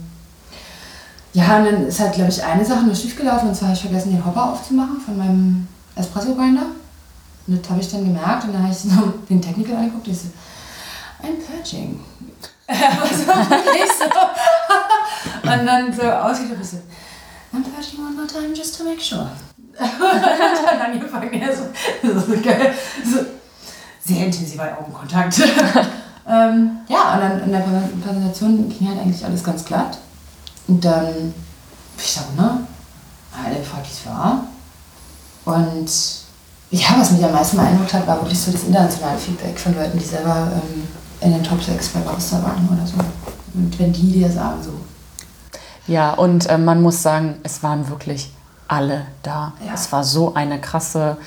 ja, 1.32 1.58
und 1.58 1.64
dann 1.64 1.86
ist 1.86 1.98
halt, 1.98 2.12
glaube 2.12 2.30
ich, 2.30 2.44
eine 2.44 2.64
Sache 2.64 2.84
nur 2.84 2.94
schief 2.94 3.16
gelaufen 3.16 3.48
und 3.48 3.54
zwar 3.54 3.68
habe 3.68 3.76
ich 3.76 3.82
vergessen, 3.82 4.12
den 4.12 4.24
Hopper 4.24 4.52
aufzumachen 4.52 5.00
von 5.00 5.16
meinem 5.16 5.66
Espresso-Grinder. 5.96 6.66
Und 7.46 7.62
das 7.62 7.70
habe 7.70 7.80
ich 7.80 7.90
dann 7.90 8.04
gemerkt 8.04 8.44
und 8.44 8.52
dann 8.52 8.62
habe 8.62 8.72
ich 8.72 8.78
so 8.82 9.14
den 9.28 9.42
Technical 9.42 9.76
angeguckt 9.76 10.06
und 10.06 10.12
ich 10.12 10.20
so, 10.20 10.28
I'm 11.22 11.36
purging. 11.46 12.00
Und 15.42 15.66
dann 15.66 15.92
so 15.92 16.02
ausgedrückt 16.02 16.64
so, 16.64 16.76
I'm 17.52 17.64
touching 17.64 18.00
one 18.00 18.14
more 18.14 18.26
time 18.26 18.54
just 18.54 18.78
to 18.78 18.84
make 18.84 19.00
sure. 19.00 19.28
Und 19.78 20.22
dann 20.64 20.80
angefangen, 20.80 21.40
ja, 21.40 21.48
so, 21.54 21.64
so 22.02 22.32
geil. 22.42 22.74
So, 23.04 23.18
sehr 24.04 24.26
intensiver 24.26 24.76
Augenkontakt. 24.78 25.40
ähm, 26.28 26.78
ja, 26.88 27.14
und 27.14 27.20
dann 27.20 27.42
in 27.42 27.52
der 27.52 27.60
Präsentation 28.04 28.68
ging 28.68 28.88
halt 28.88 29.00
eigentlich 29.00 29.24
alles 29.24 29.44
ganz 29.44 29.64
glatt. 29.64 29.98
Und 30.66 30.84
dann, 30.84 31.32
ich 31.96 32.12
sag, 32.12 32.34
ne? 32.36 32.66
Alle 33.32 33.58
gefragt, 33.58 33.86
wie 33.86 33.92
es 33.92 34.06
war. 34.06 34.44
Und 35.44 35.90
ja, 36.70 36.88
was 36.96 37.10
mich 37.10 37.24
am 37.24 37.32
meisten 37.32 37.56
beeindruckt 37.56 37.92
hat, 37.92 38.06
war 38.06 38.20
wirklich 38.20 38.38
so 38.38 38.50
das 38.50 38.64
internationale 38.64 39.18
Feedback 39.18 39.58
von 39.58 39.74
Leuten, 39.74 39.98
die 39.98 40.04
selber 40.04 40.52
ähm, 40.54 40.88
in 41.20 41.32
den 41.32 41.42
Top 41.42 41.62
6 41.62 41.88
bei 41.90 42.00
Barista 42.00 42.42
waren 42.42 42.66
oder 42.72 42.86
so. 42.86 42.94
Und 43.54 43.78
wenn 43.78 43.92
die 43.92 44.12
dir 44.12 44.30
sagen, 44.30 44.62
so. 44.62 44.72
Ja, 45.86 46.14
und 46.14 46.46
äh, 46.46 46.56
man 46.56 46.80
muss 46.80 47.02
sagen, 47.02 47.34
es 47.42 47.62
waren 47.62 47.86
wirklich 47.88 48.32
alle 48.68 49.04
da. 49.22 49.52
Ja. 49.64 49.74
Es 49.74 49.92
war 49.92 50.02
so 50.02 50.32
eine 50.34 50.58
krasse 50.60 51.18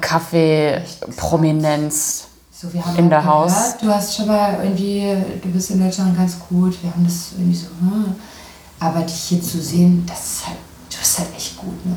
Kaffee-Prominenz. 0.00 2.28
So, 2.52 2.68
in 2.68 3.08
der 3.08 3.20
gehört, 3.20 3.24
Haus. 3.24 3.76
Du 3.80 3.88
hast 3.88 4.14
schon 4.14 4.26
mal 4.26 4.60
irgendwie, 4.62 5.16
du 5.42 5.48
bist 5.48 5.70
in 5.70 5.82
Deutschland 5.82 6.16
ganz 6.16 6.38
gut, 6.48 6.80
wir 6.82 6.92
haben 6.92 7.04
das 7.04 7.32
irgendwie 7.32 7.56
so, 7.56 7.66
hm. 7.80 8.14
aber 8.78 9.00
dich 9.00 9.14
hier 9.14 9.42
zu 9.42 9.60
sehen, 9.62 10.04
das 10.06 10.20
ist 10.20 10.46
halt, 10.46 10.58
du 10.90 10.98
bist 10.98 11.18
halt 11.18 11.34
echt 11.34 11.56
gut, 11.56 11.86
ne? 11.86 11.96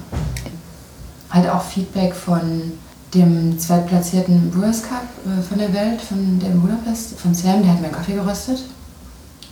Halt 1.34 1.50
auch 1.50 1.64
Feedback 1.64 2.14
von 2.14 2.74
dem 3.14 3.60
zweitplatzierten 3.60 4.52
Brewers 4.52 4.84
Cup 4.84 5.04
äh, 5.26 5.42
von 5.42 5.58
der 5.58 5.74
Welt, 5.74 6.02
von 6.02 6.40
der 6.40 6.52
in 6.52 6.62
Budapest, 6.62 7.20
von 7.20 7.34
Sam, 7.34 7.62
der 7.62 7.74
hat 7.74 7.82
mir 7.82 7.88
einen 7.88 7.96
Kaffee 7.96 8.14
geröstet. 8.14 8.60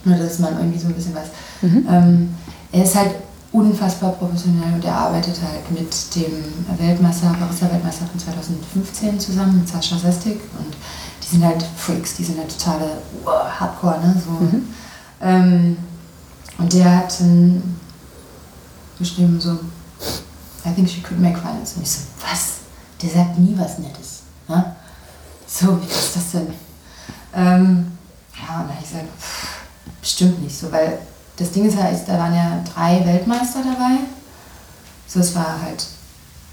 Nur, 0.04 0.18
dass 0.18 0.40
man 0.40 0.58
irgendwie 0.58 0.80
so 0.80 0.88
ein 0.88 0.94
bisschen 0.94 1.14
weiß. 1.14 1.28
Ähm, 1.64 2.34
er 2.72 2.84
ist 2.84 2.96
halt 2.96 3.12
unfassbar 3.52 4.14
professionell 4.14 4.74
und 4.74 4.86
er 4.86 4.96
arbeitet 4.96 5.36
halt 5.42 5.70
mit 5.72 5.94
dem 6.16 6.44
Weltmeister, 6.80 7.36
Barista-Weltmeister 7.40 8.06
von 8.08 8.20
2015 8.20 9.20
zusammen, 9.20 9.58
mit 9.58 9.68
Sascha 9.68 9.98
Sestik. 9.98 10.40
Und 10.58 10.74
die 11.22 11.28
sind 11.28 11.46
halt 11.46 11.64
Freaks, 11.78 12.16
die 12.16 12.24
sind 12.24 12.40
halt 12.40 12.58
totale 12.58 12.98
uh, 13.26 13.30
Hardcore, 13.60 14.00
ne? 14.00 14.22
So. 14.24 14.48
Ähm, 15.22 15.78
und 16.58 16.74
der 16.74 16.98
hat 16.98 17.14
ähm, 17.22 17.62
geschrieben 18.98 19.40
so, 19.40 19.60
I 20.66 20.74
think 20.74 20.90
she 20.90 21.02
could 21.02 21.20
make 21.20 21.38
finals. 21.38 21.74
Und 21.76 21.84
ich 21.84 21.92
so, 21.92 22.00
was? 22.22 22.58
Der 23.02 23.10
sagt 23.10 23.38
nie 23.40 23.56
was 23.58 23.80
Nettes. 23.80 24.22
Ne? 24.48 24.76
So, 25.48 25.82
wie 25.82 25.88
ist 25.88 26.16
das 26.16 26.32
denn? 26.32 26.54
Ähm, 27.34 27.98
ja, 28.36 28.60
und 28.62 28.68
dann 28.68 28.70
habe 28.70 28.78
ich 28.82 28.90
gesagt, 28.90 29.06
pff, 29.20 29.48
bestimmt 30.02 30.42
nicht 30.44 30.58
so, 30.58 30.72
weil 30.72 31.00
das 31.38 31.52
Ding 31.52 31.66
ist 31.68 31.78
halt, 31.82 31.98
da 32.08 32.18
waren 32.20 32.36
ja 32.36 32.62
drei 32.74 33.04
Weltmeister 33.06 33.60
dabei. 33.64 34.00
So, 35.08 35.20
es 35.20 35.34
war 35.36 35.60
halt 35.62 35.86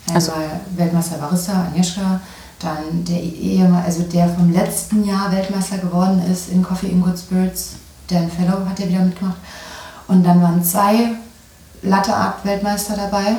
einmal 0.06 0.22
Also- 0.22 0.32
Weltmeister 0.76 1.18
Barista, 1.18 1.64
Agnieszka, 1.66 2.20
dann 2.58 3.04
der 3.04 3.20
Ehemann, 3.22 3.84
also 3.84 4.02
der 4.02 4.28
vom 4.28 4.52
letzten 4.52 5.04
Jahr 5.04 5.30
Weltmeister 5.30 5.78
geworden 5.78 6.22
ist 6.30 6.48
in 6.48 6.62
Coffee 6.62 6.88
in 6.88 7.02
Good 7.02 7.18
Spirits, 7.18 7.72
Dan 8.08 8.30
Fellow 8.30 8.66
hat 8.66 8.78
ja 8.78 8.88
wieder 8.88 9.00
mitgemacht. 9.00 9.36
Und 10.08 10.24
dann 10.24 10.40
waren 10.42 10.64
zwei 10.64 11.10
Latte 11.82 12.14
Art 12.14 12.44
Weltmeister 12.44 12.96
dabei. 12.96 13.36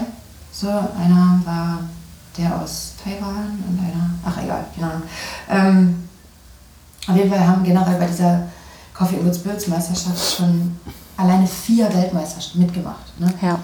So, 0.60 0.68
einer 0.68 1.40
war 1.46 1.80
der 2.38 2.62
aus 2.62 2.92
Taiwan 3.02 3.64
und 3.66 3.80
einer, 3.80 4.10
ach 4.26 4.44
egal, 4.44 4.66
keine 4.76 4.92
Ahnung. 4.92 5.04
Ähm, 5.50 6.10
auf 7.08 7.16
jeden 7.16 7.30
Fall 7.30 7.48
haben 7.48 7.64
generell 7.64 7.98
bei 7.98 8.08
dieser 8.08 8.44
Coffee 8.94 9.16
in 9.16 9.24
Good 9.24 9.36
Spirits 9.36 9.68
Meisterschaft 9.68 10.36
schon 10.36 10.78
alleine 11.16 11.48
vier 11.48 11.88
Weltmeister 11.94 12.42
mitgemacht. 12.56 13.18
Ne? 13.20 13.34
Ja. 13.42 13.58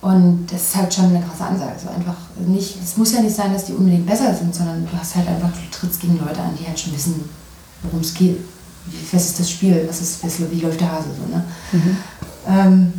Und 0.00 0.48
das 0.50 0.62
ist 0.62 0.76
halt 0.76 0.92
schon 0.92 1.04
eine 1.06 1.20
krasse 1.20 1.44
Ansage. 1.44 1.70
Also 1.70 1.90
einfach 1.90 2.16
nicht, 2.44 2.76
es 2.82 2.96
muss 2.96 3.12
ja 3.12 3.20
nicht 3.20 3.36
sein, 3.36 3.52
dass 3.52 3.66
die 3.66 3.74
unbedingt 3.74 4.06
besser 4.06 4.34
sind, 4.34 4.52
sondern 4.52 4.84
du 4.84 4.98
hast 4.98 5.14
halt 5.14 5.28
einfach, 5.28 5.50
du 5.50 5.70
trittst 5.70 6.00
gegen 6.00 6.18
Leute 6.18 6.40
an, 6.40 6.56
die 6.58 6.66
halt 6.66 6.78
schon 6.78 6.92
wissen, 6.92 7.28
worum 7.82 8.00
es 8.00 8.12
geht. 8.12 8.40
Wie 8.86 8.96
fest 8.96 9.30
ist 9.30 9.38
das 9.38 9.50
Spiel, 9.50 9.84
was 9.88 10.00
ist, 10.00 10.24
wie 10.50 10.60
läuft 10.60 10.80
der 10.80 10.90
Hase 10.90 11.08
so, 11.16 11.32
ne? 11.32 11.44
Ähm, 12.48 12.92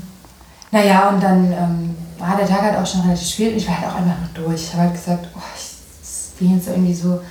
naja, 0.71 1.09
und 1.09 1.21
dann 1.21 1.51
ähm, 1.51 1.96
war 2.19 2.37
der 2.37 2.47
Tag 2.47 2.61
halt 2.61 2.77
auch 2.77 2.85
schon 2.85 3.01
relativ 3.01 3.27
spät 3.27 3.51
und 3.51 3.57
ich 3.57 3.67
war 3.67 3.79
halt 3.79 3.91
auch 3.91 3.95
einfach 3.95 4.21
noch 4.21 4.33
durch. 4.33 4.63
Ich 4.63 4.73
habe 4.73 4.83
halt 4.83 4.93
gesagt, 4.93 5.27
oh, 5.35 5.41
ich 5.55 6.39
bin 6.39 6.55
jetzt 6.55 6.67
irgendwie 6.67 6.93
so 6.93 7.21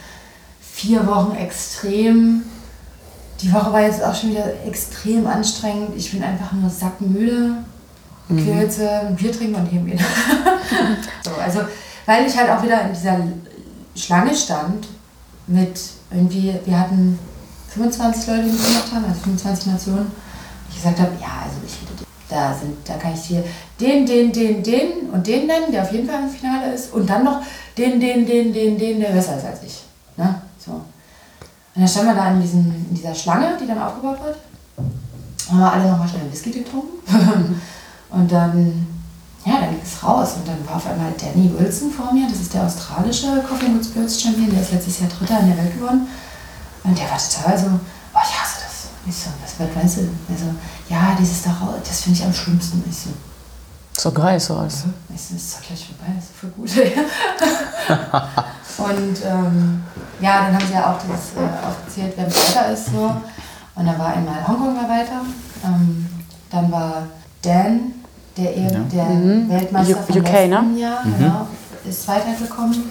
vier 0.61 1.07
Wochen 1.07 1.37
extrem. 1.37 2.43
Die 3.41 3.53
Woche 3.53 3.73
war 3.73 3.83
jetzt 3.83 4.03
auch 4.03 4.15
schon 4.15 4.31
wieder 4.31 4.47
extrem 4.67 5.27
anstrengend. 5.27 5.91
Ich 5.97 6.11
bin 6.13 6.23
einfach 6.23 6.53
nur 6.53 6.71
sackmüde. 6.71 7.65
Ich 8.29 8.45
will 8.45 8.57
jetzt 8.57 8.81
äh, 8.81 9.07
ein 9.07 9.15
Bier 9.15 9.31
trinken 9.31 9.55
und 9.55 9.67
hingehen. 9.67 10.01
so, 11.25 11.31
also, 11.41 11.61
weil 12.07 12.27
ich 12.27 12.37
halt 12.37 12.51
auch 12.51 12.63
wieder 12.63 12.83
in 12.83 12.93
dieser 12.93 13.21
Schlange 13.95 14.35
stand 14.35 14.89
mit 15.47 15.81
irgendwie, 16.11 16.55
wir 16.65 16.79
hatten 16.79 17.19
25 17.69 18.27
Leute, 18.27 18.43
die 18.43 18.51
mitgemacht 18.51 18.93
haben, 18.93 19.05
also 19.05 19.21
25 19.21 19.67
Nationen. 19.67 20.11
Ich 20.71 20.77
gesagt 20.77 20.99
habe, 20.99 21.13
ja, 21.21 21.45
also 21.45 21.57
ich 21.65 21.86
da 22.29 22.55
sind, 22.55 22.77
da 22.85 22.95
kann 22.95 23.15
ich 23.15 23.29
dir 23.29 23.45
den, 23.81 24.07
den, 24.07 24.33
den, 24.33 24.63
den 24.63 25.11
und 25.13 25.27
den 25.27 25.47
nennen, 25.47 25.71
der 25.71 25.83
auf 25.83 25.93
jeden 25.93 26.09
Fall 26.09 26.23
im 26.23 26.31
Finale 26.31 26.73
ist 26.73 26.93
und 26.93 27.09
dann 27.09 27.25
noch 27.25 27.41
den, 27.79 28.01
den, 28.01 28.27
den, 28.27 28.53
den, 28.53 28.79
den, 28.79 29.01
der 29.01 29.11
besser 29.11 29.37
ist 29.37 29.45
als 29.45 29.63
ich. 29.63 29.83
Ne? 30.17 30.43
So. 30.59 30.73
Und 30.73 31.83
dann 31.83 31.89
standen 31.89 32.09
wir 32.09 32.15
da 32.15 32.31
in, 32.31 32.41
diesen, 32.41 32.87
in 32.89 32.95
dieser 32.95 33.15
Schlange, 33.15 33.57
die 33.61 33.67
dann 33.67 33.81
aufgebaut 33.81 34.19
wird. 34.25 34.39
Haben 35.49 35.59
wir 35.59 35.73
alle 35.73 35.91
nochmal 35.91 36.09
schnell 36.09 36.23
einen 36.23 36.33
Whisky 36.33 36.51
getrunken. 36.51 36.99
und 38.11 38.33
dann, 38.33 38.87
ja, 39.45 39.61
dann 39.61 39.71
ging 39.71 39.83
es 39.83 40.03
raus. 40.03 40.37
Und 40.37 40.49
dann 40.49 40.67
war 40.67 40.77
auf 40.77 40.87
einmal 40.87 41.13
Danny 41.21 41.53
Wilson 41.57 41.91
vor 41.91 42.13
mir. 42.13 42.27
Das 42.29 42.41
ist 42.41 42.55
der 42.55 42.65
australische 42.65 43.45
Coffee 43.47 43.67
and 43.67 43.85
Spirits 43.85 44.21
Champion. 44.21 44.51
Der 44.51 44.63
ist 44.63 44.73
letztes 44.73 45.01
Jahr 45.01 45.11
Dritter 45.11 45.41
in 45.41 45.49
der 45.49 45.59
Welt 45.59 45.75
geworden. 45.75 46.09
Und 46.83 46.99
der 46.99 47.11
war 47.11 47.19
total 47.19 47.59
so, 47.59 47.67
oh, 47.67 48.19
ich 48.25 48.41
hasse. 48.41 48.56
Ich 49.09 49.15
so, 49.17 49.31
was, 49.43 49.55
was 49.59 49.69
meinst 49.77 49.97
du? 49.99 50.09
Also, 50.33 50.47
ja, 50.89 51.15
dieses 51.19 51.43
da 51.43 51.51
raus, 51.51 51.75
das 51.87 52.01
finde 52.01 52.19
ich 52.19 52.25
am 52.25 52.33
schlimmsten. 52.33 52.83
Ich 52.91 52.97
so, 52.99 53.11
So 53.97 54.11
geil 54.13 54.41
so 54.41 54.57
als. 54.57 54.75
ich 54.75 54.81
so, 54.81 54.89
das 55.11 55.31
ist 55.43 55.57
doch 55.57 55.63
gleich 55.67 55.87
vorbei, 55.87 56.13
das 56.17 56.25
ist 56.25 56.37
voll 56.37 56.51
gut. 56.51 56.71
und 58.79 59.17
ähm, 59.25 59.83
ja, 60.21 60.47
dann 60.47 60.55
haben 60.55 60.67
sie 60.67 60.73
ja 60.75 60.91
auch 60.93 60.99
das 60.99 61.43
äh, 61.43 61.67
aufgezählt, 61.67 62.13
wer 62.17 62.27
weiter 62.27 62.73
ist. 62.73 62.87
So. 62.87 63.17
Und 63.75 63.87
dann 63.87 63.99
war 63.99 64.15
einmal 64.15 64.47
Hongkong 64.47 64.77
war 64.77 64.89
weiter. 64.89 65.21
Ähm, 65.65 66.07
dann 66.51 66.71
war 66.73 67.07
Dan, 67.43 67.93
der, 68.37 68.57
eben, 68.57 68.89
der 68.91 69.09
Weltmeister 69.61 69.99
U- 69.99 70.03
vom 70.03 70.17
UK, 70.17 70.23
letzten 70.33 70.75
ne? 70.75 70.81
Jahr, 70.81 71.03
genau, 71.05 71.47
ist 71.89 72.09
weitergekommen. 72.09 72.85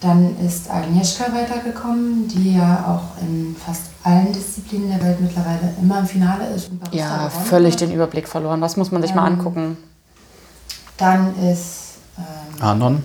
Dann 0.00 0.36
ist 0.46 0.70
Agnieszka 0.70 1.24
weitergekommen, 1.34 2.28
die 2.28 2.54
ja 2.56 2.84
auch 2.86 3.20
in 3.20 3.56
fast 3.56 3.82
allen 4.04 4.32
Disziplinen 4.32 4.90
der 4.90 5.02
Welt 5.02 5.20
mittlerweile 5.20 5.74
immer 5.80 5.98
im 5.98 6.06
Finale 6.06 6.46
ist. 6.54 6.70
Ja, 6.92 7.28
völlig 7.28 7.74
hat. 7.74 7.80
den 7.80 7.92
Überblick 7.92 8.28
verloren. 8.28 8.60
Das 8.60 8.76
muss 8.76 8.92
man 8.92 9.02
sich 9.02 9.12
mal 9.14 9.26
Ähm, 9.26 9.32
angucken. 9.38 9.76
Dann 10.98 11.34
ist 11.50 11.94
ähm, 12.16 12.62
Anon. 12.62 13.02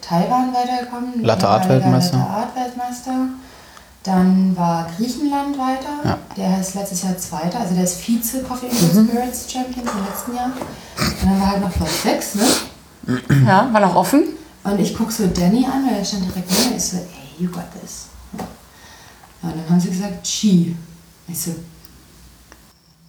Taiwan 0.00 0.52
weitergekommen. 0.54 1.22
Latte 1.22 1.48
Art 1.48 1.68
Weltmeister. 1.68 2.16
Latte 2.16 2.30
Art 2.30 2.56
Weltmeister. 2.56 3.12
Dann 4.02 4.56
war 4.56 4.88
Griechenland 4.96 5.56
weiter. 5.58 5.88
Ja. 6.04 6.18
Der 6.36 6.60
ist 6.60 6.74
letztes 6.74 7.02
Jahr 7.02 7.16
Zweiter. 7.18 7.60
Also 7.60 7.74
der 7.74 7.84
ist 7.84 8.00
Vize 8.00 8.42
Coffee 8.42 8.66
and 8.68 8.80
Good 8.80 9.06
Spirits 9.08 9.52
Champion 9.52 9.86
vom 9.86 10.00
letzten 10.04 10.34
Jahr. 10.34 10.46
Und 10.46 11.30
dann 11.30 11.40
war 11.40 11.50
halt 11.52 11.60
noch 11.60 11.72
Platz 11.72 12.02
6, 12.02 12.34
ne? 12.36 12.42
Ja, 13.46 13.68
war 13.72 13.80
noch 13.80 13.94
offen. 13.94 14.24
Und 14.64 14.78
ich 14.80 14.94
gucke 14.96 15.12
so 15.12 15.26
Danny 15.26 15.64
an, 15.66 15.86
weil 15.86 15.98
er 15.98 16.04
stand 16.04 16.24
direkt 16.24 16.50
neben 16.50 16.70
mir. 16.70 16.76
Ich 16.76 16.84
so, 16.84 16.96
ey, 16.98 17.42
you 17.44 17.50
got 17.50 17.64
this. 17.80 18.06
Ja, 18.38 19.48
und 19.50 19.56
dann 19.56 19.70
haben 19.70 19.80
sie 19.80 19.88
gesagt, 19.90 20.26
she. 20.26 20.76
Ich 21.28 21.40
so, 21.40 21.52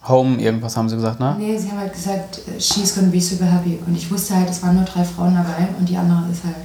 Home, 0.07 0.37
irgendwas 0.41 0.75
haben 0.75 0.89
sie 0.89 0.95
gesagt, 0.95 1.19
ne? 1.21 1.35
nee, 1.39 1.57
sie 1.57 1.69
haben 1.71 1.79
halt 1.79 1.93
gesagt, 1.93 2.39
äh, 2.47 2.59
she's 2.59 2.93
gonna 2.93 3.07
be 3.07 3.21
super 3.21 3.45
happy. 3.45 3.79
Und 3.85 3.95
ich 3.95 4.09
wusste 4.11 4.35
halt, 4.35 4.49
es 4.49 4.61
waren 4.61 4.75
nur 4.75 4.83
drei 4.83 5.03
Frauen 5.03 5.33
dabei 5.33 5.69
und 5.79 5.87
die 5.87 5.95
andere 5.95 6.29
ist 6.29 6.43
halt 6.43 6.55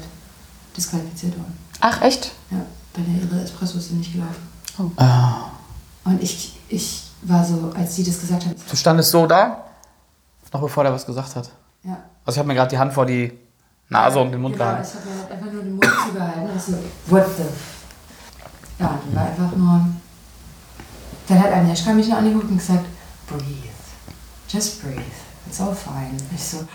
disqualifiziert 0.76 1.36
worden. 1.39 1.57
Ach, 1.80 2.03
echt? 2.03 2.32
Ja, 2.51 2.59
bei 2.95 3.03
der 3.03 3.22
ihre 3.22 3.45
Espressos 3.45 3.89
sind 3.89 3.99
nicht 3.99 4.12
gelaufen. 4.12 4.93
Ah, 4.97 5.51
Und 6.05 6.20
ich, 6.22 6.59
ich 6.68 7.05
war 7.22 7.45
so, 7.45 7.72
als 7.76 7.95
sie 7.95 8.03
das 8.03 8.20
gesagt 8.20 8.45
hat, 8.47 8.55
du 8.68 8.76
standest 8.76 9.11
so 9.11 9.26
da, 9.26 9.64
noch 10.53 10.61
bevor 10.61 10.82
der 10.82 10.93
was 10.93 11.07
gesagt 11.07 11.36
hat. 11.36 11.51
ja. 11.84 11.97
Also 12.24 12.36
ich 12.36 12.39
habe 12.39 12.49
mir 12.49 12.55
gerade 12.55 12.70
die 12.70 12.78
Hand 12.78 12.93
vor 12.93 13.07
die 13.07 13.32
Nase 13.91 14.20
und 14.20 14.32
den 14.32 14.41
Mund 14.43 14.55
genau, 14.55 14.66
gehalten. 14.66 14.89
ich 14.89 14.95
habe 14.95 15.09
mir 15.09 15.20
halt 15.22 15.32
einfach 15.32 15.53
nur 15.53 15.62
den 15.62 15.76
Mund 15.76 15.91
zugehalten 16.07 16.43
und 16.43 16.57
ich 16.57 16.62
so, 16.62 16.72
what 17.07 17.26
the... 17.36 17.45
Ja, 18.78 18.99
dann 19.03 19.14
war 19.14 19.26
einfach 19.26 19.57
nur... 19.57 19.86
Dann 21.26 21.43
hat 21.43 21.53
Agnieszka 21.53 21.93
mich 21.93 22.09
noch 22.09 22.18
angeguckt 22.18 22.51
und 22.51 22.59
gesagt, 22.59 22.84
breathe, 23.26 23.72
just 24.49 24.82
breathe, 24.82 25.03
it's 25.47 25.61
all 25.61 25.74
fine. 25.74 26.11
Und 26.11 26.32
ich 26.34 26.45
so... 26.45 26.59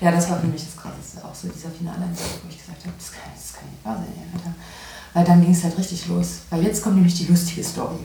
ja, 0.00 0.10
das 0.12 0.30
war 0.30 0.38
für 0.38 0.46
mich 0.46 0.64
das 0.64 0.76
Krasseste, 0.80 1.24
auch 1.24 1.34
so 1.34 1.48
dieser 1.48 1.70
finale 1.70 2.04
Einsatz, 2.04 2.38
wo 2.42 2.48
ich 2.48 2.58
gesagt 2.58 2.84
habe, 2.84 2.94
das 2.96 3.10
kann, 3.10 3.32
das 3.34 3.52
kann 3.52 3.68
nicht 3.68 3.84
wahr 3.84 3.96
sein, 3.96 4.30
Alter. 4.32 4.54
Weil 5.14 5.24
dann 5.24 5.42
ging 5.42 5.52
es 5.52 5.64
halt 5.64 5.76
richtig 5.76 6.06
los. 6.06 6.42
Weil 6.50 6.62
jetzt 6.62 6.82
kommt 6.82 6.96
nämlich 6.96 7.14
die 7.14 7.26
lustige 7.26 7.64
Story. 7.64 7.98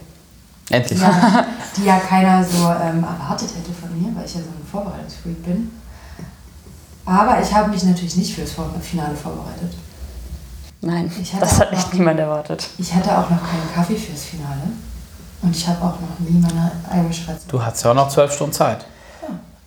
Endlich. 0.70 1.00
ja, 1.00 1.46
die 1.76 1.84
ja 1.84 1.98
keiner 1.98 2.44
so 2.44 2.66
ähm, 2.68 3.02
erwartet 3.02 3.50
hätte 3.56 3.72
von 3.72 3.90
mir, 4.00 4.14
weil 4.14 4.26
ich 4.26 4.34
ja 4.34 4.40
so 4.40 4.48
ein 4.48 4.66
Vorbereitungsfreak 4.70 5.42
bin. 5.44 5.70
Aber 7.08 7.40
ich 7.40 7.52
habe 7.54 7.70
mich 7.70 7.82
natürlich 7.84 8.16
nicht 8.16 8.34
fürs 8.34 8.52
Vor- 8.52 8.70
Finale 8.82 9.14
vorbereitet. 9.16 9.72
Nein, 10.82 11.10
das 11.40 11.58
hat 11.58 11.72
echt 11.72 11.86
noch- 11.88 11.92
niemand 11.94 12.20
erwartet. 12.20 12.68
Ich 12.78 12.94
hatte 12.94 13.10
auch 13.16 13.30
noch 13.30 13.40
keinen 13.40 13.72
Kaffee 13.74 13.96
fürs 13.96 14.24
Finale. 14.24 14.60
Und 15.40 15.56
ich 15.56 15.66
habe 15.66 15.78
auch 15.80 15.94
noch 16.00 16.18
nie 16.18 16.38
meine 16.38 16.70
Irish 16.94 17.22
Rezept. 17.28 17.50
Du 17.52 17.62
hast 17.62 17.82
ja 17.82 17.90
auch 17.90 17.94
noch 17.94 18.08
zwölf 18.08 18.32
Stunden 18.32 18.52
Zeit. 18.52 18.84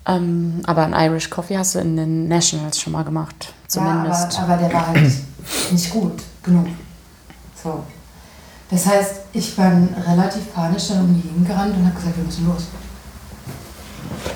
Ähm, 0.05 0.61
aber 0.65 0.83
ein 0.83 0.93
Irish 0.93 1.29
Coffee 1.29 1.57
hast 1.57 1.75
du 1.75 1.79
in 1.79 1.95
den 1.97 2.27
Nationals 2.27 2.79
schon 2.79 2.93
mal 2.93 3.03
gemacht. 3.03 3.53
Zumindest. 3.67 4.33
Ja, 4.33 4.43
aber, 4.43 4.53
aber 4.53 4.63
der 4.63 4.73
war 4.73 4.87
halt 4.87 5.11
nicht 5.71 5.89
gut 5.91 6.21
genug. 6.43 6.67
So. 7.61 7.83
Das 8.69 8.85
heißt, 8.85 9.11
ich 9.33 9.55
bin 9.55 9.89
relativ 10.07 10.53
panisch 10.53 10.87
dann 10.89 11.01
um 11.01 11.13
die 11.15 11.21
Gegend 11.21 11.47
gerannt 11.47 11.75
und 11.75 11.85
habe 11.85 11.95
gesagt, 11.95 12.17
wir 12.17 12.23
müssen 12.23 12.47
los. 12.47 12.63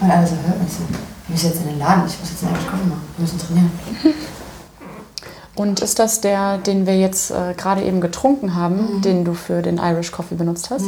Und 0.02 0.12
alle 0.12 0.26
so, 0.28 0.36
hört 0.46 0.62
mich 0.62 0.72
so, 0.74 0.84
wir 1.28 1.34
müssen 1.34 1.48
jetzt 1.48 1.62
in 1.62 1.68
den 1.68 1.80
Laden, 1.80 2.04
ich 2.08 2.20
muss 2.20 2.30
jetzt 2.30 2.44
einen 2.44 2.54
Irish 2.54 2.68
Coffee 2.68 2.86
machen, 2.86 3.02
wir 3.18 3.22
müssen 3.22 3.40
trainieren. 3.40 3.72
Und 5.56 5.80
ist 5.80 6.00
das 6.00 6.20
der, 6.20 6.58
den 6.58 6.86
wir 6.86 7.00
jetzt 7.00 7.32
äh, 7.32 7.54
gerade 7.56 7.82
eben 7.84 8.02
getrunken 8.02 8.56
haben, 8.56 9.02
den 9.02 9.24
du 9.24 9.34
für 9.34 9.62
den 9.62 9.78
Irish 9.78 10.12
Coffee 10.12 10.36
benutzt 10.36 10.70
hast? 10.70 10.86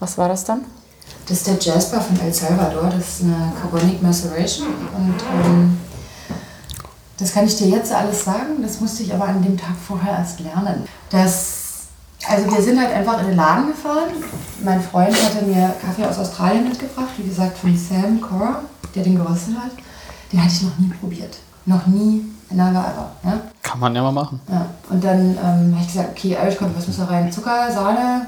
Was 0.00 0.16
war 0.16 0.28
das 0.28 0.44
dann? 0.44 0.62
Das 1.28 1.38
ist 1.38 1.46
der 1.46 1.58
Jasper 1.58 2.00
von 2.00 2.18
El 2.20 2.32
Salvador, 2.32 2.90
das 2.90 3.08
ist 3.08 3.22
eine 3.22 3.52
Carbonic 3.60 4.02
Maceration. 4.02 4.68
Und 4.96 5.14
ähm, 5.44 5.78
das 7.18 7.32
kann 7.32 7.46
ich 7.46 7.56
dir 7.56 7.68
jetzt 7.68 7.92
alles 7.92 8.24
sagen, 8.24 8.62
das 8.62 8.80
musste 8.80 9.02
ich 9.02 9.14
aber 9.14 9.26
an 9.26 9.42
dem 9.42 9.56
Tag 9.56 9.76
vorher 9.86 10.18
erst 10.18 10.40
lernen. 10.40 10.86
Das, 11.10 11.84
also 12.26 12.50
wir 12.50 12.62
sind 12.62 12.80
halt 12.80 12.92
einfach 12.92 13.20
in 13.20 13.28
den 13.28 13.36
Laden 13.36 13.68
gefahren. 13.68 14.10
Mein 14.62 14.82
Freund 14.82 15.14
hatte 15.14 15.44
mir 15.44 15.74
Kaffee 15.84 16.06
aus 16.06 16.18
Australien 16.18 16.64
mitgebracht, 16.68 17.10
wie 17.18 17.28
gesagt 17.28 17.56
von 17.58 17.76
Sam 17.76 18.20
Cora, 18.20 18.62
der 18.94 19.04
den 19.04 19.16
geröstet 19.16 19.54
hat. 19.56 19.70
Den 20.32 20.42
hatte 20.42 20.52
ich 20.52 20.62
noch 20.62 20.78
nie 20.78 20.92
probiert. 21.00 21.36
Noch 21.66 21.86
nie, 21.86 22.24
never 22.50 22.70
ever. 22.70 23.10
Ja? 23.24 23.40
Kann 23.62 23.80
man 23.80 23.94
ja 23.94 24.02
mal 24.02 24.12
machen. 24.12 24.40
Ja, 24.50 24.66
und 24.90 25.02
dann 25.02 25.30
ähm, 25.30 25.74
habe 25.74 25.80
ich 25.80 25.86
gesagt, 25.86 26.10
okay, 26.10 26.36
Irish 26.40 26.56
Coffee, 26.56 26.76
was 26.76 26.86
muss 26.86 26.96
da 26.98 27.04
rein? 27.04 27.32
Zucker, 27.32 27.70
Sahne, 27.72 28.26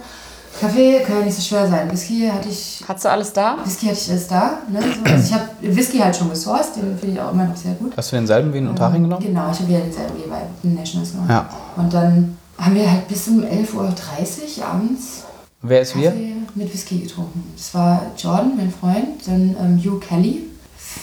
Kaffee, 0.60 1.00
kann 1.00 1.18
ja 1.18 1.24
nicht 1.26 1.36
so 1.36 1.42
schwer 1.42 1.68
sein. 1.68 1.90
Whisky 1.90 2.30
hatte 2.32 2.48
ich, 2.48 2.82
Hast 2.88 3.04
du 3.04 3.10
alles 3.10 3.32
da? 3.32 3.56
Whisky 3.64 3.86
hatte 3.86 3.98
ich 3.98 4.10
alles 4.10 4.28
da. 4.28 4.58
Ne? 4.70 4.80
So, 4.80 5.12
also 5.12 5.24
ich 5.26 5.34
habe 5.34 5.48
Whisky 5.60 5.98
halt 5.98 6.16
schon 6.16 6.30
gesourced, 6.30 6.76
den 6.76 6.98
finde 6.98 7.14
ich 7.14 7.20
auch 7.20 7.32
immer 7.32 7.44
noch 7.44 7.56
sehr 7.56 7.74
gut. 7.74 7.92
Hast 7.96 8.12
du 8.12 8.16
denselben 8.16 8.52
wie 8.54 8.58
in 8.58 8.68
Unterhaching 8.68 9.02
genommen? 9.02 9.22
Genau, 9.22 9.50
ich 9.50 9.60
habe 9.60 9.72
ja 9.72 9.80
denselben 9.80 10.16
wie 10.16 10.28
bei 10.28 10.42
den 10.62 10.74
Nationals 10.74 11.10
genommen. 11.10 11.28
Ja. 11.28 11.48
Und 11.76 11.92
dann 11.92 12.38
haben 12.58 12.74
wir 12.74 12.90
halt 12.90 13.06
bis 13.06 13.28
um 13.28 13.42
11.30 13.42 13.74
Uhr 13.74 14.66
abends 14.66 15.24
Wer 15.60 15.80
ist 15.82 15.96
wir? 15.96 16.10
Kaffee 16.10 16.36
mit 16.54 16.72
Whisky 16.72 17.00
getrunken. 17.00 17.44
Das 17.56 17.74
war 17.74 18.02
Jordan, 18.16 18.56
mein 18.56 18.70
Freund, 18.72 19.26
dann 19.26 19.56
ähm, 19.60 19.78
Hugh 19.78 20.00
Kelly, 20.00 20.45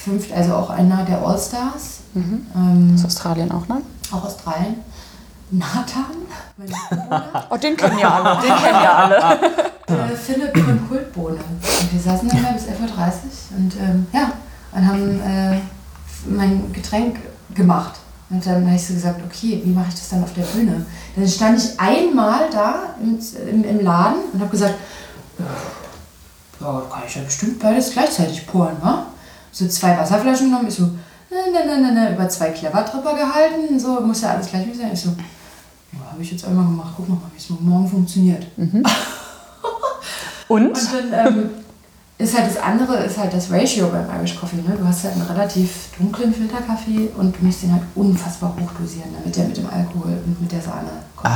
fünft, 0.04 0.32
also 0.32 0.54
auch 0.54 0.70
einer 0.70 1.04
der 1.04 1.18
All-Stars, 1.26 2.00
ähm, 2.14 2.92
Aus 2.94 3.04
Australien 3.04 3.50
auch, 3.50 3.66
ne? 3.68 3.80
auch 4.12 4.24
Australien. 4.24 4.76
Nathan. 5.50 6.04
Oh, 7.50 7.56
den 7.56 7.76
kennen 7.76 7.98
ja 7.98 8.14
alle. 8.14 8.40
Den 8.40 8.56
kennen 8.56 8.82
ja 8.82 8.94
alle. 8.94 9.16
äh, 10.12 10.16
Philipp 10.16 10.56
von 10.56 10.88
Kultbohne. 10.88 11.36
Und 11.36 11.92
wir 11.92 12.00
saßen 12.00 12.28
dann 12.28 12.42
da 12.42 12.52
bis 12.52 12.64
11.30 12.64 12.70
Uhr 12.70 13.58
und 13.58 13.76
ähm, 13.76 14.06
ja, 14.12 14.32
und 14.72 14.86
haben 14.86 15.20
äh, 15.20 15.58
mein 16.26 16.72
Getränk 16.72 17.18
gemacht. 17.54 17.94
Und 18.30 18.44
dann 18.46 18.66
habe 18.66 18.76
ich 18.76 18.86
so 18.86 18.94
gesagt, 18.94 19.20
okay, 19.24 19.60
wie 19.64 19.70
mache 19.70 19.88
ich 19.88 19.94
das 19.94 20.08
dann 20.08 20.22
auf 20.22 20.32
der 20.32 20.42
Bühne? 20.42 20.86
Dann 21.14 21.28
stand 21.28 21.58
ich 21.58 21.78
einmal 21.78 22.48
da 22.50 22.94
im, 23.00 23.18
im, 23.48 23.64
im 23.64 23.84
Laden 23.84 24.20
und 24.32 24.40
habe 24.40 24.50
gesagt, 24.50 24.74
ja, 25.38 26.66
ja, 26.66 26.82
kann 26.90 27.02
ich 27.06 27.14
ja 27.14 27.22
bestimmt 27.22 27.58
beides 27.58 27.92
gleichzeitig 27.92 28.46
poren, 28.46 28.76
wa? 28.80 29.06
So 29.54 29.68
zwei 29.68 29.96
Wasserflaschen 29.96 30.48
genommen, 30.48 30.66
ich 30.66 30.74
so, 30.74 30.82
ne, 30.82 31.52
ne, 31.52 31.64
ne, 31.64 31.80
ne, 31.80 31.92
ne, 31.92 32.12
über 32.12 32.28
zwei 32.28 32.50
Clever-Tripper 32.50 33.14
gehalten, 33.14 33.78
so, 33.78 34.00
muss 34.00 34.22
ja 34.22 34.30
alles 34.30 34.48
gleich 34.48 34.66
sein. 34.76 34.90
Ich 34.92 35.00
so, 35.00 35.10
ja, 35.92 36.10
habe 36.10 36.20
ich 36.20 36.32
jetzt 36.32 36.44
einmal 36.44 36.64
gemacht, 36.64 36.92
guck 36.96 37.08
mal, 37.08 37.18
wie 37.32 37.38
es 37.38 37.48
morgen 37.60 37.88
funktioniert. 37.88 38.44
Und? 40.48 40.66
Und 40.66 40.92
dann 40.92 41.26
ähm, 41.26 41.50
ist 42.18 42.36
halt 42.36 42.48
das 42.48 42.60
andere, 42.60 42.96
ist 43.04 43.16
halt 43.16 43.32
das 43.32 43.50
Ratio 43.50 43.88
beim 43.88 44.06
Irish 44.18 44.36
Coffee. 44.36 44.56
Ne? 44.56 44.76
Du 44.76 44.86
hast 44.86 45.04
halt 45.04 45.14
einen 45.14 45.22
relativ 45.22 45.88
dunklen 45.96 46.34
Filterkaffee 46.34 47.10
und 47.16 47.36
du 47.38 47.44
musst 47.44 47.62
den 47.62 47.72
halt 47.72 47.82
unfassbar 47.94 48.56
hoch 48.60 48.70
dosieren, 48.78 49.10
damit 49.16 49.34
der 49.36 49.46
mit 49.46 49.56
dem 49.56 49.68
Alkohol 49.68 50.18
und 50.26 50.40
mit 50.40 50.50
der 50.50 50.60
Sahne 50.60 50.90
kommt. 51.16 51.34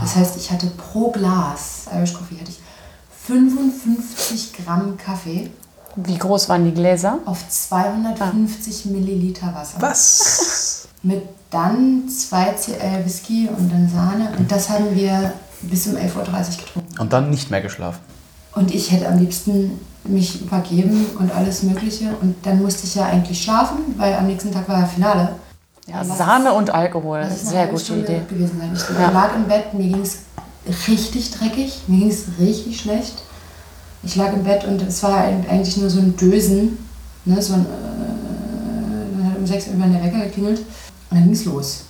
Das 0.00 0.16
heißt, 0.16 0.36
ich 0.36 0.50
hatte 0.50 0.68
pro 0.68 1.10
Glas 1.10 1.86
Irish 1.92 2.14
Coffee 2.14 2.36
hatte 2.40 2.50
ich 2.50 2.60
55 3.26 4.52
Gramm 4.54 4.96
Kaffee 4.96 5.50
Wie 5.96 6.16
groß 6.18 6.48
waren 6.48 6.64
die 6.64 6.72
Gläser? 6.72 7.18
auf 7.26 7.48
250 7.48 8.86
Milliliter 8.86 9.52
Wasser. 9.54 9.76
Was? 9.80 10.88
Mit 11.02 11.22
dann 11.50 12.08
2 12.08 12.44
CL 12.52 13.04
Whisky 13.04 13.48
und 13.56 13.70
dann 13.70 13.88
Sahne. 13.88 14.32
Und 14.38 14.50
das 14.50 14.68
haben 14.70 14.94
wir 14.94 15.32
bis 15.62 15.86
um 15.86 15.94
11.30 15.96 16.16
Uhr 16.16 16.24
getrunken. 16.64 16.98
Und 17.00 17.12
dann 17.12 17.30
nicht 17.30 17.50
mehr 17.50 17.60
geschlafen. 17.60 17.98
Und 18.54 18.74
ich 18.74 18.90
hätte 18.90 19.08
am 19.08 19.18
liebsten 19.18 19.78
mich 20.04 20.42
übergeben 20.42 21.06
und 21.18 21.34
alles 21.34 21.62
Mögliche. 21.62 22.10
Und 22.20 22.34
dann 22.44 22.62
musste 22.62 22.86
ich 22.86 22.94
ja 22.94 23.06
eigentlich 23.06 23.42
schlafen, 23.42 23.78
weil 23.96 24.14
am 24.14 24.26
nächsten 24.26 24.52
Tag 24.52 24.68
war 24.68 24.80
ja 24.80 24.86
Finale. 24.86 25.34
Ja, 25.86 26.04
Sahne 26.04 26.52
und 26.52 26.70
Alkohol. 26.70 27.26
Sehr 27.30 27.66
gute 27.66 27.84
Stunde 27.84 28.04
Idee. 28.04 28.22
gewesen 28.28 28.58
sein. 28.58 28.70
Ich 28.74 28.98
Ja. 28.98 29.10
lag 29.10 29.34
im 29.36 29.44
Bett, 29.48 29.74
mir 29.74 29.88
ging 29.88 30.00
es 30.02 30.18
richtig 30.88 31.32
dreckig, 31.32 31.82
mir 31.88 31.98
ging 32.00 32.10
es 32.10 32.24
richtig 32.38 32.80
schlecht. 32.80 33.14
Ich 34.02 34.16
lag 34.16 34.32
im 34.32 34.42
Bett 34.44 34.64
und 34.64 34.82
es 34.82 35.02
war 35.02 35.16
ein- 35.24 35.46
eigentlich 35.48 35.76
nur 35.76 35.88
so 35.90 36.00
ein 36.00 36.16
Dösen. 36.16 36.78
Ne, 37.24 37.40
so 37.40 37.54
ein, 37.54 37.60
äh, 37.60 39.16
dann 39.16 39.30
hat 39.30 39.38
um 39.38 39.46
sechs 39.46 39.66
irgendwann 39.68 39.92
der 39.92 40.02
Wecker 40.02 40.24
geklingelt 40.24 40.58
und 40.58 40.66
dann 41.16 41.22
ging 41.24 41.32
es 41.32 41.44
los. 41.44 41.84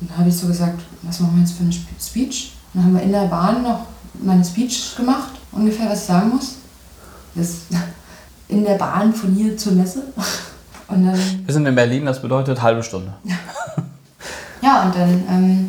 Und 0.00 0.10
dann 0.10 0.18
habe 0.18 0.28
ich 0.28 0.36
so 0.36 0.46
gesagt, 0.46 0.80
was 1.02 1.20
machen 1.20 1.36
wir 1.36 1.40
jetzt 1.42 1.54
für 1.56 1.62
eine 1.62 1.70
Sp- 1.72 1.88
Speech? 1.98 2.52
Und 2.74 2.80
dann 2.80 2.84
haben 2.84 2.94
wir 2.96 3.02
in 3.02 3.12
der 3.12 3.26
Bahn 3.28 3.62
noch 3.62 3.86
meine 4.22 4.44
Speech 4.44 4.94
gemacht, 4.96 5.30
ungefähr 5.52 5.88
was 5.88 6.00
ich 6.02 6.06
sagen 6.06 6.28
muss. 6.30 6.56
Das 7.34 7.48
in 8.48 8.62
der 8.64 8.74
Bahn 8.74 9.14
von 9.14 9.32
hier 9.32 9.56
zur 9.56 9.72
Messe. 9.72 10.02
Und 10.88 11.06
dann 11.06 11.18
Wir 11.46 11.54
sind 11.54 11.64
in 11.64 11.74
Berlin, 11.74 12.04
das 12.04 12.20
bedeutet 12.20 12.60
halbe 12.60 12.82
Stunde. 12.82 13.14
Ja, 14.60 14.82
und 14.84 14.94
dann 14.94 15.08
ähm, 15.30 15.68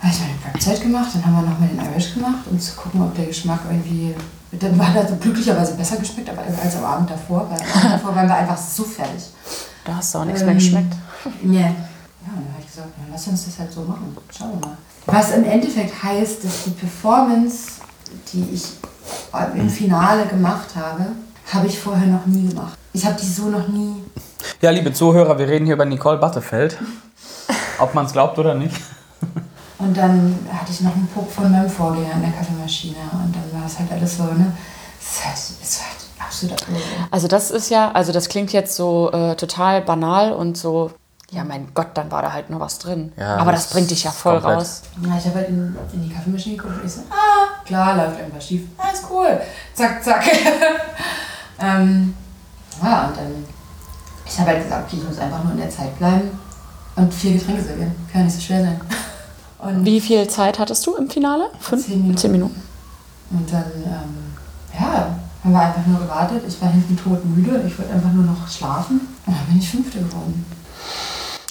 habe 0.00 0.12
ich 0.12 0.20
meine 0.20 0.34
Prep-Zeit 0.42 0.82
gemacht, 0.82 1.08
dann 1.14 1.24
haben 1.24 1.34
wir 1.34 1.42
nochmal 1.50 1.68
den 1.68 1.78
Irish 1.92 2.14
gemacht, 2.14 2.38
um 2.50 2.58
zu 2.58 2.74
gucken, 2.74 3.00
ob 3.02 3.14
der 3.14 3.26
Geschmack 3.26 3.60
irgendwie. 3.70 4.12
Dann 4.60 4.78
war 4.78 4.88
das 4.94 5.18
glücklicherweise 5.20 5.74
besser 5.74 5.96
geschmeckt 5.96 6.28
aber 6.30 6.42
als 6.62 6.76
am 6.76 6.84
Abend 6.84 7.10
davor, 7.10 7.48
weil 7.50 7.58
am 7.60 7.78
Abend 7.78 7.92
davor 8.02 8.14
waren 8.16 8.28
wir 8.28 8.36
einfach 8.36 8.56
so 8.56 8.84
fertig. 8.84 9.22
Da 9.84 9.96
hast 9.96 10.14
du 10.14 10.18
auch 10.18 10.24
nichts 10.24 10.40
Ähm, 10.40 10.46
mehr 10.46 10.54
geschmeckt. 10.56 10.94
Nee. 11.42 11.60
Ja, 11.60 11.66
und 11.66 11.74
dann 12.26 12.52
habe 12.52 12.60
ich 12.60 12.66
gesagt, 12.66 12.88
ja, 12.98 13.04
lass 13.12 13.26
uns 13.28 13.44
das 13.46 13.58
halt 13.58 13.72
so 13.72 13.82
machen. 13.82 14.16
Schauen 14.36 14.52
wir 14.60 14.68
mal. 14.68 14.76
Was 15.06 15.30
im 15.32 15.44
Endeffekt 15.44 16.02
heißt, 16.02 16.42
dass 16.44 16.64
die 16.64 16.70
Performance, 16.70 17.80
die 18.32 18.48
ich 18.54 18.64
im 19.54 19.70
Finale 19.70 20.26
gemacht 20.26 20.74
habe, 20.74 21.06
habe 21.52 21.66
ich 21.68 21.78
vorher 21.78 22.06
noch 22.08 22.26
nie 22.26 22.48
gemacht. 22.48 22.76
Ich 22.92 23.04
habe 23.06 23.16
die 23.20 23.26
so 23.26 23.48
noch 23.48 23.68
nie 23.68 24.02
Ja, 24.60 24.70
liebe 24.70 24.92
Zuhörer, 24.92 25.38
wir 25.38 25.46
reden 25.46 25.66
hier 25.66 25.74
über 25.74 25.84
Nicole 25.84 26.18
Battefeld. 26.18 26.76
Ob 27.78 27.94
man 27.94 28.06
es 28.06 28.12
glaubt 28.12 28.38
oder 28.38 28.54
nicht. 28.54 28.74
Und 29.78 29.96
dann 29.96 30.38
hatte 30.52 30.72
ich 30.72 30.80
noch 30.80 30.94
einen 30.94 31.06
Puck 31.08 31.30
von 31.30 31.50
meinem 31.52 31.68
Vorgänger 31.68 32.12
in 32.14 32.22
der 32.22 32.30
Kaffeemaschine. 32.32 32.96
Und 33.12 33.34
dann 33.34 33.60
war 33.60 33.66
es 33.66 33.78
halt 33.78 33.92
alles 33.92 34.16
so, 34.16 34.24
ne? 34.24 34.52
Es 34.98 35.06
ist 35.18 35.24
halt, 35.24 35.36
es 35.62 35.78
war 35.80 35.86
halt 35.86 35.96
absolut 36.18 36.60
Irrsinn. 36.62 37.06
Also 37.10 37.28
das 37.28 37.50
ist 37.50 37.70
ja, 37.70 37.92
also 37.92 38.12
das 38.12 38.28
klingt 38.28 38.52
jetzt 38.52 38.74
so 38.74 39.10
äh, 39.12 39.34
total 39.36 39.82
banal 39.82 40.32
und 40.32 40.56
so, 40.56 40.90
ja 41.30 41.44
mein 41.44 41.68
Gott, 41.74 41.88
dann 41.94 42.10
war 42.10 42.22
da 42.22 42.32
halt 42.32 42.50
nur 42.50 42.60
was 42.60 42.78
drin. 42.78 43.12
Ja, 43.16 43.36
Aber 43.36 43.52
das 43.52 43.64
das 43.64 43.72
bringt 43.74 43.90
dich 43.90 44.04
ja 44.04 44.10
voll 44.10 44.40
komplett. 44.40 44.58
raus. 44.58 44.82
Ja, 45.02 45.18
ich 45.18 45.24
habe 45.26 45.34
halt 45.36 45.48
in, 45.48 45.76
in 45.92 46.02
die 46.08 46.14
Kaffeemaschine 46.14 46.56
geguckt 46.56 46.80
und 46.80 46.86
ich 46.86 46.92
so, 46.92 47.00
ah, 47.10 47.62
klar, 47.64 47.96
läuft 47.96 48.18
irgendwas 48.18 48.46
schief. 48.46 48.62
Ah, 48.78 48.88
ist 48.92 49.04
cool. 49.10 49.40
Zack, 49.74 50.02
zack. 50.02 50.24
ähm, 51.60 52.14
ja, 52.82 53.08
und 53.08 53.16
dann, 53.16 53.44
ich 54.24 54.38
habe 54.38 54.50
halt 54.50 54.62
gesagt, 54.64 54.86
okay, 54.86 54.96
ich 55.02 55.08
muss 55.08 55.18
einfach 55.18 55.42
nur 55.44 55.52
in 55.52 55.58
der 55.58 55.70
Zeit 55.70 55.96
bleiben 55.98 56.38
und 56.96 57.12
vier 57.12 57.34
Getränke 57.34 57.62
servieren. 57.62 57.94
Kann 58.10 58.22
ja 58.22 58.24
nicht 58.26 58.36
so 58.36 58.40
schwer 58.40 58.62
sein. 58.62 58.80
Und 59.58 59.84
Wie 59.84 60.00
viel 60.00 60.28
Zeit 60.28 60.58
hattest 60.58 60.86
du 60.86 60.94
im 60.94 61.08
Finale? 61.08 61.48
Fünf? 61.60 61.86
Zehn 61.86 61.98
Minuten. 61.98 62.18
Zehn 62.18 62.32
Minuten. 62.32 62.62
Und 63.30 63.52
dann, 63.52 63.64
ähm, 63.84 64.78
ja, 64.78 65.16
haben 65.42 65.52
wir 65.52 65.60
einfach 65.60 65.86
nur 65.86 66.00
gewartet. 66.00 66.42
Ich 66.46 66.60
war 66.60 66.70
hinten 66.70 66.96
todmüde. 66.96 67.62
Ich 67.66 67.78
wollte 67.78 67.92
einfach 67.92 68.12
nur 68.12 68.24
noch 68.24 68.48
schlafen. 68.48 69.00
Und 69.26 69.36
dann 69.36 69.46
bin 69.46 69.58
ich 69.58 69.68
Fünfte 69.68 69.98
geworden. 69.98 70.44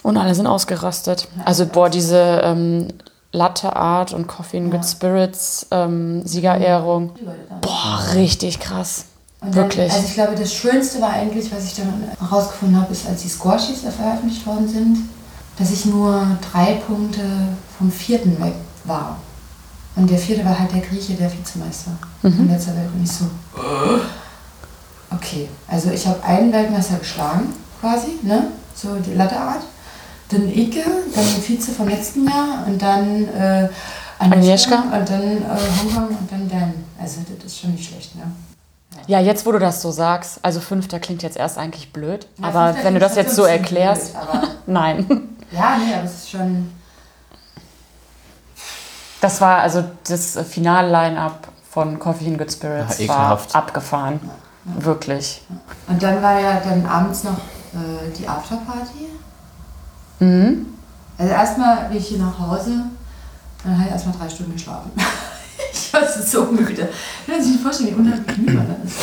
Und 0.04 0.18
alle 0.18 0.36
sind 0.36 0.48
ausgerastet. 0.48 1.28
Also 1.46 1.66
boah, 1.66 1.90
diese 1.90 2.42
ähm, 2.44 2.90
Latte 3.32 3.76
Art 3.76 4.14
und 4.14 4.28
Coffee 4.28 4.58
and 4.60 4.72
Good 4.72 4.86
Spirits 4.86 5.68
ähm, 5.72 6.26
Siegerehrung. 6.26 7.12
Boah, 7.62 8.02
richtig 8.14 8.60
krass. 8.60 9.06
Dann, 9.42 9.54
Wirklich. 9.54 9.92
Also 9.92 10.06
ich 10.06 10.14
glaube, 10.14 10.36
das 10.36 10.54
Schönste 10.54 11.02
war 11.02 11.10
eigentlich, 11.10 11.52
was 11.52 11.66
ich 11.66 11.76
dann 11.76 11.92
herausgefunden 12.20 12.80
habe, 12.80 12.92
ist, 12.94 13.08
als 13.08 13.24
die 13.24 13.30
da 13.30 13.92
veröffentlicht 13.92 14.46
worden 14.46 14.68
sind, 14.68 14.98
dass 15.58 15.72
ich 15.72 15.86
nur 15.86 16.26
drei 16.52 16.82
Punkte 16.88 17.22
vom 17.78 17.92
vierten 17.92 18.40
weg 18.42 18.54
war. 18.84 19.18
Und 19.96 20.10
der 20.10 20.18
vierte 20.18 20.44
war 20.44 20.58
halt 20.60 20.74
der 20.74 20.82
Grieche, 20.82 21.14
der 21.14 21.32
Vizemeister 21.32 21.92
in 22.24 22.50
letzter 22.52 22.76
Welt. 22.76 22.90
Und 22.94 23.04
ich 23.04 23.12
so, 23.12 23.26
okay, 25.12 25.48
also 25.68 25.90
ich 25.92 26.06
habe 26.06 26.22
einen 26.24 26.52
Weltmeister 26.52 26.98
geschlagen, 26.98 27.54
quasi, 27.80 28.20
ne? 28.24 28.48
So 28.76 28.96
die 28.98 29.14
Latteart. 29.14 29.62
Dann 30.30 30.50
Ike, 30.50 30.84
dann 31.14 31.24
den 31.24 31.42
Vize 31.44 31.72
vom 31.72 31.88
letzten 31.88 32.28
Jahr 32.28 32.66
und 32.68 32.82
dann 32.82 33.28
äh, 33.30 33.70
Agnieszka. 34.18 34.76
und 34.76 35.10
dann 35.10 35.22
äh, 35.22 35.44
Hongkong 35.84 36.08
und 36.18 36.32
dann 36.32 36.50
Dan. 36.50 36.74
Also 37.00 37.22
das 37.38 37.46
ist 37.46 37.60
schon 37.60 37.72
nicht 37.74 37.88
schlecht, 37.88 38.16
ne? 38.16 38.24
Ja, 39.08 39.20
jetzt 39.20 39.46
wo 39.46 39.52
du 39.52 39.60
das 39.60 39.82
so 39.82 39.92
sagst, 39.92 40.40
also 40.42 40.60
fünfter 40.62 41.00
klingt 41.00 41.22
jetzt 41.22 41.38
erst 41.38 41.58
eigentlich 41.58 41.92
blöd, 41.94 42.28
Ja, 42.40 42.48
aber 42.48 42.76
wenn 42.82 42.94
du 42.96 43.00
das 43.00 43.16
jetzt 43.16 43.36
so 43.36 43.44
erklärst, 43.44 44.14
blöd, 44.14 44.24
aber 44.24 44.48
nein. 44.66 45.06
ja, 45.52 45.78
nee, 45.78 45.94
aber 45.94 46.06
es 46.06 46.14
ist 46.16 46.32
schon. 46.32 46.72
Das 49.26 49.42
war 49.42 49.58
also 49.58 49.84
das 50.08 50.38
Final-Line-Up 50.38 51.48
von 51.70 51.98
Coffee 51.98 52.28
and 52.28 52.38
Good 52.38 52.52
Spirits 52.52 53.00
Ja, 53.00 53.08
war 53.08 53.40
abgefahren. 53.54 54.20
Wirklich. 54.64 55.42
Und 55.88 56.02
dann 56.02 56.22
war 56.22 56.40
ja 56.40 56.60
dann 56.60 56.86
abends 56.86 57.24
noch 57.24 57.34
äh, 57.34 58.12
die 58.18 58.28
Afterparty. 58.28 59.10
Mhm. 60.20 60.68
Also 61.18 61.32
erstmal 61.32 61.90
bin 61.90 61.98
ich 61.98 62.08
hier 62.08 62.20
nach 62.20 62.38
Hause 62.40 62.84
dann 63.64 63.80
habe 63.80 63.86
ich 63.86 63.92
erstmal 63.94 64.16
drei 64.16 64.30
Stunden 64.30 64.54
geschlafen. 64.54 64.92
ich 65.74 65.92
war 65.92 66.02
so 66.08 66.46
müde. 66.46 66.88
Ich 67.26 67.34
kann 67.34 67.42
sich 67.42 67.54
nicht 67.54 67.64
vorstellen, 67.64 67.90
wie 67.90 68.00
unheimlich 68.00 68.38
müde 68.38 68.54
man 68.54 68.68
ist. 68.86 68.98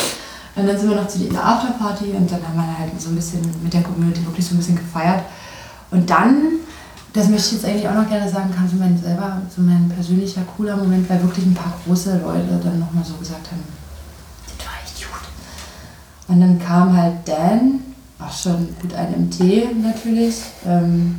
Und 0.54 0.66
dann 0.68 0.78
sind 0.78 0.88
wir 0.88 0.96
noch 0.96 1.08
zu 1.08 1.18
dieser 1.18 1.44
Afterparty 1.44 2.12
und 2.12 2.30
dann 2.30 2.46
haben 2.46 2.54
wir 2.54 2.78
halt 2.78 3.00
so 3.00 3.08
ein 3.08 3.16
bisschen 3.16 3.42
mit 3.60 3.74
der 3.74 3.82
Community 3.82 4.24
wirklich 4.24 4.46
so 4.46 4.54
ein 4.54 4.58
bisschen 4.58 4.76
gefeiert. 4.76 5.24
Und 5.90 6.08
dann, 6.08 6.60
das 7.12 7.28
möchte 7.28 7.48
ich 7.48 7.52
jetzt 7.62 7.64
eigentlich 7.66 7.88
auch 7.88 7.94
noch 7.94 8.08
gerne 8.08 8.28
sagen, 8.30 8.50
kam 8.54 8.68
so 8.68 8.76
mein 8.76 8.98
selber, 9.00 9.42
so 9.54 9.60
mein 9.62 9.88
persönlicher 9.94 10.42
cooler 10.56 10.76
Moment, 10.76 11.08
weil 11.10 11.22
wirklich 11.22 11.44
ein 11.46 11.54
paar 11.54 11.72
große 11.84 12.18
Leute 12.18 12.58
dann 12.62 12.78
nochmal 12.80 13.04
so 13.04 13.14
gesagt 13.14 13.50
haben, 13.50 13.62
das 14.58 14.66
war 14.66 14.72
echt 14.82 14.96
gut. 14.96 15.28
Und 16.28 16.40
dann 16.40 16.58
kam 16.58 16.96
halt 16.96 17.16
Dan, 17.26 17.80
auch 18.18 18.32
schon 18.32 18.68
gut 18.80 18.94
ein 18.94 19.26
MT 19.26 19.74
natürlich. 19.82 20.36
Ähm, 20.66 21.18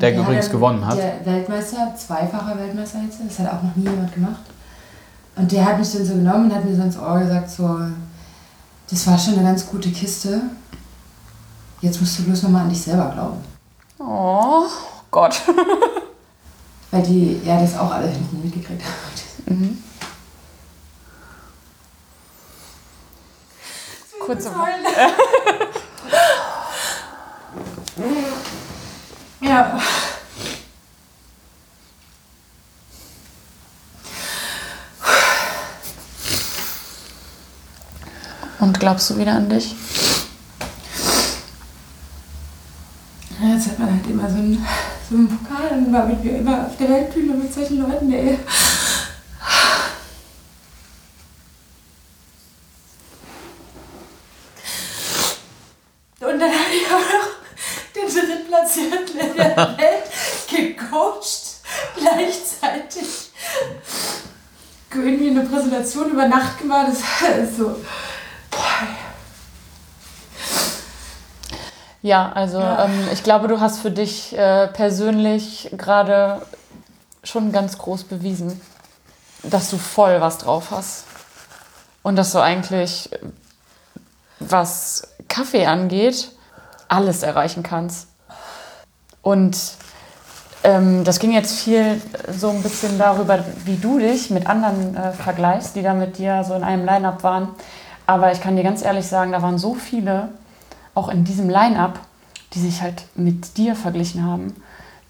Der 0.00 0.12
hat 0.14 0.20
übrigens 0.22 0.44
dann- 0.46 0.52
gewonnen 0.52 0.86
hat. 0.86 0.98
Der 0.98 1.24
Weltmeister, 1.24 1.94
zweifacher 1.96 2.56
Weltmeister 2.58 2.98
jetzt, 3.02 3.18
das 3.26 3.38
hat 3.40 3.52
auch 3.54 3.62
noch 3.62 3.74
nie 3.76 3.84
jemand 3.88 4.12
gemacht. 4.14 4.42
Und 5.34 5.50
der 5.50 5.64
hat 5.64 5.78
mich 5.78 5.90
dann 5.92 6.04
so 6.04 6.14
genommen 6.14 6.44
und 6.50 6.54
hat 6.54 6.64
mir 6.64 6.76
so 6.76 6.82
ins 6.82 6.98
Ohr 6.98 7.18
gesagt, 7.18 7.50
so, 7.50 7.78
das 8.88 9.06
war 9.06 9.18
schon 9.18 9.34
eine 9.34 9.42
ganz 9.42 9.66
gute 9.66 9.90
Kiste. 9.90 10.42
Jetzt 11.80 12.00
musst 12.00 12.18
du 12.18 12.22
bloß 12.24 12.44
nochmal 12.44 12.62
an 12.62 12.68
dich 12.70 12.80
selber 12.80 13.10
glauben. 13.12 13.38
Oh 13.98 14.66
Gott. 15.10 15.40
Weil 16.90 17.02
die 17.02 17.40
ja 17.44 17.60
das 17.60 17.76
auch 17.76 17.90
alle 17.90 18.08
hinten 18.08 18.42
mitgekriegt 18.42 18.82
haben. 18.82 19.82
Kurze 24.26 24.50
Ja. 29.40 29.80
Und 38.58 38.80
glaubst 38.80 39.10
du 39.10 39.16
wieder 39.18 39.34
an 39.34 39.48
dich? 39.48 39.76
Ja, 43.40 43.54
Jetzt 43.54 43.68
hat 43.68 43.78
man 43.78 43.92
halt 43.92 44.05
immer 44.16 44.30
so 44.30 44.36
einen, 44.36 44.66
so 45.08 45.14
einen 45.14 45.28
Pokal 45.28 45.78
und 45.78 45.92
war 45.92 46.06
mit 46.06 46.24
mir 46.24 46.38
immer 46.38 46.66
auf 46.66 46.76
der 46.78 46.88
Weltbühne 46.88 47.34
mit 47.34 47.52
solchen 47.52 47.78
Leuten, 47.80 48.12
ey. 48.12 48.38
Und 56.18 56.40
dann 56.40 56.50
habe 56.50 56.74
ich 56.74 56.86
auch 56.86 56.98
noch 56.98 57.28
den 57.94 58.08
drittplatzierten 58.12 59.36
der 59.36 59.56
Welt 59.78 60.10
gecoacht, 60.48 61.60
gleichzeitig. 61.96 63.30
Irgendwie 64.94 65.28
eine 65.28 65.42
Präsentation 65.42 66.10
über 66.12 66.26
Nacht 66.26 66.58
gemacht, 66.58 66.88
das 66.88 67.50
ist 67.50 67.58
so. 67.58 67.76
Ja, 72.06 72.30
also 72.32 72.60
Ja. 72.60 72.84
Ähm, 72.84 73.08
ich 73.12 73.24
glaube, 73.24 73.48
du 73.48 73.58
hast 73.58 73.80
für 73.80 73.90
dich 73.90 74.38
äh, 74.38 74.68
persönlich 74.68 75.70
gerade 75.76 76.40
schon 77.24 77.50
ganz 77.50 77.78
groß 77.78 78.04
bewiesen, 78.04 78.60
dass 79.42 79.70
du 79.70 79.76
voll 79.76 80.20
was 80.20 80.38
drauf 80.38 80.70
hast. 80.70 81.04
Und 82.04 82.14
dass 82.14 82.30
du 82.30 82.38
eigentlich, 82.38 83.12
äh, 83.12 83.18
was 84.38 85.08
Kaffee 85.26 85.66
angeht, 85.66 86.30
alles 86.86 87.24
erreichen 87.24 87.64
kannst. 87.64 88.06
Und 89.20 89.58
ähm, 90.62 91.02
das 91.02 91.18
ging 91.18 91.32
jetzt 91.32 91.58
viel 91.58 92.00
so 92.30 92.50
ein 92.50 92.62
bisschen 92.62 93.00
darüber, 93.00 93.44
wie 93.64 93.78
du 93.78 93.98
dich 93.98 94.30
mit 94.30 94.46
anderen 94.46 94.96
äh, 94.96 95.10
vergleichst, 95.10 95.74
die 95.74 95.82
da 95.82 95.92
mit 95.92 96.18
dir 96.18 96.44
so 96.44 96.54
in 96.54 96.62
einem 96.62 96.86
Line-Up 96.86 97.24
waren. 97.24 97.48
Aber 98.06 98.30
ich 98.30 98.40
kann 98.40 98.54
dir 98.54 98.62
ganz 98.62 98.84
ehrlich 98.84 99.08
sagen, 99.08 99.32
da 99.32 99.42
waren 99.42 99.58
so 99.58 99.74
viele, 99.74 100.28
auch 100.96 101.08
in 101.08 101.24
diesem 101.24 101.48
Line-Up, 101.48 102.00
die 102.52 102.60
sich 102.60 102.82
halt 102.82 103.04
mit 103.14 103.56
dir 103.56 103.76
verglichen 103.76 104.24
haben, 104.24 104.54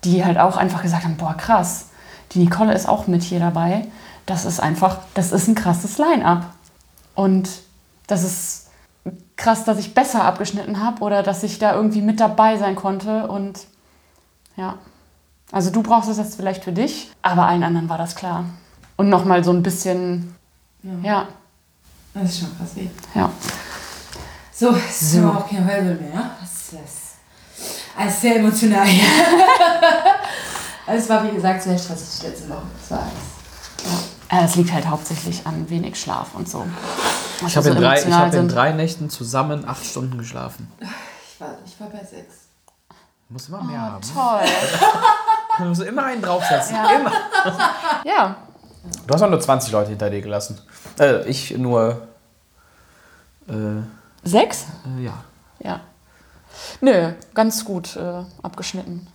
die 0.04 0.24
halt 0.24 0.38
auch 0.38 0.56
einfach 0.56 0.82
gesagt 0.82 1.04
haben, 1.04 1.16
boah, 1.16 1.34
krass, 1.34 1.86
die 2.32 2.40
Nicole 2.40 2.74
ist 2.74 2.88
auch 2.88 3.06
mit 3.06 3.22
hier 3.22 3.38
dabei. 3.40 3.86
Das 4.26 4.44
ist 4.44 4.60
einfach, 4.60 4.98
das 5.14 5.32
ist 5.32 5.48
ein 5.48 5.54
krasses 5.54 5.98
Line-Up. 5.98 6.46
Und 7.14 7.48
das 8.06 8.24
ist 8.24 8.66
krass, 9.36 9.64
dass 9.64 9.78
ich 9.78 9.94
besser 9.94 10.24
abgeschnitten 10.24 10.80
habe 10.84 11.02
oder 11.02 11.22
dass 11.22 11.42
ich 11.42 11.58
da 11.58 11.74
irgendwie 11.74 12.02
mit 12.02 12.18
dabei 12.20 12.58
sein 12.58 12.74
konnte. 12.74 13.28
Und 13.28 13.60
ja, 14.56 14.74
also 15.52 15.70
du 15.70 15.82
brauchst 15.82 16.08
es 16.08 16.18
jetzt 16.18 16.36
vielleicht 16.36 16.64
für 16.64 16.72
dich, 16.72 17.10
aber 17.22 17.46
allen 17.46 17.62
anderen 17.62 17.88
war 17.88 17.98
das 17.98 18.16
klar. 18.16 18.44
Und 18.96 19.08
nochmal 19.08 19.44
so 19.44 19.52
ein 19.52 19.62
bisschen, 19.62 20.34
ja, 21.02 21.28
Das 22.14 22.30
ist 22.30 22.40
schon 22.40 22.56
krass, 22.58 22.70
ey. 22.76 22.90
ja. 23.14 23.30
So, 24.58 24.70
es 24.70 25.12
So. 25.12 25.18
ist 25.18 25.24
aber 25.24 25.38
auch 25.38 25.48
kein 25.50 25.66
Heulsel 25.66 25.96
mehr. 25.96 26.30
Das 26.40 26.72
ist 26.72 27.98
alles 27.98 28.20
sehr 28.20 28.36
emotional 28.36 28.86
also 30.86 31.02
es 31.02 31.08
war 31.08 31.24
wie 31.24 31.34
gesagt 31.34 31.62
sehr 31.62 31.78
stressig 31.78 32.20
die 32.20 32.26
letzte 32.26 32.48
Woche. 32.50 32.62
Es 32.82 32.90
war 32.90 32.98
alles. 33.00 33.12
Äh, 34.30 34.44
Es 34.44 34.56
liegt 34.56 34.72
halt 34.72 34.86
hauptsächlich 34.86 35.46
an 35.46 35.68
wenig 35.70 35.98
Schlaf 36.00 36.34
und 36.34 36.48
so. 36.48 36.66
Ich 37.38 37.44
Also 37.44 37.56
habe 37.56 37.68
in, 37.68 37.74
so 37.74 37.80
drei, 37.80 38.02
ich 38.02 38.12
hab 38.12 38.34
in 38.34 38.48
drei 38.48 38.72
Nächten 38.72 39.10
zusammen 39.10 39.66
acht 39.68 39.84
Stunden 39.84 40.18
geschlafen. 40.18 40.70
Ich 40.80 41.40
war, 41.40 41.50
ich 41.64 41.78
war 41.80 41.88
bei 41.88 41.98
sechs. 41.98 42.34
Muss 43.28 43.48
immer 43.48 43.62
mehr 43.62 43.80
haben. 43.80 44.02
Toll. 44.02 44.40
Du 45.58 45.64
musst 45.64 45.80
immer 45.80 46.04
einen 46.04 46.20
draufsetzen. 46.20 46.76
Ja. 46.76 46.90
Immer. 46.90 47.12
Ja, 48.04 48.36
Du 49.06 49.14
hast 49.14 49.22
auch 49.22 49.30
nur 49.30 49.40
20 49.40 49.72
Leute 49.72 49.88
hinter 49.90 50.10
dir 50.10 50.20
gelassen. 50.20 50.60
Äh, 51.00 51.24
ich 51.28 51.56
nur. 51.56 52.06
Äh, 53.48 53.52
sechs? 54.26 54.66
äh, 54.98 55.04
ja. 55.04 55.24
Ja. 55.60 55.80
Nö, 56.80 57.12
ganz 57.34 57.64
gut 57.64 57.96
äh, 57.96 58.22
abgeschnitten. 58.42 59.06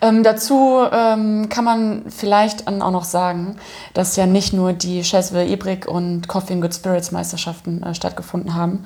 Ähm, 0.00 0.22
dazu 0.22 0.80
ähm, 0.92 1.48
kann 1.48 1.64
man 1.64 2.04
vielleicht 2.10 2.68
auch 2.68 2.90
noch 2.90 3.04
sagen, 3.04 3.56
dass 3.94 4.16
ja 4.16 4.26
nicht 4.26 4.52
nur 4.52 4.72
die 4.72 5.02
Cheswell 5.02 5.50
Ibrik 5.50 5.88
und 5.88 6.28
Coffee 6.28 6.54
and 6.54 6.62
Good 6.62 6.74
Spirits 6.74 7.10
Meisterschaften 7.10 7.82
äh, 7.82 7.94
stattgefunden 7.94 8.54
haben, 8.54 8.84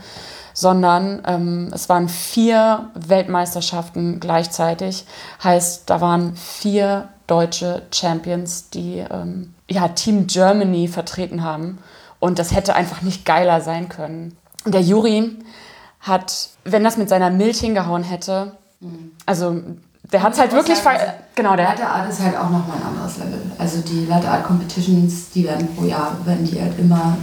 sondern 0.54 1.22
ähm, 1.26 1.70
es 1.72 1.88
waren 1.88 2.08
vier 2.08 2.90
Weltmeisterschaften 2.94 4.20
gleichzeitig. 4.20 5.04
Heißt, 5.42 5.88
da 5.90 6.00
waren 6.00 6.36
vier 6.36 7.08
deutsche 7.26 7.82
Champions, 7.92 8.70
die 8.70 8.98
ähm, 8.98 9.54
ja, 9.68 9.88
Team 9.88 10.26
Germany 10.26 10.88
vertreten 10.88 11.42
haben. 11.42 11.78
Und 12.20 12.38
das 12.38 12.54
hätte 12.54 12.74
einfach 12.74 13.02
nicht 13.02 13.24
geiler 13.24 13.60
sein 13.60 13.88
können. 13.88 14.36
Der 14.64 14.80
Juri 14.80 15.38
hat, 16.02 16.48
wenn 16.64 16.84
das 16.84 16.96
mit 16.96 17.08
seiner 17.08 17.30
Milch 17.30 17.60
hingehauen 17.60 18.02
hätte, 18.04 18.52
also 19.26 19.60
der 20.12 20.22
hat 20.22 20.32
es 20.34 20.38
halt 20.40 20.52
wirklich, 20.52 20.76
sagen, 20.78 20.98
also, 20.98 21.12
genau, 21.34 21.56
der 21.56 21.66
Latte 21.68 21.86
Art 21.86 22.10
ist 22.10 22.20
halt 22.20 22.36
auch 22.36 22.50
nochmal 22.50 22.76
ein 22.76 22.86
anderes 22.88 23.16
Level. 23.18 23.40
Also 23.56 23.78
die 23.80 24.04
Latte 24.06 24.28
Art 24.28 24.44
Competitions, 24.44 25.30
die 25.30 25.44
werden 25.44 25.68
pro 25.74 25.84
Jahr, 25.84 26.16
werden 26.24 26.44
die 26.44 26.60
halt 26.60 26.76
immer. 26.78 27.16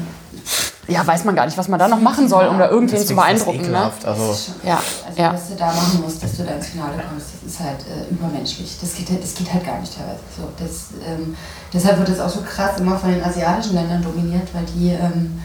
ja, 0.87 1.05
weiß 1.05 1.25
man 1.25 1.35
gar 1.35 1.45
nicht, 1.45 1.57
was 1.57 1.67
man 1.67 1.77
da 1.77 1.87
noch 1.89 1.99
machen 1.99 2.27
soll, 2.29 2.47
um 2.47 2.57
da 2.57 2.69
irgendwen 2.69 2.97
Das 2.97 3.07
zu 3.07 3.15
beeindrucken. 3.15 3.61
Ne? 3.61 3.67
ekelhaft. 3.67 4.05
Also, 4.05 4.35
Ja, 4.63 4.81
Also 5.07 5.21
ja. 5.21 5.33
was 5.33 5.49
du 5.49 5.55
da 5.55 5.65
machen 5.67 6.01
musst, 6.03 6.23
dass 6.23 6.37
du 6.37 6.43
da 6.43 6.51
ins 6.53 6.67
Finale 6.67 6.93
kommst, 7.09 7.27
das 7.43 7.51
ist 7.51 7.59
halt 7.59 7.81
äh, 7.81 8.11
übermenschlich. 8.13 8.77
Das 8.79 8.95
geht, 8.95 9.09
halt- 9.09 9.21
das 9.21 9.35
geht 9.35 9.53
halt 9.53 9.65
gar 9.65 9.79
nicht 9.81 9.93
teilweise. 9.95 10.19
So, 10.35 10.43
das, 10.57 10.87
ähm, 11.05 11.35
deshalb 11.73 11.97
wird 11.99 12.07
das 12.09 12.19
auch 12.21 12.29
so 12.29 12.41
krass 12.41 12.79
immer 12.79 12.97
von 12.97 13.11
den 13.11 13.21
asiatischen 13.23 13.75
Ländern 13.75 14.01
dominiert, 14.01 14.47
weil 14.53 14.63
die, 14.73 14.91
ähm, 14.91 15.39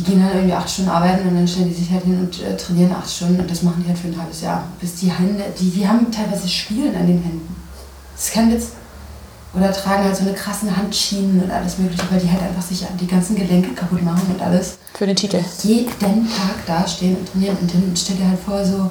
die 0.00 0.12
gehen 0.12 0.24
halt 0.24 0.34
irgendwie 0.34 0.54
acht 0.54 0.70
Stunden 0.70 0.90
arbeiten 0.90 1.28
und 1.28 1.34
dann 1.34 1.46
stellen 1.46 1.68
die 1.68 1.74
sich 1.74 1.90
halt 1.90 2.04
hin 2.04 2.20
und 2.20 2.42
äh, 2.42 2.56
trainieren 2.56 2.92
acht 2.92 3.10
Stunden 3.10 3.38
und 3.38 3.50
das 3.50 3.62
machen 3.62 3.82
die 3.84 3.88
halt 3.88 3.98
für 3.98 4.08
ein 4.08 4.18
halbes 4.18 4.40
Jahr. 4.40 4.64
Bis 4.80 4.94
die 4.96 5.10
Hände, 5.10 5.44
die, 5.58 5.70
die 5.70 5.86
haben 5.86 6.10
teilweise 6.10 6.48
Spielen 6.48 6.94
an 6.94 7.06
den 7.06 7.22
Händen. 7.22 7.54
Das 8.14 8.24
ist 8.24 8.32
kein 8.32 8.50
Witz. 8.50 8.68
Oder 9.52 9.72
tragen 9.72 10.04
halt 10.04 10.16
so 10.16 10.22
eine 10.22 10.32
krassen 10.32 10.74
Handschienen 10.74 11.42
und 11.42 11.50
alles 11.50 11.76
mögliche, 11.76 12.04
weil 12.10 12.20
die 12.20 12.30
halt 12.30 12.42
einfach 12.42 12.62
sich 12.62 12.86
die 12.98 13.06
ganzen 13.06 13.36
Gelenke 13.36 13.74
kaputt 13.74 14.02
machen 14.02 14.22
und 14.32 14.40
alles. 14.40 14.78
Für 14.94 15.06
den 15.06 15.16
Titel. 15.16 15.40
Jeden 15.64 15.90
Tag 16.30 16.64
dastehen 16.66 17.16
und 17.16 17.30
trainieren 17.30 17.56
und 17.60 17.74
dann 17.74 17.92
stell 17.94 18.16
dir 18.16 18.28
halt 18.28 18.38
vor, 18.38 18.64
so, 18.64 18.90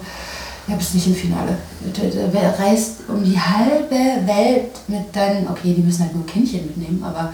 ja, 0.68 0.76
bist 0.76 0.94
nicht 0.94 1.07
im 1.07 1.15
Finale. 1.15 1.57
Du, 1.81 2.61
reist 2.61 2.98
um 3.07 3.23
die 3.23 3.40
halbe 3.40 4.27
Welt 4.27 4.72
mit 4.88 5.15
deinen, 5.15 5.48
okay, 5.48 5.73
die 5.73 5.81
müssen 5.81 6.03
halt 6.03 6.14
nur 6.14 6.26
Kindchen 6.26 6.68
mitnehmen, 6.68 7.03
aber, 7.03 7.34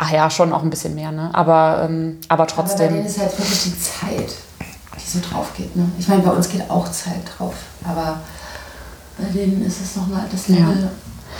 Ach 0.00 0.10
ja, 0.12 0.30
schon 0.30 0.52
auch 0.52 0.62
ein 0.62 0.70
bisschen 0.70 0.94
mehr, 0.94 1.10
ne? 1.10 1.30
Aber, 1.32 1.82
ähm, 1.84 2.18
aber 2.28 2.44
aber 2.44 2.44
bei 2.46 2.52
trotzdem. 2.54 2.92
denen 2.94 3.06
ist 3.06 3.18
halt 3.18 3.36
wirklich 3.36 3.62
die 3.64 3.80
Zeit, 3.80 4.34
die 4.94 5.10
so 5.10 5.18
drauf 5.28 5.48
geht. 5.56 5.74
Ne? 5.74 5.90
Ich 5.98 6.06
meine, 6.08 6.22
bei 6.22 6.30
uns 6.30 6.48
geht 6.48 6.70
auch 6.70 6.88
Zeit 6.90 7.20
drauf, 7.36 7.54
aber 7.84 8.20
bei 9.18 9.24
denen 9.36 9.64
ist 9.66 9.80
es 9.80 9.96
nochmal 9.96 10.22
das 10.30 10.46
Ja. 10.48 10.54
Level, 10.56 10.88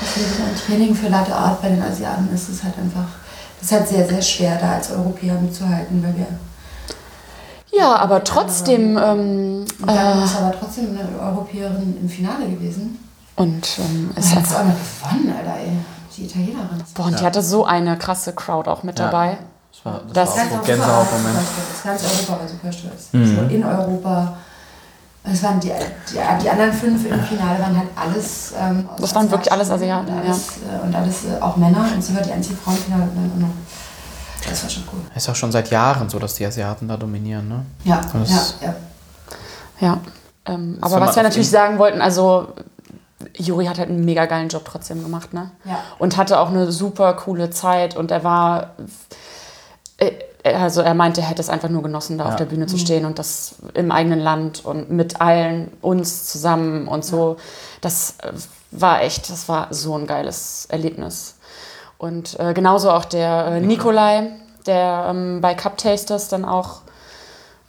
das 0.00 0.16
Level 0.16 0.44
an 0.44 0.56
Training 0.66 0.94
für 0.94 1.08
Latte 1.08 1.34
Art. 1.34 1.62
Bei 1.62 1.68
den 1.68 1.80
Asiaten 1.82 2.28
ist 2.34 2.48
es 2.48 2.64
halt 2.64 2.76
einfach, 2.78 3.06
das 3.60 3.70
ist 3.70 3.72
halt 3.78 3.88
sehr, 3.88 4.08
sehr 4.08 4.22
schwer, 4.22 4.58
da 4.60 4.72
als 4.72 4.90
Europäer 4.90 5.34
mitzuhalten, 5.40 6.02
weil 6.02 6.16
wir 6.16 6.26
Ja, 7.78 7.94
aber 7.96 8.24
trotzdem. 8.24 8.96
Ähm, 8.98 9.64
Und 9.80 9.86
dann 9.86 10.20
äh, 10.20 10.24
ist 10.24 10.36
aber 10.36 10.52
trotzdem 10.58 10.86
eine 10.98 11.08
Europäerin 11.20 11.96
im 12.02 12.08
Finale 12.08 12.48
gewesen. 12.48 12.98
und 13.36 13.68
ähm, 13.78 14.10
Es 14.16 14.34
hat 14.34 14.44
auch 14.46 14.64
noch 14.64 14.74
gewonnen, 14.74 15.32
Alter, 15.38 15.56
ey. 15.60 15.72
Die 16.18 16.24
Italienerin. 16.26 16.82
boah, 16.94 17.06
und 17.06 17.20
die 17.20 17.24
hatte 17.24 17.42
so 17.42 17.64
eine 17.64 17.96
krasse 17.96 18.32
Crowd 18.34 18.68
auch 18.68 18.82
mit 18.82 18.98
Ja. 18.98 19.06
dabei. 19.06 19.38
Das 19.72 19.84
war, 19.84 20.00
das 20.12 20.12
Das- 20.12 20.28
war 20.30 20.36
Ganz 20.36 20.48
auch 20.48 20.50
so 20.50 20.54
ein 20.54 20.58
Europa 20.58 20.66
Gänsehautmoment. 20.66 21.34
war 21.36 21.42
stolz. 21.42 21.82
Ganz 21.84 22.02
Europa 22.28 22.40
war 22.42 22.48
super 22.48 22.72
stolz. 22.72 23.08
Mhm. 23.12 23.36
So 23.36 23.42
in 23.54 23.64
Europa. 23.64 24.36
Es 25.30 25.42
waren 25.42 25.60
die, 25.60 25.68
die, 26.10 26.18
die 26.42 26.48
anderen 26.50 26.72
fünf 26.72 27.04
im 27.04 27.20
Finale 27.22 27.58
waren 27.60 27.76
halt 27.76 27.88
alles. 27.94 28.52
Ähm, 28.58 28.88
aus 28.92 29.00
Das 29.00 29.14
waren 29.14 29.30
wirklich 29.30 29.52
alles 29.52 29.70
Asiaten, 29.70 30.08
Und 30.12 30.18
alles, 30.20 30.38
äh, 30.38 30.86
und 30.86 30.94
alles 30.94 31.24
äh, 31.26 31.40
auch 31.42 31.56
Männer. 31.56 31.84
Und 31.94 32.02
sie 32.02 32.14
war 32.16 32.22
die 32.22 32.32
einzige 32.32 32.56
Frau 32.56 32.70
im 32.72 32.78
Finale. 32.78 33.02
Und 33.02 33.16
dann- 33.42 33.52
Das 34.48 34.62
war 34.62 34.70
schon 34.70 34.84
cool. 34.92 35.00
Ist 35.14 35.28
auch 35.28 35.34
schon 35.36 35.52
seit 35.52 35.70
Jahren 35.70 36.08
so, 36.08 36.18
dass 36.18 36.34
die 36.34 36.46
Asiaten 36.46 36.88
da 36.88 36.96
dominieren, 36.96 37.46
ne? 37.48 37.66
Ja, 37.84 38.00
Das- 38.12 38.54
ja, 38.62 38.68
ja. 38.68 38.74
Ja. 39.80 39.98
Ähm, 40.46 40.78
Das 40.80 40.92
aber 40.92 41.06
was 41.06 41.14
wir 41.16 41.22
natürlich 41.24 41.50
sagen 41.50 41.78
wollten, 41.78 42.00
also 42.00 42.48
Juri 43.36 43.66
hat 43.66 43.78
halt 43.78 43.88
einen 43.88 44.04
mega 44.04 44.26
geilen 44.26 44.48
Job 44.48 44.64
trotzdem 44.64 45.02
gemacht, 45.02 45.32
ne? 45.34 45.50
Ja. 45.64 45.82
Und 45.98 46.16
hatte 46.16 46.38
auch 46.38 46.48
eine 46.48 46.70
super 46.70 47.14
coole 47.14 47.50
Zeit 47.50 47.96
und 47.96 48.10
er 48.10 48.22
war. 48.24 48.74
äh, 49.98 50.12
Also 50.44 50.80
er 50.82 50.94
meinte, 50.94 51.20
er 51.20 51.26
hätte 51.28 51.42
es 51.42 51.48
einfach 51.50 51.68
nur 51.68 51.82
genossen, 51.82 52.16
da 52.16 52.24
auf 52.26 52.30
Ja. 52.32 52.36
der 52.36 52.44
Bühne 52.46 52.66
zu 52.66 52.78
stehen 52.78 53.04
und 53.04 53.18
das 53.18 53.56
im 53.74 53.90
eigenen 53.90 54.20
Land 54.20 54.64
und 54.64 54.88
mit 54.90 55.20
allen 55.20 55.70
uns 55.82 56.26
zusammen 56.26 56.86
und 56.88 57.04
so. 57.04 57.36
Das 57.80 58.14
äh, 58.22 58.32
war 58.70 59.02
echt, 59.02 59.28
das 59.30 59.48
war 59.48 59.66
so 59.70 59.96
ein 59.98 60.06
geiles 60.06 60.66
Erlebnis. 60.70 61.34
Und 61.98 62.38
äh, 62.38 62.54
genauso 62.54 62.92
auch 62.92 63.04
der 63.04 63.46
äh, 63.46 63.60
Nikolai, 63.60 64.30
der 64.66 65.06
ähm, 65.10 65.40
bei 65.40 65.54
Cup 65.54 65.76
Tasters 65.76 66.28
dann 66.28 66.44
auch 66.44 66.82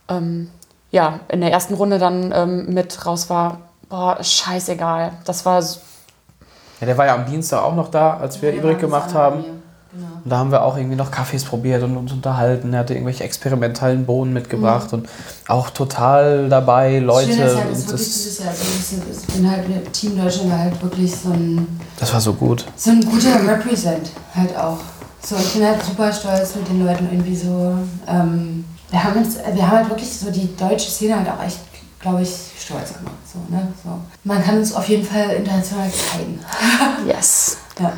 ähm, 0.08 0.52
ja, 0.92 1.20
in 1.30 1.42
der 1.42 1.52
ersten 1.52 1.74
Runde 1.74 1.98
dann 1.98 2.32
ähm, 2.36 2.74
mit 2.74 3.06
raus 3.06 3.30
war. 3.32 3.62
Boah, 3.90 4.24
scheißegal. 4.24 5.14
Das 5.26 5.46
war 5.46 5.62
Ja, 5.62 6.86
der 6.86 6.98
war 6.98 7.06
ja 7.08 7.16
am 7.16 7.26
Dienstag 7.26 7.64
auch 7.64 7.76
noch 7.76 7.90
da, 7.90 8.18
als 8.18 8.42
wir 8.42 8.52
Ja, 8.52 8.60
übrig 8.60 8.74
das 8.74 8.82
gemacht 8.82 9.14
haben. 9.14 9.44
Genau. 9.92 10.06
Und 10.24 10.30
da 10.30 10.38
haben 10.38 10.52
wir 10.52 10.62
auch 10.64 10.78
irgendwie 10.78 10.96
noch 10.96 11.10
Kaffees 11.10 11.44
probiert 11.44 11.82
und 11.82 11.98
uns 11.98 12.12
unterhalten. 12.12 12.72
Er 12.74 12.82
hatte 12.82 12.94
irgendwelche 12.94 13.24
experimentellen 13.24 14.06
Bohnen 14.06 14.32
mitgebracht 14.34 14.94
und 14.94 15.10
auch 15.48 15.72
total 15.72 16.48
dabei, 16.48 17.00
Leute. 17.00 17.34
Schön 17.34 17.40
halt, 17.44 17.56
wirklich 17.56 17.86
das, 17.88 18.04
dieses 18.04 18.40
Jahr 18.40 18.54
ich 18.54 19.34
bin 19.34 19.50
halt 19.50 19.68
mit 19.68 19.92
Team 19.92 20.16
Deutschland 20.16 20.52
war 20.52 20.60
halt 20.60 20.84
wirklich 20.84 21.16
so 21.16 21.32
ein 21.32 21.80
das 22.00 22.14
war 22.14 22.22
so 22.22 22.34
gut. 22.34 22.66
so 22.76 22.92
ein 22.92 23.02
guter 23.02 23.36
Represent 23.48 24.12
halt 24.36 24.56
auch. 24.56 24.78
So, 25.22 25.36
ich 25.36 25.54
bin 25.54 25.66
halt 25.66 25.84
super 25.84 26.14
stolz 26.14 26.56
mit 26.56 26.68
den 26.70 26.86
Leuten 26.86 27.08
irgendwie 27.12 27.36
so. 27.36 27.74
Ähm, 28.08 28.64
wir, 28.92 29.04
haben 29.04 29.18
uns, 29.18 29.38
wir 29.38 29.68
haben 29.68 29.78
halt 29.78 29.90
wirklich 29.90 30.18
so 30.18 30.32
die 30.32 30.56
deutsche 30.56 30.90
Szene 30.90 31.18
halt 31.18 31.30
auch 31.30 31.44
echt, 31.44 31.60
glaube 32.00 32.22
ich, 32.22 32.30
stolz 32.58 32.94
gemacht. 32.98 33.16
So, 33.32 33.40
ne? 33.54 33.72
so. 33.84 34.00
Man 34.24 34.44
kann 34.44 34.58
uns 34.58 34.74
auf 34.74 34.88
jeden 34.88 35.06
Fall 35.06 35.30
international 35.32 35.90
zeigen. 35.92 36.40
yes. 37.08 37.58
Ja, 37.80 37.94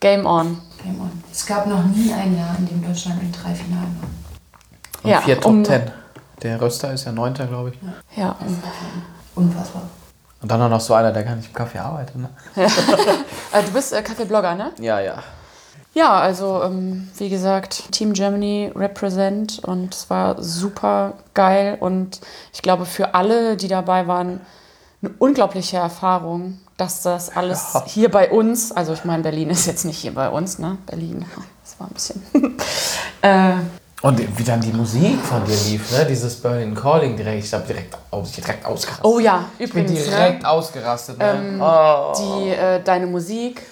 Game 0.00 0.26
on. 0.26 0.60
game 0.82 1.00
on. 1.00 1.22
Es 1.32 1.46
gab 1.46 1.66
noch 1.66 1.84
nie 1.84 2.12
ein 2.12 2.36
Jahr, 2.36 2.56
in 2.58 2.66
dem 2.66 2.84
Deutschland 2.86 3.22
in 3.22 3.32
drei 3.32 3.54
Finalen 3.54 3.96
war. 4.00 4.08
Und 5.02 5.10
Ja, 5.10 5.20
vier 5.20 5.36
Top 5.40 5.46
um- 5.52 5.64
Ten. 5.64 5.90
Der 6.42 6.60
Röster 6.60 6.92
ist 6.92 7.04
ja 7.06 7.12
Neunter, 7.12 7.46
glaube 7.46 7.70
ich. 7.70 8.18
Ja. 8.18 8.36
Schon 8.38 8.56
unfassbar. 9.44 9.82
Und 10.42 10.50
dann 10.50 10.60
auch 10.60 10.68
noch 10.68 10.80
so 10.80 10.92
einer, 10.92 11.10
der 11.10 11.22
gar 11.22 11.36
nicht 11.36 11.48
im 11.48 11.54
Kaffee 11.54 11.78
arbeitet. 11.78 12.16
Ne? 12.16 12.28
Äh, 13.52 13.62
du 13.62 13.70
bist 13.72 13.92
äh, 13.92 14.02
Kaffeeblogger, 14.02 14.56
ne? 14.56 14.72
Ja, 14.80 14.98
ja. 15.00 15.22
Ja, 15.94 16.18
also 16.18 16.62
ähm, 16.64 17.08
wie 17.18 17.28
gesagt, 17.30 17.92
Team 17.92 18.12
Germany 18.14 18.72
represent 18.74 19.60
und 19.64 19.94
es 19.94 20.10
war 20.10 20.42
super 20.42 21.14
geil 21.34 21.76
und 21.78 22.20
ich 22.52 22.62
glaube 22.62 22.84
für 22.84 23.14
alle, 23.14 23.56
die 23.56 23.68
dabei 23.68 24.06
waren, 24.08 24.40
eine 25.02 25.14
unglaubliche 25.18 25.76
Erfahrung, 25.76 26.58
dass 26.76 27.02
das 27.02 27.36
alles 27.36 27.74
Ja. 27.74 27.84
hier 27.86 28.10
bei 28.10 28.30
uns, 28.30 28.72
also 28.72 28.92
ich 28.92 29.04
meine, 29.04 29.22
Berlin 29.22 29.50
ist 29.50 29.66
jetzt 29.66 29.84
nicht 29.84 29.98
hier 29.98 30.14
bei 30.14 30.28
uns, 30.28 30.58
ne? 30.58 30.78
Berlin, 30.86 31.24
das 31.62 31.78
war 31.78 31.86
ein 31.86 31.94
bisschen. 31.94 32.22
äh, 33.22 33.52
Und 34.02 34.38
wie 34.38 34.42
dann 34.44 34.60
die 34.60 34.72
Musik 34.72 35.20
von 35.20 35.44
dir 35.44 35.56
lief, 35.68 35.92
ne? 35.92 36.06
Dieses 36.06 36.34
Burning 36.36 36.74
Calling 36.74 37.16
direkt. 37.16 37.44
Ich 37.44 37.54
habe 37.54 37.64
direkt, 37.66 37.96
aus, 38.10 38.32
direkt 38.32 38.66
ausgerastet. 38.66 39.04
oh 39.04 39.20
ja, 39.20 39.44
ich 39.58 39.72
bin 39.72 39.84
übrigens, 39.84 40.06
direkt 40.06 40.42
ne? 40.42 40.48
ausgerastet. 40.48 41.18
Ne? 41.18 41.24
Ähm, 41.36 41.62
oh. 41.62 42.12
die, 42.18 42.48
äh, 42.50 42.82
deine 42.82 43.06
Musik, 43.06 43.62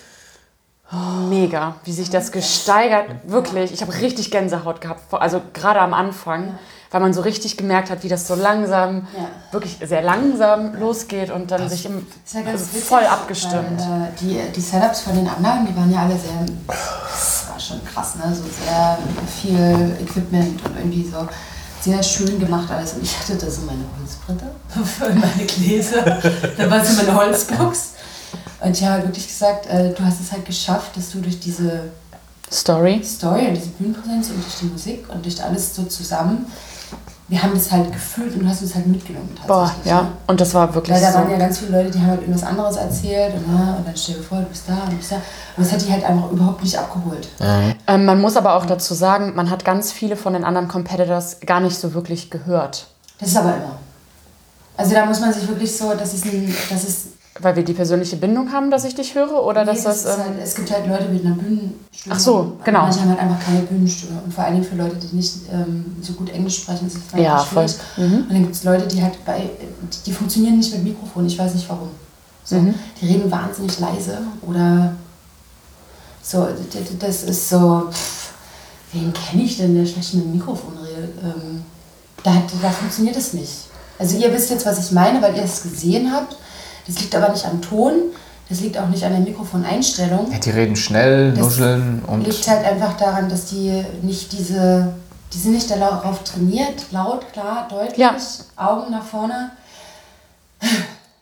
mega, 1.28 1.76
wie 1.84 1.92
sich 1.92 2.10
das 2.10 2.32
gesteigert, 2.32 3.06
wirklich. 3.24 3.72
Ich 3.72 3.80
habe 3.82 3.94
richtig 4.00 4.30
Gänsehaut 4.30 4.80
gehabt, 4.80 5.00
also 5.12 5.40
gerade 5.54 5.80
am 5.80 5.94
Anfang, 5.94 6.58
weil 6.90 7.00
man 7.00 7.14
so 7.14 7.22
richtig 7.22 7.56
gemerkt 7.56 7.88
hat, 7.90 8.02
wie 8.04 8.08
das 8.08 8.26
so 8.28 8.34
langsam, 8.34 9.06
Ja. 9.16 9.28
wirklich 9.52 9.78
sehr 9.82 10.02
langsam 10.02 10.74
losgeht 10.78 11.30
und 11.30 11.50
dann 11.50 11.66
sich 11.68 11.86
im, 11.86 12.06
ja 12.34 12.40
also 12.44 12.66
witzig, 12.66 12.84
voll 12.84 13.04
abgestimmt. 13.06 13.80
Weil, 13.80 14.02
äh, 14.02 14.08
die, 14.20 14.52
die 14.54 14.60
Setups 14.60 15.00
von 15.00 15.14
den 15.14 15.26
anderen, 15.28 15.66
die 15.66 15.74
waren 15.74 15.90
ja 15.90 16.00
alle 16.02 16.18
sehr, 16.18 16.44
das 16.66 17.44
war 17.48 17.58
schon 17.58 17.80
krass, 17.86 18.16
ne? 18.16 18.34
So 18.34 18.42
sehr 18.64 18.98
viel 19.40 19.96
Equipment 20.02 20.62
und 20.66 20.76
irgendwie 20.76 21.08
so 21.08 21.26
sehr 21.80 22.02
schön 22.02 22.38
gemacht 22.38 22.70
alles. 22.70 22.92
Und 22.92 23.02
ich 23.02 23.18
hatte 23.18 23.34
da 23.36 23.50
so 23.50 23.62
meine 23.62 23.84
Holzbritte 23.98 24.50
für 24.84 25.08
meine 25.08 25.46
Gläser. 25.46 26.02
da 26.58 26.70
war 26.70 26.84
so 26.84 27.02
meine 27.02 27.16
Holzbox. 27.16 27.94
Und 28.62 28.70
ich 28.76 28.82
habe 28.84 28.94
halt 28.94 29.04
wirklich 29.06 29.26
gesagt, 29.26 29.66
äh, 29.66 29.92
du 29.92 30.04
hast 30.04 30.20
es 30.20 30.30
halt 30.32 30.44
geschafft, 30.44 30.96
dass 30.96 31.10
du 31.10 31.20
durch 31.20 31.40
diese 31.40 31.90
Story. 32.50 33.02
Story 33.04 33.46
und 33.48 33.54
diese 33.54 33.68
Bühnenpräsenz 33.70 34.28
und 34.30 34.42
durch 34.42 34.58
die 34.60 34.66
Musik 34.66 35.04
und 35.08 35.24
durch 35.24 35.42
alles 35.42 35.74
so 35.74 35.84
zusammen, 35.84 36.46
wir 37.28 37.42
haben 37.42 37.54
das 37.54 37.72
halt 37.72 37.90
gefühlt 37.90 38.34
und 38.34 38.40
du 38.42 38.48
hast 38.48 38.60
uns 38.60 38.74
halt 38.74 38.86
mitgenommen 38.86 39.30
Boah, 39.46 39.64
tatsächlich. 39.64 39.86
ja, 39.86 40.02
ne? 40.02 40.08
und 40.26 40.40
das 40.40 40.52
war 40.52 40.74
wirklich 40.74 40.94
Weil 40.94 41.02
da 41.02 41.12
so. 41.12 41.18
waren 41.18 41.30
ja 41.30 41.38
ganz 41.38 41.60
viele 41.60 41.78
Leute, 41.78 41.90
die 41.90 41.98
haben 41.98 42.08
halt 42.08 42.20
irgendwas 42.20 42.42
anderes 42.42 42.76
erzählt 42.76 43.34
und, 43.34 43.54
ja, 43.56 43.74
und 43.74 43.86
dann 43.88 43.96
stell 43.96 44.16
dir 44.16 44.22
vor, 44.22 44.38
du 44.38 44.44
bist 44.44 44.64
da 44.68 44.74
und 44.74 44.92
du 44.92 44.96
bist 44.96 45.12
da. 45.12 45.16
Und 45.16 45.64
das 45.64 45.72
hat 45.72 45.80
die 45.80 45.90
halt 45.90 46.04
einfach 46.04 46.30
überhaupt 46.30 46.62
nicht 46.62 46.78
abgeholt. 46.78 47.28
Ähm, 47.86 48.04
man 48.04 48.20
muss 48.20 48.36
aber 48.36 48.54
auch 48.54 48.66
dazu 48.66 48.92
sagen, 48.92 49.34
man 49.34 49.48
hat 49.48 49.64
ganz 49.64 49.92
viele 49.92 50.16
von 50.16 50.34
den 50.34 50.44
anderen 50.44 50.68
Competitors 50.68 51.40
gar 51.40 51.60
nicht 51.60 51.78
so 51.78 51.94
wirklich 51.94 52.30
gehört. 52.30 52.86
Das 53.18 53.30
ist 53.30 53.36
aber 53.36 53.56
immer. 53.56 53.78
Also 54.76 54.94
da 54.94 55.06
muss 55.06 55.20
man 55.20 55.32
sich 55.32 55.48
wirklich 55.48 55.74
so, 55.74 55.94
das 55.94 56.12
ist 56.12 56.26
ein, 56.26 56.54
das 56.68 56.84
ist, 56.84 57.06
Weil 57.40 57.56
wir 57.56 57.64
die 57.64 57.72
persönliche 57.72 58.16
Bindung 58.16 58.52
haben, 58.52 58.70
dass 58.70 58.84
ich 58.84 58.94
dich 58.94 59.14
höre? 59.14 59.42
Oder 59.42 59.64
dass 59.64 59.78
nee, 59.78 59.84
das. 59.84 60.04
ist 60.04 60.06
ähm, 60.06 60.18
halt, 60.20 60.38
es 60.42 60.54
gibt 60.54 60.70
halt 60.70 60.86
Leute 60.86 61.08
mit 61.08 61.24
einer 61.24 61.34
Bühnenstimme. 61.34 61.80
Ach 62.10 62.18
so, 62.18 62.52
genau. 62.62 62.82
Manche 62.82 63.00
haben 63.00 63.08
halt 63.08 63.20
einfach 63.20 63.42
keine 63.42 63.60
Bühnenstimme. 63.62 64.20
Und 64.22 64.34
vor 64.34 64.44
allen 64.44 64.54
Dingen 64.56 64.66
für 64.66 64.76
Leute, 64.76 64.96
die 64.96 65.16
nicht 65.16 65.34
ähm, 65.50 65.96
so 66.02 66.12
gut 66.12 66.28
Englisch 66.30 66.56
sprechen, 66.58 66.86
ist 66.86 66.96
es 66.96 67.18
Ja, 67.18 67.34
einfach 67.34 67.46
voll. 67.46 67.68
schwierig. 67.68 67.80
Mhm. 68.10 68.16
Und 68.24 68.30
dann 68.32 68.42
gibt 68.42 68.54
es 68.54 68.64
Leute, 68.64 68.86
die 68.86 69.02
halt 69.02 69.24
bei, 69.24 69.48
die 70.04 70.12
funktionieren 70.12 70.58
nicht 70.58 70.72
mit 70.74 70.84
Mikrofon, 70.84 71.26
ich 71.26 71.38
weiß 71.38 71.54
nicht 71.54 71.68
warum. 71.70 71.88
So, 72.44 72.56
Mhm. 72.56 72.74
Die 73.00 73.06
reden 73.06 73.30
wahnsinnig 73.30 73.78
leise 73.80 74.18
oder 74.46 74.92
so, 76.22 76.46
das 77.00 77.22
ist 77.24 77.48
so, 77.48 77.88
pff, 77.90 78.30
wen 78.92 79.12
kenne 79.12 79.42
ich 79.44 79.56
denn, 79.56 79.74
der 79.74 79.86
schlecht 79.86 80.14
mit 80.14 80.24
dem 80.24 80.32
Mikrofon 80.32 80.76
redet? 80.78 81.14
Ähm, 81.22 81.62
da, 82.22 82.42
da 82.60 82.70
funktioniert 82.70 83.16
es 83.16 83.32
nicht. 83.32 83.52
Also 83.98 84.16
ihr 84.18 84.32
wisst 84.32 84.50
jetzt, 84.50 84.66
was 84.66 84.78
ich 84.84 84.92
meine, 84.92 85.20
weil 85.22 85.34
ihr 85.36 85.42
es 85.42 85.62
gesehen 85.62 86.12
habt. 86.12 86.36
Das 86.86 87.00
liegt 87.00 87.14
aber 87.14 87.28
nicht 87.30 87.44
am 87.46 87.60
Ton, 87.62 87.92
das 88.48 88.60
liegt 88.60 88.76
auch 88.78 88.88
nicht 88.88 89.04
an 89.04 89.12
der 89.12 89.20
Mikrofoneinstellung. 89.20 90.30
Ja, 90.32 90.38
die 90.38 90.50
reden 90.50 90.76
schnell, 90.76 91.30
Das 91.32 91.40
nuscheln 91.44 92.02
und. 92.06 92.26
liegt 92.26 92.46
halt 92.48 92.64
einfach 92.66 92.96
daran, 92.96 93.28
dass 93.28 93.46
die 93.46 93.84
nicht 94.02 94.32
diese, 94.32 94.92
die 95.32 95.38
sind 95.38 95.52
nicht 95.52 95.70
darauf 95.70 96.22
trainiert, 96.24 96.86
laut, 96.90 97.32
klar, 97.32 97.66
deutlich, 97.70 97.96
Ja. 97.98 98.16
Augen 98.56 98.90
nach 98.90 99.04
vorne. 99.04 99.52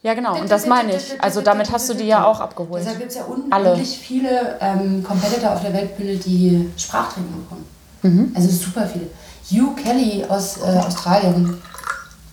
ja, 0.03 0.15
genau, 0.15 0.39
und 0.41 0.51
das 0.51 0.67
meine 0.67 0.97
ich. 0.97 1.23
Also 1.23 1.41
damit 1.43 1.71
hast 1.71 1.89
du 1.91 1.95
die 1.95 2.07
ja 2.07 2.25
auch 2.25 2.41
abgeholt. 2.41 2.81
Deshalb 2.83 2.99
gibt 2.99 3.11
es 3.11 3.19
ja 3.19 3.25
unendlich 3.25 3.99
viele 3.99 4.57
ähm, 4.61 5.05
Competitor 5.05 5.53
auf 5.53 5.61
der 5.63 5.73
Weltbühne, 5.75 6.17
die 6.17 6.71
Sprachtraining 6.77 7.31
bekommen. 7.43 7.65
Mhm. 8.03 8.33
Also 8.35 8.49
super 8.49 8.87
viele. 8.87 9.07
Hugh 9.51 9.75
Kelly 9.77 10.25
aus 10.29 10.59
äh, 10.59 10.79
Australien, 10.79 11.61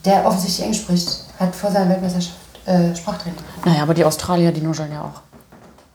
der 0.04 0.24
offensichtlich 0.24 0.62
Englisch 0.64 0.80
spricht, 0.82 1.08
hat 1.38 1.54
vor 1.54 1.70
seiner 1.70 1.90
Weltmeisterschaft 1.90 2.36
äh, 2.68 2.94
Sprachtraining. 2.96 3.38
Naja, 3.64 3.82
aber 3.82 3.94
die 3.94 4.04
Australier, 4.04 4.52
die 4.52 4.60
nuscheln 4.60 4.92
ja 4.92 5.02
auch. 5.02 5.20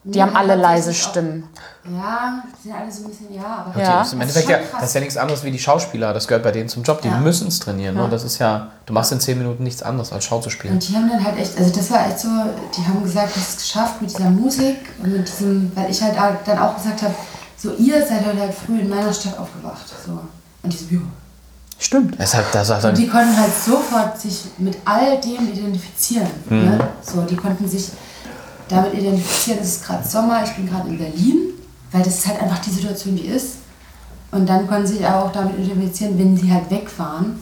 Die 0.06 0.22
haben 0.22 0.36
alle 0.36 0.56
leise 0.56 0.94
Stimmen. 0.94 1.48
Ja, 1.86 2.44
die 2.58 2.64
sind 2.64 2.76
alle 2.78 2.92
so 2.92 3.04
ein 3.06 3.10
bisschen, 3.10 3.34
ja, 3.34 3.66
aber. 3.66 3.82
Ja. 3.82 4.00
Das 4.00 4.08
ist 4.08 4.14
im 4.14 4.22
Endeffekt 4.22 4.50
Das 4.50 4.60
ja, 4.60 4.80
das 4.80 4.90
ist 4.90 4.94
ja 4.96 5.00
nichts 5.00 5.18
anderes 5.18 5.44
wie 5.46 5.52
die 5.52 5.60
Schauspieler. 5.60 6.14
Das 6.14 6.28
gehört 6.28 6.44
bei 6.44 6.52
denen 6.52 6.68
zum 6.68 6.84
Job. 6.84 7.02
Die 7.02 7.08
Ja. 7.08 7.18
müssen 7.20 7.48
es 7.48 7.60
trainieren. 7.60 7.96
Ja. 7.96 8.04
Ne? 8.04 8.10
Das 8.10 8.24
ist 8.26 8.38
ja, 8.38 8.68
du 8.86 8.92
machst 8.92 9.14
in 9.14 9.22
zehn 9.22 9.38
Minuten 9.38 9.64
nichts 9.64 9.82
anderes 9.82 10.12
als 10.12 10.26
Schau 10.26 10.42
zu 10.42 10.50
spielen. 10.50 10.74
Und 10.74 10.88
die 10.90 10.94
haben 10.94 11.10
dann 11.10 11.24
halt 11.24 11.38
echt, 11.40 11.58
also 11.58 11.74
das 11.74 11.90
war 11.90 12.06
echt 12.06 12.20
so, 12.20 12.28
die 12.78 12.86
haben 12.86 13.02
gesagt, 13.02 13.34
das 13.36 13.50
ist 13.50 13.60
geschafft 13.60 14.02
mit 14.02 14.12
dieser 14.12 14.30
Musik 14.30 14.78
und 15.02 15.14
mit 15.14 15.28
diesem, 15.28 15.72
weil 15.74 15.90
ich 15.90 16.02
halt 16.02 16.16
dann 16.46 16.60
auch 16.60 16.76
gesagt 16.76 17.02
habe, 17.02 17.16
so 17.58 17.72
ihr 17.76 18.06
seid 18.06 18.26
heute 18.26 18.42
halt 18.42 18.54
früh 18.54 18.80
in 18.82 18.90
meiner 18.90 19.14
Stadt 19.14 19.38
aufgewacht. 19.40 19.86
So. 20.06 20.12
Und 20.64 20.74
diese 20.74 20.86
Büro. 20.86 21.04
Stimmt. 21.84 22.18
Halt, 22.18 22.46
das 22.54 22.70
ist 22.70 22.86
Und 22.86 22.98
die 22.98 23.08
konnten 23.08 23.38
halt 23.38 23.52
sofort 23.54 24.20
sich 24.20 24.46
mit 24.58 24.78
all 24.86 25.20
dem 25.20 25.52
identifizieren. 25.52 26.30
Mhm. 26.50 26.64
Ne? 26.64 26.88
So, 27.02 27.22
die 27.24 27.36
konnten 27.36 27.68
sich 27.68 27.90
damit 28.70 28.94
identifizieren, 28.94 29.60
es 29.62 29.76
ist 29.76 29.86
gerade 29.86 30.08
Sommer, 30.08 30.44
ich 30.46 30.52
bin 30.52 30.70
gerade 30.70 30.88
in 30.88 30.98
Berlin, 30.98 31.40
weil 31.92 32.02
das 32.02 32.20
ist 32.20 32.28
halt 32.28 32.42
einfach 32.42 32.60
die 32.60 32.70
Situation, 32.70 33.18
die 33.18 33.26
ist. 33.26 33.58
Und 34.32 34.48
dann 34.48 34.66
konnten 34.66 34.88
sie 34.88 34.96
sich 34.98 35.06
aber 35.06 35.26
auch 35.26 35.32
damit 35.34 35.60
identifizieren, 35.60 36.18
wenn 36.18 36.38
sie 36.38 36.52
halt 36.52 36.72
weg 36.72 36.88
waren, 36.98 37.42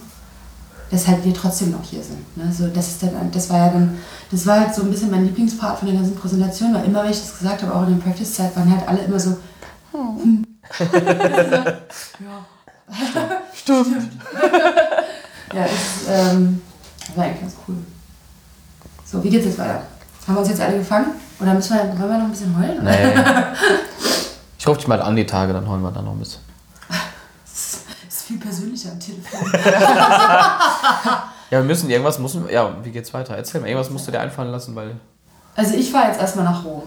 dass 0.90 1.06
halt 1.06 1.24
wir 1.24 1.32
trotzdem 1.32 1.70
noch 1.70 1.84
hier 1.84 2.02
sind. 2.02 2.36
Ne? 2.36 2.52
So, 2.52 2.66
das, 2.66 2.88
ist 2.88 3.02
dann, 3.04 3.30
das 3.30 3.48
war 3.48 3.58
ja 3.58 3.68
dann, 3.68 3.96
das 4.32 4.44
war 4.44 4.58
halt 4.58 4.74
so 4.74 4.82
ein 4.82 4.90
bisschen 4.90 5.12
mein 5.12 5.24
Lieblingspart 5.24 5.78
von 5.78 5.86
der 5.86 5.96
ganzen 5.96 6.16
Präsentation, 6.16 6.74
weil 6.74 6.84
immer, 6.84 7.04
wenn 7.04 7.12
ich 7.12 7.20
das 7.20 7.38
gesagt 7.38 7.62
habe, 7.62 7.72
auch 7.72 7.86
in 7.86 7.96
der 7.96 8.04
Practice-Zeit, 8.04 8.56
waren 8.56 8.76
halt 8.76 8.88
alle 8.88 9.02
immer 9.02 9.20
so, 9.20 9.36
hm. 9.92 10.44
ja. 12.18 12.42
Stimmt. 13.62 14.12
Ja, 15.54 15.66
es 15.66 16.08
ähm, 16.08 16.62
war 17.14 17.24
eigentlich 17.24 17.42
ganz 17.42 17.54
cool. 17.68 17.76
So, 19.04 19.22
wie 19.22 19.28
geht's 19.28 19.44
jetzt 19.44 19.58
weiter? 19.58 19.82
Haben 20.26 20.34
wir 20.36 20.38
uns 20.40 20.48
jetzt 20.48 20.62
alle 20.62 20.78
gefangen? 20.78 21.08
Oder 21.38 21.52
müssen 21.52 21.74
wir, 21.74 21.80
wollen 21.98 22.10
wir 22.10 22.18
noch 22.18 22.24
ein 22.24 22.30
bisschen 22.30 22.58
heulen? 22.58 22.80
oder? 22.80 22.90
Nee. 22.90 23.14
Ich 24.58 24.66
rufe 24.68 24.78
dich 24.78 24.86
mal 24.88 25.02
an 25.02 25.14
die 25.16 25.26
Tage, 25.26 25.52
dann 25.52 25.68
holen 25.68 25.82
wir 25.82 25.90
dann 25.90 26.04
noch 26.04 26.12
ein 26.12 26.20
bisschen. 26.20 26.40
Das 27.44 27.80
ist 28.08 28.22
viel 28.22 28.38
persönlicher 28.38 28.92
am 28.92 29.00
Telefon. 29.00 29.40
Ja, 31.50 31.58
wir 31.58 31.64
müssen 31.64 31.90
irgendwas, 31.90 32.18
müssen, 32.20 32.48
ja, 32.48 32.72
wie 32.82 32.92
geht's 32.92 33.12
weiter? 33.12 33.36
Erzähl 33.36 33.60
mal, 33.60 33.66
irgendwas 33.66 33.90
musst 33.90 34.06
du 34.06 34.12
dir 34.12 34.20
einfallen 34.20 34.52
lassen, 34.52 34.74
weil. 34.76 34.94
Also 35.56 35.74
ich 35.74 35.90
fahre 35.90 36.08
jetzt 36.08 36.20
erstmal 36.20 36.44
nach 36.44 36.64
Rom. 36.64 36.84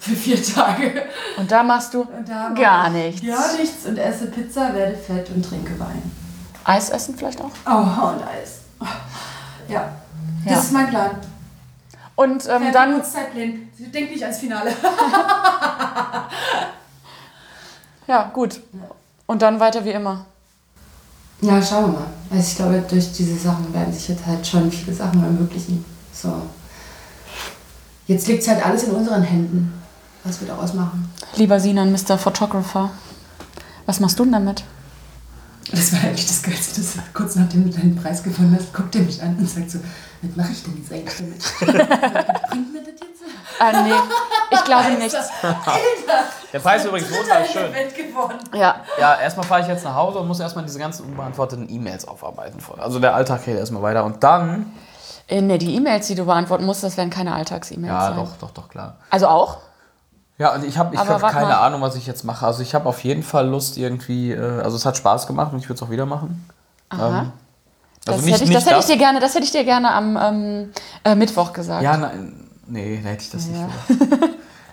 Für 0.00 0.16
vier 0.16 0.42
Tage. 0.42 1.02
Und 1.36 1.52
da 1.52 1.62
machst 1.62 1.92
du 1.94 2.06
da 2.26 2.48
gar 2.54 2.88
nichts. 2.90 3.20
Gar 3.24 3.52
nichts 3.58 3.84
und 3.86 3.98
esse 3.98 4.26
Pizza, 4.26 4.74
werde 4.74 4.96
fett 4.96 5.28
und 5.30 5.42
trinke 5.44 5.78
Wein. 5.78 6.02
Eis 6.64 6.88
essen 6.90 7.14
vielleicht 7.16 7.38
auch? 7.40 7.50
Oh, 7.66 8.08
und 8.08 8.22
Eis. 8.22 8.60
Ja, 9.68 9.92
das 10.44 10.52
Ja. 10.54 10.58
ist 10.60 10.72
mein 10.72 10.88
Plan. 10.88 11.10
Und 12.16 12.44
ähm, 12.46 12.60
Keine 12.60 12.72
dann, 12.72 12.94
Kurzzeitpläne. 12.94 13.58
Denk 13.78 14.10
nicht 14.10 14.22
ans 14.22 14.38
Finale. 14.38 14.70
ja, 18.06 18.30
gut. 18.32 18.60
Und 19.26 19.42
dann 19.42 19.60
weiter 19.60 19.84
wie 19.84 19.90
immer. 19.90 20.24
Ja, 21.42 21.62
schauen 21.62 21.92
wir 21.92 22.00
mal. 22.00 22.06
Also 22.30 22.46
ich 22.50 22.56
glaube, 22.56 22.82
durch 22.88 23.12
diese 23.12 23.36
Sachen 23.38 23.72
werden 23.72 23.92
sich 23.92 24.08
jetzt 24.08 24.26
halt 24.26 24.46
schon 24.46 24.70
viele 24.70 24.92
Sachen 24.94 25.22
ermöglichen. 25.22 25.84
So. 26.12 26.42
Jetzt 28.06 28.26
liegt 28.28 28.42
es 28.42 28.48
halt 28.48 28.64
alles 28.64 28.82
in 28.84 28.90
unseren 28.92 29.22
Händen, 29.22 29.79
was 30.24 30.40
wir 30.40 30.48
daraus 30.48 30.74
machen. 30.74 31.12
Lieber 31.36 31.60
Sinan, 31.60 31.92
Mr. 31.92 32.18
Photographer, 32.18 32.90
was 33.86 34.00
machst 34.00 34.18
du 34.18 34.24
denn 34.24 34.32
damit? 34.32 34.64
Das 35.72 35.92
war 35.92 36.00
eigentlich 36.00 36.26
das 36.26 36.42
Geilste. 36.42 36.80
Das 36.80 36.94
kurz 37.14 37.36
nachdem 37.36 37.70
du 37.70 37.76
deinen 37.78 37.94
Preis 37.96 38.22
gewonnen 38.22 38.56
hast, 38.58 38.72
guckt 38.74 38.94
er 38.96 39.02
mich 39.02 39.22
an 39.22 39.36
und 39.38 39.48
sagt 39.48 39.70
so, 39.70 39.78
was 40.22 40.36
mache 40.36 40.52
ich 40.52 40.62
denn 40.64 40.76
jetzt 40.78 40.92
eigentlich 40.92 41.16
damit? 41.60 41.88
Bringt 42.50 42.72
mir 42.72 42.80
das 42.80 43.00
jetzt? 43.00 43.22
Ah, 43.60 43.82
nee, 43.82 43.92
ich 44.50 44.64
glaube 44.64 44.90
nichts. 44.98 45.14
Der 46.52 46.58
Preis 46.60 46.80
ist 46.82 46.88
übrigens 46.88 47.10
wunderschön. 47.10 47.72
Welt 47.72 47.94
gewonnen. 47.94 48.38
Ja, 48.54 48.76
Ja, 48.98 49.20
erstmal 49.20 49.46
fahre 49.46 49.60
ich 49.60 49.68
jetzt 49.68 49.84
nach 49.84 49.94
Hause 49.94 50.18
und 50.18 50.26
muss 50.28 50.40
erstmal 50.40 50.64
diese 50.64 50.78
ganzen 50.78 51.04
unbeantworteten 51.06 51.68
E-Mails 51.68 52.08
aufarbeiten. 52.08 52.58
Also 52.78 52.98
der 52.98 53.14
Alltag 53.14 53.44
geht 53.44 53.56
erstmal 53.56 53.82
weiter. 53.82 54.04
Und 54.04 54.24
dann. 54.24 54.72
äh, 55.28 55.40
nee, 55.42 55.58
die 55.58 55.76
E-Mails, 55.76 56.06
die 56.08 56.14
du 56.14 56.24
beantworten 56.24 56.64
musst, 56.64 56.82
das 56.82 56.96
werden 56.96 57.10
keine 57.10 57.34
Alltags-E-Mails 57.34 57.92
Ja, 57.92 58.06
sein. 58.08 58.16
doch, 58.16 58.36
doch, 58.38 58.50
doch, 58.50 58.68
klar. 58.70 58.96
Also 59.10 59.28
auch? 59.28 59.58
Ja, 60.40 60.54
und 60.54 60.64
ich 60.64 60.78
habe 60.78 60.94
ich 60.94 60.98
hab 61.00 61.20
keine 61.30 61.48
mal. 61.48 61.66
Ahnung, 61.66 61.82
was 61.82 61.96
ich 61.96 62.06
jetzt 62.06 62.24
mache. 62.24 62.46
Also 62.46 62.62
ich 62.62 62.74
habe 62.74 62.88
auf 62.88 63.04
jeden 63.04 63.22
Fall 63.22 63.46
Lust 63.46 63.76
irgendwie, 63.76 64.32
äh, 64.32 64.60
also 64.62 64.76
es 64.76 64.86
hat 64.86 64.96
Spaß 64.96 65.26
gemacht 65.26 65.52
und 65.52 65.58
ich 65.58 65.66
würde 65.68 65.74
es 65.74 65.82
auch 65.82 65.90
wieder 65.90 66.06
machen. 66.06 66.48
Aha. 66.88 67.08
Ähm, 67.08 67.14
also 67.14 67.32
das 68.06 68.22
nicht, 68.22 68.32
hätte 68.32 68.44
ich, 68.44 68.48
nicht 68.50 68.56
das, 68.60 68.66
hätte 68.66 68.80
ich 68.80 68.86
dir 68.86 68.96
gerne, 68.96 69.20
das 69.20 69.34
hätte 69.34 69.44
ich 69.44 69.52
dir 69.52 69.64
gerne 69.64 69.90
am 69.92 70.16
ähm, 70.20 70.70
äh, 71.04 71.14
Mittwoch 71.14 71.52
gesagt. 71.52 71.82
Ja, 71.82 71.96
nein, 71.98 72.32
nee, 72.66 72.98
da 73.04 73.10
hätte 73.10 73.22
ich 73.22 73.30
das 73.30 73.46
Ja. 73.48 73.52
nicht 73.66 74.00
gesagt. 74.08 74.24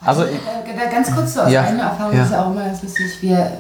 Also 0.06 0.24
ich, 0.24 0.36
Äh, 0.36 0.78
da 0.78 0.90
ganz 0.90 1.14
kurz 1.14 1.34
so 1.34 1.42
aus 1.42 1.52
Ja. 1.52 1.64
Erfahrung 1.64 2.16
Ja. 2.16 2.24
ist 2.24 2.32
ja 2.32 2.46
auch 2.46 2.52
immer 2.52 2.64
ganz 2.64 2.82
lustig. 2.84 3.06
Wir, 3.22 3.52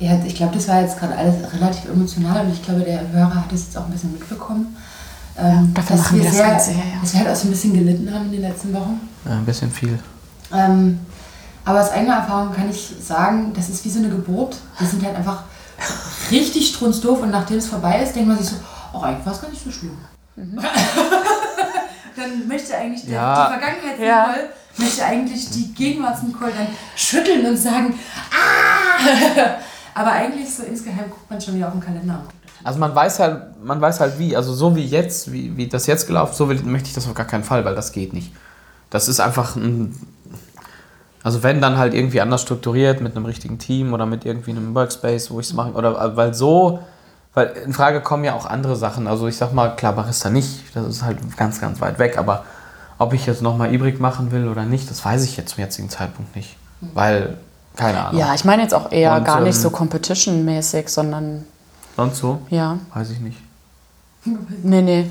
ja, 0.00 0.18
ich 0.22 0.34
glaube, 0.34 0.54
das 0.54 0.68
war 0.68 0.82
jetzt 0.82 0.98
gerade 0.98 1.16
alles 1.16 1.34
relativ 1.50 1.86
emotional 1.90 2.44
und 2.44 2.52
ich 2.52 2.62
glaube, 2.62 2.80
der 2.82 3.10
Hörer 3.10 3.36
hat 3.36 3.52
es 3.52 3.66
jetzt 3.66 3.78
auch 3.78 3.86
ein 3.86 3.90
bisschen 3.92 4.12
mitbekommen. 4.12 4.76
Ähm, 5.38 5.72
dafür 5.72 5.96
dass 5.96 6.04
machen 6.04 6.18
wir 6.18 6.24
das 6.26 6.34
sehr, 6.36 6.46
Ganze, 6.46 6.70
ja, 6.72 6.76
ja. 6.76 7.00
Dass 7.00 7.12
wir 7.14 7.20
halt 7.20 7.30
auch 7.30 7.34
so 7.36 7.48
ein 7.48 7.50
bisschen 7.52 7.72
gelitten 7.72 8.12
haben 8.12 8.26
in 8.26 8.32
den 8.32 8.42
letzten 8.42 8.74
Wochen. 8.74 9.00
ja, 9.24 9.32
ein 9.32 9.46
bisschen 9.46 9.70
viel. 9.70 9.98
Ähm, 10.52 11.00
aber 11.64 11.80
aus 11.80 11.90
eigener 11.90 12.16
Erfahrung 12.16 12.52
kann 12.54 12.70
ich 12.70 12.94
sagen, 13.02 13.52
das 13.54 13.68
ist 13.68 13.84
wie 13.84 13.90
so 13.90 13.98
eine 13.98 14.08
Geburt. 14.10 14.56
Wir 14.78 14.86
sind 14.88 15.04
halt 15.04 15.16
einfach 15.16 15.42
richtig 16.30 16.68
strunzdoof 16.68 17.22
und 17.22 17.30
nachdem 17.30 17.58
es 17.58 17.66
vorbei 17.66 18.02
ist, 18.02 18.14
denkt 18.14 18.28
man 18.28 18.38
sich 18.38 18.48
so, 18.48 18.56
oh, 18.92 19.00
eigentlich 19.00 19.26
war 19.26 19.32
es 19.32 19.40
gar 19.40 19.50
nicht 19.50 19.62
so 19.64 19.70
schlimm. 19.70 19.96
dann 22.16 22.48
möchte 22.48 22.76
eigentlich 22.76 23.04
der, 23.04 23.14
Ja. 23.14 23.46
die 23.46 23.52
Vergangenheit 23.58 23.98
Ja. 24.00 24.26
Nicole, 24.28 24.48
möchte 24.76 25.04
eigentlich 25.04 25.50
die 25.50 25.74
Gegenwarts 25.74 26.22
Nicole 26.22 26.52
dann 26.56 26.66
schütteln 26.96 27.46
und 27.46 27.56
sagen, 27.56 27.94
ah! 28.30 29.54
Aber 29.96 30.10
eigentlich 30.10 30.52
so 30.52 30.64
insgeheim 30.64 31.08
guckt 31.08 31.30
man 31.30 31.40
schon 31.40 31.54
wieder 31.54 31.68
auf 31.68 31.72
den 31.72 31.80
Kalender. 31.80 32.22
Also 32.64 32.78
man 32.80 32.94
weiß 32.94 33.20
halt, 33.20 33.62
man 33.64 33.80
weiß 33.80 34.00
halt 34.00 34.18
wie, 34.18 34.34
also 34.36 34.52
so 34.54 34.74
wie 34.74 34.84
jetzt, 34.84 35.30
wie, 35.32 35.56
wie 35.56 35.68
das 35.68 35.86
jetzt 35.86 36.06
gelaufen, 36.06 36.34
so 36.34 36.48
will, 36.48 36.60
möchte 36.64 36.88
ich 36.88 36.94
das 36.94 37.06
auf 37.06 37.14
gar 37.14 37.26
keinen 37.26 37.44
Fall, 37.44 37.64
weil 37.64 37.74
das 37.74 37.92
geht 37.92 38.12
nicht. 38.12 38.32
Das 38.90 39.06
ist 39.06 39.20
einfach 39.20 39.54
ein, 39.56 39.94
also 41.24 41.42
wenn 41.42 41.60
dann 41.60 41.78
halt 41.78 41.94
irgendwie 41.94 42.20
anders 42.20 42.42
strukturiert 42.42 43.00
mit 43.00 43.16
einem 43.16 43.24
richtigen 43.24 43.58
Team 43.58 43.94
oder 43.94 44.04
mit 44.04 44.26
irgendwie 44.26 44.50
einem 44.50 44.74
Workspace, 44.74 45.30
wo 45.30 45.40
ich 45.40 45.46
es 45.46 45.54
mache, 45.54 45.72
oder 45.72 46.16
weil 46.16 46.34
so, 46.34 46.80
weil 47.32 47.46
in 47.64 47.72
Frage 47.72 48.02
kommen 48.02 48.24
ja 48.24 48.34
auch 48.34 48.44
andere 48.44 48.76
Sachen. 48.76 49.06
Also 49.06 49.26
ich 49.26 49.36
sag 49.38 49.54
mal, 49.54 49.74
klar, 49.74 49.94
Barista 49.94 50.28
nicht, 50.28 50.76
das 50.76 50.86
ist 50.86 51.02
halt 51.02 51.18
ganz, 51.38 51.60
ganz 51.62 51.80
weit 51.80 51.98
weg, 51.98 52.18
aber 52.18 52.44
ob 52.98 53.14
ich 53.14 53.24
jetzt 53.24 53.40
nochmal 53.40 53.72
Ibrik 53.74 53.98
machen 54.00 54.32
will 54.32 54.48
oder 54.48 54.64
nicht, 54.64 54.88
das 54.90 55.02
weiß 55.02 55.24
ich 55.24 55.36
jetzt 55.38 55.54
zum 55.54 55.64
jetzigen 55.64 55.88
Zeitpunkt 55.88 56.36
nicht. 56.36 56.56
Weil, 56.92 57.38
keine 57.74 58.04
Ahnung. 58.04 58.20
Ja, 58.20 58.34
ich 58.34 58.44
meine 58.44 58.62
jetzt 58.62 58.74
auch 58.74 58.92
eher 58.92 59.16
Und, 59.16 59.24
gar 59.24 59.40
nicht 59.40 59.56
ähm, 59.56 59.62
so 59.62 59.70
competition-mäßig, 59.70 60.88
sondern 60.88 61.44
Sonst 61.96 62.18
so? 62.18 62.42
ja. 62.50 62.78
Weiß 62.92 63.10
ich 63.10 63.20
nicht. 63.20 63.38
Nee, 64.62 64.82
nee. 64.82 65.10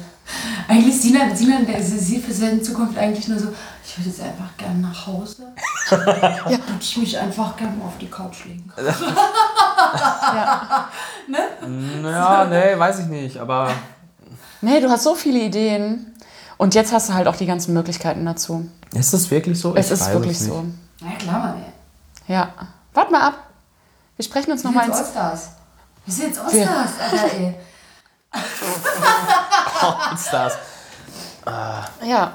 Eigentlich 0.68 1.00
Sina, 1.02 1.36
Sina 1.36 1.60
der, 1.62 1.82
sie 1.84 2.20
für 2.20 2.34
seine 2.34 2.62
Zukunft 2.62 2.98
eigentlich 2.98 3.28
nur 3.28 3.40
so, 3.40 3.50
ich 3.86 3.98
würde 3.98 4.10
jetzt 4.10 4.22
einfach 4.22 4.56
gerne 4.58 4.80
nach 4.80 5.08
Hause. 5.08 5.48
ja. 5.92 6.50
Würde 6.50 6.62
ich 6.80 6.98
mich 6.98 7.18
einfach 7.18 7.56
gerne 7.58 7.74
auf 7.84 7.98
die 8.00 8.10
Couch 8.10 8.46
legen. 8.46 8.72
Ja, 12.04 12.46
nee, 12.50 12.78
weiß 12.80 13.00
ich 13.00 13.06
nicht, 13.08 13.38
aber 13.38 13.72
Nee, 14.62 14.80
du 14.80 14.90
hast 14.90 15.04
so 15.04 15.14
viele 15.14 15.40
Ideen. 15.40 16.14
Und 16.58 16.74
jetzt 16.74 16.94
hast 16.94 17.10
du 17.10 17.14
halt 17.14 17.28
auch 17.28 17.36
die 17.36 17.46
ganzen 17.46 17.74
Möglichkeiten 17.74 18.26
dazu. 18.26 18.70
ist 18.94 19.14
das 19.14 19.30
wirklich 19.30 19.60
so? 19.60 19.76
Es 19.76 19.88
Ich 19.88 19.92
ist 19.92 20.12
wirklich 20.14 20.40
nicht. 20.40 20.50
so. 20.50 20.64
Na 21.02 21.10
ja, 21.12 21.16
klar, 21.18 21.40
Mann, 21.40 21.64
ey. 22.28 22.34
Ja. 22.34 22.54
Warte 22.94 23.12
mal 23.12 23.22
ab. 23.28 23.34
Wir 24.16 24.24
sprechen 24.24 24.52
uns 24.52 24.64
Wir 24.64 24.70
nochmal 24.70 24.86
sind 24.86 24.94
jetzt 24.96 25.16
ins. 25.18 25.50
Wir 26.06 26.14
sind 26.14 26.28
jetzt 26.28 26.40
Allstars, 26.40 26.92
Alter, 27.12 27.34
ey. 27.34 27.56
Stars. 30.18 30.58
Ja. 32.06 32.34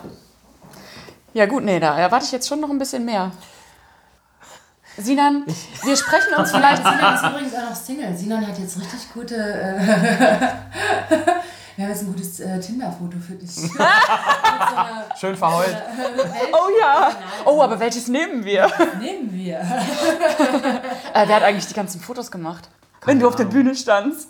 Ja, 1.34 1.46
gut, 1.46 1.62
nee, 1.64 1.78
da 1.78 1.96
erwarte 1.98 2.24
ich 2.24 2.32
jetzt 2.32 2.48
schon 2.48 2.60
noch 2.60 2.70
ein 2.70 2.78
bisschen 2.78 3.04
mehr. 3.04 3.30
Sinan, 4.96 5.44
wir 5.84 5.96
sprechen 5.96 6.34
uns 6.36 6.50
vielleicht. 6.50 6.78
Sinan 6.82 7.14
ist 7.14 7.22
übrigens 7.24 7.54
auch 7.54 7.70
noch 7.70 7.76
Single. 7.76 8.16
Sinan 8.16 8.46
hat 8.46 8.58
jetzt 8.58 8.76
richtig 8.78 9.12
gute. 9.14 9.36
Äh, 9.36 9.78
wir 11.76 11.84
haben 11.84 11.90
jetzt 11.92 12.02
ein 12.02 12.06
gutes 12.08 12.40
äh, 12.40 12.58
Tinder-Foto 12.58 13.18
für 13.18 13.34
dich. 13.34 13.50
So 14.58 14.76
einer 14.76 15.04
Schön 15.16 15.36
verheult. 15.36 15.68
Welt 15.72 16.52
Oh 16.52 16.68
ja. 16.80 17.12
Oh, 17.44 17.62
aber 17.62 17.78
welches 17.78 18.08
nehmen 18.08 18.44
wir? 18.44 18.68
nehmen 18.98 19.32
wir. 19.32 19.60
Äh, 19.60 21.28
wer 21.28 21.36
hat 21.36 21.42
eigentlich 21.44 21.68
die 21.68 21.74
ganzen 21.74 22.00
Fotos 22.00 22.32
gemacht? 22.32 22.68
Wenn 23.04 23.20
du 23.20 23.28
auf 23.28 23.36
der 23.36 23.44
Bühne 23.44 23.76
standst. 23.76 24.28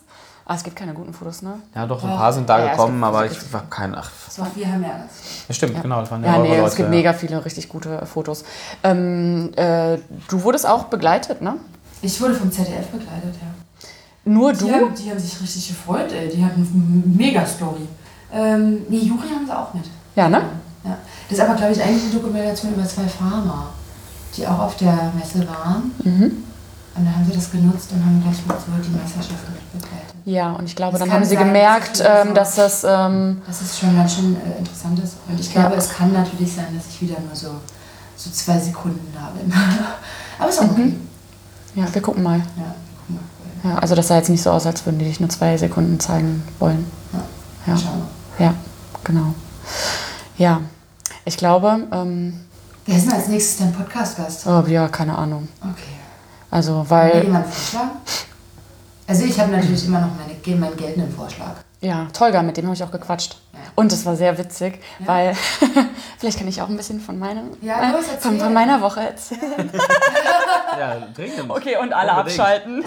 Ah, 0.50 0.54
es 0.54 0.64
gibt 0.64 0.76
keine 0.76 0.94
guten 0.94 1.12
Fotos, 1.12 1.42
ne? 1.42 1.60
Ja, 1.74 1.84
doch, 1.86 2.02
ein 2.02 2.08
paar 2.16 2.32
sind 2.32 2.48
da 2.48 2.58
Ja, 2.58 2.70
gekommen, 2.70 3.04
aber 3.04 3.26
ich 3.26 3.52
war 3.52 3.64
kein. 3.68 3.94
Ach, 3.94 4.10
Das 4.24 4.38
war 4.38 4.46
wir 4.54 4.66
haben 4.66 4.82
Ernst. 4.82 5.14
ja, 5.46 5.54
stimmt, 5.54 5.82
genau, 5.82 6.00
das 6.00 6.10
waren 6.10 6.24
ja, 6.24 6.30
Ja, 6.30 6.36
eure 6.38 6.48
nee, 6.48 6.56
Leute. 6.56 6.68
es 6.68 6.74
gibt 6.76 6.86
ja. 6.88 6.90
mega 6.94 7.12
viele 7.12 7.44
richtig 7.44 7.68
gute 7.68 8.06
Fotos. 8.06 8.44
Ähm, 8.82 9.50
äh, 9.56 9.98
du 10.28 10.42
wurdest 10.42 10.66
auch 10.66 10.84
begleitet, 10.84 11.42
ne? 11.42 11.56
Ich 12.00 12.18
wurde 12.20 12.34
vom 12.34 12.50
ZDF 12.50 12.86
begleitet, 12.86 13.34
ja. 13.42 13.90
Nur 14.24 14.54
Die, 14.54 14.60
du? 14.60 14.72
haben, 14.72 14.94
die 14.94 15.10
haben 15.10 15.18
sich 15.18 15.38
richtig 15.38 15.68
gefreut, 15.68 16.10
ey. 16.12 16.30
Die 16.34 16.42
hatten 16.42 16.62
eine 17.06 17.14
Mega-Story. 17.16 17.86
Ähm, 18.32 18.86
nee, 18.88 19.00
Juri 19.00 19.28
haben 19.28 19.44
sie 19.46 19.52
auch 19.54 19.74
mit. 19.74 19.84
Ja, 20.16 20.30
ne? 20.30 20.40
Ja. 20.84 20.96
Das 21.28 21.38
ist 21.38 21.44
aber, 21.44 21.56
glaube 21.56 21.72
ich, 21.72 21.82
eigentlich 21.82 22.04
eine 22.04 22.14
Dokumentation 22.14 22.72
über 22.72 22.84
zwei 22.86 23.06
Farmer. 23.06 23.66
die 24.36 24.46
auch 24.46 24.58
auf 24.60 24.76
der 24.76 25.12
Messe 25.14 25.46
waren. 25.48 25.92
Mhm. 26.04 26.22
Und 26.94 27.04
dann 27.04 27.14
haben 27.14 27.24
sie 27.26 27.32
das 27.32 27.50
genutzt 27.50 27.90
und 27.92 28.04
haben 28.04 28.22
gleich 28.22 28.38
mit 28.46 28.56
so 28.60 28.88
die 28.90 28.96
Meisterschaften 28.96 29.52
mitbegleitet. 29.52 30.07
Ja, 30.28 30.52
und 30.52 30.66
ich 30.66 30.76
glaube, 30.76 30.92
Es 30.96 31.00
dann 31.00 31.10
haben 31.10 31.24
sie 31.24 31.36
sein, 31.36 31.46
gemerkt, 31.46 32.00
dass 32.00 32.04
das 32.04 32.26
ähm, 32.26 32.34
dass 32.34 32.54
das. 32.56 32.84
Ähm, 32.84 33.42
Das 33.46 33.62
ist 33.62 33.78
schon 33.78 33.96
ganz 33.96 34.14
schön 34.14 34.36
äh, 34.36 34.58
interessant 34.58 34.98
ist. 35.02 35.14
Und 35.26 35.40
ich 35.40 35.50
glaube, 35.50 35.74
es 35.76 35.88
kann 35.88 36.12
natürlich 36.12 36.52
sein, 36.52 36.66
dass 36.76 36.86
ich 36.88 37.00
wieder 37.00 37.18
nur 37.20 37.34
so, 37.34 37.48
so 38.14 38.30
zwei 38.30 38.58
Sekunden 38.58 39.10
da 39.14 39.30
bin. 39.30 39.50
Aber 40.38 40.50
ist 40.50 40.60
auch 40.60 40.70
okay. 40.70 40.92
ja, 41.76 41.94
wir 41.94 42.02
gucken 42.02 42.22
mal. 42.22 42.36
Ja, 42.36 42.74
guck 43.06 43.16
mal. 43.16 43.70
Ja, 43.70 43.78
also 43.78 43.94
das 43.94 44.08
sah 44.08 44.16
jetzt 44.16 44.28
nicht 44.28 44.42
so 44.42 44.50
aus, 44.50 44.66
als 44.66 44.84
würden 44.84 44.98
die 44.98 45.06
dich 45.06 45.18
nur 45.18 45.30
zwei 45.30 45.56
Sekunden 45.56 45.98
zeigen 45.98 46.42
wollen. 46.58 46.86
Ja. 47.66 47.72
Ja, 47.74 47.80
wir. 48.36 48.46
ja 48.46 48.54
genau. 49.04 49.34
Ja, 50.36 50.60
ich 51.24 51.38
glaube, 51.38 51.86
ähm, 51.90 52.40
Wer 52.84 52.96
ist 52.98 53.06
denn 53.06 53.14
als 53.14 53.28
nächstes 53.28 53.58
dein 53.60 53.72
Podcast-Gast? 53.72 54.46
oh, 54.46 54.62
ja, 54.66 54.88
keine 54.88 55.16
Ahnung. 55.16 55.48
Okay. 55.62 55.96
Also, 56.50 56.80
Will 56.80 56.90
weil, 56.90 57.24
jemand 57.24 57.46
vorschlagen? 57.46 57.90
Also 59.08 59.24
ich 59.24 59.40
habe 59.40 59.50
natürlich 59.50 59.84
immer 59.86 60.00
noch 60.00 60.10
meine, 60.16 60.56
meinen 60.60 60.76
geltenden 60.76 61.10
Vorschlag. 61.12 61.54
ja, 61.80 62.06
Tolga, 62.12 62.42
mit 62.42 62.56
dem 62.58 62.66
habe 62.66 62.74
ich 62.76 62.84
auch 62.84 62.90
gequatscht. 62.90 63.38
Ja. 63.54 63.58
Und 63.74 63.90
es 63.92 64.04
war 64.04 64.14
sehr 64.16 64.36
witzig, 64.38 64.80
Ja. 64.98 65.06
weil 65.06 65.34
vielleicht 66.18 66.38
kann 66.38 66.46
ich 66.46 66.60
auch 66.60 66.68
ein 66.68 66.76
bisschen 66.76 67.00
von, 67.00 67.18
meinem, 67.18 67.50
Ja, 67.62 67.88
äh, 67.88 67.92
los, 67.92 68.04
von, 68.20 68.38
von 68.38 68.52
meiner 68.52 68.80
Woche 68.82 69.00
erzählen. 69.00 69.70
Ja, 70.78 70.96
dringend. 71.14 71.48
Okay, 71.50 71.76
und 71.80 71.92
alle 71.94 72.10
Unbedingt. 72.12 72.38
abschalten. 72.38 72.84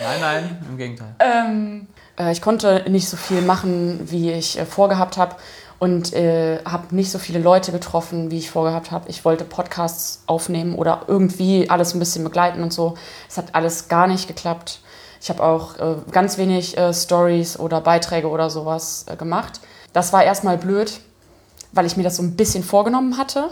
Nein, 0.00 0.20
nein, 0.20 0.58
im 0.70 0.76
Gegenteil. 0.78 1.14
Ähm, 1.18 1.88
äh, 2.18 2.30
ich 2.32 2.40
konnte 2.40 2.84
nicht 2.88 3.08
so 3.08 3.16
viel 3.16 3.42
machen, 3.42 4.00
wie 4.10 4.30
ich 4.32 4.58
äh, 4.58 4.64
vorgehabt 4.64 5.16
habe 5.18 5.34
und 5.78 6.12
äh, 6.12 6.58
habe 6.64 6.94
nicht 6.94 7.10
so 7.10 7.18
viele 7.18 7.38
Leute 7.38 7.70
getroffen, 7.70 8.30
wie 8.30 8.38
ich 8.38 8.50
vorgehabt 8.50 8.90
habe. 8.90 9.08
Ich 9.08 9.24
wollte 9.24 9.44
Podcasts 9.44 10.22
aufnehmen 10.26 10.74
oder 10.74 11.02
irgendwie 11.06 11.70
alles 11.70 11.94
ein 11.94 12.00
bisschen 12.00 12.24
begleiten 12.24 12.62
und 12.62 12.72
so. 12.72 12.94
Es 13.28 13.36
hat 13.36 13.54
alles 13.54 13.88
gar 13.88 14.06
nicht 14.06 14.26
geklappt. 14.26 14.80
Ich 15.20 15.30
habe 15.30 15.42
auch 15.42 15.78
äh, 15.78 15.96
ganz 16.10 16.38
wenig 16.38 16.76
äh, 16.76 16.92
Stories 16.92 17.58
oder 17.58 17.80
Beiträge 17.80 18.28
oder 18.28 18.50
sowas 18.50 19.06
äh, 19.08 19.16
gemacht. 19.16 19.60
Das 19.92 20.12
war 20.12 20.24
erstmal 20.24 20.58
blöd, 20.58 21.00
weil 21.72 21.86
ich 21.86 21.96
mir 21.96 22.02
das 22.02 22.16
so 22.16 22.22
ein 22.22 22.36
bisschen 22.36 22.64
vorgenommen 22.64 23.16
hatte. 23.16 23.50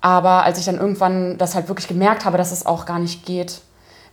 Aber 0.00 0.44
als 0.44 0.58
ich 0.58 0.66
dann 0.66 0.76
irgendwann 0.76 1.38
das 1.38 1.54
halt 1.54 1.68
wirklich 1.68 1.88
gemerkt 1.88 2.26
habe, 2.26 2.36
dass 2.36 2.52
es 2.52 2.66
auch 2.66 2.84
gar 2.84 2.98
nicht 2.98 3.24
geht, 3.24 3.62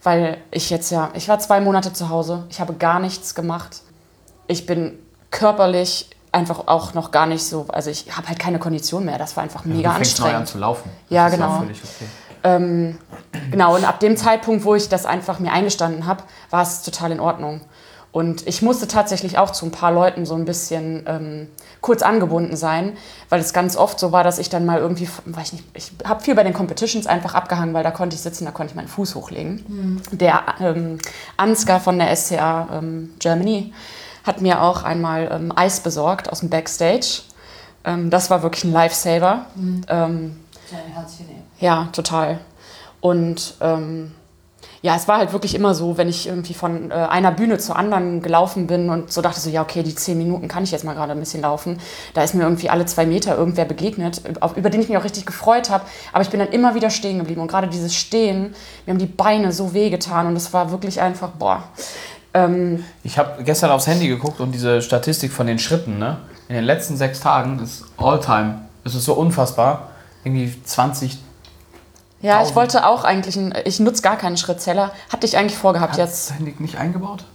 weil 0.04 0.38
ich 0.50 0.70
jetzt 0.70 0.90
ja, 0.92 1.12
ich 1.14 1.28
war 1.28 1.40
zwei 1.40 1.60
Monate 1.60 1.92
zu 1.92 2.08
Hause, 2.08 2.46
ich 2.50 2.62
habe 2.62 2.74
gar 2.74 3.00
nichts 3.00 3.36
gemacht. 3.36 3.82
Ich 4.48 4.66
bin 4.66 4.98
körperlich 5.30 6.10
einfach 6.32 6.68
auch 6.68 6.94
noch 6.94 7.12
gar 7.12 7.26
nicht 7.26 7.46
so, 7.46 7.66
also 7.70 7.90
ich 7.90 8.16
habe 8.16 8.28
halt 8.28 8.40
keine 8.40 8.60
Kondition 8.60 9.06
mehr. 9.06 9.18
Das 9.18 9.36
war 9.36 9.44
einfach 9.44 9.66
mega 9.66 9.90
du 9.90 9.96
fängst 9.96 10.20
neu 10.20 10.26
an 10.26 10.36
anstrengend. 10.36 10.48
zu 10.50 10.58
laufen. 10.58 10.90
Ja, 11.10 11.28
ist 11.28 11.36
genau. 11.36 11.60
völlig 11.60 11.82
okay. 11.84 12.06
Ähm, 12.44 12.98
genau, 13.52 13.76
und 13.76 13.86
ab 13.86 14.00
dem 14.00 14.18
Zeitpunkt, 14.18 14.64
wo 14.64 14.76
ich 14.76 14.90
das 14.90 15.06
einfach 15.06 15.40
mir 15.40 15.52
eingestanden 15.52 16.06
habe, 16.06 16.24
war 16.50 16.64
es 16.64 16.82
total 16.82 17.12
in 17.12 17.20
Ordnung. 17.20 17.62
Und 18.12 18.46
ich 18.46 18.62
musste 18.62 18.88
tatsächlich 18.90 19.38
auch 19.38 19.52
zu 19.52 19.66
ein 19.66 19.72
paar 19.72 19.92
Leuten 19.92 20.26
so 20.26 20.36
ein 20.36 20.44
bisschen 20.44 21.06
ähm, 21.08 21.48
kurz 21.80 22.02
angebunden 22.02 22.58
sein, 22.58 22.98
weil 23.30 23.40
es 23.40 23.54
ganz 23.54 23.78
oft 23.78 24.00
so 24.00 24.12
war, 24.12 24.26
dass 24.26 24.38
ich 24.38 24.50
dann 24.50 24.66
mal 24.66 24.80
irgendwie, 24.80 25.08
weiß 25.26 25.48
ich 25.48 25.54
nicht, 25.54 25.66
ich 25.74 25.92
habe 26.04 26.22
viel 26.22 26.36
bei 26.36 26.44
den 26.44 26.52
Competitions 26.52 27.08
einfach 27.08 27.36
abgehangen, 27.36 27.74
weil 27.74 27.84
da 27.84 27.92
konnte 27.92 28.16
ich 28.16 28.22
sitzen, 28.22 28.44
da 28.44 28.52
konnte 28.52 28.72
ich 28.72 28.76
meinen 28.76 28.90
Fuß 28.90 29.16
hochlegen. 29.16 30.02
Der 30.12 30.44
ähm, 30.60 30.98
Ansgar 31.38 31.80
von 31.80 32.00
der 32.00 32.14
SCA 32.14 32.68
ähm, 32.74 33.12
Germany 33.20 33.74
hat 34.24 34.42
mir 34.42 34.62
auch 34.62 34.84
einmal 34.84 35.30
ähm, 35.32 35.54
Eis 35.56 35.80
besorgt 35.82 36.32
aus 36.32 36.42
dem 36.42 36.50
Backstage. 36.50 37.22
Ähm, 37.84 38.10
das 38.10 38.30
war 38.30 38.44
wirklich 38.44 38.64
ein 38.64 38.72
Lifesaver. 38.72 39.46
Ähm, 39.88 40.40
Herzchen 40.94 41.28
nehmen. 41.28 41.44
ja, 41.60 41.90
total. 41.92 42.40
Und 43.02 43.56
ähm, 43.62 44.12
ja, 44.84 44.96
es 44.96 45.08
war 45.08 45.20
halt 45.20 45.32
wirklich 45.32 45.54
immer 45.54 45.76
so, 45.76 45.98
wenn 45.98 46.10
ich 46.10 46.28
irgendwie 46.28 46.56
von 46.56 46.90
äh, 46.90 46.94
einer 46.94 47.32
Bühne 47.32 47.60
zur 47.60 47.76
anderen 47.76 48.24
gelaufen 48.24 48.66
bin 48.66 48.90
und 48.90 49.12
so 49.12 49.22
dachte 49.22 49.40
so, 49.40 49.50
ja, 49.50 49.62
okay, 49.62 49.84
die 49.84 49.94
zehn 49.94 50.18
Minuten 50.18 50.48
kann 50.48 50.64
ich 50.64 50.72
jetzt 50.72 50.84
mal 50.84 50.96
gerade 50.96 51.12
ein 51.12 51.20
bisschen 51.20 51.42
laufen. 51.42 51.80
Da 52.16 52.24
ist 52.24 52.34
mir 52.34 52.44
irgendwie 52.44 52.70
alle 52.70 52.86
zwei 52.86 53.06
Meter 53.06 53.38
irgendwer 53.38 53.66
begegnet, 53.66 54.24
auf, 54.40 54.58
über 54.58 54.72
den 54.72 54.82
ich 54.82 54.90
mich 54.90 54.98
auch 54.98 55.04
richtig 55.04 55.28
gefreut 55.28 55.70
habe. 55.70 55.86
Aber 56.14 56.24
ich 56.24 56.30
bin 56.30 56.40
dann 56.40 56.50
immer 56.50 56.74
wieder 56.74 56.90
stehen 56.90 57.20
geblieben. 57.20 57.42
Und 57.42 57.48
gerade 57.48 57.68
dieses 57.68 57.94
Stehen, 57.94 58.56
mir 58.86 58.94
haben 58.94 59.00
die 59.00 59.06
Beine 59.06 59.52
so 59.52 59.76
wehgetan 59.76 60.26
und 60.26 60.36
es 60.36 60.52
war 60.52 60.72
wirklich 60.72 61.00
einfach, 61.00 61.30
boah. 61.30 61.64
Ähm, 62.34 62.84
Ich 63.04 63.18
habe 63.18 63.44
gestern 63.44 63.72
aufs 63.72 63.88
Handy 63.88 64.08
geguckt 64.08 64.40
und 64.40 64.52
diese 64.52 64.82
Statistik 64.82 65.32
von 65.32 65.48
den 65.48 65.60
Schritten, 65.60 65.98
ne? 65.98 66.18
In 66.48 66.56
den 66.56 66.64
letzten 66.66 66.98
sechs 66.98 67.20
Tagen 67.20 67.60
ist 67.60 67.86
All-Time. 67.98 68.62
Es 68.84 68.96
ist 68.96 69.06
so 69.06 69.14
unfassbar. 69.14 69.90
Irgendwie 70.24 70.54
20. 70.64 71.18
ja, 72.22 72.44
ich 72.44 72.56
wollte 72.56 72.86
auch 72.86 73.04
eigentlich, 73.04 73.38
einen, 73.38 73.54
ich 73.66 73.80
nutze 73.80 74.02
gar 74.02 74.18
keinen 74.18 74.38
Schrittzähler. 74.38 74.92
Hatte 75.12 75.26
ich 75.26 75.38
eigentlich 75.38 75.58
vorgehabt 75.58 75.94
Hat 75.94 76.00
jetzt. 76.00 76.30
das 76.30 76.38
Handy 76.38 76.56
nicht 76.60 76.78
eingebaut? 76.78 77.26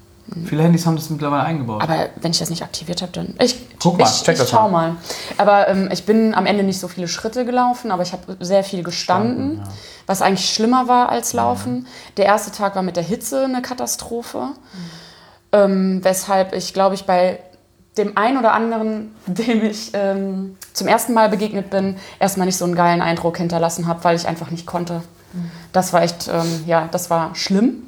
Viele 0.44 0.65
Handys 0.65 0.86
haben 0.86 0.97
das 0.97 1.09
mittlerweile 1.09 1.44
eingebaut. 1.44 1.82
Aber 1.82 2.09
wenn 2.16 2.32
ich 2.32 2.39
das 2.39 2.51
nicht 2.51 2.62
aktiviert 2.62 3.01
habe, 3.01 3.12
dann. 3.12 3.35
Ich, 3.40 3.57
Guck 3.78 3.98
mal, 3.98 4.05
ich, 4.05 4.23
check 4.23 4.35
ich 4.35 4.40
das 4.40 4.51
schau 4.51 4.69
mal. 4.69 4.97
Aber 5.39 5.69
ähm, 5.69 5.89
ich 5.93 6.05
bin 6.05 6.35
am 6.35 6.47
Ende 6.47 6.65
nicht 6.65 6.81
so 6.81 6.89
viele 6.89 7.07
Schritte 7.07 7.44
gelaufen, 7.44 7.93
aber 7.93 8.03
ich 8.03 8.12
habe 8.12 8.36
sehr 8.40 8.65
viel 8.65 8.82
gestanden, 8.82 9.57
Standen, 9.57 9.59
ja. 9.59 9.74
was 10.07 10.23
eigentlich 10.23 10.53
schlimmer 10.53 10.89
war 10.89 11.11
als 11.11 11.32
Laufen. 11.32 11.86
Der 12.16 12.24
erste 12.24 12.51
Tag 12.51 12.74
war 12.74 12.82
mit 12.82 12.97
der 12.97 13.05
Hitze 13.05 13.44
eine 13.44 13.62
Katastrophe. 13.62 14.48
Ähm, 15.53 16.01
weshalb 16.03 16.55
ich, 16.55 16.74
glaube 16.74 16.97
ich, 16.97 17.05
bei 17.05 17.39
dem 17.97 18.16
einen 18.16 18.36
oder 18.36 18.53
anderen, 18.53 19.15
dem 19.27 19.65
ich 19.65 19.90
ähm, 19.94 20.57
zum 20.73 20.89
ersten 20.89 21.15
Mal 21.15 21.28
begegnet 21.28 21.70
bin, 21.70 21.97
erstmal 22.19 22.47
nicht 22.47 22.59
so 22.59 22.65
einen 22.65 22.74
geilen 22.74 23.01
Eindruck 23.01 23.36
hinterlassen 23.39 23.86
habe, 23.86 24.03
weil 24.03 24.16
ich 24.16 24.27
einfach 24.27 24.51
nicht 24.51 24.66
konnte. 24.66 25.03
Das 25.73 25.93
war 25.93 26.03
echt, 26.03 26.28
ähm, 26.28 26.65
ja, 26.66 26.89
das 26.90 27.11
war 27.11 27.35
schlimm. 27.35 27.82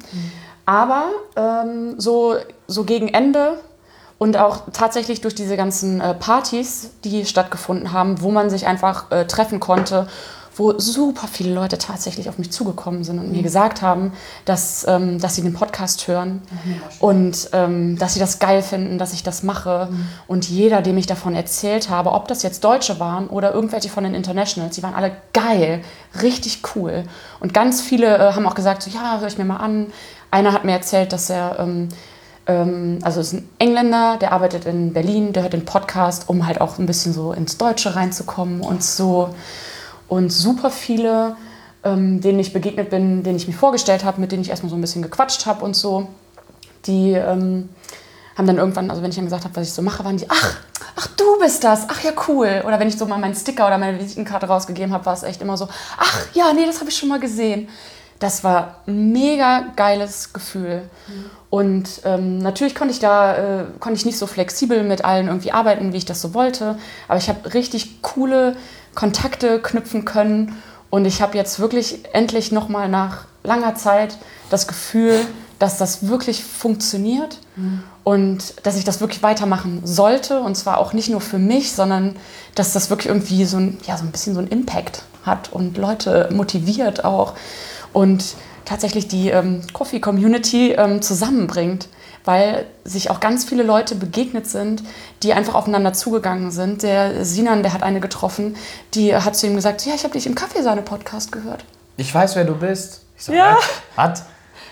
Aber 0.69 1.05
ähm, 1.35 1.99
so, 1.99 2.35
so 2.67 2.83
gegen 2.83 3.07
Ende 3.07 3.59
und 4.19 4.37
auch 4.37 4.65
tatsächlich 4.71 5.19
durch 5.19 5.33
diese 5.33 5.57
ganzen 5.57 5.99
äh, 5.99 6.13
Partys, 6.13 6.91
die 7.03 7.25
stattgefunden 7.25 7.91
haben, 7.91 8.21
wo 8.21 8.29
man 8.29 8.51
sich 8.51 8.67
einfach 8.67 9.09
äh, 9.09 9.25
treffen 9.25 9.59
konnte, 9.59 10.05
wo 10.59 10.77
super 10.77 11.27
viele 11.27 11.55
Leute 11.55 11.77
tatsächlich 11.77 12.29
auf 12.29 12.37
mich 12.37 12.51
zugekommen 12.51 13.03
sind 13.03 13.17
und 13.17 13.31
mir 13.31 13.41
gesagt 13.41 13.81
haben, 13.81 14.11
dass, 14.45 14.85
ähm, 14.87 15.17
dass 15.17 15.35
sie 15.35 15.41
den 15.41 15.53
Podcast 15.53 16.07
hören 16.07 16.41
und 16.99 17.49
ähm, 17.53 17.97
dass 17.97 18.13
sie 18.13 18.19
das 18.19 18.39
geil 18.39 18.61
finden, 18.61 18.97
dass 18.97 19.13
ich 19.13 19.23
das 19.23 19.41
mache. 19.41 19.87
Und 20.27 20.49
jeder, 20.49 20.81
dem 20.81 20.97
ich 20.97 21.07
davon 21.07 21.33
erzählt 21.33 21.89
habe, 21.89 22.11
ob 22.11 22.27
das 22.27 22.43
jetzt 22.43 22.63
Deutsche 22.63 22.99
waren 22.99 23.27
oder 23.27 23.53
irgendwelche 23.53 23.89
von 23.89 24.03
den 24.03 24.13
Internationals, 24.13 24.75
die 24.75 24.83
waren 24.83 24.93
alle 24.95 25.13
geil, 25.33 25.81
richtig 26.21 26.61
cool. 26.75 27.05
Und 27.39 27.53
ganz 27.53 27.81
viele 27.81 28.17
äh, 28.17 28.33
haben 28.33 28.45
auch 28.45 28.55
gesagt, 28.55 28.83
so, 28.83 28.91
ja, 28.91 29.19
höre 29.19 29.29
ich 29.29 29.37
mir 29.37 29.45
mal 29.45 29.57
an. 29.57 29.87
Einer 30.31 30.53
hat 30.53 30.65
mir 30.65 30.73
erzählt, 30.73 31.13
dass 31.13 31.29
er... 31.29 31.57
Ähm, 31.59 31.89
ähm, 32.49 32.99
also 33.03 33.21
ist 33.21 33.33
ein 33.33 33.47
Engländer, 33.59 34.17
der 34.17 34.33
arbeitet 34.33 34.65
in 34.65 34.91
Berlin, 34.91 35.31
der 35.31 35.43
hört 35.43 35.53
den 35.53 35.65
Podcast, 35.65 36.27
um 36.27 36.45
halt 36.45 36.59
auch 36.59 36.79
ein 36.79 36.87
bisschen 36.87 37.13
so 37.13 37.31
ins 37.31 37.57
Deutsche 37.57 37.95
reinzukommen 37.95 38.61
und 38.61 38.83
so. 38.83 39.35
Und 40.07 40.33
super 40.33 40.71
viele, 40.71 41.35
ähm, 41.83 42.19
denen 42.19 42.39
ich 42.39 42.51
begegnet 42.51 42.89
bin, 42.89 43.23
denen 43.23 43.37
ich 43.37 43.47
mich 43.47 43.55
vorgestellt 43.55 44.03
habe, 44.03 44.19
mit 44.19 44.31
denen 44.31 44.41
ich 44.41 44.49
erstmal 44.49 44.71
so 44.71 44.75
ein 44.75 44.81
bisschen 44.81 45.03
gequatscht 45.03 45.45
habe 45.45 45.63
und 45.63 45.75
so, 45.75 46.07
die 46.87 47.13
ähm, 47.13 47.69
haben 48.35 48.47
dann 48.47 48.57
irgendwann, 48.57 48.89
also 48.89 49.03
wenn 49.03 49.11
ich 49.11 49.15
dann 49.15 49.25
gesagt 49.25 49.43
habe, 49.43 49.55
was 49.55 49.67
ich 49.67 49.73
so 49.73 49.83
mache, 49.83 50.03
waren 50.03 50.17
die, 50.17 50.29
ach, 50.29 50.57
ach 50.95 51.07
du 51.15 51.39
bist 51.39 51.63
das, 51.63 51.85
ach 51.87 52.03
ja 52.03 52.11
cool. 52.27 52.63
Oder 52.65 52.79
wenn 52.79 52.87
ich 52.87 52.97
so 52.97 53.05
mal 53.05 53.19
meinen 53.19 53.35
Sticker 53.35 53.67
oder 53.67 53.77
meine 53.77 53.99
Visitenkarte 53.99 54.47
rausgegeben 54.47 54.91
habe, 54.91 55.05
war 55.05 55.13
es 55.13 55.23
echt 55.23 55.41
immer 55.41 55.55
so, 55.55 55.67
ach 55.97 56.25
ja, 56.33 56.51
nee, 56.53 56.65
das 56.65 56.79
habe 56.79 56.89
ich 56.89 56.97
schon 56.97 57.09
mal 57.09 57.19
gesehen. 57.19 57.69
Das 58.19 58.43
war 58.43 58.81
ein 58.85 59.11
mega 59.11 59.65
geiles 59.75 60.33
Gefühl. 60.33 60.83
Und 61.49 62.01
ähm, 62.03 62.37
natürlich 62.37 62.75
konnte 62.75 62.93
ich 62.93 62.99
da 62.99 63.35
äh, 63.61 63.65
konnte 63.79 63.97
ich 63.97 64.05
nicht 64.05 64.17
so 64.17 64.27
flexibel 64.27 64.83
mit 64.83 65.03
allen 65.03 65.27
irgendwie 65.27 65.51
arbeiten, 65.51 65.93
wie 65.93 65.97
ich 65.97 66.05
das 66.05 66.21
so 66.21 66.33
wollte. 66.33 66.77
Aber 67.07 67.17
ich 67.17 67.29
habe 67.29 67.53
richtig 67.53 68.01
coole 68.01 68.55
Kontakte 68.93 69.59
knüpfen 69.59 70.05
können. 70.05 70.61
Und 70.89 71.05
ich 71.05 71.21
habe 71.21 71.37
jetzt 71.37 71.59
wirklich 71.59 72.13
endlich 72.13 72.51
nochmal 72.51 72.89
nach 72.89 73.25
langer 73.43 73.75
Zeit 73.75 74.17
das 74.49 74.67
Gefühl, 74.67 75.19
dass 75.59 75.77
das 75.77 76.07
wirklich 76.07 76.43
funktioniert 76.43 77.37
und 78.03 78.65
dass 78.65 78.77
ich 78.77 78.85
das 78.85 79.01
wirklich 79.01 79.21
weitermachen 79.21 79.81
sollte. 79.83 80.39
Und 80.39 80.55
zwar 80.55 80.77
auch 80.77 80.93
nicht 80.93 81.09
nur 81.09 81.21
für 81.21 81.37
mich, 81.37 81.73
sondern 81.73 82.15
dass 82.55 82.73
das 82.73 82.89
wirklich 82.89 83.07
irgendwie 83.07 83.45
so 83.45 83.57
ein, 83.57 83.77
ja, 83.85 83.97
so 83.97 84.03
ein 84.03 84.11
bisschen 84.11 84.33
so 84.33 84.39
einen 84.39 84.47
Impact 84.47 85.03
hat 85.23 85.51
und 85.51 85.77
Leute 85.77 86.29
motiviert 86.31 87.03
auch 87.03 87.33
und 87.93 88.35
tatsächlich 88.65 89.07
die 89.07 89.29
ähm, 89.29 89.61
Coffee-Community 89.73 90.73
ähm, 90.73 91.01
zusammenbringt, 91.01 91.87
weil 92.25 92.65
sich 92.83 93.09
auch 93.09 93.19
ganz 93.19 93.45
viele 93.45 93.63
Leute 93.63 93.95
begegnet 93.95 94.45
sind, 94.47 94.83
die 95.23 95.33
einfach 95.33 95.55
aufeinander 95.55 95.93
zugegangen 95.93 96.51
sind. 96.51 96.83
Der 96.83 97.25
Sinan, 97.25 97.63
der 97.63 97.73
hat 97.73 97.81
eine 97.83 97.99
getroffen, 97.99 98.55
die 98.93 99.15
hat 99.15 99.35
zu 99.35 99.47
ihm 99.47 99.55
gesagt, 99.55 99.85
ja, 99.85 99.95
ich 99.95 100.03
habe 100.03 100.13
dich 100.13 100.27
im 100.27 100.35
Kaffeesahne-Podcast 100.35 101.31
gehört. 101.31 101.65
Ich 101.97 102.13
weiß, 102.13 102.35
wer 102.35 102.45
du 102.45 102.55
bist. 102.55 103.01
Ich 103.17 103.25
so, 103.25 103.33
Ja. 103.33 103.57
"Hä? 103.59 103.65
Was? 103.95 104.23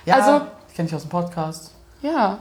Ja, 0.05 0.15
Also- 0.15 0.45
ich 0.69 0.75
kenne 0.75 0.87
dich 0.87 0.95
aus 0.95 1.01
dem 1.03 1.09
Podcast. 1.09 1.71
Ja. 2.01 2.39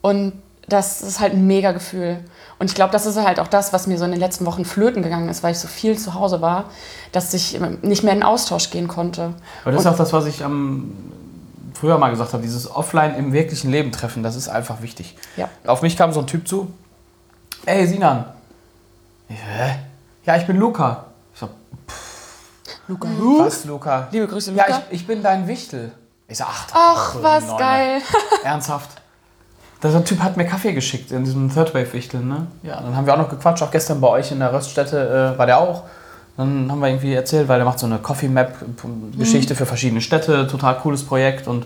Und 0.00 0.34
das 0.68 1.02
ist 1.02 1.18
halt 1.20 1.32
ein 1.32 1.46
mega 1.46 1.72
Gefühl. 1.72 2.18
Und 2.58 2.70
ich 2.70 2.74
glaube, 2.74 2.90
das 2.92 3.04
ist 3.04 3.16
halt 3.18 3.38
auch 3.38 3.48
das, 3.48 3.72
was 3.74 3.86
mir 3.86 3.98
so 3.98 4.04
in 4.06 4.12
den 4.12 4.20
letzten 4.20 4.46
Wochen 4.46 4.64
flöten 4.64 5.02
gegangen 5.02 5.28
ist, 5.28 5.42
weil 5.42 5.52
ich 5.52 5.58
so 5.58 5.68
viel 5.68 5.98
zu 5.98 6.14
Hause 6.14 6.40
war, 6.40 6.64
dass 7.12 7.34
ich 7.34 7.60
nicht 7.82 8.02
mehr 8.02 8.14
in 8.14 8.22
Austausch 8.22 8.70
gehen 8.70 8.88
konnte. 8.88 9.34
Aber 9.62 9.72
das 9.72 9.82
ist 9.82 9.86
auch 9.86 9.96
das, 9.96 10.12
was 10.14 10.24
ich 10.26 10.42
am 10.42 10.90
früher 11.74 11.98
mal 11.98 12.08
gesagt 12.10 12.32
habe, 12.32 12.42
dieses 12.42 12.70
Offline 12.74 13.14
im 13.16 13.34
wirklichen 13.34 13.70
Leben 13.70 13.92
treffen, 13.92 14.22
das 14.22 14.36
ist 14.36 14.48
einfach 14.48 14.80
wichtig. 14.80 15.16
Ja. 15.36 15.50
Auf 15.66 15.82
mich 15.82 15.98
kam 15.98 16.12
so 16.14 16.20
ein 16.20 16.26
Typ 16.26 16.48
zu, 16.48 16.72
ey 17.66 17.86
Sinan. 17.86 18.24
Ja, 20.24 20.36
ich 20.36 20.46
bin 20.46 20.56
Luca. 20.56 21.04
Ich 21.34 21.40
so, 21.40 21.48
Luca. 22.88 23.08
was 23.38 23.64
Luca? 23.66 24.08
Liebe 24.10 24.26
Grüße, 24.28 24.52
Ja, 24.52 24.64
Luca. 24.66 24.82
ich, 24.90 25.00
ich 25.02 25.06
bin 25.06 25.22
dein 25.22 25.46
Wichtel. 25.46 25.92
Ich 26.28 26.38
so, 26.38 26.44
ach, 26.46 26.66
Ach, 26.72 27.16
was 27.20 27.44
Neune. 27.46 27.58
geil. 27.58 28.02
Ernsthaft. 28.44 28.90
Der 29.92 30.04
Typ 30.04 30.20
hat 30.20 30.36
mir 30.36 30.44
Kaffee 30.46 30.72
geschickt 30.72 31.10
in 31.12 31.24
diesem 31.24 31.52
Third 31.52 31.74
Wave 31.74 31.92
Wichtel, 31.92 32.20
ne? 32.20 32.46
Ja, 32.62 32.80
dann 32.80 32.96
haben 32.96 33.06
wir 33.06 33.14
auch 33.14 33.18
noch 33.18 33.28
gequatscht, 33.28 33.62
auch 33.62 33.70
gestern 33.70 34.00
bei 34.00 34.08
euch 34.08 34.32
in 34.32 34.38
der 34.38 34.52
Röststätte 34.52 35.32
äh, 35.34 35.38
war 35.38 35.46
der 35.46 35.58
auch. 35.58 35.84
Dann 36.36 36.70
haben 36.70 36.80
wir 36.80 36.88
irgendwie 36.88 37.14
erzählt, 37.14 37.48
weil 37.48 37.58
der 37.58 37.64
macht 37.64 37.78
so 37.78 37.86
eine 37.86 37.98
Coffee 37.98 38.28
Map 38.28 38.54
Geschichte 39.18 39.54
für 39.54 39.64
verschiedene 39.64 40.00
Städte, 40.02 40.46
total 40.46 40.76
cooles 40.78 41.02
Projekt 41.02 41.48
und 41.48 41.64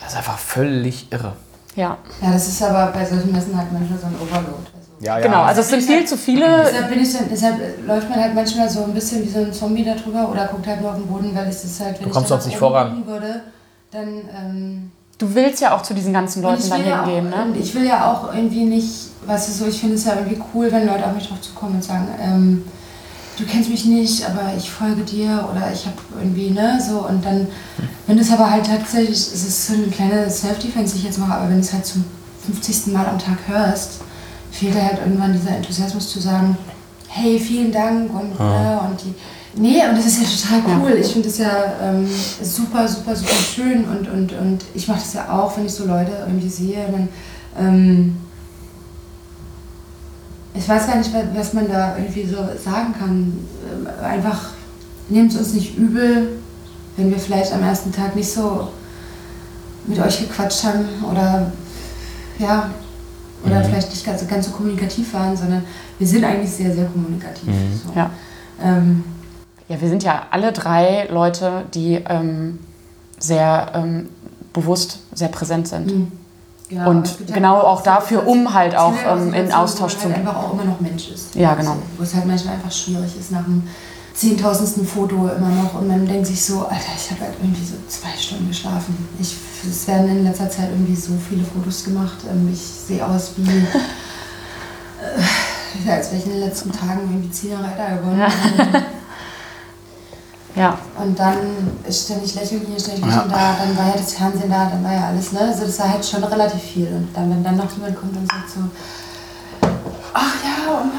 das 0.00 0.12
ist 0.12 0.18
einfach 0.18 0.38
völlig 0.38 1.12
irre. 1.12 1.32
Ja, 1.74 1.98
Ja, 2.22 2.32
das 2.32 2.48
ist 2.48 2.62
aber 2.62 2.90
bei 2.92 3.04
solchen 3.04 3.32
Messen 3.32 3.56
halt 3.56 3.70
manchmal 3.70 3.98
so 3.98 4.06
ein 4.06 4.14
Overload. 4.14 4.46
Also. 4.48 5.04
Ja, 5.04 5.20
genau. 5.20 5.42
Also 5.42 5.60
es 5.60 5.68
sind 5.68 5.82
viel 5.82 6.06
zu 6.06 6.16
viele. 6.16 6.46
Deshalb, 6.64 6.88
bin 6.88 7.00
ich 7.00 7.12
so, 7.12 7.18
deshalb 7.30 7.86
läuft 7.86 8.08
man 8.08 8.18
halt 8.18 8.34
manchmal 8.34 8.68
so 8.70 8.84
ein 8.84 8.94
bisschen 8.94 9.22
wie 9.22 9.28
so 9.28 9.40
ein 9.40 9.52
Zombie 9.52 9.84
da 9.84 9.94
drüber 9.94 10.30
oder 10.30 10.46
guckt 10.46 10.66
halt 10.66 10.80
nur 10.80 10.90
auf 10.92 10.96
den 10.96 11.06
Boden, 11.06 11.34
weil 11.34 11.46
es 11.48 11.64
ist 11.64 11.78
halt, 11.80 11.98
wenn 12.00 12.08
Du 12.08 12.10
kommst 12.14 12.30
ich 12.30 12.36
da 12.36 12.40
sonst 12.40 12.44
nach 12.44 12.50
nicht 12.50 12.58
voran. 12.58 13.06
würde, 13.06 13.42
dann... 13.90 14.08
Ähm, 14.34 14.92
Du 15.18 15.34
willst 15.34 15.62
ja 15.62 15.74
auch 15.74 15.82
zu 15.82 15.94
diesen 15.94 16.12
ganzen 16.12 16.42
Leuten 16.42 16.68
dann 16.68 16.80
will 16.80 16.86
ja 16.86 17.04
hingehen, 17.04 17.32
auch, 17.32 17.46
ne? 17.46 17.56
Ich 17.58 17.74
will 17.74 17.84
ja 17.86 18.12
auch 18.12 18.34
irgendwie 18.34 18.64
nicht, 18.64 18.90
weißt 19.26 19.48
du 19.48 19.52
so, 19.52 19.66
ich 19.66 19.80
finde 19.80 19.94
es 19.94 20.04
ja 20.04 20.14
irgendwie 20.14 20.40
cool, 20.52 20.70
wenn 20.70 20.86
Leute 20.86 21.06
auf 21.06 21.14
mich 21.14 21.28
drauf 21.28 21.40
zukommen 21.40 21.76
und 21.76 21.84
sagen, 21.84 22.08
ähm, 22.20 22.64
du 23.38 23.44
kennst 23.46 23.70
mich 23.70 23.86
nicht, 23.86 24.26
aber 24.28 24.52
ich 24.56 24.70
folge 24.70 25.02
dir 25.02 25.48
oder 25.50 25.72
ich 25.72 25.86
habe 25.86 25.96
irgendwie, 26.18 26.50
ne, 26.50 26.78
so 26.86 27.06
und 27.06 27.24
dann, 27.24 27.46
wenn 28.06 28.18
es 28.18 28.30
aber 28.30 28.50
halt 28.50 28.66
tatsächlich, 28.66 29.16
es 29.16 29.32
ist 29.46 29.66
so 29.66 29.74
eine 29.74 29.86
kleine 29.86 30.28
Self-Defense, 30.28 30.94
die 30.94 30.98
ich 31.00 31.04
jetzt 31.06 31.18
mache, 31.18 31.32
aber 31.34 31.48
wenn 31.48 31.56
du 31.56 31.62
es 31.62 31.72
halt 31.72 31.86
zum 31.86 32.04
50. 32.44 32.88
Mal 32.88 33.06
am 33.06 33.18
Tag 33.18 33.38
hörst, 33.46 34.00
fehlt 34.52 34.74
halt 34.74 34.98
irgendwann 35.00 35.32
dieser 35.32 35.56
Enthusiasmus 35.56 36.10
zu 36.10 36.20
sagen, 36.20 36.56
hey, 37.08 37.38
vielen 37.38 37.72
Dank 37.72 38.12
und, 38.12 38.38
ne, 38.38 38.80
und 38.86 39.02
die, 39.02 39.14
nee, 39.56 39.80
und 39.88 39.96
das 39.96 40.06
ist 40.06 40.20
ja 40.20 40.60
total 40.60 40.78
cool, 40.80 40.92
ich 41.00 41.08
finde 41.12 41.28
das 41.28 41.38
ja 41.38 41.50
ähm, 41.82 42.06
super, 42.42 42.86
super, 42.86 43.14
super 43.16 43.34
schön 43.34 43.84
und, 43.84 44.08
und, 44.08 44.32
und 44.32 44.64
ich 44.74 44.86
mache 44.88 45.00
das 45.00 45.14
ja 45.14 45.28
auch, 45.30 45.56
wenn 45.56 45.66
ich 45.66 45.72
so 45.72 45.86
Leute 45.86 46.12
irgendwie 46.26 46.48
sehe, 46.48 46.86
dann, 46.90 47.08
ähm, 47.58 48.16
ich 50.54 50.68
weiß 50.68 50.86
gar 50.86 50.96
nicht, 50.96 51.12
wa- 51.12 51.24
was 51.34 51.52
man 51.52 51.68
da 51.68 51.96
irgendwie 51.96 52.26
so 52.26 52.36
sagen 52.62 52.94
kann. 52.98 53.38
Ähm, 53.70 53.86
Einfach 54.02 54.50
nehmt 55.08 55.32
es 55.32 55.38
uns 55.38 55.52
nicht 55.54 55.76
übel, 55.76 56.38
wenn 56.96 57.10
wir 57.10 57.18
vielleicht 57.18 57.52
am 57.52 57.62
ersten 57.62 57.92
Tag 57.92 58.16
nicht 58.16 58.32
so 58.32 58.68
mit 59.86 59.98
euch 60.00 60.20
gequatscht 60.20 60.64
haben 60.64 60.86
oder 61.10 61.52
ja, 62.38 62.70
oder 63.44 63.60
Mhm. 63.60 63.64
vielleicht 63.64 63.90
nicht 63.90 64.04
ganz, 64.04 64.26
ganz 64.26 64.46
so 64.46 64.52
kommunikativ 64.52 65.12
waren, 65.14 65.36
sondern 65.36 65.62
wir 65.98 66.06
sind 66.06 66.24
eigentlich 66.24 66.50
sehr, 66.50 66.74
sehr 66.74 66.86
kommunikativ. 66.86 67.48
Mhm. 67.48 67.80
So. 67.86 67.92
Ja. 67.94 68.10
Ähm, 68.62 69.04
Ja, 69.68 69.80
wir 69.80 69.88
sind 69.88 70.02
ja 70.04 70.26
alle 70.30 70.52
drei 70.52 71.08
Leute, 71.10 71.64
die 71.74 71.94
ähm, 72.08 72.60
sehr 73.18 73.72
ähm, 73.74 74.08
bewusst, 74.52 75.00
sehr 75.12 75.28
präsent 75.28 75.68
sind. 75.68 75.86
Mhm. 75.86 76.12
Genau, 76.68 76.90
Und 76.90 77.26
genau 77.32 77.60
auch 77.60 77.82
dafür, 77.82 78.26
um 78.26 78.52
halt 78.52 78.76
auch, 78.76 78.94
ja 78.96 79.16
ähm, 79.16 79.32
in 79.34 79.52
Austausch 79.52 79.96
zu 79.96 80.08
man 80.08 80.16
gehen. 80.16 80.26
halt 80.26 80.36
einfach 80.36 80.48
auch 80.48 80.52
immer 80.54 80.64
noch 80.64 80.80
Mensch 80.80 81.10
ist. 81.10 81.34
Ja, 81.36 81.54
genau. 81.54 81.72
Also, 81.72 81.82
wo 81.96 82.02
es 82.02 82.14
halt 82.14 82.26
manchmal 82.26 82.54
einfach 82.54 82.72
schwierig 82.72 83.16
ist 83.18 83.30
nach 83.30 83.44
dem 83.44 83.62
zehntausendsten 84.14 84.84
Foto 84.86 85.14
immer 85.28 85.50
noch 85.50 85.74
und 85.74 85.86
man 85.88 86.06
denkt 86.06 86.26
sich 86.26 86.42
so, 86.44 86.60
Alter, 86.60 86.92
ich 86.96 87.10
habe 87.10 87.20
halt 87.20 87.34
irgendwie 87.40 87.64
so 87.64 87.74
zwei 87.86 88.08
Stunden 88.18 88.48
geschlafen. 88.48 88.96
Ich, 89.20 89.36
es 89.68 89.86
werden 89.86 90.08
in 90.08 90.24
letzter 90.24 90.48
Zeit 90.50 90.70
irgendwie 90.72 90.96
so 90.96 91.12
viele 91.28 91.44
Fotos 91.44 91.84
gemacht. 91.84 92.16
Ähm, 92.28 92.48
Ich 92.52 92.60
sehe 92.60 93.06
aus 93.06 93.32
wie, 93.36 93.58
äh, 95.86 95.90
als 95.90 96.10
wäre 96.10 96.18
ich 96.18 96.26
in 96.26 96.32
den 96.32 96.40
letzten 96.40 96.72
Tagen 96.72 97.00
irgendwie 97.02 97.30
zehn 97.30 97.50
Jahre 97.52 97.66
älter 97.66 97.96
geworden. 97.96 98.22
Ja, 100.56 100.78
Und 100.98 101.18
dann 101.18 101.36
ist 101.86 102.04
ständig 102.06 102.34
lächeln 102.34 102.62
hier, 102.66 102.80
ständig 102.80 103.02
Ja. 103.04 103.08
lächeln 103.08 103.30
da, 103.30 103.56
dann 103.60 103.76
war 103.76 103.88
ja 103.88 103.96
das 103.96 104.14
Fernsehen 104.14 104.50
da, 104.50 104.64
dann 104.70 104.82
war 104.82 104.92
ja 104.92 105.06
alles, 105.08 105.32
ne? 105.32 105.40
Also 105.40 105.66
das 105.66 105.78
war 105.78 105.90
halt 105.90 106.04
schon 106.04 106.24
relativ 106.24 106.62
viel. 106.62 106.86
Und 106.86 107.08
dann, 107.14 107.28
wenn 107.30 107.44
dann 107.44 107.56
noch 107.58 107.70
jemand 107.72 107.94
kommt 108.00 108.16
und 108.16 108.26
sagt 108.30 108.50
so, 108.50 108.60
ach 110.14 110.32
ja, 110.42 110.72
und, 110.80 110.92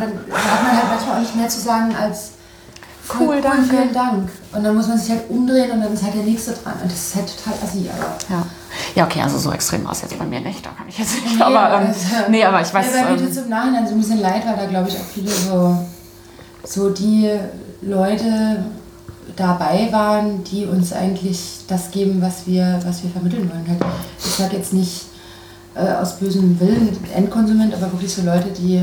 dann 0.00 0.10
hat 0.10 0.62
man 0.64 0.76
halt 0.76 0.88
manchmal 0.90 1.16
auch 1.16 1.20
nicht 1.20 1.36
mehr 1.36 1.48
zu 1.48 1.60
sagen 1.60 1.94
als 1.94 2.32
voll 3.04 3.26
Cool, 3.28 3.40
danke. 3.40 3.68
vielen 3.70 3.92
Dank. 3.92 4.30
Und 4.52 4.64
dann 4.64 4.74
muss 4.74 4.88
man 4.88 4.98
sich 4.98 5.10
halt 5.10 5.30
umdrehen 5.30 5.70
und 5.70 5.80
dann 5.82 5.92
ist 5.94 6.02
halt 6.02 6.14
der 6.14 6.22
nächste 6.24 6.52
dran. 6.52 6.74
Und 6.82 6.90
das 6.90 6.98
ist 6.98 7.14
halt 7.14 7.26
total 7.36 7.54
assi, 7.62 7.88
aber. 7.96 8.16
ja. 8.34 8.42
Ja, 8.96 9.04
okay, 9.04 9.22
also 9.22 9.38
so 9.38 9.52
extrem 9.52 9.84
war 9.84 9.92
es 9.92 10.02
jetzt 10.02 10.18
bei 10.18 10.24
mir 10.24 10.40
nicht, 10.40 10.66
da 10.66 10.70
kann 10.70 10.88
ich 10.88 10.98
jetzt 10.98 11.22
nicht. 11.22 11.36
Nee, 11.36 11.42
aber, 11.44 11.74
ähm, 11.82 11.86
also- 11.86 12.30
nee, 12.30 12.44
aber 12.44 12.60
ich 12.60 12.74
weiß. 12.74 12.86
Ja, 12.86 13.04
weil 13.04 13.12
mir 13.14 13.20
ähm, 13.20 13.26
tut's 13.26 13.36
im 13.36 13.48
Nachhinein 13.48 13.86
so 13.86 13.94
ein 13.94 14.00
bisschen 14.00 14.20
leid, 14.20 14.42
weil 14.44 14.56
da 14.56 14.66
glaube 14.66 14.88
ich 14.88 14.96
auch 14.96 15.04
viele 15.14 15.30
so, 15.30 15.78
so 16.64 16.90
die 16.90 17.30
Leute 17.82 18.64
dabei 19.36 19.88
waren, 19.90 20.44
die 20.44 20.66
uns 20.66 20.92
eigentlich 20.92 21.64
das 21.66 21.90
geben, 21.90 22.20
was 22.20 22.46
wir, 22.46 22.80
was 22.84 23.02
wir 23.02 23.10
vermitteln 23.10 23.50
wollen. 23.50 23.66
Halt, 23.68 23.80
ich 24.18 24.32
sage 24.32 24.56
jetzt 24.56 24.72
nicht 24.72 25.06
äh, 25.74 25.92
aus 25.94 26.18
bösem 26.18 26.58
Willen 26.60 26.96
Endkonsument, 27.14 27.74
aber 27.74 27.92
wirklich 27.92 28.12
so 28.12 28.22
Leute, 28.22 28.48
die 28.50 28.82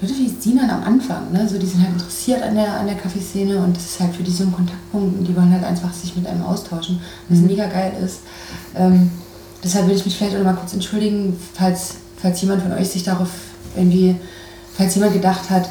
Leute 0.00 0.14
wie 0.14 0.28
Sinan 0.28 0.70
am 0.70 0.84
Anfang, 0.84 1.32
ne? 1.32 1.48
so, 1.48 1.58
die 1.58 1.66
sind 1.66 1.82
halt 1.82 1.94
interessiert 1.94 2.40
an 2.42 2.54
der, 2.54 2.78
an 2.78 2.86
der 2.86 2.94
Kaffeeszene 2.94 3.58
und 3.58 3.76
das 3.76 3.84
ist 3.84 4.00
halt 4.00 4.14
für 4.14 4.22
die 4.22 4.30
so 4.30 4.44
ein 4.44 4.52
Kontaktpunkt 4.52 5.18
und 5.18 5.24
die 5.24 5.34
wollen 5.34 5.52
halt 5.52 5.64
einfach 5.64 5.92
sich 5.92 6.14
mit 6.14 6.24
einem 6.26 6.44
austauschen, 6.44 7.00
was 7.28 7.38
mega 7.40 7.66
geil 7.66 7.92
ist. 8.04 8.20
Ähm, 8.76 9.10
deshalb 9.64 9.86
würde 9.86 9.98
ich 9.98 10.04
mich 10.04 10.16
vielleicht 10.16 10.34
auch 10.34 10.38
noch 10.38 10.52
mal 10.52 10.54
kurz 10.54 10.72
entschuldigen, 10.72 11.36
falls, 11.54 11.96
falls 12.16 12.40
jemand 12.40 12.62
von 12.62 12.72
euch 12.72 12.88
sich 12.90 13.02
darauf 13.02 13.30
irgendwie, 13.76 14.14
falls 14.72 14.94
jemand 14.94 15.14
gedacht 15.14 15.50
hat, 15.50 15.68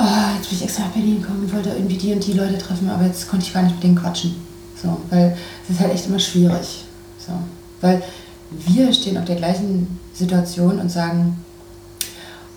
oh, 0.00 0.36
jetzt 0.36 0.48
bin 0.48 0.58
ich 0.58 0.64
extra 0.64 0.84
nach 0.84 0.90
Berlin 0.90 1.20
gekommen 1.20 1.40
und 1.44 1.52
wollte 1.54 1.70
irgendwie 1.70 1.96
die 1.96 2.12
und 2.12 2.26
die 2.26 2.32
Leute 2.32 2.58
treffen, 2.58 2.88
aber 2.90 3.04
jetzt 3.04 3.28
konnte 3.28 3.46
ich 3.46 3.52
gar 3.52 3.62
nicht 3.62 3.74
mit 3.74 3.82
denen 3.84 3.96
quatschen. 3.96 4.34
So, 4.82 4.96
weil 5.10 5.36
es 5.64 5.74
ist 5.74 5.80
halt 5.80 5.92
echt 5.92 6.06
immer 6.06 6.18
schwierig. 6.18 6.84
So, 7.18 7.32
weil 7.80 8.02
wir 8.50 8.92
stehen 8.92 9.18
auf 9.18 9.24
der 9.26 9.36
gleichen 9.36 9.98
Situation 10.14 10.78
und 10.80 10.90
sagen, 10.90 11.36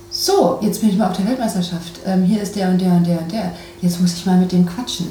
so, 0.09 0.59
jetzt 0.61 0.79
bin 0.79 0.89
ich 0.91 0.97
mal 0.97 1.09
auf 1.09 1.17
der 1.17 1.27
Weltmeisterschaft. 1.27 1.99
Ähm, 2.05 2.23
hier 2.23 2.41
ist 2.41 2.55
der 2.55 2.69
und 2.69 2.79
der 2.79 2.91
und 2.93 3.05
der 3.07 3.19
und 3.19 3.31
der. 3.31 3.51
Jetzt 3.81 3.99
muss 3.99 4.13
ich 4.13 4.25
mal 4.27 4.37
mit 4.37 4.51
dem 4.51 4.65
quatschen. 4.65 5.07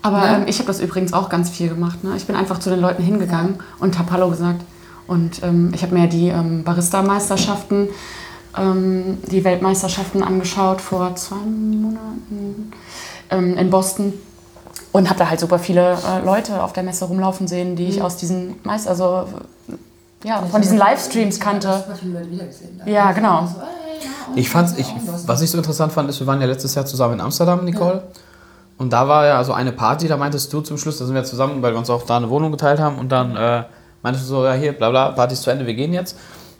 Aber 0.00 0.24
Ja. 0.24 0.36
ähm, 0.36 0.44
ich 0.46 0.58
habe 0.58 0.68
das 0.68 0.78
übrigens 0.80 1.12
auch 1.12 1.28
ganz 1.28 1.50
viel 1.50 1.68
gemacht. 1.68 2.04
Ne? 2.04 2.12
Ich 2.16 2.24
bin 2.24 2.36
einfach 2.36 2.60
zu 2.60 2.70
den 2.70 2.80
Leuten 2.80 3.02
hingegangen 3.02 3.56
und 3.80 3.98
habe 3.98 4.12
Hallo 4.12 4.30
gesagt. 4.30 4.60
Und 5.08 5.42
ähm, 5.42 5.72
ich 5.74 5.82
habe 5.82 5.94
mir 5.96 6.06
die 6.06 6.28
ähm, 6.28 6.62
Barista-Meisterschaften, 6.62 7.88
ähm, 8.56 9.18
die 9.30 9.44
Weltmeisterschaften 9.44 10.22
angeschaut 10.22 10.80
vor 10.80 11.14
zwei 11.16 11.36
Monaten 11.36 12.72
ähm, 13.30 13.56
in 13.56 13.70
Boston. 13.70 14.12
Und 14.90 15.10
habe 15.10 15.18
da 15.18 15.28
halt 15.28 15.38
super 15.38 15.58
viele 15.58 15.92
äh, 15.92 16.24
Leute 16.24 16.62
auf 16.62 16.72
der 16.72 16.82
Messe 16.82 17.04
rumlaufen 17.04 17.46
sehen, 17.46 17.76
die 17.76 17.88
ich 17.88 18.00
aus 18.00 18.16
diesen 18.16 18.56
Meister, 18.64 18.90
also 18.90 19.26
ja, 20.24 20.42
von 20.50 20.62
diesen 20.62 20.78
Livestreams 20.78 21.38
kannte. 21.38 21.84
Ja, 22.86 23.12
genau. 23.12 23.46
So, 23.46 23.60
ey, 23.60 24.02
ja, 24.02 24.32
und 24.32 24.38
Ich 24.38 24.50
fand's, 24.50 24.74
ich, 24.76 24.92
was? 25.26 25.42
ich 25.42 25.50
so 25.50 25.58
interessant 25.58 25.92
fand, 25.92 26.08
ist, 26.08 26.20
wir 26.20 26.26
waren 26.26 26.40
ja 26.40 26.46
letztes 26.46 26.74
Jahr 26.74 26.86
zusammen 26.86 27.14
in 27.14 27.20
Amsterdam, 27.20 27.64
Nicole. 27.64 28.02
Und 28.78 28.92
da 28.92 29.08
war 29.08 29.26
ja 29.26 29.42
so 29.44 29.52
eine 29.52 29.72
Party, 29.72 30.08
da 30.08 30.16
meintest 30.16 30.52
du 30.52 30.60
zum 30.60 30.78
Schluss, 30.78 30.98
da 30.98 31.04
sind 31.04 31.14
wir 31.14 31.24
zusammen, 31.24 31.60
weil 31.62 31.72
wir 31.72 31.78
uns 31.78 31.90
auch 31.90 32.04
da 32.04 32.16
eine 32.16 32.30
Wohnung 32.30 32.52
geteilt 32.52 32.80
haben. 32.80 32.98
Und 32.98 33.10
dann 33.10 33.36
äh, 33.36 33.64
meintest 34.02 34.26
du 34.26 34.28
so, 34.30 34.44
ja 34.44 34.54
hier, 34.54 34.72
bla 34.72 34.90
bla, 34.90 35.10
Party 35.10 35.34
ist 35.34 35.42
zu 35.42 35.50
Ende, 35.50 35.66
wir 35.66 35.74
gehen 35.74 35.92
jetzt. 35.92 36.16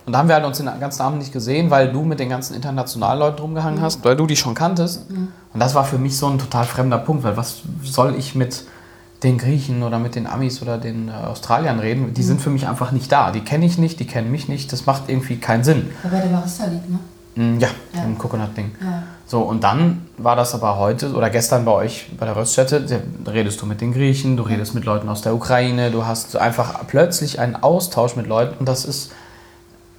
Und 0.08 0.12
da 0.12 0.20
haben 0.20 0.28
wir 0.28 0.36
halt 0.36 0.46
uns 0.46 0.56
den 0.56 0.70
ganzen 0.80 1.02
Abend 1.02 1.18
nicht 1.18 1.34
gesehen, 1.34 1.70
weil 1.70 1.92
du 1.92 2.02
mit 2.02 2.18
den 2.18 2.30
ganzen 2.30 2.54
internationalen 2.54 3.18
Leuten 3.18 3.42
rumgehangen 3.42 3.82
hast, 3.82 4.02
weil 4.06 4.16
du 4.16 4.26
die 4.26 4.36
schon 4.36 4.54
kanntest. 4.54 5.02
Und 5.10 5.60
das 5.60 5.74
war 5.74 5.84
für 5.84 5.98
mich 5.98 6.16
so 6.16 6.28
ein 6.28 6.38
total 6.38 6.64
fremder 6.64 6.96
Punkt, 6.96 7.24
weil 7.24 7.36
was 7.36 7.60
soll 7.82 8.14
ich 8.16 8.34
mit 8.34 8.64
den 9.22 9.36
Griechen 9.36 9.82
oder 9.82 9.98
mit 9.98 10.14
den 10.14 10.26
Amis 10.26 10.62
oder 10.62 10.78
den 10.78 11.08
äh, 11.08 11.26
Australiern 11.26 11.78
reden? 11.78 12.14
Die 12.14 12.22
sind 12.22 12.40
für 12.40 12.48
mich 12.48 12.66
einfach 12.66 12.90
nicht 12.90 13.12
da. 13.12 13.32
Die 13.32 13.40
kenne 13.40 13.66
ich 13.66 13.76
nicht, 13.76 14.00
die 14.00 14.06
kennen 14.06 14.30
mich 14.30 14.48
nicht. 14.48 14.72
Das 14.72 14.86
macht 14.86 15.10
irgendwie 15.10 15.36
keinen 15.36 15.62
Sinn. 15.62 15.90
Ja, 16.02 16.08
bei 16.08 16.20
der 16.20 16.28
Barista 16.28 16.64
liegt, 16.64 16.88
ne? 16.88 16.98
Mm, 17.34 17.60
Ja, 17.60 17.68
Ja. 17.92 18.04
im 18.04 18.16
Coconut-Ding. 18.16 18.70
Ja. 18.80 19.02
So, 19.26 19.40
und 19.42 19.62
dann 19.62 20.06
war 20.16 20.36
das 20.36 20.54
aber 20.54 20.78
heute 20.78 21.12
oder 21.12 21.28
gestern 21.28 21.66
bei 21.66 21.72
euch 21.72 22.06
bei 22.18 22.24
der 22.24 22.34
Röststätte, 22.34 22.80
da 23.24 23.30
redest 23.30 23.60
du 23.60 23.66
mit 23.66 23.82
den 23.82 23.92
Griechen, 23.92 24.38
du 24.38 24.42
redest 24.44 24.74
mit 24.74 24.86
Leuten 24.86 25.06
aus 25.10 25.20
der 25.20 25.34
Ukraine, 25.34 25.90
du 25.90 26.06
hast 26.06 26.34
einfach 26.34 26.86
plötzlich 26.86 27.38
einen 27.40 27.56
Austausch 27.56 28.16
mit 28.16 28.26
Leuten 28.26 28.56
und 28.58 28.66
das 28.66 28.86
ist, 28.86 29.10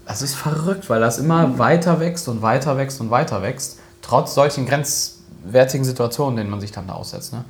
das 0.09 0.23
ist 0.23 0.33
verrückt, 0.33 0.89
weil 0.89 0.99
das 0.99 1.19
immer 1.19 1.59
weiter 1.59 1.99
wächst 1.99 2.27
und 2.29 2.41
weiter 2.41 2.77
wächst 2.77 2.99
und 2.99 3.11
weiter 3.11 3.43
wächst, 3.43 3.77
trotz 4.01 4.33
solchen 4.33 4.65
grenzwertigen 4.65 5.85
Situationen, 5.85 6.35
denen 6.35 6.49
man 6.49 6.59
sich 6.59 6.71
dann 6.71 6.87
da 6.87 6.93
aussetzt. 6.93 7.31
Ne? 7.31 7.45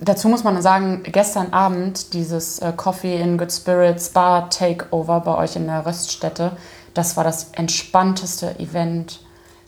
Dazu 0.00 0.28
muss 0.28 0.42
man 0.42 0.62
sagen, 0.62 1.02
gestern 1.04 1.52
Abend 1.52 2.14
dieses 2.14 2.58
äh, 2.60 2.72
Coffee 2.74 3.20
in 3.20 3.36
Good 3.36 3.52
Spirits 3.52 4.08
Bar 4.08 4.48
Takeover 4.48 5.20
bei 5.20 5.36
euch 5.36 5.56
in 5.56 5.66
der 5.66 5.84
Röststätte, 5.84 6.52
das 6.94 7.18
war 7.18 7.24
das 7.24 7.48
entspannteste 7.52 8.58
Event 8.58 9.20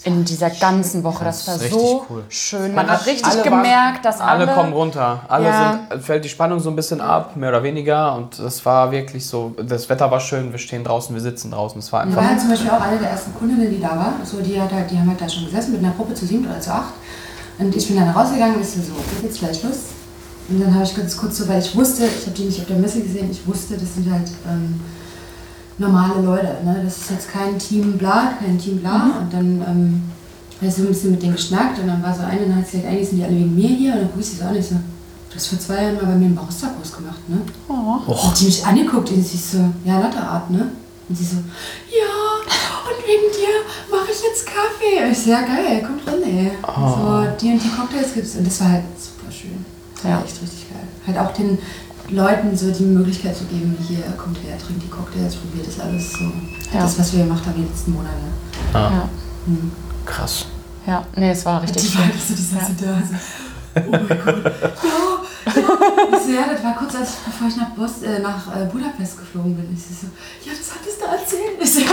in 0.04 0.24
dieser 0.24 0.50
ganzen 0.50 1.04
Woche. 1.04 1.24
Das, 1.24 1.46
war 1.46 1.54
ist 1.56 1.62
richtig 1.62 1.80
so 1.80 2.06
cool. 2.10 2.24
schön. 2.28 2.74
Man 2.74 2.86
Man 2.86 2.90
hat 2.90 3.06
richtig 3.06 3.24
alle 3.32 3.42
gemerkt, 3.42 4.04
dass 4.04 4.20
alle, 4.20 4.46
alle 4.46 4.54
kommen 4.54 4.72
runter. 4.72 5.20
Alle 5.28 5.44
Ja. 5.46 5.80
sind, 5.90 6.02
fällt 6.02 6.24
die 6.24 6.28
Spannung 6.28 6.58
so 6.60 6.70
ein 6.70 6.76
bisschen 6.76 7.00
ab, 7.00 7.36
mehr 7.36 7.50
oder 7.50 7.62
weniger. 7.62 8.16
Und 8.16 8.38
das 8.38 8.64
war 8.66 8.90
wirklich 8.90 9.26
so, 9.26 9.54
das 9.64 9.88
Wetter 9.88 10.10
war 10.10 10.18
schön, 10.20 10.50
wir 10.50 10.58
stehen 10.58 10.82
draußen, 10.84 11.14
wir 11.14 11.22
sitzen 11.22 11.50
draußen. 11.52 11.78
Es 11.78 11.92
war 11.92 12.00
Wir 12.00 12.08
einfach. 12.08 12.22
waren 12.28 12.38
zum 12.38 12.48
Beispiel 12.50 12.70
auch 12.70 12.80
eine 12.80 12.98
der 12.98 13.10
ersten 13.10 13.32
Kundinnen, 13.34 13.70
die 13.70 13.80
da 13.80 13.90
war. 13.90 14.12
So, 14.24 14.40
die, 14.40 14.60
hat 14.60 14.72
halt, 14.72 14.90
die 14.90 14.98
haben 14.98 15.08
halt 15.08 15.20
da 15.20 15.28
schon 15.28 15.44
gesessen 15.44 15.72
mit 15.72 15.84
einer 15.84 15.92
Gruppe 15.94 16.14
zu 16.14 16.26
sieben 16.26 16.46
oder 16.46 16.60
zu 16.60 16.72
acht. 16.72 16.94
Und 17.58 17.74
ich 17.76 17.86
bin 17.86 17.96
dann 17.96 18.08
rausgegangen 18.10 18.56
und 18.56 18.62
ich 18.62 18.68
so, 18.70 18.80
so, 18.80 18.92
geht 19.14 19.22
jetzt 19.24 19.38
gleich 19.38 19.62
los. 19.62 19.76
Und 20.48 20.60
dann 20.60 20.74
habe 20.74 20.82
ich 20.84 20.96
ganz 20.96 21.16
kurz 21.16 21.38
so, 21.38 21.46
weil 21.48 21.60
ich 21.60 21.76
wusste, 21.76 22.04
ich 22.06 22.26
habe 22.26 22.36
die 22.36 22.44
nicht 22.44 22.60
auf 22.60 22.66
der 22.66 22.76
Messe 22.76 23.00
gesehen, 23.00 23.30
ich 23.30 23.46
wusste, 23.46 23.74
das 23.74 23.94
sind 23.94 24.10
halt 24.12 24.26
ähm, 24.50 24.80
normale 25.78 26.20
Leute. 26.22 26.56
Ne? 26.64 26.80
Das 26.84 26.98
ist 26.98 27.10
jetzt 27.10 27.30
kein 27.32 27.58
Team 27.58 27.98
bla, 27.98 28.34
kein 28.38 28.58
Team 28.58 28.78
bla. 28.78 29.18
Und 29.20 29.32
dann 29.32 29.60
ähm, 29.66 30.02
habe 30.58 30.66
ich 30.68 30.74
so 30.74 30.82
ein 30.82 30.88
bisschen 30.88 31.10
mit 31.12 31.22
denen 31.22 31.32
geschnackt 31.34 31.78
und 31.78 31.88
dann 31.88 32.02
war 32.02 32.14
so 32.14 32.22
eine, 32.22 32.40
dann 32.46 32.56
hat 32.56 32.66
sie 32.66 32.78
gesagt, 32.78 32.92
eigentlich 32.92 33.08
sind 33.08 33.18
die 33.18 33.24
alle 33.24 33.34
wegen 33.36 33.54
mir 33.54 33.68
hier. 33.68 33.92
Und 33.94 34.00
dann 34.02 34.20
ich 34.20 34.26
sie 34.26 34.36
so 34.36 34.44
an 34.44 34.50
und 34.50 34.56
ich 34.58 34.66
so, 34.66 34.74
du 34.74 35.34
hast 35.36 35.46
vor 35.48 35.58
zwei 35.58 35.82
Jahren 35.82 35.94
mal 35.96 36.04
bei 36.06 36.14
mir 36.14 36.26
einen 36.26 36.34
Barista-Kurs 36.36 36.92
gemacht, 36.94 37.28
ne? 37.28 37.38
Oh. 37.68 38.12
Und 38.28 38.40
die 38.40 38.44
mich 38.46 38.64
angeguckt 38.66 39.10
und 39.10 39.26
sie 39.26 39.36
so, 39.36 39.58
ja, 39.84 39.98
Latteart, 39.98 40.50
ne? 40.50 40.70
Und 41.08 41.16
sie 41.18 41.24
so, 41.24 41.36
ja, 41.36 42.12
und 42.88 43.06
wegen 43.06 43.32
dir 43.32 43.64
mache 43.90 44.10
ich 44.12 44.22
jetzt 44.22 44.46
Kaffee. 44.46 45.04
Und 45.04 45.10
ich 45.12 45.18
so, 45.18 45.30
ja, 45.30 45.40
geil, 45.42 45.82
kommt 45.82 46.06
drin, 46.06 46.22
ey. 46.24 46.52
So, 46.62 47.26
die 47.40 47.52
und 47.52 47.62
die 47.64 47.68
Cocktails 47.68 48.14
gibt's. 48.14 48.36
Und 48.36 48.46
das 48.46 48.60
war 48.60 48.68
halt 48.70 48.84
super 48.98 49.32
schön. 49.32 49.64
Das 49.94 50.04
war 50.04 50.10
Ja. 50.12 50.18
echt 50.24 50.40
richtig 50.42 50.66
geil. 50.70 50.86
Halt 51.06 51.18
auch 51.18 51.32
den 51.34 51.58
Leuten 52.08 52.56
so 52.56 52.70
die 52.70 52.84
Möglichkeit 52.84 53.36
zu 53.36 53.44
geben, 53.44 53.76
hier, 53.86 54.02
kommt 54.16 54.38
her, 54.42 54.58
trinkt 54.58 54.82
die 54.82 54.88
Cocktails, 54.88 55.36
probiert 55.36 55.66
das 55.66 55.80
alles 55.80 56.12
so. 56.12 56.24
Ja. 56.72 56.82
Das, 56.82 56.98
was 56.98 57.12
wir 57.12 57.24
gemacht 57.24 57.44
haben 57.46 57.54
die 57.56 57.62
letzten 57.62 57.92
Monate. 57.92 58.16
Ja. 58.74 59.08
Krass. 60.04 60.46
ja, 60.86 61.04
nee, 61.16 61.30
es 61.30 61.44
war 61.44 61.62
richtig 61.62 61.90
Die 61.90 61.98
war 61.98 62.04
so, 62.04 62.34
die 62.34 62.42
saß 62.42 62.70
da. 62.80 62.98
So, 63.06 63.14
oh 63.76 63.90
mein 63.90 64.08
Gott. 64.08 64.44
Ja, 64.44 64.90
ja. 64.90 65.12
Ich 66.12 66.26
so, 66.26 66.32
ja, 66.32 66.42
das 66.52 66.62
war 66.62 66.76
kurz, 66.76 66.94
als, 66.94 67.16
bevor 67.24 67.48
ich 67.48 67.56
nach, 67.56 67.70
Bos, 67.70 68.02
äh, 68.02 68.18
nach 68.20 68.54
äh, 68.54 68.66
Budapest 68.66 69.18
geflogen 69.18 69.56
bin. 69.56 69.72
Ich 69.72 69.82
so, 69.82 70.06
ja, 70.44 70.52
das 70.56 70.74
hattest 70.74 71.00
du 71.00 71.06
erzählt. 71.06 71.60
Ich 71.60 71.74
so, 71.74 71.80
ja. 71.84 71.86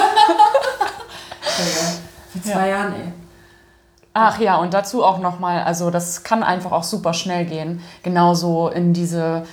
Vor 2.32 2.42
zwei 2.44 2.70
Jahren, 2.70 2.94
ey. 2.94 3.14
Ach 4.14 4.40
ja, 4.40 4.58
und 4.58 4.74
dazu 4.74 5.04
auch 5.04 5.20
nochmal, 5.20 5.64
also 5.64 5.92
das 5.92 6.24
kann 6.24 6.44
einfach 6.44 6.72
auch 6.72 6.84
super 6.84 7.14
schnell 7.14 7.46
gehen, 7.46 7.82
genauso 8.04 8.70
in 8.70 8.94
diese, 8.94 9.44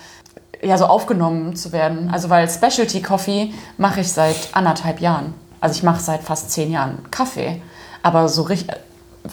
ja, 0.63 0.79
so 0.79 0.87
aufgenommen 0.87 1.57
zu 1.57 1.73
werden. 1.73 2.11
Also 2.11 2.31
weil 2.31 2.49
Specialty 2.49 3.03
Coffee 3.03 3.53
mache 3.77 4.01
ich 4.01 4.13
seit 4.13 4.51
anderthalb 4.53 5.01
Jahren. 5.01 5.35
Also 5.61 5.77
ich 5.77 5.83
mache 5.83 6.01
seit 6.01 6.23
fast 6.23 6.51
zehn 6.51 6.71
Jahren 6.71 6.99
Kaffee. 7.11 7.61
Aber 8.03 8.29
so 8.29 8.43
richtig, 8.43 8.75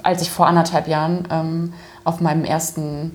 als 0.03 0.21
ich 0.21 0.31
vor 0.31 0.47
anderthalb 0.47 0.87
Jahren 0.87 1.27
ähm, 1.29 1.73
auf 2.03 2.21
meinem 2.21 2.43
ersten 2.43 3.13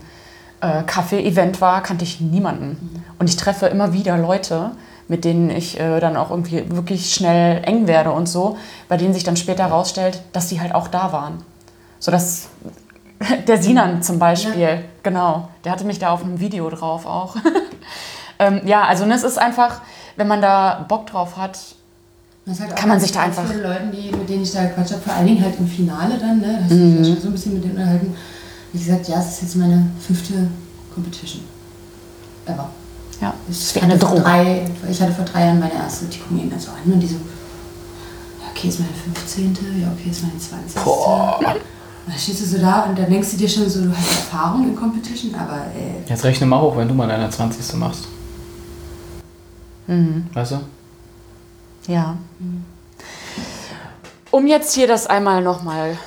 äh, 0.61 0.83
Kaffee-Event 0.83 1.61
war, 1.61 1.83
kannte 1.83 2.05
ich 2.05 2.21
niemanden. 2.21 3.03
Und 3.19 3.29
ich 3.29 3.37
treffe 3.37 3.67
immer 3.67 3.93
wieder 3.93 4.17
Leute, 4.19 4.73
mit 5.09 5.25
denen 5.25 5.51
ich 5.51 5.81
äh, 5.81 6.01
dann 6.01 6.17
auch 6.17 6.31
irgendwie 6.31 6.71
wirklich 6.71 7.13
schnell 7.13 7.63
eng 7.65 7.87
werde 7.87 8.13
und 8.13 8.29
so, 8.29 8.57
bei 8.89 8.97
denen 8.97 9.15
sich 9.15 9.25
dann 9.25 9.37
später 9.37 9.65
herausstellt, 9.65 10.23
dass 10.33 10.49
die 10.49 10.61
halt 10.61 10.75
auch 10.75 10.89
da 10.89 11.13
waren. 11.13 11.43
So 11.99 12.13
dass 12.13 12.49
der 13.47 13.61
Sinan 13.63 14.03
zum 14.03 14.19
Beispiel, 14.19 14.85
genau, 15.03 15.49
der 15.65 15.73
hatte 15.73 15.85
mich 15.85 15.99
da 15.99 16.11
auf 16.11 16.23
einem 16.25 16.39
Video 16.41 16.69
drauf 16.71 17.05
auch. 17.07 17.37
ähm, 18.39 18.61
ja, 18.65 18.83
also 18.85 19.05
ne, 19.07 19.15
es 19.15 19.25
ist 19.25 19.39
einfach, 19.39 19.81
wenn 20.17 20.29
man 20.29 20.41
da 20.41 20.85
Bock 20.89 21.07
drauf 21.07 21.37
hat, 21.37 21.59
Das 22.47 22.61
halt 22.61 22.77
Kann 22.77 22.89
man 22.89 23.01
sich 23.01 23.13
da 23.13 23.21
einfach- 23.23 23.47
viele 23.47 23.63
Leuten, 23.63 23.91
die, 23.93 24.11
mit 24.11 24.29
denen 24.29 24.43
ich 24.43 24.53
da 24.53 24.65
gequatscht 24.65 24.93
habe, 24.93 25.03
vor 25.03 25.15
allen 25.15 25.27
Dingen 25.27 25.43
halt 25.43 25.59
im 25.59 25.67
Finale 25.69 26.17
dann, 26.19 26.39
ne? 26.41 26.55
Da 26.59 26.63
hast 26.65 26.71
du 26.71 26.77
ja 26.77 27.05
schon 27.05 27.21
so 27.21 27.29
ein 27.29 27.33
bisschen 27.33 27.55
mit 27.55 27.65
denen 27.65 27.77
unterhalten. 27.77 28.15
Wie 28.73 28.79
gesagt, 28.79 29.09
ja, 29.09 29.19
es 29.21 29.29
ist 29.33 29.43
jetzt 29.43 29.57
meine 29.57 29.89
fünfte 30.07 30.49
Competition. 30.95 31.43
Ever. 32.47 32.71
ja, 33.21 33.35
Ich 33.49 33.59
ist 33.61 33.75
wie 33.75 33.81
eine. 33.81 33.99
Drei, 33.99 34.65
ich 34.91 35.01
hatte 35.03 35.13
vor 35.13 35.25
drei 35.25 35.45
Jahren 35.47 35.61
meine 35.61 35.75
erste, 35.75 36.07
die 36.07 36.19
gucken 36.19 36.49
dann 36.51 36.59
so 36.61 36.71
an 36.71 36.93
und 36.93 37.01
die 37.01 37.07
so, 37.07 37.17
ja, 37.17 38.49
okay, 38.55 38.69
ist 38.69 38.81
meine 38.81 38.93
15., 38.93 39.57
ja, 39.83 39.89
okay, 39.93 40.11
ist 40.11 40.23
meine 40.23 40.39
20. 40.39 40.81
Und 42.09 42.15
dann 42.15 42.21
stehst 42.23 42.41
du 42.41 42.47
so 42.47 42.57
da 42.59 42.85
und 42.85 42.99
dann 42.99 43.11
denkst 43.11 43.33
du 43.33 43.37
dir 43.37 43.47
schon 43.51 43.69
so, 43.69 43.83
du 43.83 43.95
hast 43.95 44.11
Erfahrung 44.11 44.65
in 44.65 44.75
Competition, 44.75 45.35
aber 45.35 45.67
äh, 45.77 46.09
Jetzt 46.09 46.25
rechne 46.25 46.47
mal 46.47 46.59
hoch, 46.59 46.75
wenn 46.75 46.89
du 46.89 46.95
mal 46.95 47.07
deine 47.07 47.29
20. 47.29 47.75
machst. 47.75 48.09
Weißt 50.33 50.53
du? 50.53 50.61
Ja. 51.87 52.17
Um 54.31 54.47
jetzt 54.47 54.73
hier 54.75 54.89
das 54.89 55.07
einmal 55.07 55.43
nochmal 55.43 55.99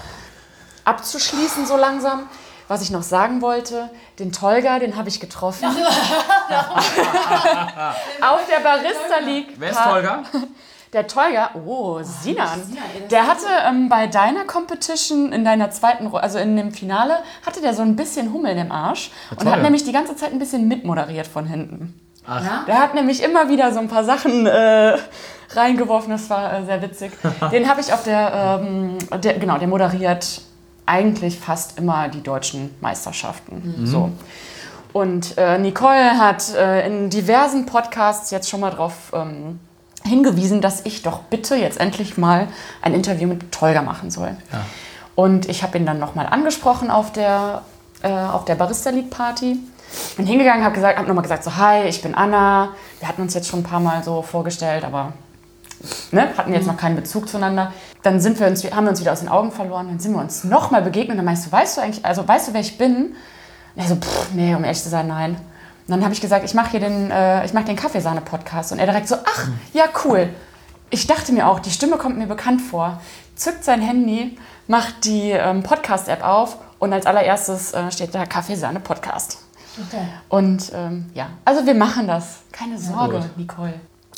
abzuschließen, 0.86 1.68
so 1.68 1.78
langsam, 1.78 2.22
was 2.68 2.82
ich 2.82 2.90
noch 2.90 3.03
sagen 3.03 3.44
wollte, 3.44 3.91
den 4.18 4.32
Tolga, 4.32 4.80
den 4.80 4.95
habe 4.95 5.07
ich 5.07 5.19
getroffen. 5.19 5.65
Auf 8.22 8.40
der 8.49 8.64
Barista 8.64 9.19
League. 9.23 9.49
Wer 9.56 9.69
ist 9.69 9.84
Tolga? 9.84 10.23
Der 10.94 11.08
Tolga, 11.08 11.52
oh, 11.66 12.00
Sinan. 12.04 12.62
Der 13.10 13.26
hatte 13.26 13.46
ähm, 13.66 13.88
bei 13.88 14.08
deiner 14.08 14.44
Competition 14.44 15.32
in 15.32 15.46
deiner 15.46 15.72
zweiten, 15.72 16.14
also 16.14 16.38
in 16.38 16.58
dem 16.58 16.72
Finale, 16.74 17.20
hatte 17.46 17.62
der 17.62 17.74
so 17.74 17.82
ein 17.82 17.96
bisschen 17.96 18.34
Hummel 18.34 18.58
im 18.58 18.74
Arsch 18.74 19.10
und 19.30 19.42
toll. 19.42 19.54
hat 19.54 19.62
nämlich 19.62 19.86
die 19.86 19.94
ganze 19.94 20.18
Zeit 20.18 20.34
ein 20.34 20.40
bisschen 20.40 20.68
mitmoderiert 20.68 21.28
von 21.28 21.46
hinten. 21.46 21.98
ja, 22.28 22.66
Der 22.68 22.80
hat 22.80 22.94
nämlich 22.94 23.24
immer 23.24 23.48
wieder 23.48 23.72
so 23.72 23.80
ein 23.80 23.88
paar 23.88 24.04
Sachen 24.04 24.46
äh, 24.46 24.98
reingeworfen, 25.52 26.12
das 26.12 26.30
war 26.30 26.60
äh, 26.60 26.66
sehr 26.66 26.82
witzig. 26.82 27.14
Den 27.52 27.70
habe 27.70 27.80
ich 27.80 27.94
auf 27.94 28.04
der, 28.04 28.60
ähm, 28.62 28.98
der, 29.22 29.36
genau, 29.40 29.58
der 29.58 29.70
moderiert 29.70 30.42
eigentlich 30.86 31.40
fast 31.40 31.78
immer 31.78 32.10
die 32.10 32.22
deutschen 32.22 32.76
Meisterschaften. 32.82 33.76
So. 33.86 34.12
Und 34.92 35.38
äh, 35.38 35.58
Nicole 35.58 36.18
hat 36.18 36.54
äh, 36.54 36.86
in 36.86 37.10
diversen 37.10 37.66
Podcasts 37.66 38.30
jetzt 38.32 38.50
schon 38.50 38.60
mal 38.60 38.72
darauf 38.72 39.14
ähm, 39.14 39.60
hingewiesen, 40.03 40.61
dass 40.61 40.86
ich 40.86 41.03
doch 41.03 41.19
bitte 41.19 41.56
jetzt 41.56 41.80
endlich 41.80 42.18
mal 42.18 42.48
ein 42.82 42.94
Interview 42.94 43.28
mit 43.28 43.52
Tolga 43.52 43.82
machen 43.82 44.11
soll. 44.11 44.36
Ja. 44.52 44.65
Und 45.15 45.49
ich 45.49 45.64
habe 45.64 45.78
ihn 45.78 45.86
dann 45.86 45.99
nochmal 45.99 46.28
angesprochen 46.28 46.90
auf 46.90 47.11
der, 47.11 47.64
äh, 48.02 48.11
auf 48.11 48.45
der 48.45 48.56
Barista 48.56 48.90
League 48.90 49.10
Party. 49.10 49.60
Ich 50.10 50.15
bin 50.15 50.26
hingegangen, 50.26 50.64
habe 50.64 50.73
gesagt, 50.73 50.98
habe 50.98 51.07
nochmal 51.07 51.23
gesagt, 51.23 51.44
so 51.44 51.56
hi, 51.57 51.84
ich 51.88 52.02
bin 52.02 52.15
Anna. 52.15 52.69
Wir 52.99 53.07
hatten 53.07 53.22
uns 53.22 53.34
jetzt 53.34 53.48
schon 53.49 53.60
ein 53.60 53.64
paar 53.64 53.82
Mal 53.82 54.03
so 54.03 54.22
vorgestellt, 54.22 54.86
aber 54.86 55.14
ne, 56.11 56.30
hatten 56.38 56.53
jetzt 56.53 56.68
noch 56.68 56.78
keinen 56.78 56.95
Bezug 56.95 57.28
zueinander. 57.28 57.73
Dann 58.03 58.19
sind 58.19 58.40
wir 58.40 58.48
uns, 58.48 58.64
haben 58.64 58.86
wir 58.86 58.91
uns 58.91 59.02
wieder 59.02 59.11
aus 59.11 59.19
den 59.19 59.30
Augen 59.30 59.52
verloren. 59.52 59.88
Dann 59.88 59.99
sind 59.99 60.14
wir 60.14 60.22
uns 60.22 60.44
nochmal 60.44 60.82
begegnet. 60.82 61.11
Und 61.11 61.18
dann 61.18 61.26
meinst 61.26 61.45
du, 61.45 61.52
weißt 61.52 61.78
du 61.78 61.82
eigentlich, 61.82 62.06
also 62.06 62.28
weißt 62.28 62.48
du, 62.48 62.53
wer 62.53 62.61
ich 62.61 62.78
bin? 62.78 63.15
Und 63.76 63.82
er 63.82 63.88
so, 63.88 63.95
pff, 63.95 64.34
nee, 64.34 64.56
um 64.56 64.64
ehrlich 64.64 64.82
zu 64.82 64.90
sein, 64.90 65.07
nein. 65.07 65.38
Und 65.92 65.98
dann 65.98 66.06
habe 66.06 66.14
ich 66.14 66.22
gesagt, 66.22 66.46
ich 66.46 66.54
mache 66.54 66.72
hier 66.72 66.80
den, 66.80 67.12
äh, 67.12 67.44
ich 67.44 67.52
mache 67.52 67.66
den 67.66 67.76
Kaffeesahne-Podcast. 67.76 68.72
Und 68.72 68.80
er 68.80 68.86
direkt 68.86 69.10
so, 69.10 69.16
ach, 69.16 69.50
ja, 69.74 69.84
cool. 70.06 70.30
Ich 70.90 71.06
dachte 71.06 71.34
mir 71.34 71.50
auch, 71.50 71.60
die 71.60 71.70
Stimme 71.70 71.98
kommt 71.98 72.18
mir 72.18 72.28
bekannt 72.28 72.62
vor. 72.62 73.02
Zückt 73.36 73.66
sein 73.66 73.82
Handy, 73.82 74.38
macht 74.68 75.04
die 75.04 75.32
ähm, 75.32 75.64
Podcast-App 75.64 76.24
auf 76.26 76.60
und 76.80 76.94
als 76.94 77.06
allererstes 77.06 77.74
äh, 77.74 77.92
steht 77.92 78.16
da 78.16 78.26
Kaffeesahne-Podcast. 78.26 79.40
okay. 79.86 80.08
Und 80.30 80.72
ähm, 80.74 81.10
ja, 81.14 81.28
also 81.44 81.66
wir 81.66 81.76
machen 81.76 82.08
das. 82.08 82.38
Keine 82.54 82.78
Sorge, 82.78 83.18
gut. 83.18 83.38
Nicole. 83.38 83.74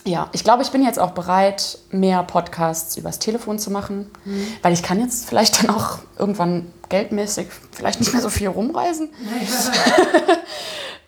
Ja, 0.06 0.30
ich 0.32 0.44
glaube, 0.44 0.62
ich 0.62 0.70
bin 0.70 0.84
jetzt 0.84 1.00
auch 1.00 1.12
bereit, 1.12 1.80
mehr 1.90 2.22
Podcasts 2.22 2.98
übers 2.98 3.18
Telefon 3.18 3.58
zu 3.58 3.72
machen, 3.72 4.12
weil 4.62 4.74
ich 4.74 4.84
kann 4.84 5.00
jetzt 5.00 5.28
vielleicht 5.28 5.64
dann 5.64 5.76
auch 5.76 6.00
irgendwann 6.20 6.72
geldmäßig 6.90 7.48
vielleicht 7.72 8.00
nicht 8.00 8.14
mehr 8.14 8.22
so 8.22 8.30
viel 8.30 8.50
rumreisen. 8.50 9.10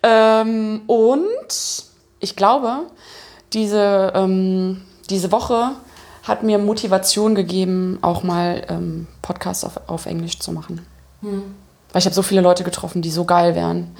Ähm, 0.06 0.82
und 0.86 1.84
ich 2.20 2.36
glaube, 2.36 2.84
diese, 3.52 4.12
ähm, 4.14 4.82
diese 5.10 5.32
Woche 5.32 5.72
hat 6.22 6.44
mir 6.44 6.58
Motivation 6.58 7.34
gegeben, 7.34 7.98
auch 8.02 8.22
mal 8.22 8.64
ähm, 8.68 9.08
Podcasts 9.20 9.64
auf, 9.64 9.80
auf 9.88 10.06
Englisch 10.06 10.38
zu 10.38 10.52
machen. 10.52 10.86
Weil 11.92 12.00
ich 12.00 12.04
habe 12.04 12.14
so 12.14 12.22
viele 12.22 12.40
Leute 12.40 12.62
getroffen, 12.62 13.02
die 13.02 13.10
so 13.10 13.24
geil 13.24 13.54
wären. 13.56 13.96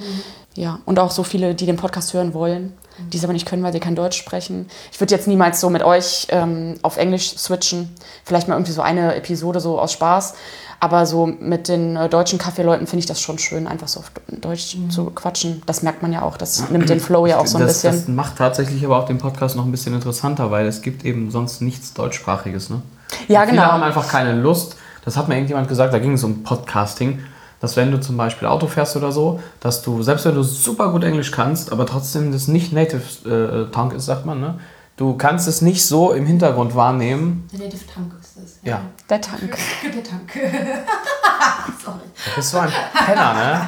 Ja, 0.57 0.79
und 0.85 0.97
auch 0.97 1.11
so 1.11 1.21
viele, 1.21 1.53
die 1.53 1.67
den 1.67 1.75
Podcast 1.75 2.15
hören 2.15 2.33
wollen, 2.33 2.73
die 3.13 3.17
es 3.17 3.23
aber 3.23 3.33
nicht 3.33 3.45
können, 3.45 3.61
weil 3.61 3.73
sie 3.73 3.79
kein 3.79 3.95
Deutsch 3.95 4.17
sprechen. 4.17 4.65
Ich 4.91 4.99
würde 4.99 5.13
jetzt 5.13 5.27
niemals 5.27 5.61
so 5.61 5.69
mit 5.69 5.83
euch 5.83 6.25
ähm, 6.29 6.79
auf 6.81 6.97
Englisch 6.97 7.37
switchen. 7.37 7.93
Vielleicht 8.25 8.47
mal 8.47 8.55
irgendwie 8.55 8.71
so 8.71 8.81
eine 8.81 9.13
Episode 9.13 9.59
so 9.59 9.79
aus 9.79 9.93
Spaß. 9.93 10.33
Aber 10.79 11.05
so 11.05 11.27
mit 11.27 11.67
den 11.67 11.95
äh, 11.95 12.09
deutschen 12.09 12.39
Kaffeeleuten 12.39 12.87
finde 12.87 13.01
ich 13.01 13.05
das 13.05 13.21
schon 13.21 13.37
schön, 13.37 13.67
einfach 13.67 13.87
so 13.87 13.99
auf 13.99 14.11
Deutsch 14.29 14.77
zu 14.89 15.05
quatschen. 15.11 15.61
Das 15.67 15.83
merkt 15.83 16.01
man 16.01 16.11
ja 16.11 16.23
auch. 16.23 16.37
Das 16.37 16.71
nimmt 16.71 16.89
den 16.89 16.99
Flow 16.99 17.27
ja 17.27 17.37
auch 17.37 17.45
so 17.45 17.59
ein 17.59 17.65
das, 17.67 17.81
bisschen. 17.81 17.93
das 17.93 18.07
macht 18.07 18.37
tatsächlich 18.37 18.83
aber 18.83 18.97
auch 18.97 19.05
den 19.05 19.19
Podcast 19.19 19.55
noch 19.55 19.65
ein 19.65 19.71
bisschen 19.71 19.93
interessanter, 19.93 20.49
weil 20.49 20.65
es 20.65 20.81
gibt 20.81 21.05
eben 21.05 21.29
sonst 21.29 21.61
nichts 21.61 21.93
deutschsprachiges. 21.93 22.71
Ne? 22.71 22.81
Ja, 23.27 23.41
Viele 23.41 23.57
genau. 23.57 23.71
haben 23.73 23.83
einfach 23.83 24.07
keine 24.07 24.33
Lust. 24.33 24.75
Das 25.05 25.17
hat 25.17 25.27
mir 25.27 25.35
irgendjemand 25.35 25.67
gesagt, 25.67 25.93
da 25.93 25.99
ging 25.99 26.13
es 26.13 26.23
um 26.23 26.41
Podcasting, 26.41 27.19
dass 27.59 27.75
wenn 27.75 27.91
du 27.91 27.99
zum 27.99 28.17
Beispiel 28.17 28.47
Auto 28.47 28.67
fährst 28.67 28.95
oder 28.95 29.11
so, 29.11 29.39
dass 29.59 29.81
du, 29.81 30.03
selbst 30.03 30.25
wenn 30.25 30.35
du 30.35 30.43
super 30.43 30.91
gut 30.91 31.03
Englisch 31.03 31.31
kannst, 31.31 31.71
aber 31.71 31.85
trotzdem 31.85 32.31
das 32.31 32.47
nicht 32.47 32.71
Native 32.73 33.67
äh, 33.69 33.71
Tongue 33.71 33.95
ist, 33.95 34.05
sagt 34.05 34.25
man, 34.25 34.39
ne? 34.39 34.59
Du 34.95 35.15
kannst 35.15 35.47
es 35.47 35.61
nicht 35.61 35.85
so 35.85 36.11
im 36.11 36.25
Hintergrund 36.25 36.75
wahrnehmen. 36.75 37.47
Der 37.51 37.59
Native 37.59 37.85
Tank 37.85 38.13
ist 38.19 38.35
das. 38.35 38.59
Ja. 38.63 38.81
Der 39.07 39.21
Tank. 39.21 39.41
Der 39.83 40.03
Tank. 40.03 40.31
Sorry. 41.85 41.99
Du 42.29 42.35
bist 42.35 42.49
so 42.49 42.57
ein 42.57 42.71
Penner, 43.05 43.33
ne? 43.33 43.61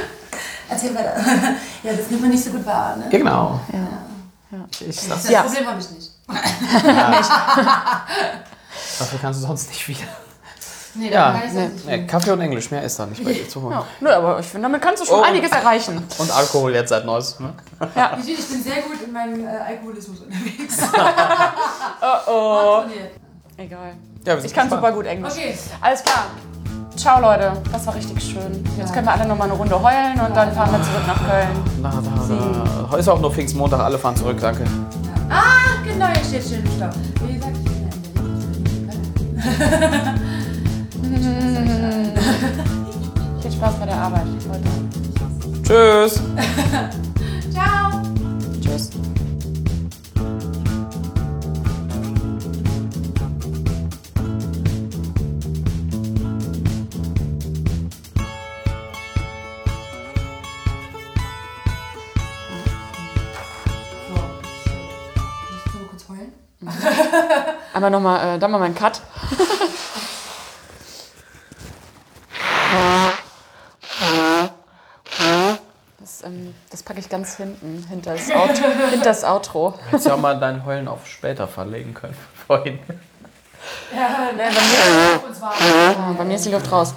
Erzähl 0.68 0.92
weiter. 0.92 1.14
Ja, 1.84 1.92
das 1.92 2.10
nimmt 2.10 2.22
man 2.22 2.30
nicht 2.30 2.42
so 2.42 2.50
gut 2.50 2.66
wahr, 2.66 2.96
ne? 2.96 3.04
Genau. 3.10 3.60
Ja. 3.72 4.58
Ich 4.80 5.00
sag's, 5.00 5.22
Das 5.22 5.30
Ja. 5.30 5.42
Problem 5.42 5.66
habe 5.68 5.80
ich 5.80 5.90
nicht. 5.90 6.10
dafür 8.98 9.18
kannst 9.20 9.42
du 9.42 9.46
sonst 9.46 9.68
nicht 9.68 9.86
wieder. 9.88 10.06
Nee, 10.98 11.10
Ja. 11.12 11.40
Nee. 11.52 11.70
Nee, 11.86 12.06
Kaffee 12.06 12.30
und 12.30 12.40
Englisch, 12.40 12.70
mehr 12.70 12.82
ist 12.82 12.98
da 12.98 13.06
nicht 13.06 13.22
bei 13.24 13.32
dir 13.32 13.48
zu 13.48 13.60
holen. 13.62 13.72
Ja. 13.72 13.84
Nö, 14.00 14.10
aber 14.10 14.40
ich 14.40 14.46
finde, 14.46 14.66
damit 14.68 14.80
kannst 14.82 15.02
du 15.02 15.06
schon 15.06 15.20
Oh. 15.20 15.22
einiges 15.22 15.50
erreichen. 15.50 16.02
Und 16.18 16.30
Alkohol 16.36 16.74
jetzt 16.74 16.88
seit 16.90 17.04
neuestem. 17.04 17.46
Ne? 17.46 17.52
Ja. 17.94 18.16
Ich, 18.20 18.28
ich 18.38 18.46
bin 18.48 18.62
sehr 18.62 18.82
gut 18.82 19.00
in 19.04 19.12
meinem 19.12 19.44
äh, 19.44 19.48
Alkoholismus 19.48 20.20
unterwegs. 20.20 20.78
Oh 22.28 22.30
oh. 22.30 22.82
Egal. 23.56 23.92
Ja, 24.24 24.36
Ich 24.38 24.52
kann 24.54 24.68
super 24.68 24.92
gut 24.92 25.06
Englisch. 25.06 25.32
Okay. 25.32 25.56
Alles 25.80 26.02
klar. 26.02 26.24
Ciao 26.96 27.20
Leute, 27.20 27.52
das 27.72 27.86
war 27.86 27.94
richtig 27.94 28.22
schön. 28.22 28.64
Jetzt 28.78 28.92
können 28.92 29.06
wir 29.06 29.12
alle 29.12 29.26
nochmal 29.26 29.48
eine 29.48 29.56
Runde 29.58 29.80
heulen 29.82 30.18
und 30.18 30.34
dann 30.34 30.52
fahren 30.52 30.72
wir 30.72 30.82
zurück 30.82 31.06
nach 31.06 31.28
Köln. 31.28 31.48
Na, 31.82 31.90
da, 31.90 32.00
da. 32.34 32.88
Heute 32.90 33.00
ist 33.00 33.08
auch 33.08 33.20
nur 33.20 33.30
Pfingstmontag, 33.32 33.80
alle 33.80 33.98
fahren 33.98 34.16
zurück, 34.16 34.38
danke. 34.40 34.64
Ah, 35.28 35.82
genau, 35.84 36.06
hier 36.06 36.24
steht 36.24 36.44
schön 36.48 36.64
im 36.64 36.70
Stau. 36.76 36.88
Wie 37.26 37.34
gesagt, 37.34 37.56
ich 37.56 37.64
bin 37.64 37.74
in 37.74 38.86
Berlin. 38.86 40.20
Viel 43.40 43.52
Spaß 43.52 43.78
bei 43.78 43.86
der 43.86 43.96
Arbeit 43.96 44.26
heute. 44.48 44.68
Tschüss. 45.62 46.14
Ciao. 47.52 48.02
Tschüss. 48.60 48.90
Einmal 67.72 67.90
nochmal, 67.90 68.36
äh, 68.36 68.38
dann 68.38 68.50
mal 68.50 68.58
meinen 68.58 68.74
Cut. 68.74 69.00
Das, 76.06 76.22
ähm, 76.22 76.54
das 76.70 76.84
packe 76.84 77.00
ich 77.00 77.04
ganz 77.16 77.36
hinten, 77.36 77.86
hinter 77.88 78.12
das, 78.12 78.30
Out 78.30 78.58
hinter 78.90 79.04
das 79.04 79.24
Outro. 79.24 79.74
Hättest 79.86 80.06
du 80.06 80.12
auch 80.12 80.18
mal 80.18 80.38
dein 80.38 80.66
Heulen 80.66 80.86
auf 80.86 81.06
später 81.06 81.48
verlegen 81.48 81.94
können. 81.94 82.14
Vorhin. 82.46 82.78
Ja, 83.92 84.32
ne, 84.36 84.38
bei 84.44 84.50
mir 85.30 85.40
war. 85.40 85.52
Ah, 85.52 86.12
bei 86.16 86.24
mir 86.24 86.36
ist 86.36 86.44
die 86.44 86.50
Luft 86.50 86.70
raus. 86.70 86.94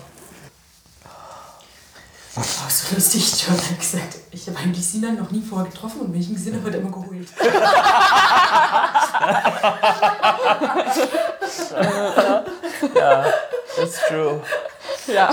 Oh, 2.35 2.41
so 2.69 2.95
lustig, 2.95 3.45
John 3.47 3.57
hat 3.57 3.79
gesagt, 3.79 4.15
ich 4.31 4.47
habe 4.47 4.59
eigentlich 4.59 4.85
Sinan 4.85 5.17
noch 5.17 5.31
nie 5.31 5.41
vorher 5.41 5.69
getroffen 5.69 6.01
und 6.01 6.13
ich 6.15 6.29
gesehen 6.31 6.55
habe, 6.55 6.67
hat 6.67 6.75
er 6.75 6.81
immer 6.81 6.91
geheult. 6.91 7.27
Ja, 12.95 13.25
it's 13.77 13.99
true. 14.07 14.41
Ja. 15.07 15.31